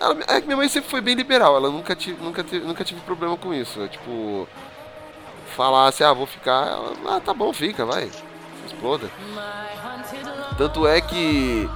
Ela, 0.00 0.18
é 0.26 0.40
que 0.40 0.46
minha 0.46 0.56
mãe 0.56 0.68
sempre 0.68 0.90
foi 0.90 1.00
bem 1.00 1.14
liberal, 1.14 1.56
ela 1.56 1.70
nunca 1.70 1.94
tive, 1.94 2.22
nunca 2.22 2.42
teve, 2.42 2.66
nunca 2.66 2.84
tive 2.84 3.00
problema 3.02 3.36
com 3.36 3.54
isso, 3.54 3.78
né? 3.78 3.86
tipo, 3.86 4.46
falar 5.54 5.86
assim, 5.86 6.02
ah, 6.02 6.12
vou 6.12 6.26
ficar, 6.26 6.66
ela, 6.66 7.16
ah, 7.16 7.20
tá 7.20 7.32
bom, 7.32 7.52
fica, 7.52 7.86
vai, 7.86 8.10
exploda. 8.66 9.08
Tanto 10.58 10.86
é 10.86 11.00
que 11.00 11.70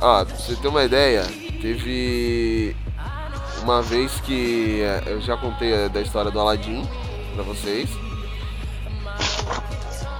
ah, 0.00 0.24
pra 0.24 0.36
você 0.36 0.54
ter 0.54 0.68
uma 0.68 0.84
ideia, 0.84 1.24
teve 1.60 2.76
uma 3.62 3.82
vez 3.82 4.20
que 4.20 4.80
eh, 4.82 5.02
eu 5.06 5.20
já 5.20 5.36
contei 5.36 5.72
eh, 5.72 5.88
da 5.88 6.00
história 6.00 6.30
do 6.30 6.38
Aladdin 6.38 6.88
pra 7.34 7.42
vocês. 7.42 7.90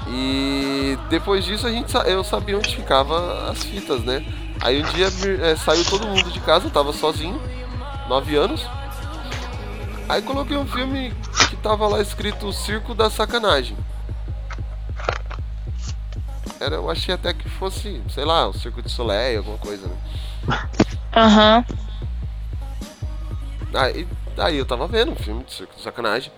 E 0.08 0.98
depois 1.08 1.44
disso 1.44 1.66
a 1.66 1.70
gente 1.70 1.92
eu 2.06 2.24
sabia 2.24 2.56
onde 2.56 2.74
ficava 2.74 3.50
as 3.50 3.62
fitas, 3.64 4.02
né? 4.02 4.24
Aí 4.60 4.82
um 4.82 4.86
dia 4.92 5.06
eh, 5.06 5.56
saiu 5.56 5.84
todo 5.84 6.06
mundo 6.06 6.30
de 6.30 6.40
casa, 6.40 6.66
eu 6.66 6.70
tava 6.70 6.92
sozinho, 6.92 7.40
9 8.08 8.36
anos. 8.36 8.66
Aí 10.08 10.22
coloquei 10.22 10.56
um 10.56 10.66
filme 10.66 11.12
que 11.50 11.56
tava 11.56 11.86
lá 11.86 12.00
escrito 12.00 12.52
Circo 12.52 12.94
da 12.94 13.10
Sacanagem. 13.10 13.76
Era, 16.58 16.76
eu 16.76 16.90
achei 16.90 17.14
até 17.14 17.34
que 17.34 17.48
fosse, 17.48 18.02
sei 18.08 18.24
lá, 18.24 18.48
o 18.48 18.52
Circo 18.52 18.82
de 18.82 18.90
Soleil, 18.90 19.38
alguma 19.38 19.58
coisa, 19.58 19.86
né? 19.86 19.96
Aham. 21.14 21.64
Aí, 23.74 24.08
aí 24.38 24.56
eu 24.56 24.64
tava 24.64 24.86
vendo 24.86 25.12
um 25.12 25.16
filme 25.16 25.44
de 25.44 25.52
circo 25.52 25.74
de 25.76 25.82
sacanagem. 25.82 26.32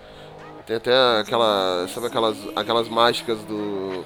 Tem 0.65 0.75
até 0.75 0.91
aquela. 1.19 1.87
Sabe 1.93 2.07
aquelas, 2.07 2.37
aquelas 2.55 2.89
mágicas 2.89 3.39
do. 3.39 4.03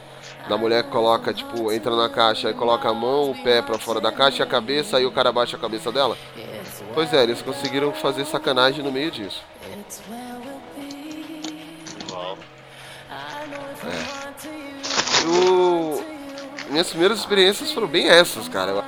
Da 0.48 0.58
mulher 0.58 0.84
que 0.84 0.90
coloca, 0.90 1.34
tipo, 1.34 1.72
entra 1.72 1.96
na 1.96 2.10
caixa 2.10 2.50
e 2.50 2.54
coloca 2.54 2.90
a 2.90 2.94
mão, 2.94 3.32
o 3.32 3.44
pé 3.44 3.62
pra 3.62 3.80
fora 3.80 4.02
da 4.02 4.12
caixa 4.12 4.44
e 4.44 4.44
a 4.44 4.46
cabeça, 4.46 4.98
aí 4.98 5.06
o 5.06 5.12
cara 5.12 5.32
baixa 5.32 5.56
a 5.56 5.60
cabeça 5.60 5.92
dela? 5.92 6.18
Pois 6.94 7.14
é, 7.14 7.24
eles 7.24 7.42
conseguiram 7.42 7.94
fazer 7.94 8.26
sacanagem 8.26 8.84
no 8.84 8.92
meio 8.92 9.10
disso. 9.10 9.42
Eu, 15.24 16.04
minhas 16.70 16.90
primeiras 16.90 17.20
experiências 17.20 17.72
foram 17.72 17.88
bem 17.88 18.08
essas, 18.10 18.48
cara. 18.48 18.84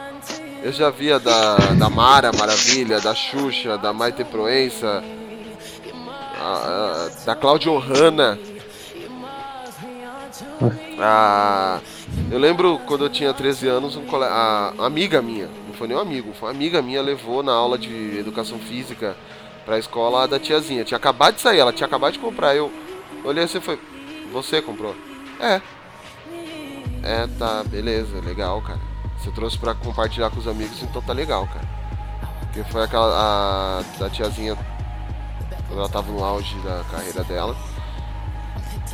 Eu 0.64 0.72
já 0.72 0.90
via 0.90 1.20
da, 1.20 1.56
da 1.78 1.90
Mara 1.90 2.32
Maravilha, 2.34 3.00
da 3.00 3.14
Xuxa, 3.14 3.78
da 3.78 3.94
Maite 3.94 4.24
Proença, 4.24 5.04
a- 6.40 6.44
a- 6.44 7.10
da 7.26 7.36
Claudio 7.36 7.78
Hanna. 7.78 8.38
Ah, 11.00 11.80
eu 12.32 12.40
lembro 12.40 12.80
quando 12.88 13.06
eu 13.06 13.10
tinha 13.10 13.34
13 13.34 13.68
anos, 13.68 13.96
um 13.96 14.06
cole... 14.06 14.24
a 14.26 14.74
a 14.78 14.86
amiga 14.86 15.22
minha, 15.22 15.48
não 15.68 15.74
foi 15.74 15.88
nem 15.88 15.96
um 15.96 16.00
amigo, 16.00 16.34
foi 16.34 16.50
uma 16.50 16.56
amiga 16.56 16.82
minha, 16.82 17.02
levou 17.02 17.44
na 17.44 17.54
aula 17.54 17.78
de 17.78 18.18
educação 18.18 18.60
física 18.60 19.16
pra 19.66 19.80
escola 19.80 20.28
da 20.28 20.40
tiazinha. 20.40 20.84
Tinha 20.86 20.98
acabado 20.98 21.36
de 21.36 21.42
sair, 21.42 21.60
ela 21.60 21.74
tinha 21.74 21.88
acabado 21.88 22.14
de 22.14 22.20
comprar. 22.20 22.56
Eu 22.56 22.72
olhei 23.24 23.44
assim 23.44 23.58
e 23.58 23.62
foi. 23.62 23.80
Você 24.32 24.62
comprou? 24.62 24.96
É. 25.40 25.62
É, 27.04 27.28
tá, 27.38 27.64
beleza, 27.64 28.20
legal, 28.22 28.62
cara. 28.62 28.80
Você 29.18 29.32
trouxe 29.32 29.58
pra 29.58 29.74
compartilhar 29.74 30.30
com 30.30 30.40
os 30.40 30.48
amigos, 30.48 30.82
então 30.84 31.02
tá 31.02 31.14
legal, 31.14 31.48
cara. 31.48 31.68
Porque 32.42 32.64
foi 32.72 32.84
aquela. 32.84 33.12
A, 33.16 34.00
da 34.00 34.10
tiazinha. 34.10 34.56
Quando 35.68 35.80
ela 35.80 35.90
tava 35.90 36.12
no 36.12 36.24
auge 36.24 36.56
da 36.60 36.84
carreira 36.92 37.24
dela. 37.24 37.56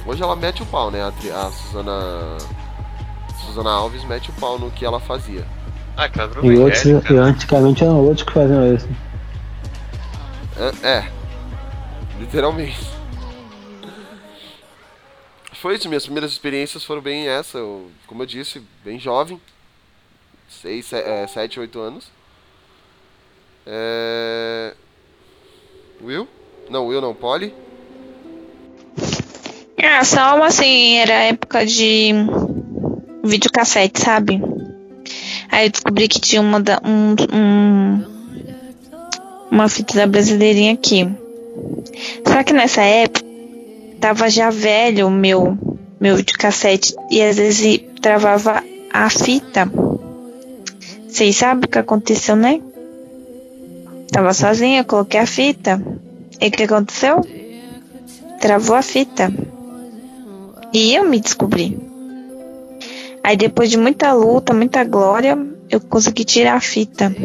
Hoje 0.06 0.24
ela 0.24 0.36
mete 0.36 0.64
o 0.64 0.66
pau, 0.66 0.90
né? 0.90 1.02
A, 1.02 1.08
a 1.08 1.52
Suzana. 1.52 2.38
Suzana 3.46 3.72
Alves 3.72 4.04
mete 4.04 4.30
o 4.30 4.34
pau 4.34 4.58
no 4.58 4.72
que 4.72 4.86
ela 4.86 5.00
fazia. 5.00 5.46
Ah, 5.98 6.08
virou 6.08 6.46
E, 6.46 6.58
outros, 6.58 6.86
e 6.86 7.18
antigamente 7.18 7.84
eram 7.84 8.00
outros 8.00 8.26
que 8.26 8.34
faziam 8.34 8.74
isso. 8.74 8.88
É, 10.84 10.88
é. 10.88 11.12
literalmente. 12.20 12.80
Foi 15.54 15.76
isso, 15.76 15.88
minhas 15.88 16.06
primeiras 16.06 16.32
experiências 16.32 16.84
foram 16.84 17.02
bem 17.02 17.28
essa. 17.28 17.58
Eu, 17.58 17.92
como 18.08 18.24
eu 18.24 18.26
disse, 18.26 18.62
bem 18.84 19.00
jovem. 19.00 19.40
6, 20.50 20.92
7, 21.30 21.60
8 21.60 21.80
anos. 21.80 22.12
É... 23.66 24.74
Will? 26.02 26.28
Não, 26.70 26.88
Will 26.88 27.02
não, 27.02 27.14
Polly. 27.14 27.54
Ah, 29.78 30.04
só 30.04 30.42
assim, 30.44 30.96
era 30.98 31.14
época 31.26 31.66
de 31.66 32.12
videocassete, 33.24 34.00
sabe? 34.02 34.42
Aí 35.52 35.68
eu 35.68 35.72
descobri 35.72 36.08
que 36.08 36.20
tinha 36.20 36.42
uma 36.42 36.60
da, 36.60 36.80
um, 36.84 37.16
um- 37.36 38.06
uma 39.52 39.68
fita 39.68 39.96
da 39.96 40.08
brasileirinha 40.08 40.74
aqui. 40.74 41.08
Só 42.28 42.44
que 42.44 42.54
nessa 42.54 42.82
época 42.82 43.26
tava 44.00 44.30
já 44.30 44.50
velho 44.50 45.08
o 45.08 45.12
meu 45.12 45.58
meu 46.00 46.16
videocassete 46.16 46.96
e 47.12 47.22
às 47.22 47.36
vezes 47.38 47.80
travava 48.02 48.64
a 48.92 49.10
fita. 49.10 49.70
Vocês 51.08 51.36
sabem 51.36 51.66
o 51.66 51.68
que 51.68 51.78
aconteceu, 51.78 52.36
né? 52.36 52.60
Tava 54.12 54.34
sozinha, 54.34 54.84
coloquei 54.84 55.20
a 55.20 55.28
fita. 55.28 55.80
E 56.40 56.48
o 56.48 56.52
que 56.52 56.64
aconteceu? 56.64 57.22
Travou 58.40 58.76
a 58.76 58.82
fita. 58.82 59.32
E 60.74 60.96
eu 60.96 61.04
me 61.06 61.20
descobri. 61.20 61.78
Aí 63.24 63.38
depois 63.38 63.70
de 63.70 63.78
muita 63.78 64.14
luta, 64.14 64.54
muita 64.54 64.84
glória, 64.84 65.38
eu 65.70 65.80
consegui 65.80 66.24
tirar 66.24 66.56
a 66.56 66.62
fita. 66.62 67.16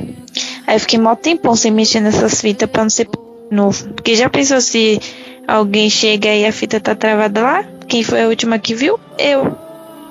Aí 0.67 0.77
eu 0.77 0.81
fiquei 0.81 0.99
mal 0.99 1.17
tempão 1.17 1.57
sem 1.57 1.71
mexer 1.71 2.01
nessas 2.01 2.41
fitas 2.41 2.69
pra 2.69 2.83
não 2.83 2.91
ser 2.91 3.09
novo. 3.51 3.93
Porque 3.95 4.15
já 4.15 4.29
pensou 4.29 4.61
se 4.61 5.01
alguém 5.47 5.89
chega 5.89 6.35
e 6.35 6.45
a 6.45 6.53
fita 6.53 6.81
tá 6.81 6.95
travada 6.95 7.43
lá? 7.43 7.65
Quem 7.89 8.03
foi 8.03 8.25
a 8.25 8.29
última 8.29 8.59
que 8.59 8.75
viu? 8.75 8.99
Eu. 9.19 9.57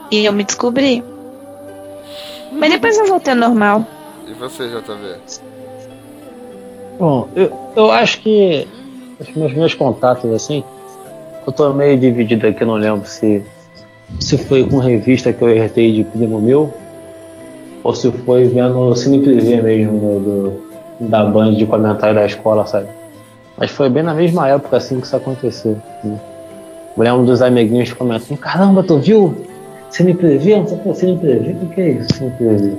E 0.09 0.25
eu 0.25 0.33
me 0.33 0.43
descobri. 0.43 1.03
Mas 2.51 2.71
depois 2.71 2.97
eu 2.97 3.05
voltei 3.05 3.33
ao 3.33 3.39
normal. 3.39 3.85
E 4.27 4.33
você, 4.33 4.69
JV? 4.69 5.17
Bom, 6.97 7.27
eu, 7.35 7.51
eu 7.75 7.91
acho 7.91 8.21
que 8.21 8.67
os 9.19 9.29
meus, 9.35 9.53
meus 9.53 9.73
contatos, 9.73 10.31
assim, 10.31 10.63
eu 11.45 11.53
tô 11.53 11.73
meio 11.73 11.97
dividido 11.97 12.47
aqui, 12.47 12.63
não 12.65 12.73
lembro 12.75 13.05
se, 13.07 13.41
se 14.19 14.37
foi 14.37 14.63
com 14.67 14.77
revista 14.79 15.31
que 15.33 15.41
eu 15.41 15.49
herdei 15.49 15.91
de 15.93 16.03
primo 16.03 16.39
meu, 16.41 16.73
ou 17.83 17.93
se 17.93 18.11
foi 18.11 18.45
vendo 18.45 18.77
o 18.79 18.95
Cine 18.95 19.19
Privé 19.19 19.61
mesmo, 19.61 19.99
do, 19.99 20.19
do- 20.19 20.65
da 21.09 21.23
banda 21.25 21.55
de 21.55 21.65
comentário 21.65 22.15
da 22.15 22.25
escola, 22.25 22.65
sabe? 22.65 22.87
Mas 23.57 23.69
foi 23.71 23.89
bem 23.89 24.01
na 24.03 24.13
mesma 24.13 24.47
época, 24.47 24.77
assim, 24.77 24.99
que 24.99 25.05
isso 25.05 25.15
aconteceu. 25.15 25.77
Né? 26.03 26.17
Eu 26.97 27.03
lembro 27.03 27.25
dos 27.25 27.41
amiguinhos 27.41 27.91
comentando, 27.93 28.37
caramba, 28.37 28.81
tu 28.81 28.97
viu? 28.97 29.35
Cine 29.89 30.13
Privé? 30.13 30.57
Não 30.57 30.67
sei 30.67 30.77
o 30.77 30.79
que 30.81 30.89
é 30.89 30.93
Cine 30.93 31.17
Privé? 31.17 31.55
O 31.61 31.67
que 31.67 31.81
é 31.81 31.89
isso, 31.91 32.07
Cine 32.15 32.31
Privé? 32.31 32.73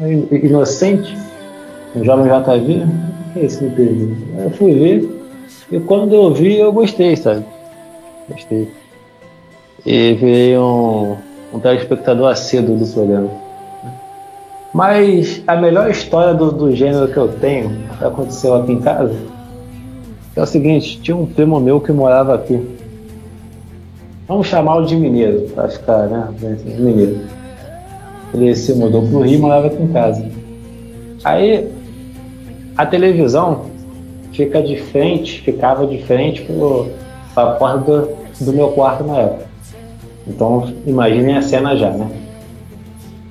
I- 0.00 0.46
Inocente? 0.46 1.16
Um 1.94 2.04
jovem 2.04 2.26
JV? 2.26 2.82
O 2.82 3.32
que 3.32 3.38
é? 3.40 3.42
Aí 4.38 4.44
Eu 4.44 4.50
fui 4.50 4.72
ver 4.74 5.18
e 5.70 5.78
quando 5.80 6.14
eu 6.14 6.32
vi 6.32 6.56
eu 6.58 6.72
gostei, 6.72 7.14
sabe? 7.16 7.44
Gostei. 8.28 8.68
E 9.86 10.14
virei 10.14 10.58
um, 10.58 11.16
um 11.52 11.60
telespectador 11.60 12.30
assíduo 12.30 12.76
do 12.76 12.86
programa. 12.86 13.30
Mas 14.72 15.42
a 15.46 15.56
melhor 15.56 15.90
história 15.90 16.34
do, 16.34 16.52
do 16.52 16.74
gênero 16.74 17.08
que 17.08 17.16
eu 17.16 17.28
tenho, 17.28 17.70
que 17.98 18.04
aconteceu 18.04 18.54
aqui 18.54 18.72
em 18.72 18.80
casa, 18.80 19.16
é 20.36 20.42
o 20.42 20.46
seguinte, 20.46 21.00
tinha 21.00 21.16
um 21.16 21.26
primo 21.26 21.58
meu 21.58 21.80
que 21.80 21.90
morava 21.90 22.34
aqui. 22.34 22.60
Vamos 24.28 24.46
chamá-lo 24.46 24.84
de 24.84 24.94
mineiro, 24.94 25.48
pra 25.54 25.68
ficar, 25.68 26.06
né? 26.06 26.28
Mineiro. 26.78 27.20
Ele 28.34 28.54
se 28.54 28.74
mudou 28.74 29.02
pro 29.08 29.22
Rio 29.22 29.34
e 29.34 29.38
morava 29.38 29.68
aqui 29.68 29.82
em 29.82 29.88
casa. 29.88 30.24
Aí 31.24 31.66
a 32.76 32.84
televisão 32.84 33.64
fica 34.32 34.62
de 34.62 34.76
frente, 34.76 35.40
ficava 35.40 35.86
de 35.86 36.02
frente 36.02 36.42
para 37.34 37.50
a 37.50 37.54
porta 37.54 37.78
do, 37.78 38.16
do 38.40 38.52
meu 38.52 38.68
quarto 38.68 39.04
na 39.04 39.18
época. 39.18 39.46
Então 40.26 40.72
imaginem 40.86 41.36
a 41.36 41.42
cena 41.42 41.76
já, 41.76 41.90
né? 41.90 42.08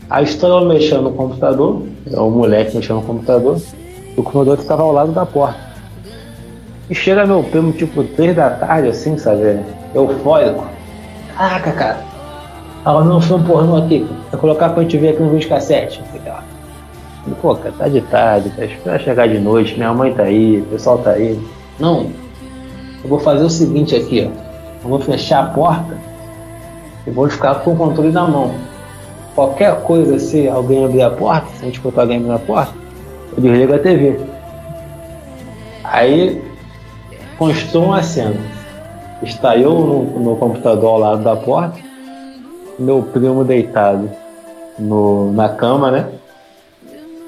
Aí 0.10 0.24
estou 0.24 0.65
mexendo 0.65 1.03
no 1.03 1.11
computador, 1.11 1.84
é 2.11 2.19
o 2.19 2.30
moleque 2.30 2.76
mexendo 2.76 2.98
no 2.98 3.03
computador, 3.03 3.57
e 4.15 4.19
o 4.19 4.24
computador 4.24 4.57
ficava 4.57 4.84
ao 4.84 4.91
lado 4.91 5.11
da 5.11 5.26
porta. 5.26 5.68
E 6.90 6.95
chega 6.95 7.26
meu 7.26 7.44
primo 7.44 7.74
tipo 7.74 8.03
3 8.03 8.36
da 8.36 8.49
tarde, 8.49 8.88
assim, 8.88 9.18
sabe? 9.18 9.60
Eufórico. 9.94 10.65
Caraca, 11.36 11.72
cara. 11.74 11.98
Tava 12.84 13.02
vendo 13.02 13.18
um 13.18 13.22
filme 13.22 13.45
pornô 13.45 13.76
aqui. 13.76 14.07
Vou 14.32 14.40
colocar 14.40 14.69
pra 14.69 14.84
gente 14.84 14.98
ver 14.98 15.10
aqui 15.10 15.22
no 15.22 15.30
vídeo 15.32 15.49
cassete. 15.49 16.02
Pô, 17.41 17.53
cara, 17.56 17.74
tá 17.78 17.88
de 17.90 17.99
tarde, 18.02 18.49
tá 18.52 18.64
espera 18.64 18.98
chegar 18.99 19.28
de 19.28 19.38
noite, 19.38 19.76
minha 19.76 19.94
mãe 19.94 20.14
tá 20.14 20.24
aí, 20.24 20.61
o 20.61 20.65
pessoal 20.65 20.98
tá 20.99 21.11
aí. 21.11 21.38
Não, 21.78 22.10
eu 23.03 23.10
vou 23.10 23.19
fazer 23.19 23.44
o 23.44 23.49
seguinte 23.49 23.95
aqui, 23.95 24.30
ó. 24.30 24.48
Eu 24.84 24.90
vou 24.90 24.99
fechar 24.99 25.44
a 25.44 25.48
porta 25.48 25.98
e 27.06 27.10
vou 27.10 27.30
ficar 27.30 27.56
com 27.56 27.74
o 27.74 27.76
controle 27.76 28.11
na 28.11 28.28
mão. 28.28 28.52
Qualquer 29.36 29.82
coisa, 29.82 30.18
se 30.19 30.48
alguém 30.48 30.86
abrir 30.86 31.02
a 31.02 31.10
porta, 31.10 31.48
se 31.56 31.64
a 31.64 31.65
gente 31.65 31.80
botar 31.80 32.02
alguém 32.02 32.18
abrir 32.18 32.32
a 32.32 32.40
porta, 32.40 32.74
eu 33.36 33.41
desligo 33.41 33.74
a 33.74 33.80
TV. 33.80 34.19
Aí 35.84 36.41
constou 37.38 37.86
uma 37.86 38.02
cena. 38.02 38.36
Está 39.22 39.57
eu 39.57 39.72
no, 39.72 40.19
no 40.19 40.36
computador 40.36 40.90
ao 40.90 40.99
lado 40.99 41.24
da 41.24 41.36
porta, 41.36 41.80
meu 42.78 43.02
primo 43.02 43.44
deitado 43.44 44.10
no, 44.78 45.32
na 45.32 45.49
cama, 45.49 45.90
né? 45.90 46.07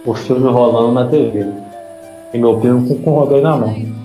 o 0.05 0.13
filme 0.13 0.49
rolando 0.49 0.91
na 0.91 1.05
TV. 1.05 1.45
E 2.33 2.37
meu 2.37 2.59
primo 2.59 2.99
com, 2.99 3.11
o 3.11 3.19
rodão 3.19 3.41
na 3.41 3.57
mão. 3.57 3.98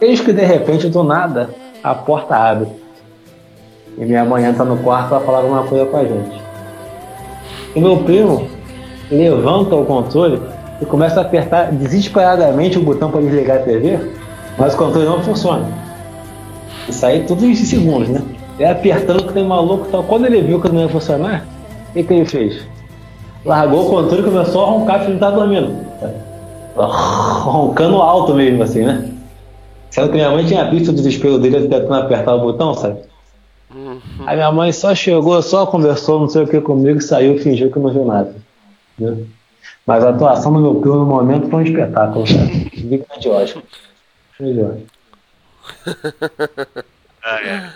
Eis 0.00 0.20
que 0.20 0.32
de 0.32 0.44
repente, 0.44 0.88
do 0.88 1.02
nada, 1.02 1.50
a 1.82 1.94
porta 1.94 2.36
abre. 2.36 2.68
E 3.96 4.04
minha 4.04 4.24
mãe 4.24 4.44
entra 4.44 4.64
no 4.64 4.76
quarto 4.78 5.08
para 5.08 5.20
falar 5.20 5.38
alguma 5.38 5.64
coisa 5.64 5.86
com 5.86 5.96
a 5.96 6.04
gente. 6.04 6.40
E 7.74 7.80
meu 7.80 7.96
primo 7.98 8.48
levanta 9.10 9.74
o 9.74 9.84
controle 9.84 10.40
e 10.80 10.86
começa 10.86 11.20
a 11.20 11.22
apertar 11.22 11.72
desesperadamente 11.72 12.78
o 12.78 12.82
botão 12.82 13.10
para 13.10 13.20
desligar 13.20 13.58
a 13.58 13.60
TV, 13.60 13.98
mas 14.56 14.74
o 14.74 14.76
controle 14.76 15.06
não 15.06 15.20
funciona. 15.22 15.66
Isso 16.88 17.04
aí 17.04 17.24
tudo 17.24 17.44
em 17.44 17.54
segundos, 17.54 18.08
né? 18.08 18.22
Ele 18.58 18.68
apertando 18.68 19.26
que 19.26 19.32
tem 19.32 19.44
maluco 19.44 19.88
tal. 19.90 20.02
Quando 20.04 20.26
ele 20.26 20.42
viu 20.42 20.60
que 20.60 20.68
não 20.68 20.82
ia 20.82 20.88
funcionar, 20.88 21.44
o 21.90 21.92
que, 21.92 22.02
que 22.04 22.14
ele 22.14 22.24
fez? 22.24 22.62
largou 23.44 23.86
o 23.86 23.90
controle 23.90 24.20
e 24.20 24.24
começou 24.24 24.62
a 24.62 24.66
roncar, 24.66 24.98
porque 24.98 25.12
ele 25.12 25.20
tava 25.20 25.36
dormindo. 25.36 25.74
Roncando 26.76 27.96
alto 27.96 28.34
mesmo, 28.34 28.62
assim, 28.62 28.84
né? 28.84 29.08
Sendo 29.90 30.08
que 30.08 30.14
minha 30.14 30.30
mãe 30.30 30.44
tinha 30.44 30.70
visto 30.70 30.88
o 30.88 30.94
desespero 30.94 31.38
dele 31.38 31.68
tentando 31.68 31.94
apertar 31.94 32.34
o 32.34 32.40
botão, 32.40 32.74
sabe? 32.74 33.00
Aí 34.26 34.36
minha 34.36 34.52
mãe 34.52 34.72
só 34.72 34.94
chegou, 34.94 35.40
só 35.42 35.66
conversou, 35.66 36.20
não 36.20 36.28
sei 36.28 36.42
o 36.42 36.48
que 36.48 36.60
comigo, 36.60 36.98
e 36.98 37.02
saiu 37.02 37.36
e 37.36 37.38
fingiu 37.38 37.70
que 37.70 37.78
não 37.78 37.92
viu 37.92 38.04
nada. 38.04 38.34
Entendeu? 38.98 39.26
Mas 39.86 40.04
a 40.04 40.10
atuação 40.10 40.52
do 40.52 40.60
meu 40.60 40.74
primo 40.76 40.96
no 40.96 41.06
momento 41.06 41.48
foi 41.48 41.60
um 41.60 41.66
espetáculo, 41.66 42.24
cara. 42.24 42.46
Vi 42.74 42.98
grandioso. 42.98 43.62
Grandioso. 44.38 44.82
Ah, 47.30 47.40
é. 47.42 47.70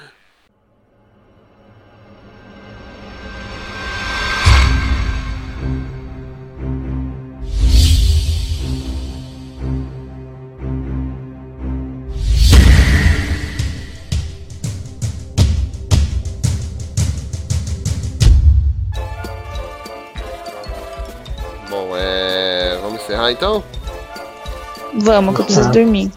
Encerrar 22.95 23.31
então? 23.33 23.63
Vamos, 24.95 25.35
que 25.35 25.41
eu 25.41 25.45
preciso 25.45 25.69
Ah. 25.69 25.73
dormir. 25.73 26.11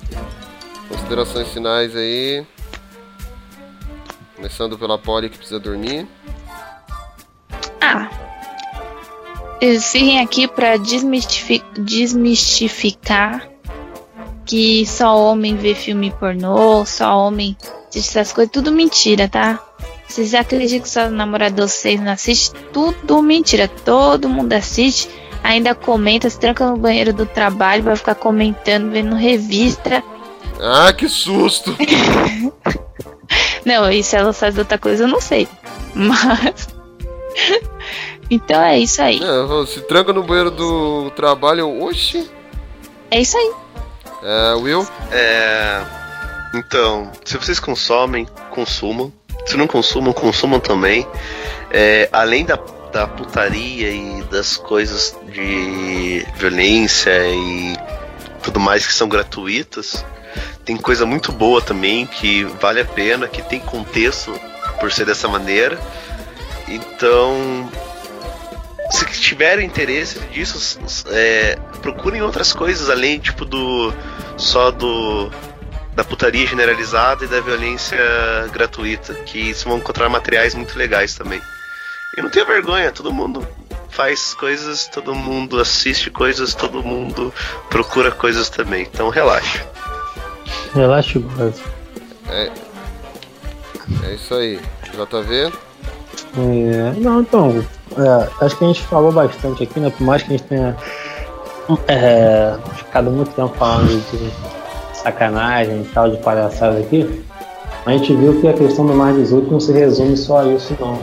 Considerações 0.89 1.47
finais 1.49 1.95
aí. 1.95 2.45
Começando 4.35 4.77
pela 4.77 4.97
Polly 4.97 5.30
que 5.30 5.38
precisa 5.38 5.60
dormir. 5.60 6.07
Ah. 7.81 8.10
Eles 9.61 9.89
fiquem 9.91 10.19
aqui 10.19 10.47
pra 10.47 10.77
desmistifi- 10.77 11.64
desmistificar 11.77 13.47
que 14.45 14.85
só 14.85 15.18
homem 15.18 15.56
vê 15.56 15.73
filme 15.73 16.11
pornô, 16.19 16.85
só 16.85 17.18
homem 17.18 17.57
assiste 17.89 18.10
essas 18.10 18.34
coisas, 18.34 18.52
tudo 18.52 18.72
mentira, 18.72 19.27
tá? 19.27 19.60
Vocês 20.07 20.34
acreditam 20.35 20.81
que 20.81 20.89
sua 20.89 21.10
namorada 21.10 21.56
de 21.56 21.61
vocês 21.72 21.99
não 21.99 22.11
assiste? 22.11 22.53
Tudo 22.72 23.22
mentira. 23.23 23.68
Todo 23.68 24.30
mundo 24.30 24.53
assiste, 24.53 25.10
ainda 25.45 25.76
comenta, 25.76 26.30
se 26.30 26.39
tranca 26.39 26.65
no 26.65 26.77
banheiro 26.77 27.13
do 27.13 27.26
trabalho, 27.26 27.84
vai 27.84 27.95
ficar 27.95 28.15
comentando, 28.15 28.91
vendo 28.91 29.15
revista. 29.15 30.03
Ah, 30.59 30.91
que 30.91 31.07
susto! 31.07 31.76
Não, 33.65 33.91
e 33.91 34.03
se 34.03 34.15
ela 34.15 34.31
faz 34.31 34.57
outra 34.57 34.77
coisa, 34.77 35.05
eu 35.05 35.07
não 35.07 35.19
sei. 35.19 35.47
Mas. 35.95 36.67
então 38.30 38.61
é 38.61 38.77
isso 38.77 39.01
aí. 39.01 39.19
É, 39.19 39.65
se 39.65 39.81
tranca 39.81 40.13
no 40.13 40.22
banheiro 40.22 40.51
do 40.51 41.09
trabalho, 41.15 41.84
oxi. 41.84 42.30
É 43.09 43.22
isso 43.22 43.35
aí. 43.35 43.51
É, 44.22 44.53
Will? 44.53 44.88
É. 45.11 45.84
Então, 46.53 47.11
se 47.23 47.38
vocês 47.38 47.59
consomem, 47.59 48.27
consumam. 48.51 49.11
Se 49.47 49.57
não 49.57 49.65
consumam, 49.65 50.13
consumam 50.13 50.59
também. 50.59 51.07
É, 51.72 52.07
além 52.11 52.45
da, 52.45 52.57
da 52.95 53.05
putaria 53.05 53.91
e 53.91 54.23
das 54.31 54.55
coisas 54.55 55.13
de 55.30 56.26
violência 56.38 57.11
e 57.27 57.76
tudo 58.41 58.57
mais 58.57 58.88
que 58.88 58.93
são 58.93 59.09
gratuitas, 59.09 60.05
tem 60.63 60.77
coisa 60.77 61.05
muito 61.05 61.34
boa 61.34 61.61
também 61.61 62.05
que 62.05 62.45
vale 62.61 62.80
a 62.80 62.85
pena, 62.85 63.27
que 63.27 63.41
tem 63.41 63.59
contexto 63.59 64.31
por 64.80 64.93
ser 64.93 65.05
dessa 65.05 65.27
maneira. 65.27 65.77
Então, 66.69 67.69
se 68.89 69.05
tiverem 69.19 69.65
interesse 69.65 70.17
disso, 70.31 70.80
é, 71.09 71.57
procurem 71.81 72.22
outras 72.22 72.53
coisas 72.53 72.89
além 72.89 73.19
tipo 73.19 73.43
do 73.43 73.93
só 74.38 74.72
do 74.72 75.30
da 75.93 76.03
putaria 76.05 76.47
generalizada 76.47 77.26
e 77.26 77.27
da 77.27 77.41
violência 77.41 77.97
gratuita, 78.53 79.13
que 79.13 79.53
vocês 79.53 79.63
vão 79.63 79.80
encontrar 79.80 80.07
materiais 80.07 80.55
muito 80.55 80.77
legais 80.77 81.13
também. 81.15 81.41
E 82.18 82.22
não 82.22 82.30
tenha 82.30 82.46
vergonha, 82.46 82.92
todo 82.92 83.12
mundo 83.12 83.46
faz 83.90 84.34
coisas, 84.34 84.88
todo 84.88 85.16
mundo 85.16 85.60
assiste 85.60 86.10
coisas, 86.12 86.54
todo 86.54 86.84
mundo 86.84 87.34
procura 87.70 88.12
coisas 88.12 88.50
também. 88.50 88.84
Então 88.84 89.10
relaxa. 89.10 89.66
Relaxa, 90.74 91.20
gosto. 91.20 91.64
É. 92.30 92.52
É 94.04 94.14
isso 94.14 94.34
aí. 94.34 94.60
JV? 94.92 95.52
É, 96.38 97.00
não, 97.00 97.22
então, 97.22 97.66
é, 97.98 98.46
acho 98.46 98.58
que 98.58 98.64
a 98.66 98.68
gente 98.68 98.82
falou 98.84 99.12
bastante 99.12 99.64
aqui, 99.64 99.80
né? 99.80 99.90
Por 99.90 100.04
mais 100.04 100.24
que 100.24 100.34
a 100.34 100.38
gente 100.38 100.48
tenha 100.48 100.76
é, 101.88 102.56
ficado 102.76 103.10
muito 103.10 103.32
tempo 103.32 103.56
falando 103.56 103.88
de 103.88 104.98
sacanagem 104.98 105.82
e 105.82 105.86
tal, 105.86 106.10
de 106.10 106.18
palhaçada 106.18 106.80
aqui, 106.80 107.24
a 107.86 107.92
gente 107.92 108.14
viu 108.16 108.42
que 108.42 108.48
a 108.48 108.54
questão 108.54 108.86
do 108.86 108.94
mais 108.94 109.16
18 109.16 109.52
não 109.52 109.60
se 109.60 109.72
resume 109.72 110.18
só 110.18 110.40
a 110.40 110.48
isso, 110.48 110.76
não. 110.80 111.00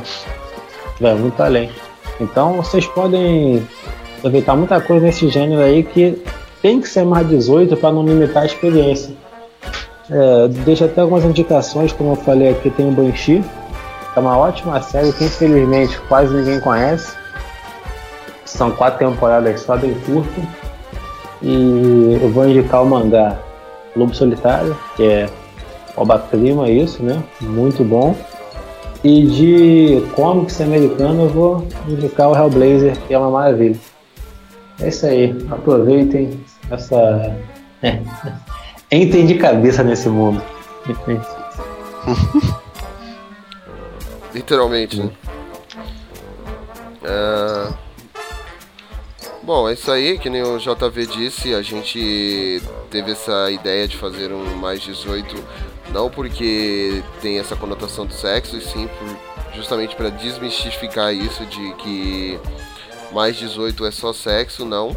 Vai 1.03 1.15
muito 1.16 1.43
além. 1.43 1.69
Então, 2.20 2.55
vocês 2.55 2.87
podem 2.87 3.66
aproveitar 4.19 4.55
muita 4.55 4.81
coisa 4.81 5.05
nesse 5.05 5.29
gênero 5.29 5.61
aí 5.61 5.83
que 5.83 6.23
tem 6.62 6.81
que 6.81 6.89
ser 6.89 7.05
mais 7.05 7.29
18 7.29 7.77
para 7.77 7.91
não 7.91 8.07
limitar 8.07 8.45
a 8.45 8.47
experiência. 8.47 9.12
É, 10.09 10.49
deixa 10.65 10.85
até 10.85 11.01
algumas 11.01 11.24
indicações, 11.24 11.93
como 11.93 12.12
eu 12.12 12.16
falei 12.16 12.51
aqui, 12.51 12.70
tem 12.70 12.89
o 12.89 12.93
Banshee, 12.93 13.43
é 14.15 14.20
uma 14.20 14.39
ótima 14.39 14.81
série 14.81 15.12
que 15.12 15.24
infelizmente 15.24 15.99
quase 16.03 16.33
ninguém 16.33 16.61
conhece. 16.61 17.16
São 18.45 18.70
quatro 18.70 19.01
temporadas 19.01 19.61
só 19.62 19.77
bem 19.77 19.95
curto. 20.07 20.41
E 21.43 22.20
eu 22.23 22.31
vou 22.31 22.49
indicar 22.49 22.85
o 22.85 22.87
mangá 22.87 23.37
Lobo 23.97 24.15
Solitário, 24.15 24.79
que 24.95 25.03
é 25.03 25.29
obra-prima, 25.97 26.70
isso, 26.70 27.03
né? 27.03 27.20
Muito 27.41 27.83
bom. 27.83 28.15
E 29.05 29.27
de 29.27 30.07
comics 30.15 30.61
americano 30.61 31.23
eu 31.24 31.29
vou 31.29 31.69
indicar 31.89 32.29
o 32.29 32.37
Hellblazer, 32.37 32.97
que 33.07 33.15
é 33.15 33.19
uma 33.19 33.31
maravilha. 33.31 33.79
É 34.81 34.89
isso 34.89 35.07
aí, 35.07 35.37
aproveitem 35.51 36.41
essa. 36.70 37.37
É. 37.83 38.01
Entrem 38.93 39.27
de 39.27 39.35
cabeça 39.35 39.83
nesse 39.83 40.09
mundo. 40.09 40.43
Literalmente, 44.33 45.01
né? 45.01 45.11
É... 47.03 47.69
Bom, 49.43 49.69
é 49.69 49.73
isso 49.73 49.91
aí, 49.91 50.19
que 50.19 50.31
nem 50.31 50.43
o 50.43 50.59
JV 50.59 51.07
disse, 51.07 51.53
a 51.55 51.62
gente 51.62 52.62
teve 52.91 53.11
essa 53.11 53.51
ideia 53.51 53.89
de 53.89 53.97
fazer 53.97 54.33
um 54.33 54.57
mais 54.57 54.81
18, 54.81 55.35
não 55.93 56.10
porque 56.10 57.02
tem 57.20 57.39
essa 57.39 57.55
conotação 57.55 58.06
do 58.06 58.14
sexo, 58.14 58.56
e 58.56 58.60
sim 58.60 58.89
por, 58.89 59.55
justamente 59.55 59.94
para 59.94 60.09
desmistificar 60.09 61.14
isso 61.14 61.44
de 61.47 61.74
que 61.74 62.40
mais 63.12 63.36
18 63.36 63.86
é 63.86 63.90
só 63.90 64.12
sexo, 64.12 64.64
não. 64.64 64.97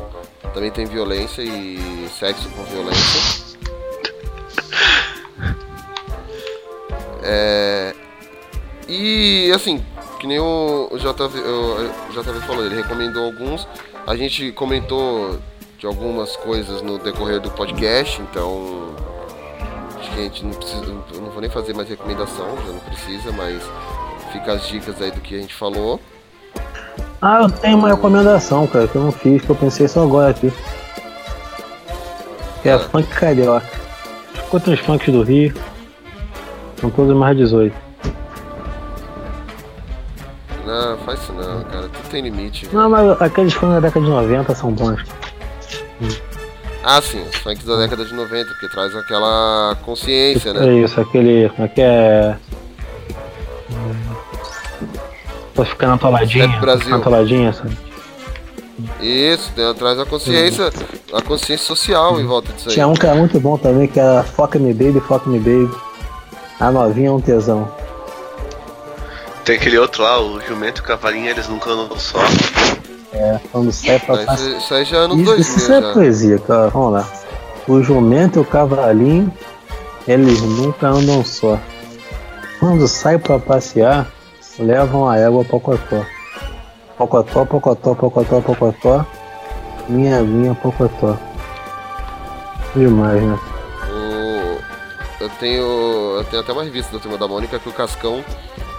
Também 0.54 0.72
tem 0.72 0.86
violência 0.86 1.42
e 1.42 2.10
sexo 2.18 2.50
com 2.50 2.64
violência. 2.64 3.46
É, 7.22 7.94
e 8.88 9.52
assim, 9.54 9.84
que 10.20 10.28
nem 10.28 10.40
o, 10.40 10.88
o 10.92 10.98
JV, 10.98 12.40
falou, 12.48 12.66
ele 12.66 12.76
recomendou 12.76 13.26
alguns. 13.26 13.68
A 14.08 14.16
gente 14.16 14.52
comentou 14.52 15.40
de 15.78 15.86
algumas 15.86 16.36
coisas 16.38 16.82
no 16.82 16.98
decorrer 17.00 17.42
do 17.42 17.52
podcast, 17.52 18.22
então 18.22 18.96
gente 20.24 20.46
não 20.46 20.54
precisa. 20.54 20.86
Eu 21.14 21.22
não 21.22 21.30
vou 21.30 21.42
nem 21.42 21.50
fazer 21.50 21.74
mais 21.74 21.90
recomendação, 21.90 22.48
já 22.66 22.72
não 22.72 22.80
precisa, 22.80 23.32
mas 23.32 23.62
fica 24.32 24.54
as 24.54 24.68
dicas 24.68 25.02
aí 25.02 25.12
do 25.12 25.22
que 25.22 25.36
a 25.36 25.40
gente 25.40 25.54
falou. 25.54 26.00
Ah, 27.22 27.42
eu 27.42 27.50
tenho 27.50 27.78
uma 27.78 27.90
recomendação, 27.90 28.68
cara, 28.68 28.88
que 28.88 28.96
eu 28.96 29.04
não 29.04 29.12
fiz, 29.12 29.42
que 29.42 29.50
eu 29.50 29.56
pensei 29.56 29.88
só 29.88 30.04
agora 30.04 30.32
aqui. 30.32 30.52
Que 32.62 32.70
é 32.70 32.80
funk 32.80 33.08
carioca. 33.10 33.68
Escuta 34.34 34.72
os 34.72 34.80
funks 34.80 35.14
do 35.14 35.24
Rio. 35.24 35.54
São 36.80 36.90
todos 36.90 37.16
mais 37.16 37.38
18. 37.38 37.76
Não, 40.66 40.98
faz 41.00 41.20
isso 41.22 41.34
não, 41.34 41.64
cara. 41.64 41.90
Tudo 41.90 42.10
tem 42.10 42.22
limite. 42.22 42.68
Não, 42.74 42.90
mas 42.90 43.22
aqueles 43.22 43.54
funks 43.54 43.76
da 43.76 43.80
década 43.80 44.06
de 44.06 44.12
90 44.12 44.56
são 44.56 44.72
bons. 44.72 45.04
Ah, 46.88 47.02
sim, 47.02 47.20
os 47.24 47.36
funks 47.38 47.66
da 47.66 47.78
década 47.78 48.06
de 48.06 48.14
90, 48.14 48.46
porque 48.52 48.70
traz 48.70 48.96
aquela 48.96 49.76
consciência, 49.84 50.54
né? 50.54 50.68
É 50.68 50.74
isso, 50.84 51.02
aquele. 51.02 51.50
Como 51.50 51.66
é 51.66 51.68
que 51.68 51.82
é. 51.82 52.36
Tô 55.56 55.66
ficando 55.66 55.94
atoladinha. 55.94 56.46
Step 56.48 56.60
Brasil. 56.62 56.84
Ficando 56.84 57.02
atoladinha, 57.02 57.54
sabe? 57.54 57.78
Isso, 59.02 59.52
tem- 59.56 59.74
traz 59.74 59.98
a 60.00 60.06
consciência, 60.06 60.70
a 61.14 61.22
consciência 61.22 61.66
social 61.66 62.20
em 62.20 62.26
volta 62.28 62.52
disso 62.54 62.70
aí. 62.70 62.74
Tinha 62.76 62.88
um 62.88 62.94
que 62.94 63.06
era 63.06 63.16
muito 63.16 63.40
bom 63.40 63.58
também, 63.58 63.88
que 63.88 64.00
era 64.00 64.24
Foca 64.24 64.60
Me 64.60 64.74
Baby, 64.74 65.00
Foca 65.00 65.30
Me 65.30 65.40
Baby. 65.40 65.74
A 66.60 66.72
novinha 66.72 67.08
é 67.08 67.12
um 67.12 67.22
tesão. 67.22 67.72
Tem 69.46 69.56
aquele 69.56 69.78
outro 69.78 70.04
lá, 70.04 70.20
o 70.22 70.40
jumento 70.42 70.82
e 70.82 70.84
o 70.84 70.86
cavalinho, 70.86 71.30
eles 71.30 71.48
nunca 71.48 71.70
andam 71.70 71.98
só. 71.98 72.20
É, 73.18 73.40
quando 73.52 73.72
sai 73.72 73.98
pra 74.00 74.18
passear. 74.18 74.36
isso, 74.36 74.58
isso 74.58 74.74
aí 74.74 74.84
já 74.86 74.98
é 74.98 75.08
no 75.08 75.16
Isso, 75.16 75.24
2000 75.26 75.40
isso 75.58 75.72
é 75.74 75.82
já. 75.82 75.94
poesia, 75.94 76.40
cara. 76.40 76.68
Vamos 76.70 76.92
lá. 76.94 77.08
O 77.68 77.82
jumento 77.82 78.40
e 78.40 78.42
o 78.42 78.46
cavalinho, 78.46 79.32
eles 80.08 80.42
nunca 80.42 80.88
andam 80.90 81.24
só. 81.24 81.58
Quando 82.60 82.88
saem 82.88 83.18
pra 83.20 83.40
passear, 83.40 84.08
levam 84.60 85.08
a 85.10 85.18
égua 85.18 85.44
pocotó. 85.46 86.04
Pocotó, 86.98 87.46
pocotó, 87.46 87.96
pocotó, 87.96 88.42
pocotó. 88.42 89.06
Minha, 89.88 90.22
minha, 90.22 90.54
pocotó. 90.56 91.18
Demais, 92.76 93.22
né? 93.22 93.40
O- 93.90 95.24
eu 95.24 95.30
tenho. 95.40 95.64
Eu 96.18 96.24
tenho 96.26 96.42
até 96.42 96.52
uma 96.52 96.64
revista 96.64 96.92
da 96.94 97.00
Turma 97.02 97.18
da 97.18 97.28
Mônica 97.28 97.58
que 97.60 97.70
o 97.70 97.74
Cascão 97.74 98.24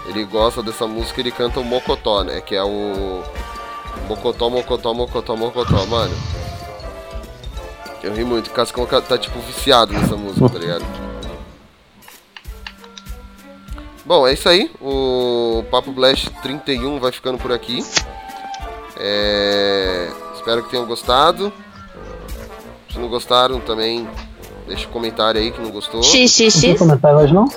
ele 0.07 0.23
gosta 0.25 0.61
dessa 0.63 0.85
música 0.87 1.19
ele 1.19 1.31
canta 1.31 1.59
o 1.59 1.63
Mocotó, 1.63 2.23
né? 2.23 2.39
Que 2.41 2.55
é 2.55 2.63
o. 2.63 3.21
Mocotó, 4.07 4.49
Mocotó, 4.49 4.93
Mocotó, 4.93 5.35
Mocotó, 5.35 5.85
mano. 5.85 6.15
Eu 8.03 8.13
ri 8.13 8.23
muito, 8.23 8.47
o 8.47 8.51
Cascão 8.51 8.85
ca- 8.85 9.01
tá 9.01 9.17
tipo 9.17 9.39
viciado 9.39 9.91
nessa 9.93 10.15
música, 10.15 10.47
tá 10.49 10.59
ligado? 10.59 10.85
Bom, 14.05 14.25
é 14.27 14.33
isso 14.33 14.47
aí. 14.47 14.71
O 14.81 15.63
Papo 15.69 15.91
Blast 15.91 16.29
31 16.41 16.99
vai 16.99 17.11
ficando 17.11 17.37
por 17.37 17.51
aqui. 17.51 17.83
É, 18.99 20.09
Espero 20.35 20.63
que 20.63 20.69
tenham 20.69 20.85
gostado. 20.85 21.51
Se 22.89 22.97
não 22.97 23.09
gostaram 23.09 23.59
também, 23.59 24.07
deixa 24.65 24.87
um 24.87 24.91
comentário 24.91 25.41
aí 25.41 25.51
que 25.51 25.59
não 25.59 25.71
gostou. 25.71 26.01
Não 26.01 26.61
tem 26.61 26.77
comentário 26.77 27.19
hoje, 27.19 27.33
não? 27.33 27.47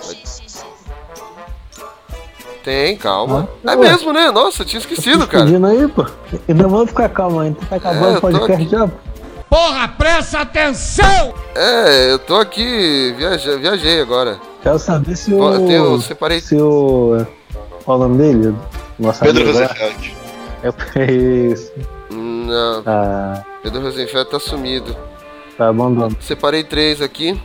Tem, 2.63 2.97
calma. 2.97 3.49
Ah, 3.67 3.73
É 3.73 3.77
ué. 3.77 3.91
mesmo, 3.91 4.13
né? 4.13 4.31
Nossa, 4.31 4.65
tinha 4.65 4.81
esquecido, 4.81 5.27
cara. 5.27 5.45
Pedindo 5.47 5.67
aí, 5.67 5.89
pô. 5.89 6.05
Ainda 6.49 6.69
vamos 6.69 6.91
ficar 6.91 7.09
calmo 7.09 7.41
ainda. 7.41 7.59
Tá 7.69 7.77
É, 7.77 7.79
acabando 7.79 8.13
eu 8.13 8.19
o 8.19 8.21
podcast 8.21 8.53
aqui. 8.53 8.69
já, 8.71 8.87
pô. 8.87 8.95
Porra, 9.49 9.89
presta 9.89 10.41
atenção! 10.41 11.35
É, 11.57 12.13
eu 12.13 12.19
tô 12.21 12.37
aqui, 12.37 13.13
viajei, 13.19 13.59
viajei 13.59 14.01
agora. 14.01 14.39
Quero 14.63 14.79
saber 14.79 15.17
se 15.17 15.35
Ó, 15.35 15.55
Eu, 15.55 15.67
tenho- 15.67 15.85
eu 15.87 15.93
o. 15.95 16.01
separei. 16.03 16.41
Se 16.41 16.55
o. 16.61 17.27
Qual 17.85 17.99
o 17.99 18.03
nome 18.03 18.19
dele? 18.19 18.55
Nossa 18.99 19.25
Pedro. 19.25 19.47
Rosenfeld. 19.47 20.17
É 20.97 21.13
isso. 21.13 21.73
Não, 22.11 22.83
Ah, 22.87 23.43
Pedro 23.63 23.81
Rosenfeld 23.83 24.31
tá 24.31 24.39
sumido. 24.39 24.95
tá 25.57 25.69
abandonado. 25.71 26.17
Separei 26.21 26.63
três 26.63 27.01
aqui. 27.03 27.41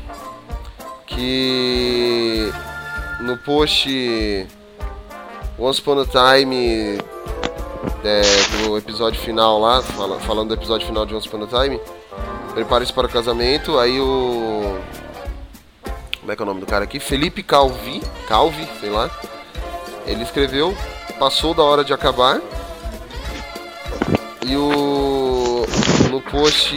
Que 1.07 2.51
no 3.21 3.37
post 3.37 4.47
Once 5.57 5.79
Upon 5.79 6.01
a 6.01 6.05
Time 6.05 6.97
é, 8.03 8.21
do 8.65 8.77
episódio 8.77 9.19
final 9.19 9.59
lá, 9.59 9.81
fala- 9.81 10.19
falando 10.19 10.49
do 10.49 10.53
episódio 10.55 10.85
final 10.85 11.05
de 11.05 11.15
Once 11.15 11.27
Upon 11.27 11.43
a 11.43 11.63
Time, 11.63 11.79
prepare-se 12.53 12.91
para 12.93 13.07
o 13.07 13.09
casamento. 13.09 13.79
Aí 13.79 13.99
o. 13.99 14.77
Como 16.19 16.31
é 16.31 16.35
que 16.35 16.41
é 16.41 16.43
o 16.43 16.45
nome 16.45 16.59
do 16.59 16.65
cara 16.65 16.83
aqui? 16.83 16.99
Felipe 16.99 17.41
Calvi, 17.43 18.01
Calvi, 18.27 18.67
sei 18.79 18.89
lá. 18.89 19.09
Ele 20.05 20.23
escreveu, 20.23 20.75
passou 21.19 21.53
da 21.53 21.63
hora 21.63 21.83
de 21.83 21.93
acabar. 21.93 22.41
E 24.45 24.55
o. 24.57 25.65
No 26.11 26.21
post. 26.21 26.75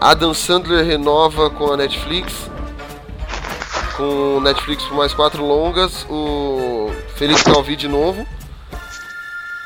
Adam 0.00 0.32
Sandler 0.32 0.84
renova 0.86 1.50
com 1.50 1.72
a 1.72 1.76
Netflix. 1.76 2.32
Com 3.98 4.40
Netflix 4.40 4.84
por 4.84 4.96
mais 4.96 5.12
quatro 5.12 5.44
longas. 5.44 6.06
O 6.08 6.90
Felipe 7.16 7.44
Calvi 7.44 7.76
de 7.76 7.88
novo. 7.88 8.26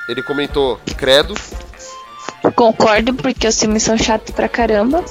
Ele 0.09 0.23
comentou, 0.23 0.81
credo. 0.97 1.35
Concordo, 2.57 3.15
porque 3.15 3.47
os 3.47 3.61
filmes 3.61 3.85
são 3.85 3.97
chatos 3.97 4.35
pra 4.35 4.49
caramba. 4.49 5.05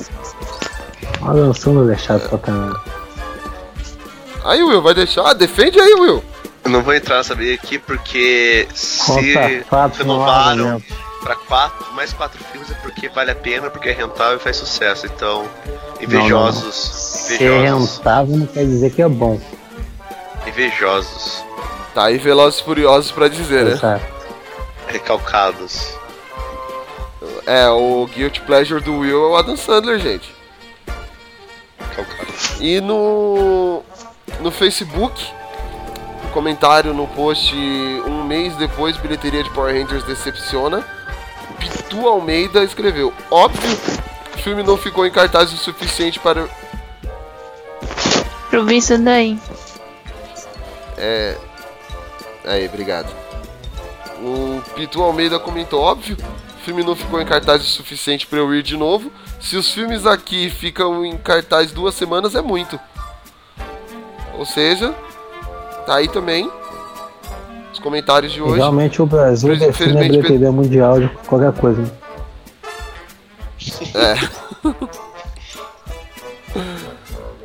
Olha 1.22 1.44
o 1.44 1.54
som 1.54 1.90
é 1.90 1.98
chato 1.98 2.28
pra 2.28 2.38
caramba. 2.40 2.84
Aí, 4.44 4.62
Will, 4.64 4.82
vai 4.82 4.94
deixar? 4.94 5.30
Ah, 5.30 5.34
defende 5.34 5.80
aí, 5.80 5.94
Will. 5.94 6.24
Eu 6.64 6.72
não 6.72 6.82
vou 6.82 6.94
entrar 6.94 7.18
nessa 7.18 7.36
briga 7.36 7.54
aqui 7.54 7.78
porque 7.78 8.68
se 8.74 9.06
Conta 9.06 9.66
fatos, 9.70 10.00
não 10.00 10.16
renovaram 10.16 10.68
argumentos. 10.68 11.11
Pra 11.22 11.36
quatro, 11.36 11.94
mais 11.94 12.12
quatro 12.14 12.44
filmes 12.46 12.70
é 12.72 12.74
porque 12.76 13.08
vale 13.10 13.32
a 13.32 13.36
pena, 13.36 13.70
porque 13.70 13.90
é 13.90 13.94
rentável 13.94 14.38
e 14.38 14.40
faz 14.40 14.58
sucesso. 14.58 15.06
Então, 15.06 15.48
invejosos, 16.02 16.76
Ser 16.76 17.36
invejosos, 17.36 17.98
rentável 17.98 18.38
não 18.38 18.46
quer 18.48 18.66
dizer 18.66 18.90
que 18.92 19.02
é 19.02 19.08
bom. 19.10 19.40
invejosos, 20.48 21.44
Tá 21.94 22.06
aí 22.06 22.18
Velozes 22.18 22.60
e 22.62 22.64
Furiosos 22.64 23.12
pra 23.12 23.28
dizer, 23.28 23.66
né? 23.66 24.02
Recalcados. 24.88 25.94
É, 27.46 27.68
o 27.70 28.06
Guilty 28.08 28.42
Pleasure 28.42 28.82
do 28.82 29.00
Will 29.00 29.24
é 29.26 29.28
o 29.30 29.36
Adam 29.36 29.58
Sandler, 29.58 30.00
gente. 30.00 30.34
recalcados. 31.80 32.60
E 32.62 32.80
no, 32.80 33.84
no 34.40 34.52
Facebook, 34.52 35.28
comentário 36.34 36.94
no 36.94 37.08
post 37.08 37.54
um 38.06 38.24
mês 38.24 38.56
depois, 38.56 38.96
bilheteria 38.98 39.44
de 39.44 39.50
Power 39.50 39.74
Rangers 39.76 40.04
decepciona. 40.06 40.86
Pitu 41.62 42.08
Almeida 42.08 42.64
escreveu: 42.64 43.14
Óbvio, 43.30 43.78
o 44.34 44.38
filme 44.40 44.64
não 44.64 44.76
ficou 44.76 45.06
em 45.06 45.12
cartaz 45.12 45.54
o 45.54 45.58
suficiente 45.58 46.20
para. 46.20 46.48
Pra 48.50 48.60
ouvir 48.60 48.78
isso 48.78 48.98
daí. 48.98 49.40
É. 50.98 51.38
Aí, 52.44 52.68
obrigado. 52.68 53.14
O 54.20 54.62
Pitu 54.76 55.02
Almeida 55.04 55.40
comentou: 55.40 55.82
Óbvio, 55.82 56.18
o 56.60 56.64
filme 56.64 56.84
não 56.84 56.96
ficou 56.96 57.22
em 57.22 57.26
cartaz 57.26 57.62
o 57.62 57.66
suficiente 57.66 58.26
para 58.26 58.40
eu 58.40 58.54
ir 58.54 58.64
de 58.64 58.76
novo. 58.76 59.12
Se 59.40 59.56
os 59.56 59.72
filmes 59.72 60.06
aqui 60.06 60.50
ficam 60.50 61.06
em 61.06 61.18
cartaz 61.18 61.72
duas 61.72 61.94
semanas, 61.94 62.34
é 62.36 62.42
muito. 62.42 62.80
Ou 64.38 64.46
seja, 64.46 64.92
tá 65.86 65.96
aí 65.96 66.08
também 66.08 66.50
os 67.72 67.80
comentários 67.80 68.32
de 68.32 68.42
hoje. 68.42 68.58
Realmente 68.58 69.02
o 69.02 69.06
Brasil 69.06 69.50
define 69.50 69.66
a 69.66 69.70
infelizmente, 69.70 70.10
bilheteria 70.10 70.52
mundial 70.52 71.00
de 71.00 71.08
qualquer 71.28 71.54
coisa. 71.54 71.82
né? 73.94 74.30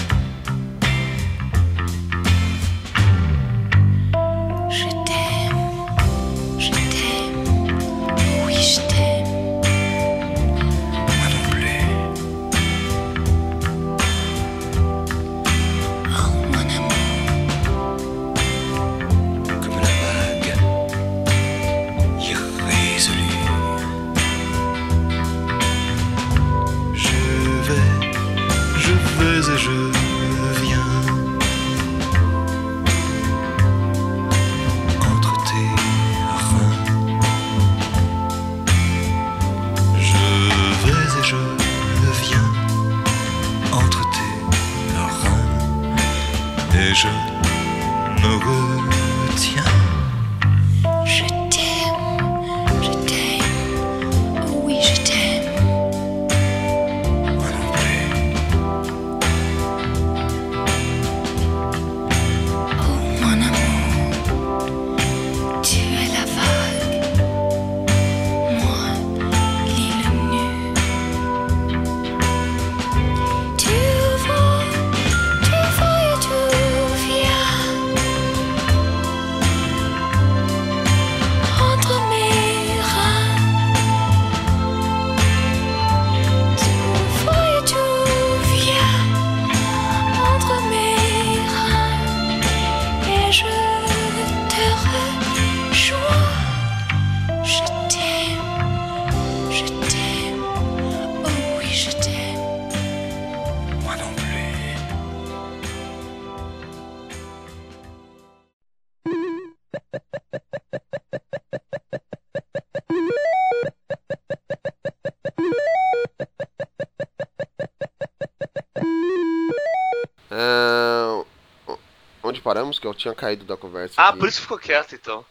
Que 122.83 122.87
eu 122.87 122.93
tinha 122.93 123.15
caído 123.15 123.45
da 123.45 123.55
conversa. 123.55 123.93
Ah, 123.95 124.09
aqui. 124.09 124.19
por 124.19 124.27
isso 124.27 124.41
ficou 124.41 124.59
quieto 124.59 124.93
então. 124.93 125.25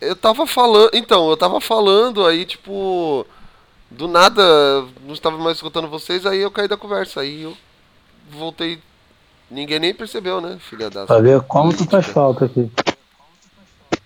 Eu 0.00 0.16
tava 0.16 0.46
falando. 0.46 0.90
Então, 0.94 1.28
eu 1.30 1.36
tava 1.36 1.60
falando 1.60 2.26
aí, 2.26 2.46
tipo. 2.46 3.26
Do 3.90 4.08
nada, 4.08 4.42
não 5.02 5.12
estava 5.12 5.38
mais 5.38 5.58
escutando 5.58 5.88
vocês, 5.88 6.26
aí 6.26 6.40
eu 6.40 6.50
caí 6.50 6.66
da 6.66 6.76
conversa. 6.76 7.20
Aí 7.20 7.42
eu 7.42 7.56
voltei. 8.30 8.80
Ninguém 9.50 9.78
nem 9.78 9.94
percebeu, 9.94 10.40
né, 10.40 10.58
filha 10.58 10.90
da. 10.90 11.06
Pra 11.06 11.20
ver 11.20 11.40
como 11.42 11.74
tu 11.74 11.84
faz 11.84 12.06
falta 12.06 12.46
aqui. 12.46 12.70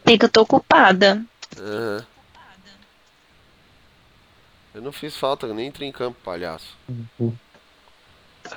Tem 0.05 0.19
que 0.19 0.24
eu 0.27 0.28
tô 0.28 0.43
ocupada. 0.43 1.24
Eu 4.74 4.82
não 4.82 4.93
fiz 4.93 5.16
falta, 5.16 5.47
eu 5.47 5.55
nem 5.55 5.69
entrei 5.69 5.89
em 5.89 5.93
campo, 5.93 6.19
palhaço. 6.23 6.77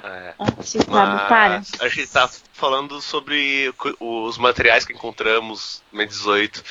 É. 0.04 0.34
Sabe, 0.64 1.28
para. 1.28 1.62
A 1.80 1.88
gente 1.88 2.08
tá 2.08 2.30
falando 2.54 3.02
sobre 3.02 3.74
os 4.00 4.38
materiais 4.38 4.86
que 4.86 4.94
encontramos 4.94 5.82
no 5.92 6.06
18. 6.06 6.64